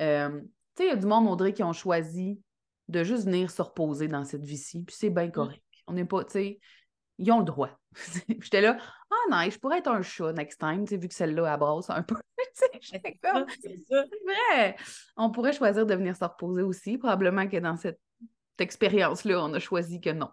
euh, 0.00 0.40
tu 0.76 0.84
sais, 0.84 0.86
il 0.86 0.88
y 0.88 0.92
a 0.92 0.96
du 0.96 1.06
monde, 1.06 1.28
Audrey, 1.28 1.52
qui 1.52 1.62
ont 1.62 1.72
choisi 1.72 2.40
de 2.88 3.02
juste 3.04 3.24
venir 3.24 3.50
se 3.50 3.62
reposer 3.62 4.08
dans 4.08 4.24
cette 4.24 4.44
vie-ci, 4.44 4.84
puis 4.84 4.94
c'est 4.96 5.10
bien 5.10 5.26
mm. 5.26 5.32
correct. 5.32 5.62
On 5.88 5.94
n'est 5.94 6.04
pas, 6.04 6.24
tu 6.24 6.32
sais, 6.32 6.60
ils 7.22 7.32
ont 7.32 7.38
le 7.38 7.44
droit. 7.44 7.70
J'étais 8.40 8.60
là, 8.60 8.76
ah 8.80 9.14
oh, 9.14 9.30
non, 9.30 9.50
je 9.50 9.58
pourrais 9.58 9.78
être 9.78 9.90
un 9.90 10.02
chat 10.02 10.32
next 10.32 10.58
time, 10.58 10.84
vu 10.84 11.08
que 11.08 11.14
celle-là 11.14 11.52
abrasse 11.52 11.90
un 11.90 12.02
peu. 12.02 12.16
c'est 12.52 12.70
vrai. 14.24 14.76
On 15.16 15.30
pourrait 15.30 15.52
choisir 15.52 15.86
de 15.86 15.94
venir 15.94 16.16
se 16.16 16.24
reposer 16.24 16.62
aussi. 16.62 16.98
Probablement 16.98 17.48
que 17.48 17.58
dans 17.58 17.76
cette 17.76 18.00
expérience-là, 18.58 19.42
on 19.44 19.52
a 19.54 19.58
choisi 19.58 20.00
que 20.00 20.10
non. 20.10 20.28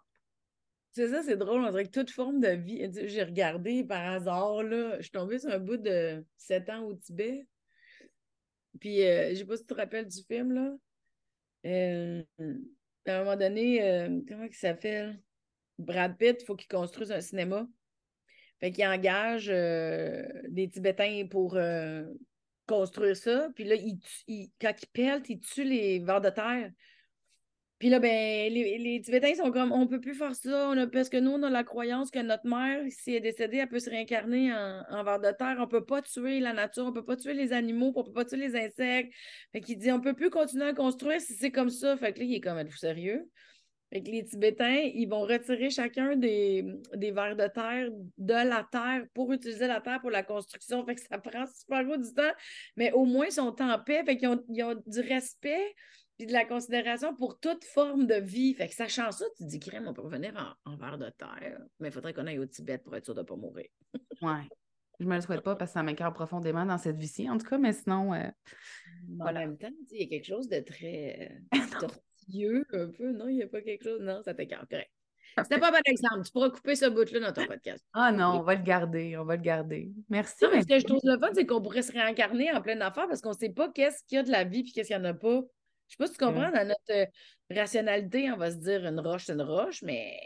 C'est 0.92 1.10
ça, 1.10 1.22
c'est 1.22 1.38
drôle. 1.38 1.64
On 1.64 1.70
dirait 1.70 1.86
que 1.86 1.92
toute 1.92 2.10
forme 2.10 2.40
de 2.40 2.50
vie. 2.50 2.90
J'ai 3.06 3.24
regardé 3.24 3.84
par 3.84 4.06
hasard, 4.06 4.64
là, 4.64 4.98
je 4.98 5.04
suis 5.04 5.12
tombée 5.12 5.40
sur 5.40 5.52
un 5.52 5.60
bout 5.60 5.78
de 5.78 6.26
7 6.38 6.70
ans 6.70 6.84
au 6.84 6.94
Tibet. 6.96 7.46
Puis, 8.80 9.04
euh, 9.04 9.30
je 9.32 9.36
sais 9.36 9.46
pas 9.46 9.58
si 9.58 9.64
tu 9.64 9.68
te 9.68 9.80
rappelles 9.80 10.08
du 10.08 10.24
film, 10.24 10.54
là. 10.54 10.76
Euh, 11.66 12.24
à 13.06 13.14
un 13.14 13.24
moment 13.24 13.36
donné, 13.36 13.84
euh, 13.84 14.20
comment 14.28 14.46
il 14.46 14.54
s'appelle? 14.54 15.20
Brad 15.80 16.18
Pitt, 16.18 16.42
il 16.42 16.46
faut 16.46 16.56
qu'il 16.56 16.68
construise 16.68 17.12
un 17.12 17.22
cinéma. 17.22 17.68
Fait 18.60 18.72
qu'il 18.72 18.86
engage 18.86 19.50
euh, 19.50 20.24
des 20.50 20.70
Tibétains 20.70 21.26
pour 21.32 21.56
euh, 21.56 22.04
construire 22.68 23.16
ça. 23.16 23.50
Puis 23.56 23.64
là, 23.64 23.76
il, 23.76 24.50
quand 24.60 24.74
il 24.82 24.88
pèle, 24.88 25.24
il 25.30 25.40
tue 25.40 25.64
les 25.64 26.00
vers 26.00 26.20
de 26.20 26.30
terre. 26.30 26.70
Puis 27.80 27.88
là, 27.88 28.00
ben, 28.00 28.52
les, 28.52 29.02
Tibétains 29.02 29.36
sont 29.36 29.52
comme 29.54 29.72
on 29.72 29.88
peut 29.88 30.02
plus 30.02 30.14
faire 30.14 30.36
ça, 30.36 30.74
parce 30.92 31.08
que 31.08 31.16
nous, 31.16 31.32
on 31.32 31.44
a 31.44 31.50
la 31.50 31.64
croyance 31.64 32.12
que 32.12 32.20
notre 32.20 32.46
mère, 32.46 32.84
si 32.90 33.12
elle 33.12 33.26
est 33.26 33.32
décédée, 33.32 33.58
elle 33.58 33.70
peut 33.70 33.80
se 33.80 33.90
réincarner 33.90 34.54
en, 34.54 34.84
en 34.90 35.04
vers 35.06 35.22
de 35.22 35.32
terre. 35.32 35.56
On 35.62 35.68
peut 35.68 35.86
pas 35.86 36.02
tuer 36.02 36.42
la 36.42 36.52
nature, 36.52 36.86
on 36.86 36.92
peut 36.92 37.06
pas 37.06 37.16
tuer 37.16 37.34
les 37.34 37.54
animaux, 37.54 37.94
on 37.96 38.04
peut 38.04 38.12
pas 38.12 38.26
tuer 38.26 38.36
les 38.36 38.58
insectes. 38.58 39.14
Fait 39.54 39.62
qu'il 39.62 39.78
dit 39.78 39.94
on 39.94 40.02
peut 40.02 40.14
plus 40.14 40.30
continuer 40.30 40.66
à 40.66 40.74
construire 40.74 41.22
si 41.22 41.36
c'est 41.36 41.52
comme 41.52 41.70
ça. 41.70 41.96
Fait 41.96 42.12
que 42.12 42.20
là, 42.20 42.26
il 42.26 42.36
est 42.36 42.42
comme 42.42 42.58
êtes-vous 42.58 42.76
sérieux? 42.76 43.30
Fait 43.92 44.02
les 44.02 44.24
Tibétains, 44.24 44.90
ils 44.94 45.08
vont 45.08 45.22
retirer 45.22 45.70
chacun 45.70 46.16
des, 46.16 46.64
des 46.94 47.12
vers 47.12 47.36
de 47.36 47.48
terre 47.48 47.90
de 48.18 48.34
la 48.34 48.68
terre 48.72 49.06
pour 49.14 49.32
utiliser 49.34 49.68
la 49.68 49.82
terre 49.82 50.00
pour 50.00 50.12
la 50.12 50.24
construction. 50.24 50.86
Fait 50.86 50.96
que 50.96 51.02
ça 51.02 51.18
prend 51.18 51.46
super 51.48 51.84
gros 51.84 51.98
du 51.98 52.14
temps, 52.14 52.32
mais 52.76 52.92
au 52.92 53.06
moins 53.06 53.26
ils 53.26 53.32
sont 53.32 53.56
en 53.62 53.80
paix. 53.80 54.04
Fait 54.06 54.18
qu'ils 54.18 54.28
ont, 54.28 54.44
ils 54.50 54.64
ont 54.64 54.82
du 54.86 55.00
respect 55.00 55.76
et 56.20 56.26
de 56.26 56.34
la 56.34 56.46
considération 56.46 57.16
pour 57.16 57.40
toute 57.40 57.64
forme 57.64 58.06
de 58.06 58.16
vie. 58.16 58.54
Fait 58.54 58.68
que 58.68 58.76
sachant 58.76 59.12
ça, 59.12 59.26
tu 59.38 59.44
te 59.44 59.50
dis, 59.50 59.60
crème, 59.60 59.88
on 59.88 59.94
peut 59.94 60.02
revenir 60.02 60.34
en, 60.66 60.72
en 60.74 60.76
vers 60.76 60.98
de 60.98 61.10
terre, 61.10 61.60
mais 61.80 61.88
il 61.88 61.92
faudrait 61.92 62.14
qu'on 62.14 62.28
aille 62.28 62.40
au 62.40 62.46
Tibet 62.46 62.78
pour 62.78 62.96
être 62.96 63.06
sûr 63.06 63.16
de 63.16 63.22
ne 63.22 63.26
pas 63.26 63.36
mourir. 63.36 63.68
ouais. 64.22 64.48
Je 65.00 65.06
me 65.06 65.16
le 65.16 65.22
souhaite 65.22 65.42
pas 65.42 65.56
parce 65.56 65.72
que 65.72 65.76
ça 65.76 65.84
m'écœure 65.84 66.14
profondément 66.14 66.66
dans 66.66 66.78
cette 66.78 66.98
vie-ci, 66.98 67.30
en 67.30 67.38
tout 67.38 67.48
cas, 67.48 67.58
mais 67.58 67.72
sinon. 67.72 68.14
Euh, 68.14 68.30
en 69.22 69.32
même 69.32 69.58
temps, 69.58 69.72
il 69.92 70.02
y 70.02 70.04
a 70.04 70.08
quelque 70.08 70.26
chose 70.26 70.50
de 70.50 70.60
très 70.60 71.42
euh, 71.56 71.58
un 72.74 72.90
peu. 72.90 73.12
Non, 73.12 73.28
il 73.28 73.36
n'y 73.36 73.44
a 73.44 73.48
pas 73.48 73.62
quelque 73.62 73.84
chose. 73.84 74.02
Non, 74.02 74.22
ça 74.24 74.34
t'écarte. 74.34 74.70
Correct. 74.70 74.92
C'était 75.38 75.60
pas 75.60 75.70
un 75.70 75.72
bon 75.72 75.82
exemple. 75.86 76.26
Tu 76.26 76.32
pourras 76.32 76.50
couper 76.50 76.76
ce 76.76 76.86
bout-là 76.86 77.20
dans 77.20 77.34
ton 77.34 77.46
podcast. 77.46 77.86
Ah 77.94 78.12
non, 78.12 78.40
on 78.40 78.42
va 78.42 78.56
le 78.56 78.64
garder. 78.64 79.18
On 79.18 79.26
va 79.26 79.36
le 79.36 79.42
garder. 79.42 79.92
Merci. 80.10 80.44
Non, 80.44 80.50
mais 80.54 80.62
ce 80.62 80.68
que 80.68 80.80
je 80.80 80.86
trouve 80.86 81.00
le 81.04 81.20
fun, 81.20 81.30
c'est 81.34 81.46
qu'on 81.46 81.62
pourrait 81.62 81.82
se 81.82 81.92
réincarner 81.92 82.52
en 82.52 82.62
pleine 82.62 82.82
affaire 82.82 83.08
parce 83.08 83.22
qu'on 83.22 83.30
ne 83.30 83.38
sait 83.38 83.50
pas 83.50 83.70
qu'est-ce 83.70 84.04
qu'il 84.06 84.18
y 84.18 84.20
a 84.20 84.24
de 84.24 84.32
la 84.32 84.44
vie 84.44 84.60
et 84.60 84.72
qu'est-ce 84.72 84.88
qu'il 84.88 84.98
n'y 84.98 85.04
en 85.04 85.10
a 85.10 85.14
pas. 85.14 85.42
Je 85.88 85.94
sais 85.94 85.98
pas 85.98 86.08
si 86.08 86.14
tu 86.14 86.20
comprends, 86.20 86.52
dans 86.52 86.68
notre 86.68 86.92
euh, 86.92 87.06
rationalité, 87.50 88.32
on 88.32 88.38
va 88.38 88.52
se 88.52 88.58
dire 88.58 88.86
une 88.86 89.00
roche, 89.00 89.26
c'est 89.26 89.34
une 89.34 89.42
roche, 89.42 89.82
mais. 89.82 90.20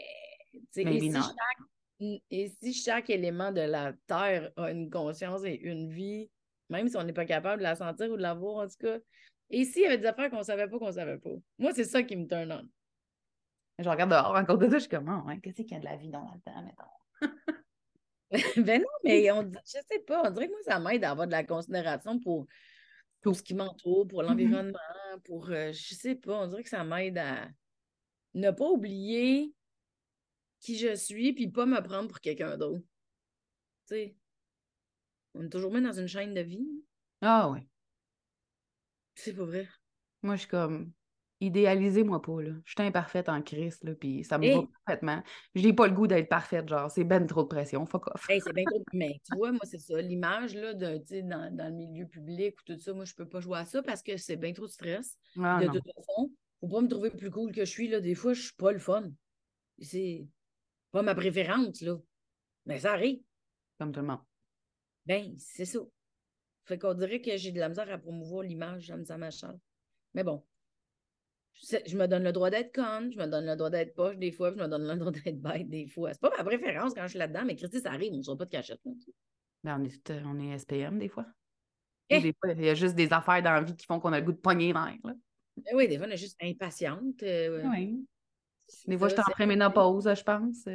Et 0.76 1.00
si, 1.00 1.12
chaque, 1.12 2.20
et 2.30 2.52
si 2.62 2.74
chaque 2.74 3.10
élément 3.10 3.50
de 3.50 3.62
la 3.62 3.92
Terre 4.06 4.50
a 4.56 4.70
une 4.70 4.90
conscience 4.90 5.42
et 5.44 5.58
une 5.62 5.90
vie, 5.90 6.30
même 6.68 6.88
si 6.88 6.96
on 6.96 7.02
n'est 7.02 7.12
pas 7.12 7.24
capable 7.24 7.58
de 7.58 7.64
la 7.64 7.76
sentir 7.76 8.10
ou 8.10 8.16
de 8.16 8.22
la 8.22 8.34
voir, 8.34 8.64
en 8.64 8.68
tout 8.68 8.76
cas, 8.78 8.98
et 9.54 9.60
ici, 9.60 9.78
il 9.78 9.82
y 9.82 9.86
avait 9.86 9.98
des 9.98 10.06
affaires 10.06 10.30
qu'on 10.30 10.38
ne 10.38 10.42
savait 10.42 10.66
pas 10.66 10.78
qu'on 10.80 10.88
ne 10.88 10.92
savait 10.92 11.18
pas? 11.18 11.30
Moi, 11.58 11.72
c'est 11.72 11.84
ça 11.84 12.02
qui 12.02 12.16
me 12.16 12.26
turn 12.26 12.50
on. 12.50 12.68
Je 13.78 13.88
regarde 13.88 14.10
dehors, 14.10 14.34
encore 14.34 14.58
de 14.58 14.66
ça, 14.66 14.74
je 14.74 14.80
suis 14.80 14.88
comme, 14.88 15.08
oh, 15.08 15.30
qu'est-ce 15.40 15.62
qu'il 15.62 15.70
y 15.70 15.74
a 15.74 15.78
de 15.78 15.84
la 15.84 15.96
vie 15.96 16.10
dans 16.10 16.28
le 16.34 16.40
temps, 16.40 16.62
mettons? 16.62 17.30
ben 18.66 18.80
non, 18.80 18.88
mais 19.04 19.30
on, 19.30 19.48
je 19.64 19.78
sais 19.88 20.00
pas, 20.04 20.24
on 20.26 20.30
dirait 20.32 20.48
que 20.48 20.52
moi, 20.52 20.60
ça 20.64 20.80
m'aide 20.80 21.04
à 21.04 21.12
avoir 21.12 21.28
de 21.28 21.32
la 21.32 21.44
considération 21.44 22.18
pour 22.18 22.48
tout 23.22 23.32
ce 23.32 23.44
qui 23.44 23.54
m'entoure, 23.54 24.08
pour 24.08 24.22
mm-hmm. 24.22 24.26
l'environnement, 24.26 24.78
pour, 25.24 25.48
euh, 25.50 25.70
je 25.72 25.94
sais 25.94 26.16
pas, 26.16 26.40
on 26.40 26.48
dirait 26.48 26.64
que 26.64 26.68
ça 26.68 26.82
m'aide 26.82 27.18
à 27.18 27.48
ne 28.34 28.50
pas 28.50 28.66
oublier 28.66 29.54
qui 30.58 30.76
je 30.76 30.96
suis, 30.96 31.32
puis 31.32 31.46
pas 31.46 31.64
me 31.64 31.80
prendre 31.80 32.08
pour 32.08 32.18
quelqu'un 32.18 32.56
d'autre. 32.56 32.84
Tu 33.86 33.94
sais, 33.94 34.16
on 35.34 35.44
est 35.44 35.48
toujours 35.48 35.72
même 35.72 35.84
dans 35.84 35.92
une 35.92 36.08
chaîne 36.08 36.34
de 36.34 36.40
vie. 36.40 36.66
Ah 37.20 37.48
oui. 37.50 37.60
C'est 39.14 39.34
pas 39.34 39.44
vrai. 39.44 39.68
Moi, 40.22 40.36
je 40.36 40.40
suis 40.40 40.48
comme, 40.48 40.92
idéalisez-moi 41.40 42.22
pas, 42.22 42.42
là. 42.42 42.52
Je 42.64 42.72
suis 42.72 42.82
imparfaite 42.82 43.28
en 43.28 43.42
crise, 43.42 43.82
là, 43.82 43.94
puis 43.94 44.24
ça 44.24 44.38
me 44.38 44.54
va 44.54 44.66
parfaitement. 44.84 45.22
Je 45.54 45.62
n'ai 45.62 45.72
pas 45.72 45.86
le 45.86 45.92
goût 45.92 46.06
d'être 46.06 46.28
parfaite, 46.28 46.68
genre, 46.68 46.90
c'est 46.90 47.04
ben 47.04 47.26
trop 47.26 47.42
de 47.42 47.48
pression, 47.48 47.84
fuck 47.86 48.06
off. 48.08 48.26
c'est 48.28 48.52
ben 48.52 48.64
trop 48.64 48.82
Mais 48.92 49.20
tu 49.24 49.36
vois, 49.36 49.52
moi, 49.52 49.60
c'est 49.64 49.78
ça, 49.78 50.00
l'image, 50.00 50.54
là, 50.54 50.74
de, 50.74 50.98
dans, 51.22 51.54
dans 51.54 51.66
le 51.66 51.74
milieu 51.74 52.06
public 52.06 52.56
ou 52.60 52.72
tout 52.72 52.80
ça, 52.80 52.92
moi, 52.92 53.04
je 53.04 53.14
peux 53.14 53.28
pas 53.28 53.40
jouer 53.40 53.58
à 53.58 53.64
ça 53.64 53.82
parce 53.82 54.02
que 54.02 54.16
c'est 54.16 54.36
bien 54.36 54.52
trop 54.52 54.66
de 54.66 54.70
stress. 54.70 55.16
Ah, 55.42 55.60
de 55.60 55.66
toute 55.66 55.84
façon, 55.84 56.30
faut 56.60 56.68
pas 56.68 56.80
me 56.80 56.88
trouver 56.88 57.10
plus 57.10 57.30
cool 57.30 57.52
que 57.52 57.64
je 57.64 57.70
suis, 57.70 57.88
là. 57.88 58.00
Des 58.00 58.14
fois, 58.14 58.32
je 58.32 58.42
suis 58.42 58.54
pas 58.56 58.72
le 58.72 58.78
fun. 58.78 59.04
C'est 59.80 60.26
pas 60.92 61.02
ma 61.02 61.14
préférence, 61.14 61.80
là. 61.80 61.96
Mais 62.66 62.80
ça 62.80 62.92
arrive. 62.92 63.20
Comme 63.78 63.92
tout 63.92 64.00
le 64.00 64.06
monde. 64.06 64.20
Ben, 65.06 65.34
c'est 65.36 65.66
ça. 65.66 65.80
Fait 66.64 66.78
qu'on 66.78 66.94
dirait 66.94 67.20
que 67.20 67.36
j'ai 67.36 67.52
de 67.52 67.60
la 67.60 67.68
misère 67.68 67.90
à 67.90 67.98
promouvoir 67.98 68.42
l'image 68.42 68.88
de 68.88 69.14
ma 69.14 69.30
chambre. 69.30 69.58
Mais 70.14 70.24
bon, 70.24 70.42
je, 71.54 71.96
me 71.96 72.06
donne 72.06 72.24
le 72.24 72.32
droit 72.32 72.50
d'être 72.50 72.74
conne, 72.74 73.12
je 73.12 73.18
me 73.18 73.26
donne 73.26 73.46
le 73.46 73.56
droit 73.56 73.70
d'être 73.70 73.94
poche 73.94 74.16
des 74.16 74.32
fois, 74.32 74.50
je 74.50 74.56
me 74.56 74.66
donne 74.66 74.86
le 74.86 74.96
droit 74.96 75.12
d'être 75.12 75.40
bête 75.40 75.68
des 75.68 75.86
fois. 75.86 76.12
C'est 76.12 76.20
pas 76.20 76.32
ma 76.36 76.44
préférence 76.44 76.94
quand 76.94 77.02
je 77.02 77.08
suis 77.08 77.18
là-dedans, 77.18 77.44
mais 77.44 77.56
Christy, 77.56 77.80
ça 77.80 77.92
arrive, 77.92 78.12
on 78.12 78.18
ne 78.18 78.22
sort 78.22 78.36
pas 78.36 78.46
de 78.46 78.50
cachette. 78.50 78.80
Ben, 79.62 79.80
on, 79.80 79.84
est, 79.84 80.22
on 80.24 80.40
est 80.40 80.58
SPM 80.58 80.98
des 80.98 81.08
fois. 81.08 81.26
Eh! 82.10 82.20
Des 82.20 82.34
fois, 82.38 82.52
il 82.52 82.64
y 82.64 82.68
a 82.68 82.74
juste 82.74 82.94
des 82.94 83.12
affaires 83.12 83.42
dans 83.42 83.52
la 83.52 83.62
vie 83.62 83.74
qui 83.74 83.86
font 83.86 84.00
qu'on 84.00 84.12
a 84.12 84.20
le 84.20 84.26
goût 84.26 84.32
de 84.32 84.38
pogner 84.38 84.72
l'air. 84.72 84.96
Ben 85.56 85.72
oui, 85.74 85.88
des 85.88 85.96
fois, 85.96 86.06
on 86.06 86.10
est 86.10 86.16
juste 86.16 86.36
impatiente. 86.42 87.22
Euh, 87.22 87.62
oui. 87.70 88.04
Des 88.86 88.98
fois, 88.98 89.08
je 89.08 89.14
suis 89.14 89.22
en 89.22 89.32
préménopause, 89.32 90.12
je 90.14 90.22
pense. 90.22 90.66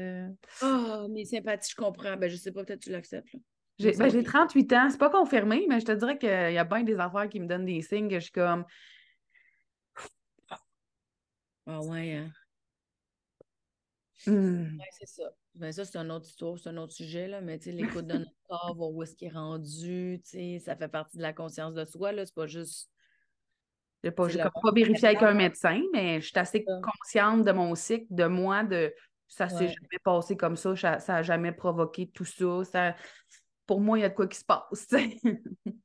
Ah, 0.62 1.04
oh, 1.04 1.08
mes 1.10 1.26
sympathies, 1.26 1.72
je 1.72 1.76
comprends. 1.76 2.16
Ben, 2.18 2.30
je 2.30 2.36
sais 2.36 2.52
pas, 2.52 2.64
peut-être 2.64 2.82
tu 2.82 2.92
l'acceptes. 2.92 3.36
J'ai 3.80 3.94
ben, 3.94 4.24
38 4.24 4.74
ans. 4.74 4.90
C'est 4.90 4.98
pas 4.98 5.10
confirmé, 5.10 5.66
mais 5.70 5.80
je 5.80 5.86
te 5.86 5.92
dirais 5.94 6.18
qu'il 6.18 6.30
y 6.30 6.58
a 6.58 6.64
bien 6.64 6.84
des 6.84 7.00
affaires 7.00 7.30
qui 7.30 7.40
me 7.40 7.48
donnent 7.48 7.66
des 7.66 7.82
signes 7.82 8.10
que 8.10 8.16
je 8.16 8.26
suis 8.26 8.32
comme. 8.32 8.66
Ah 11.66 11.82
ouais, 11.82 12.16
hein? 12.16 12.32
Hmm. 14.26 14.78
Ouais, 14.78 14.86
c'est 14.92 15.08
ça. 15.08 15.32
Ben 15.56 15.72
ça, 15.72 15.86
c'est 15.86 15.98
un 15.98 16.10
autre 16.10 16.26
histoire, 16.28 16.58
c'est 16.58 16.70
un 16.70 16.78
autre 16.78 16.94
sujet, 16.94 17.28
là. 17.28 17.42
Mais 17.42 17.58
tu 17.58 17.66
sais, 17.66 17.72
l'écoute 17.72 18.06
de 18.08 18.18
notre 18.18 18.32
corps, 18.48 18.76
voir 18.76 18.92
où 18.92 19.04
est-ce 19.04 19.16
qu'il 19.16 19.28
est 19.28 19.32
rendu, 19.32 20.22
tu 20.24 20.30
sais, 20.30 20.60
ça 20.60 20.76
fait 20.76 20.88
partie 20.88 21.18
de 21.18 21.22
la 21.22 21.34
conscience 21.34 21.74
de 21.74 21.86
soi, 21.86 22.12
là. 22.12 22.26
C'est 22.26 22.36
pas 22.36 22.48
juste. 22.48 22.90
Je 24.04 24.10
n'ai 24.10 24.14
pas, 24.14 24.28
comme 24.28 24.62
pas 24.62 24.72
vérifié 24.74 25.10
avec 25.10 25.24
un 25.24 25.34
médecin, 25.34 25.82
mais 25.94 26.22
je 26.22 26.28
suis 26.28 26.40
assez 26.40 26.64
consciente 26.64 27.44
de 27.44 27.52
mon 27.52 27.76
cycle, 27.76 28.06
de 28.10 28.26
moi, 28.26 28.64
de 28.64 28.94
ça 29.28 29.48
s'est 29.48 29.56
Ouais. 29.56 29.68
jamais 29.68 30.00
passé 30.04 30.36
comme 30.38 30.56
ça, 30.56 30.76
ça 30.76 30.98
n'a 31.08 31.22
jamais 31.22 31.52
provoqué 31.52 32.10
tout 32.10 32.26
ça. 32.26 32.64
ça. 32.64 32.96
Pour 33.70 33.82
moi, 33.82 34.00
il 34.00 34.02
y 34.02 34.06
a 34.06 34.10
de 34.10 34.16
quoi 34.16 34.28
qui 34.28 34.40
se 34.40 34.46
passe. 34.46 34.88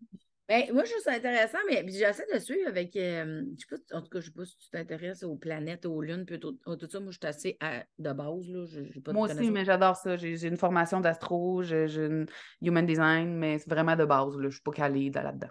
Ben, 0.46 0.70
moi, 0.74 0.84
je 0.84 0.90
trouve 0.90 1.02
ça 1.02 1.12
intéressant, 1.12 1.56
mais 1.70 1.86
j'essaie 1.88 2.26
de 2.32 2.38
suivre 2.38 2.68
avec. 2.68 2.94
euh, 2.96 3.44
je 3.58 3.60
sais 3.66 3.82
pas, 3.88 3.96
en 3.96 4.02
tout 4.02 4.10
cas, 4.10 4.20
je 4.20 4.26
sais 4.26 4.30
pas 4.32 4.44
si 4.44 4.58
tu 4.58 4.68
t'intéresses 4.68 5.22
aux 5.22 5.36
planètes, 5.36 5.86
aux 5.86 6.02
lunes, 6.02 6.26
puis 6.26 6.38
tout, 6.38 6.52
tout 6.52 6.88
ça. 6.90 7.00
Moi, 7.00 7.12
je 7.12 7.16
suis 7.18 7.26
assez 7.26 7.56
à- 7.60 7.82
de 7.98 8.12
base, 8.12 8.46
là. 8.48 8.64
Pas 9.02 9.12
de 9.12 9.16
moi 9.16 9.26
aussi, 9.26 9.50
mais 9.50 9.64
j'adore 9.64 9.96
ça. 9.96 10.18
J'ai 10.18 10.46
une 10.46 10.58
formation 10.58 11.00
d'astro, 11.00 11.62
j'ai 11.62 11.86
une 11.96 12.26
human 12.60 12.84
design, 12.84 13.34
mais 13.38 13.58
c'est 13.58 13.70
vraiment 13.70 13.96
de 13.96 14.04
base. 14.04 14.34
Là. 14.36 14.42
Je 14.42 14.46
ne 14.46 14.50
suis 14.50 14.60
pas 14.60 14.72
calée 14.72 15.08
dans- 15.08 15.22
là-dedans. 15.22 15.48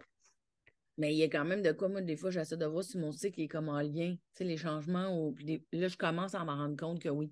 Mais 1.00 1.12
il 1.12 1.18
y 1.18 1.24
a 1.24 1.28
quand 1.28 1.44
même 1.46 1.64
de 1.64 1.72
quoi, 1.72 1.88
moi, 1.90 2.02
des 2.02 2.16
fois, 2.16 2.30
j'essaie 2.30 2.58
de 2.58 2.66
voir 2.68 2.84
si 2.84 3.00
mon 3.00 3.12
cycle 3.12 3.42
est 3.42 3.48
comme 3.48 3.70
en 3.70 3.82
lien. 3.82 4.14
Tu 4.14 4.20
sais, 4.36 4.44
les 4.44 4.58
changements. 4.58 5.10
Ou, 5.20 5.32
puis 5.34 5.46
des- 5.46 5.66
là, 5.72 5.88
je 5.88 5.98
commence 5.98 6.36
à 6.36 6.44
m'en 6.46 6.56
rendre 6.56 6.78
compte 6.78 7.02
que 7.02 7.10
oui. 7.10 7.32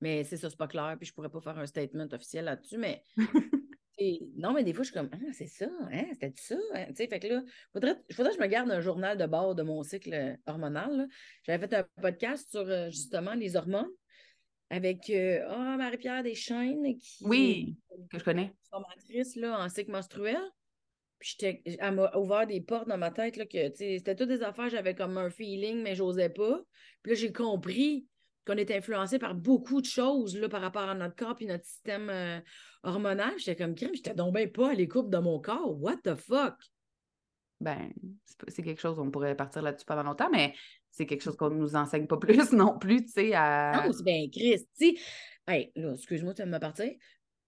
Mais 0.00 0.24
c'est 0.24 0.38
ça, 0.38 0.48
c'est 0.48 0.56
pas 0.56 0.68
clair. 0.68 0.96
Puis 0.98 1.08
je 1.08 1.12
pourrais 1.12 1.28
pas 1.28 1.42
faire 1.42 1.58
un 1.58 1.66
statement 1.66 2.08
officiel 2.12 2.46
là-dessus. 2.46 2.78
Mais 2.78 3.02
et- 3.98 4.20
non, 4.36 4.52
mais 4.52 4.64
des 4.64 4.72
fois, 4.72 4.84
je 4.84 4.90
suis 4.90 4.98
comme 4.98 5.10
Ah, 5.12 5.32
c'est 5.32 5.46
ça, 5.46 5.68
hein, 5.92 6.04
c'était 6.12 6.32
ça. 6.36 6.56
hein? 6.74 6.86
Tu 6.88 6.94
sais, 6.96 7.08
fait 7.08 7.20
que 7.20 7.26
là, 7.26 7.42
faudrait, 7.72 7.96
faudrait 8.12 8.32
que 8.32 8.38
je 8.38 8.42
me 8.42 8.46
garde 8.48 8.70
un 8.70 8.80
journal 8.80 9.18
de 9.18 9.26
bord 9.26 9.54
de 9.54 9.62
mon 9.62 9.82
cycle 9.82 10.12
euh, 10.14 10.36
hormonal. 10.46 11.08
J'avais 11.44 11.66
fait 11.66 11.74
un 11.74 11.84
podcast 12.00 12.50
sur 12.50 12.60
euh, 12.60 12.90
justement 12.90 13.34
les 13.34 13.56
hormones 13.56 13.90
avec 14.70 15.10
euh, 15.10 15.40
ah, 15.48 15.76
Marie-Pierre 15.78 16.22
Deschaines 16.22 16.96
qui 16.98 17.24
Oui, 17.24 17.76
que 18.10 18.18
je 18.18 18.24
connais. 18.24 18.52
formatrice 18.70 19.36
là, 19.36 19.64
en 19.64 19.68
cycle 19.68 19.90
menstruel. 19.90 20.40
Puis 21.18 21.34
j'étais- 21.38 21.62
elle 21.80 21.94
m'a 21.96 22.14
ouvert 22.16 22.46
des 22.46 22.60
portes 22.60 22.86
dans 22.88 22.98
ma 22.98 23.10
tête 23.10 23.36
là, 23.36 23.44
que 23.46 23.74
c'était 23.74 24.14
toutes 24.14 24.28
des 24.28 24.42
affaires, 24.42 24.68
j'avais 24.68 24.94
comme 24.94 25.18
un 25.18 25.30
feeling, 25.30 25.82
mais 25.82 25.96
j'osais 25.96 26.28
pas. 26.28 26.62
Puis 27.02 27.12
là, 27.12 27.18
j'ai 27.18 27.32
compris 27.32 28.06
qu'on 28.46 28.56
est 28.56 28.70
influencé 28.70 29.18
par 29.18 29.34
beaucoup 29.34 29.80
de 29.80 29.86
choses 29.86 30.36
là, 30.36 30.48
par 30.48 30.60
rapport 30.60 30.88
à 30.88 30.94
notre 30.94 31.16
corps 31.16 31.36
et 31.40 31.46
notre 31.46 31.64
système 31.64 32.08
euh, 32.10 32.40
hormonal. 32.82 33.32
J'étais 33.38 33.56
comme 33.62 33.74
crime, 33.74 33.90
j'étais 33.94 34.14
donc 34.14 34.34
bien 34.34 34.48
pas 34.48 34.70
à 34.70 34.74
l'écoute 34.74 35.10
de 35.10 35.18
mon 35.18 35.40
corps. 35.40 35.80
What 35.80 35.98
the 36.04 36.14
fuck? 36.14 36.54
Ben, 37.60 37.92
c'est 38.46 38.62
quelque 38.62 38.80
chose, 38.80 38.98
on 38.98 39.10
pourrait 39.10 39.34
partir 39.34 39.62
là-dessus 39.62 39.84
pendant 39.84 40.04
longtemps, 40.04 40.30
mais 40.30 40.54
c'est 40.90 41.06
quelque 41.06 41.22
chose 41.22 41.36
qu'on 41.36 41.50
ne 41.50 41.56
nous 41.56 41.74
enseigne 41.74 42.06
pas 42.06 42.16
plus 42.18 42.52
non 42.52 42.78
plus, 42.78 43.04
tu 43.04 43.10
sais, 43.10 43.32
à... 43.34 43.82
Non, 43.84 43.92
c'est 43.92 44.04
bien 44.04 44.28
Christ. 44.30 44.68
Tu 44.78 44.96
hey, 45.48 45.72
là, 45.74 45.94
excuse-moi, 45.94 46.34
tu 46.34 46.42
vas 46.42 46.48
me 46.48 46.58
partir. 46.58 46.92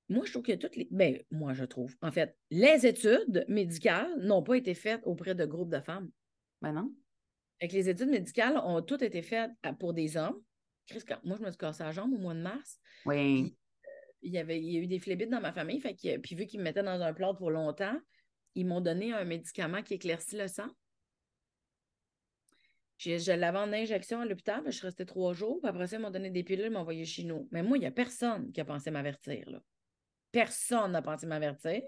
Moi, 0.08 0.24
je 0.26 0.32
trouve 0.32 0.42
que 0.42 0.52
toutes 0.52 0.74
les. 0.74 0.88
Ben, 0.90 1.22
moi, 1.30 1.54
je 1.54 1.64
trouve. 1.64 1.94
En 2.02 2.10
fait, 2.10 2.36
les 2.50 2.84
études 2.84 3.44
médicales 3.46 4.12
n'ont 4.18 4.42
pas 4.42 4.56
été 4.56 4.74
faites 4.74 5.00
auprès 5.04 5.36
de 5.36 5.46
groupes 5.46 5.70
de 5.70 5.78
femmes. 5.78 6.10
Ben 6.60 6.72
non. 6.72 6.92
Fait 7.60 7.68
que 7.68 7.74
les 7.74 7.88
études 7.88 8.08
médicales 8.08 8.60
ont 8.64 8.82
toutes 8.82 9.02
été 9.02 9.22
faites 9.22 9.52
pour 9.78 9.94
des 9.94 10.16
hommes. 10.16 10.40
Chris, 10.90 11.04
quand- 11.06 11.20
moi, 11.24 11.36
je 11.38 11.44
me 11.44 11.50
suis 11.50 11.58
cassé 11.58 11.84
la 11.84 11.92
jambe 11.92 12.12
au 12.12 12.18
mois 12.18 12.34
de 12.34 12.40
mars. 12.40 12.78
Oui. 13.06 13.56
Il 14.22 14.32
y, 14.32 14.38
avait, 14.38 14.60
il 14.60 14.70
y 14.70 14.76
a 14.76 14.80
eu 14.80 14.86
des 14.86 14.98
phlébites 14.98 15.30
dans 15.30 15.40
ma 15.40 15.52
famille. 15.52 15.80
Fait 15.80 15.94
que, 15.94 16.18
puis 16.18 16.34
vu 16.34 16.46
qu'ils 16.46 16.58
me 16.60 16.64
mettaient 16.64 16.82
dans 16.82 17.00
un 17.00 17.14
plâtre 17.14 17.38
pour 17.38 17.50
longtemps, 17.50 17.96
ils 18.54 18.66
m'ont 18.66 18.80
donné 18.80 19.12
un 19.12 19.24
médicament 19.24 19.82
qui 19.82 19.94
éclaircit 19.94 20.36
le 20.36 20.48
sang. 20.48 20.68
Je, 22.98 23.16
je 23.18 23.32
l'avais 23.32 23.58
en 23.58 23.72
injection 23.72 24.20
à 24.20 24.26
l'hôpital, 24.26 24.62
puis 24.62 24.72
je 24.72 24.78
suis 24.78 24.86
restée 24.86 25.06
trois 25.06 25.32
jours. 25.32 25.58
Puis 25.62 25.68
après 25.70 25.86
ça, 25.86 25.96
ils 25.96 26.02
m'ont 26.02 26.10
donné 26.10 26.30
des 26.30 26.42
pilules, 26.42 26.66
ils 26.66 26.70
m'ont 26.70 26.80
envoyé 26.80 27.04
chez 27.04 27.22
nous. 27.24 27.48
Mais 27.50 27.62
moi, 27.62 27.78
il 27.78 27.80
n'y 27.80 27.86
a 27.86 27.90
personne 27.92 28.52
qui 28.52 28.60
a 28.60 28.64
pensé 28.64 28.90
m'avertir. 28.90 29.48
là. 29.48 29.62
Personne 30.32 30.92
n'a 30.92 31.00
pensé 31.02 31.26
m'avertir. 31.26 31.80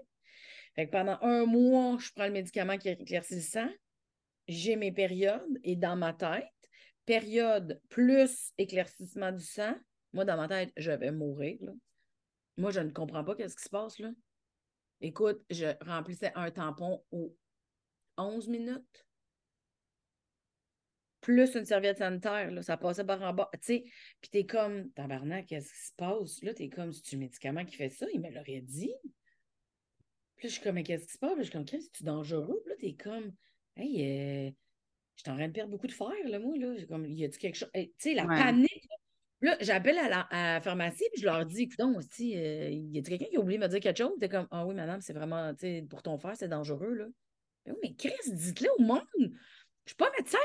Fait 0.75 0.87
que 0.87 0.91
pendant 0.91 1.19
un 1.21 1.45
mois, 1.45 1.97
je 1.99 2.09
prends 2.15 2.25
le 2.25 2.31
médicament 2.31 2.77
qui 2.77 2.89
éclaircit 2.89 3.35
le 3.35 3.41
sang. 3.41 3.69
J'ai 4.47 4.75
mes 4.75 4.91
périodes 4.91 5.59
et 5.63 5.75
dans 5.75 5.95
ma 5.95 6.13
tête, 6.13 6.47
période 7.05 7.81
plus 7.89 8.51
éclaircissement 8.57 9.31
du 9.31 9.43
sang, 9.43 9.75
moi, 10.13 10.25
dans 10.25 10.37
ma 10.37 10.47
tête, 10.47 10.71
je 10.77 10.91
vais 10.91 11.11
mourir. 11.11 11.57
là. 11.61 11.73
Moi, 12.57 12.71
je 12.71 12.79
ne 12.79 12.91
comprends 12.91 13.23
pas 13.23 13.35
qu'est-ce 13.35 13.55
qui 13.55 13.63
se 13.63 13.69
passe 13.69 13.99
là. 13.99 14.11
Écoute, 15.01 15.43
je 15.49 15.67
remplissais 15.85 16.31
un 16.35 16.51
tampon 16.51 17.03
aux 17.11 17.35
11 18.17 18.47
minutes. 18.47 19.05
Plus 21.19 21.55
une 21.55 21.65
serviette 21.65 21.97
sanitaire, 21.97 22.51
là, 22.51 22.61
ça 22.61 22.77
passait 22.77 23.05
par 23.05 23.21
en 23.21 23.33
bas. 23.33 23.49
Tu 23.53 23.59
sais, 23.61 23.83
puis 24.21 24.29
t'es 24.29 24.45
comme, 24.45 24.91
tabarnak, 24.91 25.47
qu'est-ce 25.47 25.73
qui 25.73 25.87
se 25.87 25.93
passe? 25.95 26.41
Là, 26.43 26.53
t'es 26.53 26.69
comme, 26.69 26.91
c'est-tu 26.91 27.17
médicament 27.17 27.65
qui 27.65 27.75
fait 27.75 27.89
ça? 27.89 28.05
Il 28.13 28.21
me 28.21 28.29
l'aurait 28.29 28.61
dit. 28.61 28.93
Puis 30.35 30.49
je 30.49 30.53
suis 30.53 30.61
comme, 30.61 30.75
mais 30.75 30.83
qu'est-ce 30.83 31.07
qui 31.07 31.13
se 31.13 31.17
passe? 31.17 31.37
Je 31.37 31.43
suis 31.43 31.51
comme, 31.51 31.65
Chris, 31.65 31.81
c'est-tu 31.81 32.03
dangereux? 32.03 32.61
Puis 32.65 32.69
là, 32.69 32.75
t'es 32.79 32.93
comme, 32.93 33.33
hey, 33.77 34.49
euh, 34.49 34.51
je 35.15 35.21
suis 35.23 35.31
en 35.31 35.35
train 35.35 35.47
de 35.47 35.53
perdre 35.53 35.71
beaucoup 35.71 35.87
de 35.87 35.91
fer, 35.91 36.09
là, 36.25 36.39
moi, 36.39 36.57
là. 36.57 36.75
Comme, 36.87 37.05
y 37.05 37.23
a-tu 37.25 37.37
quelque 37.39 37.55
chose? 37.55 37.69
Hey, 37.73 37.89
tu 37.97 38.09
sais, 38.09 38.13
la 38.15 38.25
Ouais. 38.25 38.37
panique. 38.37 38.87
là. 39.41 39.57
J'appelle 39.61 39.97
à 39.97 40.09
la, 40.09 40.21
à 40.21 40.53
la 40.55 40.61
pharmacie, 40.61 41.03
puis 41.11 41.21
je 41.21 41.25
leur 41.25 41.45
dis, 41.45 41.63
écoute, 41.63 41.79
aussi, 41.97 42.37
euh, 42.37 42.69
y 42.69 42.97
a-t-il 42.97 43.17
quelqu'un 43.17 43.25
qui 43.29 43.37
a 43.37 43.39
oublié 43.41 43.57
de 43.59 43.63
me 43.63 43.69
dire 43.69 43.79
quelque 43.81 43.97
chose? 43.97 44.13
T'es 44.19 44.29
comme, 44.29 44.47
ah 44.51 44.65
oui, 44.65 44.73
madame, 44.73 45.01
c'est 45.01 45.13
vraiment, 45.13 45.53
tu 45.53 45.59
sais, 45.61 45.85
pour 45.89 46.01
ton 46.01 46.17
fer, 46.17 46.33
c'est 46.35 46.47
dangereux, 46.47 46.93
là. 46.93 47.05
Mais 47.65 47.71
oui, 47.73 47.77
mais 47.83 47.93
Chris, 47.95 48.31
dites-le 48.31 48.69
au 48.77 48.81
monde. 48.83 49.01
Je 49.17 49.89
suis 49.89 49.95
pas 49.97 50.09
médecin, 50.17 50.37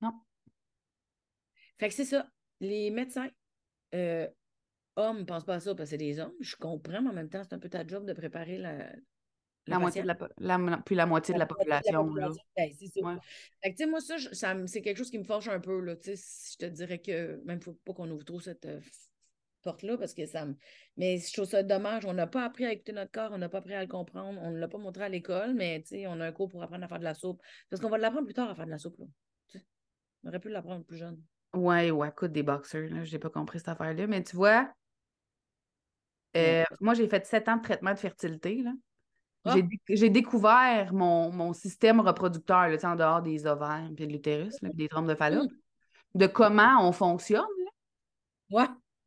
moi. 0.00 0.10
Non. 0.10 0.20
Fait 1.78 1.88
que 1.88 1.94
c'est 1.94 2.04
ça. 2.04 2.28
Les 2.60 2.90
médecins, 2.90 3.28
euh, 3.94 4.28
hommes, 4.96 5.20
ne 5.20 5.24
pensent 5.24 5.44
pas 5.44 5.54
à 5.56 5.60
ça 5.60 5.74
parce 5.74 5.88
que 5.88 5.90
c'est 5.90 5.98
des 5.98 6.18
hommes. 6.18 6.34
Je 6.40 6.56
comprends, 6.56 7.02
mais 7.02 7.10
en 7.10 7.12
même 7.12 7.28
temps, 7.28 7.42
c'est 7.44 7.54
un 7.54 7.58
peu 7.58 7.68
ta 7.68 7.86
job 7.86 8.04
de 8.04 8.12
préparer 8.12 8.58
la, 8.58 8.92
La 9.66 9.78
moitié 9.78 10.02
de 10.02 10.06
la, 10.06 10.14
puis 10.14 10.34
la 10.38 10.58
moitié 10.58 10.94
de 10.94 10.98
la 10.98 11.06
moitié 11.06 11.34
de 11.34 11.38
la 11.38 11.46
population. 11.46 12.04
Ben, 12.56 12.70
c'est 12.78 12.86
ça. 12.86 13.00
Ouais. 13.00 13.16
Fait 13.62 13.72
que, 13.72 13.76
tu 13.76 13.84
sais, 13.84 13.90
moi, 13.90 14.00
ça, 14.00 14.16
je- 14.16 14.28
c'est 14.66 14.82
quelque 14.82 14.96
chose 14.98 15.10
qui 15.10 15.18
me 15.18 15.24
fâche 15.24 15.48
un 15.48 15.60
peu, 15.60 15.80
là. 15.80 15.94
Je 16.04 16.56
te 16.56 16.66
dirais 16.66 17.00
que, 17.00 17.40
même, 17.44 17.60
faut 17.60 17.72
pas 17.84 17.92
qu'on 17.92 18.08
ouvre 18.10 18.24
trop 18.24 18.40
cette 18.40 18.66
euh, 18.66 18.80
porte-là 19.62 19.98
parce 19.98 20.14
que 20.14 20.24
ça 20.26 20.46
me. 20.46 20.54
Mais 20.96 21.18
je 21.18 21.32
trouve 21.32 21.46
ça 21.46 21.62
dommage. 21.64 22.04
On 22.06 22.12
n'a 22.14 22.28
pas 22.28 22.44
appris 22.44 22.64
à 22.64 22.72
écouter 22.72 22.92
notre 22.92 23.10
corps, 23.10 23.30
on 23.32 23.38
n'a 23.38 23.48
pas 23.48 23.58
appris 23.58 23.74
à 23.74 23.82
le 23.82 23.88
comprendre, 23.88 24.40
on 24.42 24.52
ne 24.52 24.58
l'a 24.58 24.68
pas 24.68 24.78
montré 24.78 25.02
à 25.04 25.08
l'école, 25.08 25.54
mais, 25.54 25.80
tu 25.82 25.88
sais, 25.88 26.06
on 26.06 26.20
a 26.20 26.26
un 26.26 26.32
cours 26.32 26.48
pour 26.48 26.62
apprendre 26.62 26.84
à 26.84 26.88
faire 26.88 27.00
de 27.00 27.04
la 27.04 27.14
soupe. 27.14 27.42
Parce 27.68 27.82
qu'on 27.82 27.88
va 27.90 27.98
l'apprendre 27.98 28.24
plus 28.26 28.34
tard 28.34 28.48
à 28.48 28.54
faire 28.54 28.66
de 28.66 28.70
la 28.70 28.78
soupe, 28.78 28.98
là. 28.98 29.06
On 30.22 30.28
aurait 30.28 30.40
pu 30.40 30.48
l'apprendre 30.48 30.84
plus 30.84 30.96
jeune. 30.96 31.20
Ouais, 31.54 31.90
ouais, 31.90 32.08
écoute, 32.08 32.32
des 32.32 32.42
boxers, 32.42 32.90
là, 32.90 33.04
j'ai 33.04 33.18
pas 33.18 33.30
compris 33.30 33.58
cette 33.58 33.68
affaire-là. 33.68 34.06
Mais 34.06 34.22
tu 34.22 34.36
vois, 34.36 34.72
euh, 36.36 36.60
Ouais. 36.60 36.64
moi, 36.80 36.94
j'ai 36.94 37.08
fait 37.08 37.24
sept 37.26 37.48
ans 37.48 37.56
de 37.56 37.62
traitement 37.62 37.92
de 37.94 37.98
fertilité, 37.98 38.62
là. 38.62 38.72
Ah! 39.46 39.52
J'ai 39.54 39.62
dé- 39.62 39.80
J'ai 39.88 40.10
découvert 40.10 40.92
mon, 40.92 41.30
mon 41.32 41.52
système 41.52 42.00
reproducteur, 42.00 42.68
là, 42.68 42.76
en 42.84 42.96
dehors 42.96 43.22
des 43.22 43.46
ovaires, 43.46 43.88
puis 43.96 44.06
de 44.06 44.12
l'utérus, 44.12 44.56
des 44.62 44.88
trompes 44.88 45.06
de 45.08 45.14
Fallope, 45.14 45.50
de 46.14 46.26
comment 46.26 46.86
on 46.86 46.92
fonctionne. 46.92 47.44
Ouais. 48.50 48.66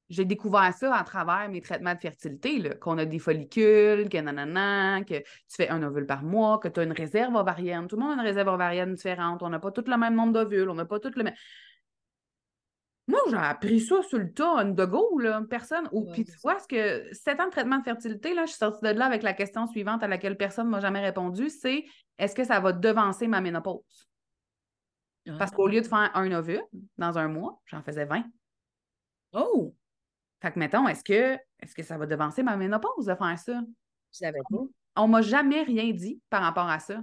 J'ai 0.10 0.26
découvert 0.26 0.74
ça 0.74 0.96
à 0.96 1.04
travers 1.04 1.48
mes 1.50 1.62
traitements 1.62 1.94
de 1.94 2.00
fertilité, 2.00 2.68
qu'on 2.80 2.98
a 2.98 3.06
des 3.06 3.20
follicules, 3.20 4.10
que 4.10 4.18
nanana, 4.18 5.04
que 5.04 5.20
tu 5.20 5.24
fais 5.56 5.70
un 5.70 5.84
ovule 5.84 6.08
par 6.08 6.24
mois, 6.24 6.58
que 6.58 6.68
tu 6.68 6.80
as 6.80 6.84
une 6.84 6.94
réserve 6.94 7.36
ovarienne. 7.36 7.88
Tout 7.88 7.96
le 7.96 8.02
monde 8.02 8.12
a 8.14 8.22
une 8.22 8.28
réserve 8.28 8.48
ovarienne 8.48 8.96
différente. 8.96 9.44
On 9.44 9.50
n'a 9.50 9.60
pas 9.60 9.72
tous 9.72 9.88
le 9.88 9.98
même 9.98 10.16
nombre 10.16 10.34
d'ovules, 10.34 10.68
on 10.68 10.74
n'a 10.74 10.86
pas 10.86 11.00
tous 11.00 11.14
le 11.16 11.24
même. 11.26 11.36
Moi, 13.10 13.20
j'ai 13.30 13.36
appris 13.38 13.80
ça 13.82 14.02
sur 14.04 14.20
le 14.20 14.32
tas, 14.32 14.54
on 14.64 14.74
the 14.74 14.88
go, 14.88 15.18
là. 15.20 15.42
Personne. 15.50 15.90
Ou, 15.92 16.06
Ouais, 16.06 16.12
puis 16.14 16.26
tu 16.26 16.34
vois, 16.44 16.60
ce 16.60 16.68
que 16.68 17.12
sept 17.14 17.40
ans 17.40 17.46
de 17.48 17.52
traitement 17.52 17.80
de 17.80 17.84
fertilité, 17.84 18.34
là, 18.36 18.46
je 18.46 18.52
suis 18.52 18.58
sortie 18.60 18.82
de 18.84 18.90
là 18.90 19.06
avec 19.06 19.24
la 19.24 19.34
question 19.34 19.66
suivante 19.68 20.04
à 20.04 20.08
laquelle 20.08 20.38
personne 20.38 20.68
ne 20.68 20.72
m'a 20.72 20.80
jamais 20.80 21.00
répondu, 21.02 21.50
c'est 21.50 21.86
est-ce 22.20 22.36
que 22.36 22.44
ça 22.44 22.60
va 22.60 22.72
devancer 22.72 23.28
ma 23.28 23.42
ménopause? 23.42 24.08
Parce 25.38 25.52
Ah. 25.52 25.56
qu'au 25.56 25.68
lieu 25.68 25.82
de 25.82 25.88
faire 25.88 26.12
un 26.14 26.32
ovule 26.32 26.62
dans 26.98 27.18
un 27.18 27.28
mois, 27.28 27.60
j'en 27.66 27.82
faisais 27.82 28.06
20. 28.06 28.24
Oh! 29.34 29.76
Fait 30.42 30.52
que, 30.52 30.60
mettons, 30.60 30.88
est-ce 30.88 31.04
que, 31.04 31.38
est-ce 31.60 31.76
que 31.76 31.84
ça 31.84 31.98
va 31.98 32.06
devancer 32.06 32.44
ma 32.44 32.56
ménopause 32.58 33.06
de 33.08 33.16
faire 33.16 33.38
ça? 33.40 33.62
Je 34.14 34.18
savais 34.18 34.40
pas. 34.50 34.58
On 34.96 35.08
m'a 35.08 35.22
jamais 35.22 35.64
rien 35.64 35.92
dit 35.92 36.22
par 36.30 36.42
rapport 36.42 36.70
à 36.70 36.80
ça. 36.80 37.02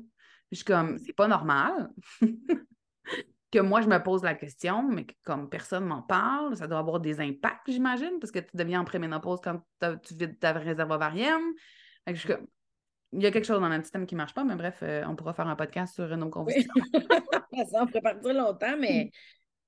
Je 0.50 0.56
suis 0.56 0.64
comme, 0.64 0.98
c'est 0.98 1.12
pas 1.12 1.28
normal 1.28 1.90
que 3.52 3.60
moi, 3.60 3.80
je 3.80 3.88
me 3.88 4.02
pose 4.02 4.22
la 4.22 4.34
question, 4.34 4.82
mais 4.82 5.04
que 5.06 5.14
comme 5.22 5.48
personne 5.48 5.84
m'en 5.84 6.02
parle, 6.02 6.56
ça 6.56 6.66
doit 6.66 6.78
avoir 6.78 7.00
des 7.00 7.20
impacts, 7.20 7.70
j'imagine, 7.70 8.18
parce 8.20 8.32
que 8.32 8.40
tu 8.40 8.50
deviens 8.54 8.80
en 8.80 8.84
préménopause 8.84 9.40
quand 9.42 9.60
tu 10.02 10.14
vides 10.14 10.38
ta 10.38 10.52
réserve 10.52 10.90
ovarienne. 10.90 11.42
Je 12.06 12.34
il 13.12 13.22
y 13.22 13.26
a 13.26 13.30
quelque 13.30 13.44
chose 13.44 13.60
dans 13.60 13.68
notre 13.68 13.84
système 13.84 14.04
qui 14.04 14.14
marche 14.14 14.34
pas, 14.34 14.44
mais 14.44 14.56
bref, 14.56 14.80
euh, 14.82 15.04
on 15.06 15.14
pourra 15.14 15.32
faire 15.32 15.46
un 15.46 15.56
podcast 15.56 15.94
sur 15.94 16.08
nos 16.16 16.26
Oui. 16.26 16.30
convictions. 16.30 16.74
ça 17.70 17.82
en 17.82 17.86
ferait 17.86 18.00
partir 18.02 18.34
longtemps, 18.34 18.76
mais 18.78 19.10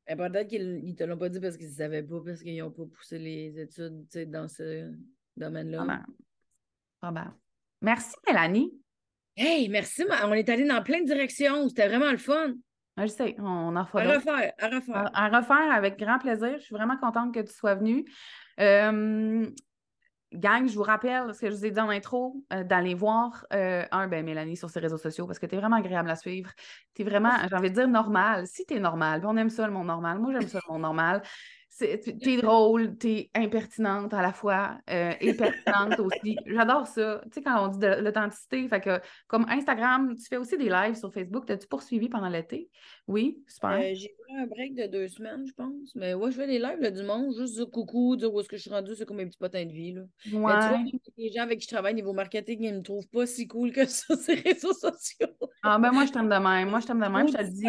mais 0.08 0.16
peut-être 0.16 0.48
qu'ils 0.48 0.84
ne 0.84 0.92
te 0.92 1.04
l'ont 1.04 1.16
pas 1.16 1.28
dit 1.28 1.40
parce 1.40 1.56
qu'ils 1.56 1.68
ne 1.68 1.74
savaient 1.74 2.02
pas, 2.02 2.20
parce 2.24 2.42
qu'ils 2.42 2.58
n'ont 2.58 2.70
pas 2.70 2.84
poussé 2.84 3.18
les 3.18 3.58
études 3.58 4.06
dans 4.30 4.48
ce 4.48 4.92
domaine-là. 5.36 5.78
Probable. 5.78 6.06
Probable. 7.00 7.34
Merci, 7.80 8.16
Mélanie. 8.26 8.72
Hey, 9.36 9.68
merci. 9.68 10.04
On 10.24 10.32
est 10.32 10.48
allé 10.48 10.64
dans 10.64 10.82
plein 10.82 11.00
de 11.00 11.06
directions. 11.06 11.68
C'était 11.68 11.86
vraiment 11.86 12.10
le 12.10 12.18
fun. 12.18 12.54
Je 13.02 13.06
sais, 13.06 13.36
on 13.38 13.76
en 13.76 13.84
fera 13.84 14.02
À 14.02 14.14
refaire, 14.14 14.52
à 14.58 14.68
refaire. 14.68 15.10
À, 15.14 15.26
à 15.26 15.38
refaire 15.38 15.72
avec 15.72 15.98
grand 15.98 16.18
plaisir. 16.18 16.54
Je 16.58 16.64
suis 16.64 16.74
vraiment 16.74 16.96
contente 16.96 17.34
que 17.34 17.40
tu 17.40 17.52
sois 17.52 17.74
venue. 17.74 18.04
Euh, 18.60 19.48
gang, 20.32 20.68
je 20.68 20.74
vous 20.74 20.82
rappelle 20.82 21.34
ce 21.34 21.40
que 21.40 21.50
je 21.50 21.54
vous 21.54 21.66
ai 21.66 21.70
dit 21.70 21.80
en 21.80 21.88
intro, 21.88 22.44
euh, 22.52 22.64
d'aller 22.64 22.94
voir 22.94 23.46
euh, 23.52 23.84
un, 23.90 24.08
ben 24.08 24.24
Mélanie 24.24 24.56
sur 24.56 24.70
ses 24.70 24.80
réseaux 24.80 24.98
sociaux 24.98 25.26
parce 25.26 25.38
que 25.38 25.46
tu 25.46 25.54
es 25.54 25.58
vraiment 25.58 25.76
agréable 25.76 26.10
à 26.10 26.16
suivre. 26.16 26.50
Tu 26.94 27.02
es 27.02 27.04
vraiment, 27.04 27.32
j'ai 27.48 27.56
envie 27.56 27.70
de 27.70 27.74
dire 27.74 27.88
normal. 27.88 28.46
Si 28.46 28.66
tu 28.66 28.74
es 28.74 28.80
normal, 28.80 29.22
on 29.24 29.36
aime 29.36 29.50
ça 29.50 29.66
le 29.66 29.72
monde 29.72 29.86
normal. 29.86 30.18
Moi, 30.18 30.32
j'aime 30.32 30.48
ça 30.48 30.60
le 30.66 30.72
monde 30.72 30.82
normal. 30.82 31.22
T'es 31.78 32.36
drôle, 32.36 32.96
t'es 32.96 33.30
impertinente 33.34 34.12
à 34.12 34.22
la 34.22 34.32
fois 34.32 34.78
euh, 34.90 35.12
et 35.20 35.34
pertinente 35.34 35.98
aussi. 36.00 36.36
J'adore 36.46 36.86
ça. 36.86 37.20
Tu 37.24 37.30
sais, 37.34 37.42
quand 37.42 37.64
on 37.64 37.68
dit 37.68 37.78
de 37.78 37.86
l'authenticité, 38.00 38.68
fait 38.68 38.80
que 38.80 39.00
comme 39.28 39.46
Instagram, 39.48 40.14
tu 40.16 40.24
fais 40.24 40.36
aussi 40.36 40.56
des 40.56 40.68
lives 40.68 40.96
sur 40.96 41.12
Facebook. 41.12 41.46
T'as-tu 41.46 41.68
poursuivi 41.68 42.08
pendant 42.08 42.28
l'été? 42.28 42.68
Oui, 43.06 43.42
super. 43.46 43.70
Euh, 43.70 43.94
j'ai 43.94 44.14
pris 44.18 44.36
un 44.36 44.46
break 44.46 44.74
de 44.74 44.86
deux 44.86 45.08
semaines, 45.08 45.46
je 45.46 45.52
pense. 45.52 45.94
Mais 45.94 46.14
ouais, 46.14 46.30
je 46.30 46.36
fais 46.36 46.46
des 46.46 46.58
lives 46.58 46.80
là, 46.80 46.90
du 46.90 47.02
monde, 47.02 47.34
juste 47.36 47.54
dire 47.54 47.70
coucou, 47.70 48.16
dire 48.16 48.32
où 48.32 48.40
est-ce 48.40 48.48
que 48.48 48.56
je 48.56 48.62
suis 48.62 48.70
rendue, 48.70 48.94
c'est 48.96 49.06
comme 49.06 49.18
mes 49.18 49.26
petits 49.26 49.38
potins 49.38 49.64
de 49.64 49.72
vie. 49.72 49.92
Là. 49.92 50.02
Mais 50.26 50.32
tu 50.32 50.38
vois, 50.38 50.78
les 51.16 51.30
gens 51.30 51.42
avec 51.42 51.60
qui 51.60 51.66
je 51.66 51.74
travaille 51.74 51.94
niveau 51.94 52.12
marketing, 52.12 52.64
ils 52.64 52.74
me 52.74 52.82
trouvent 52.82 53.08
pas 53.08 53.26
si 53.26 53.46
cool 53.46 53.72
que 53.72 53.86
ça 53.86 54.14
les 54.28 54.34
réseaux 54.34 54.74
sociaux. 54.74 55.28
Ah 55.62 55.78
ben 55.78 55.92
moi, 55.92 56.06
je 56.06 56.12
t'aime 56.12 56.28
de 56.28 56.34
même. 56.34 56.70
Moi, 56.70 56.80
je 56.80 56.86
t'aime 56.86 57.00
de 57.00 57.06
même, 57.06 57.28
je 57.28 57.34
te 57.34 57.42
le 57.42 57.48
dis. 57.48 57.66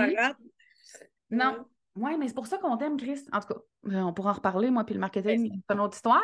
Non. 1.32 1.66
Ouais, 2.00 2.18
mais 2.18 2.28
c'est 2.28 2.34
pour 2.34 2.48
ça 2.48 2.58
qu'on 2.58 2.78
t'aime, 2.78 2.98
Chris. 2.98 3.20
En 3.34 3.40
tout 3.40 3.54
cas, 3.54 3.60
euh, 3.90 4.02
on 4.02 4.14
pourra 4.14 4.32
en 4.32 4.34
reparler, 4.34 4.70
moi, 4.72 4.84
puis 4.86 4.94
le 4.94 5.00
marketing, 5.02 5.52
c'est 5.68 5.74
une 5.74 5.80
autre 5.82 5.96
histoire. 5.98 6.22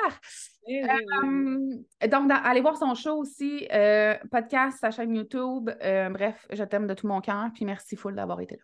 Oui, 0.67 0.81
oui, 0.83 0.89
oui. 1.23 1.85
Euh, 2.03 2.07
donc, 2.07 2.29
dans- 2.29 2.41
allez 2.43 2.61
voir 2.61 2.77
son 2.77 2.95
show 2.95 3.17
aussi, 3.17 3.67
euh, 3.71 4.15
podcast, 4.31 4.77
sa 4.79 4.91
chaîne 4.91 5.13
YouTube. 5.15 5.69
Euh, 5.81 6.09
bref, 6.09 6.47
je 6.51 6.63
t'aime 6.63 6.87
de 6.87 6.93
tout 6.93 7.07
mon 7.07 7.19
cœur, 7.21 7.49
puis 7.53 7.65
merci 7.65 7.95
full 7.95 8.15
d'avoir 8.15 8.39
été 8.41 8.55
là. 8.55 8.63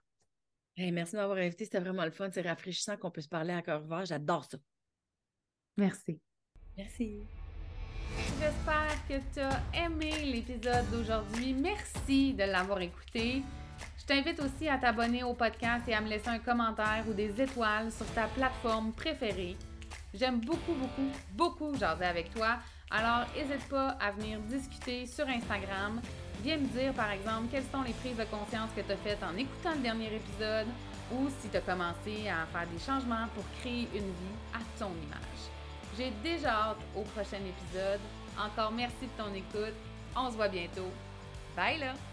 Hey, 0.77 0.91
merci 0.91 1.13
de 1.15 1.19
m'avoir 1.19 1.37
invité, 1.37 1.65
c'était 1.65 1.79
vraiment 1.81 2.05
le 2.05 2.11
fun. 2.11 2.29
C'est 2.31 2.41
rafraîchissant 2.47 2.95
qu'on 2.97 3.11
puisse 3.11 3.27
parler 3.27 3.53
à 3.53 3.61
cœur 3.61 3.83
ouvert. 3.83 4.05
J'adore 4.05 4.45
ça. 4.45 4.57
Merci. 5.77 6.19
Merci. 6.77 7.19
J'espère 8.39 9.07
que 9.07 9.15
tu 9.33 9.39
as 9.39 9.85
aimé 9.85 10.11
l'épisode 10.23 10.89
d'aujourd'hui. 10.91 11.53
Merci 11.53 12.33
de 12.33 12.43
l'avoir 12.43 12.79
écouté. 12.81 13.43
T'invite 14.11 14.41
aussi 14.41 14.67
à 14.67 14.77
t'abonner 14.77 15.23
au 15.23 15.33
podcast 15.33 15.87
et 15.87 15.93
à 15.93 16.01
me 16.01 16.09
laisser 16.09 16.27
un 16.27 16.39
commentaire 16.39 17.05
ou 17.07 17.13
des 17.13 17.41
étoiles 17.41 17.89
sur 17.93 18.05
ta 18.07 18.27
plateforme 18.27 18.91
préférée. 18.91 19.55
J'aime 20.13 20.41
beaucoup, 20.41 20.73
beaucoup, 20.73 21.09
beaucoup 21.31 21.73
jaser 21.77 22.03
avec 22.03 22.33
toi. 22.33 22.57
Alors, 22.89 23.25
n'hésite 23.33 23.69
pas 23.69 23.95
à 24.01 24.11
venir 24.11 24.41
discuter 24.41 25.05
sur 25.05 25.25
Instagram. 25.29 26.01
Viens 26.43 26.57
me 26.57 26.67
dire, 26.77 26.91
par 26.91 27.09
exemple, 27.11 27.47
quelles 27.51 27.63
sont 27.71 27.83
les 27.83 27.93
prises 27.93 28.17
de 28.17 28.25
conscience 28.25 28.69
que 28.75 28.81
tu 28.81 28.91
as 28.91 28.97
faites 28.97 29.23
en 29.23 29.33
écoutant 29.37 29.75
le 29.75 29.81
dernier 29.81 30.13
épisode 30.13 30.67
ou 31.13 31.29
si 31.39 31.47
tu 31.47 31.55
as 31.55 31.61
commencé 31.61 32.27
à 32.27 32.45
faire 32.47 32.67
des 32.67 32.79
changements 32.79 33.29
pour 33.33 33.45
créer 33.61 33.87
une 33.95 34.11
vie 34.11 34.37
à 34.53 34.59
ton 34.77 34.91
image. 34.91 35.41
J'ai 35.97 36.11
déjà 36.21 36.49
hâte 36.49 36.83
au 36.97 37.03
prochain 37.03 37.37
épisode. 37.37 38.01
Encore 38.37 38.73
merci 38.73 39.03
de 39.03 39.23
ton 39.23 39.33
écoute. 39.33 39.77
On 40.17 40.29
se 40.29 40.35
voit 40.35 40.49
bientôt. 40.49 40.91
Bye 41.55 41.79
là! 41.79 42.10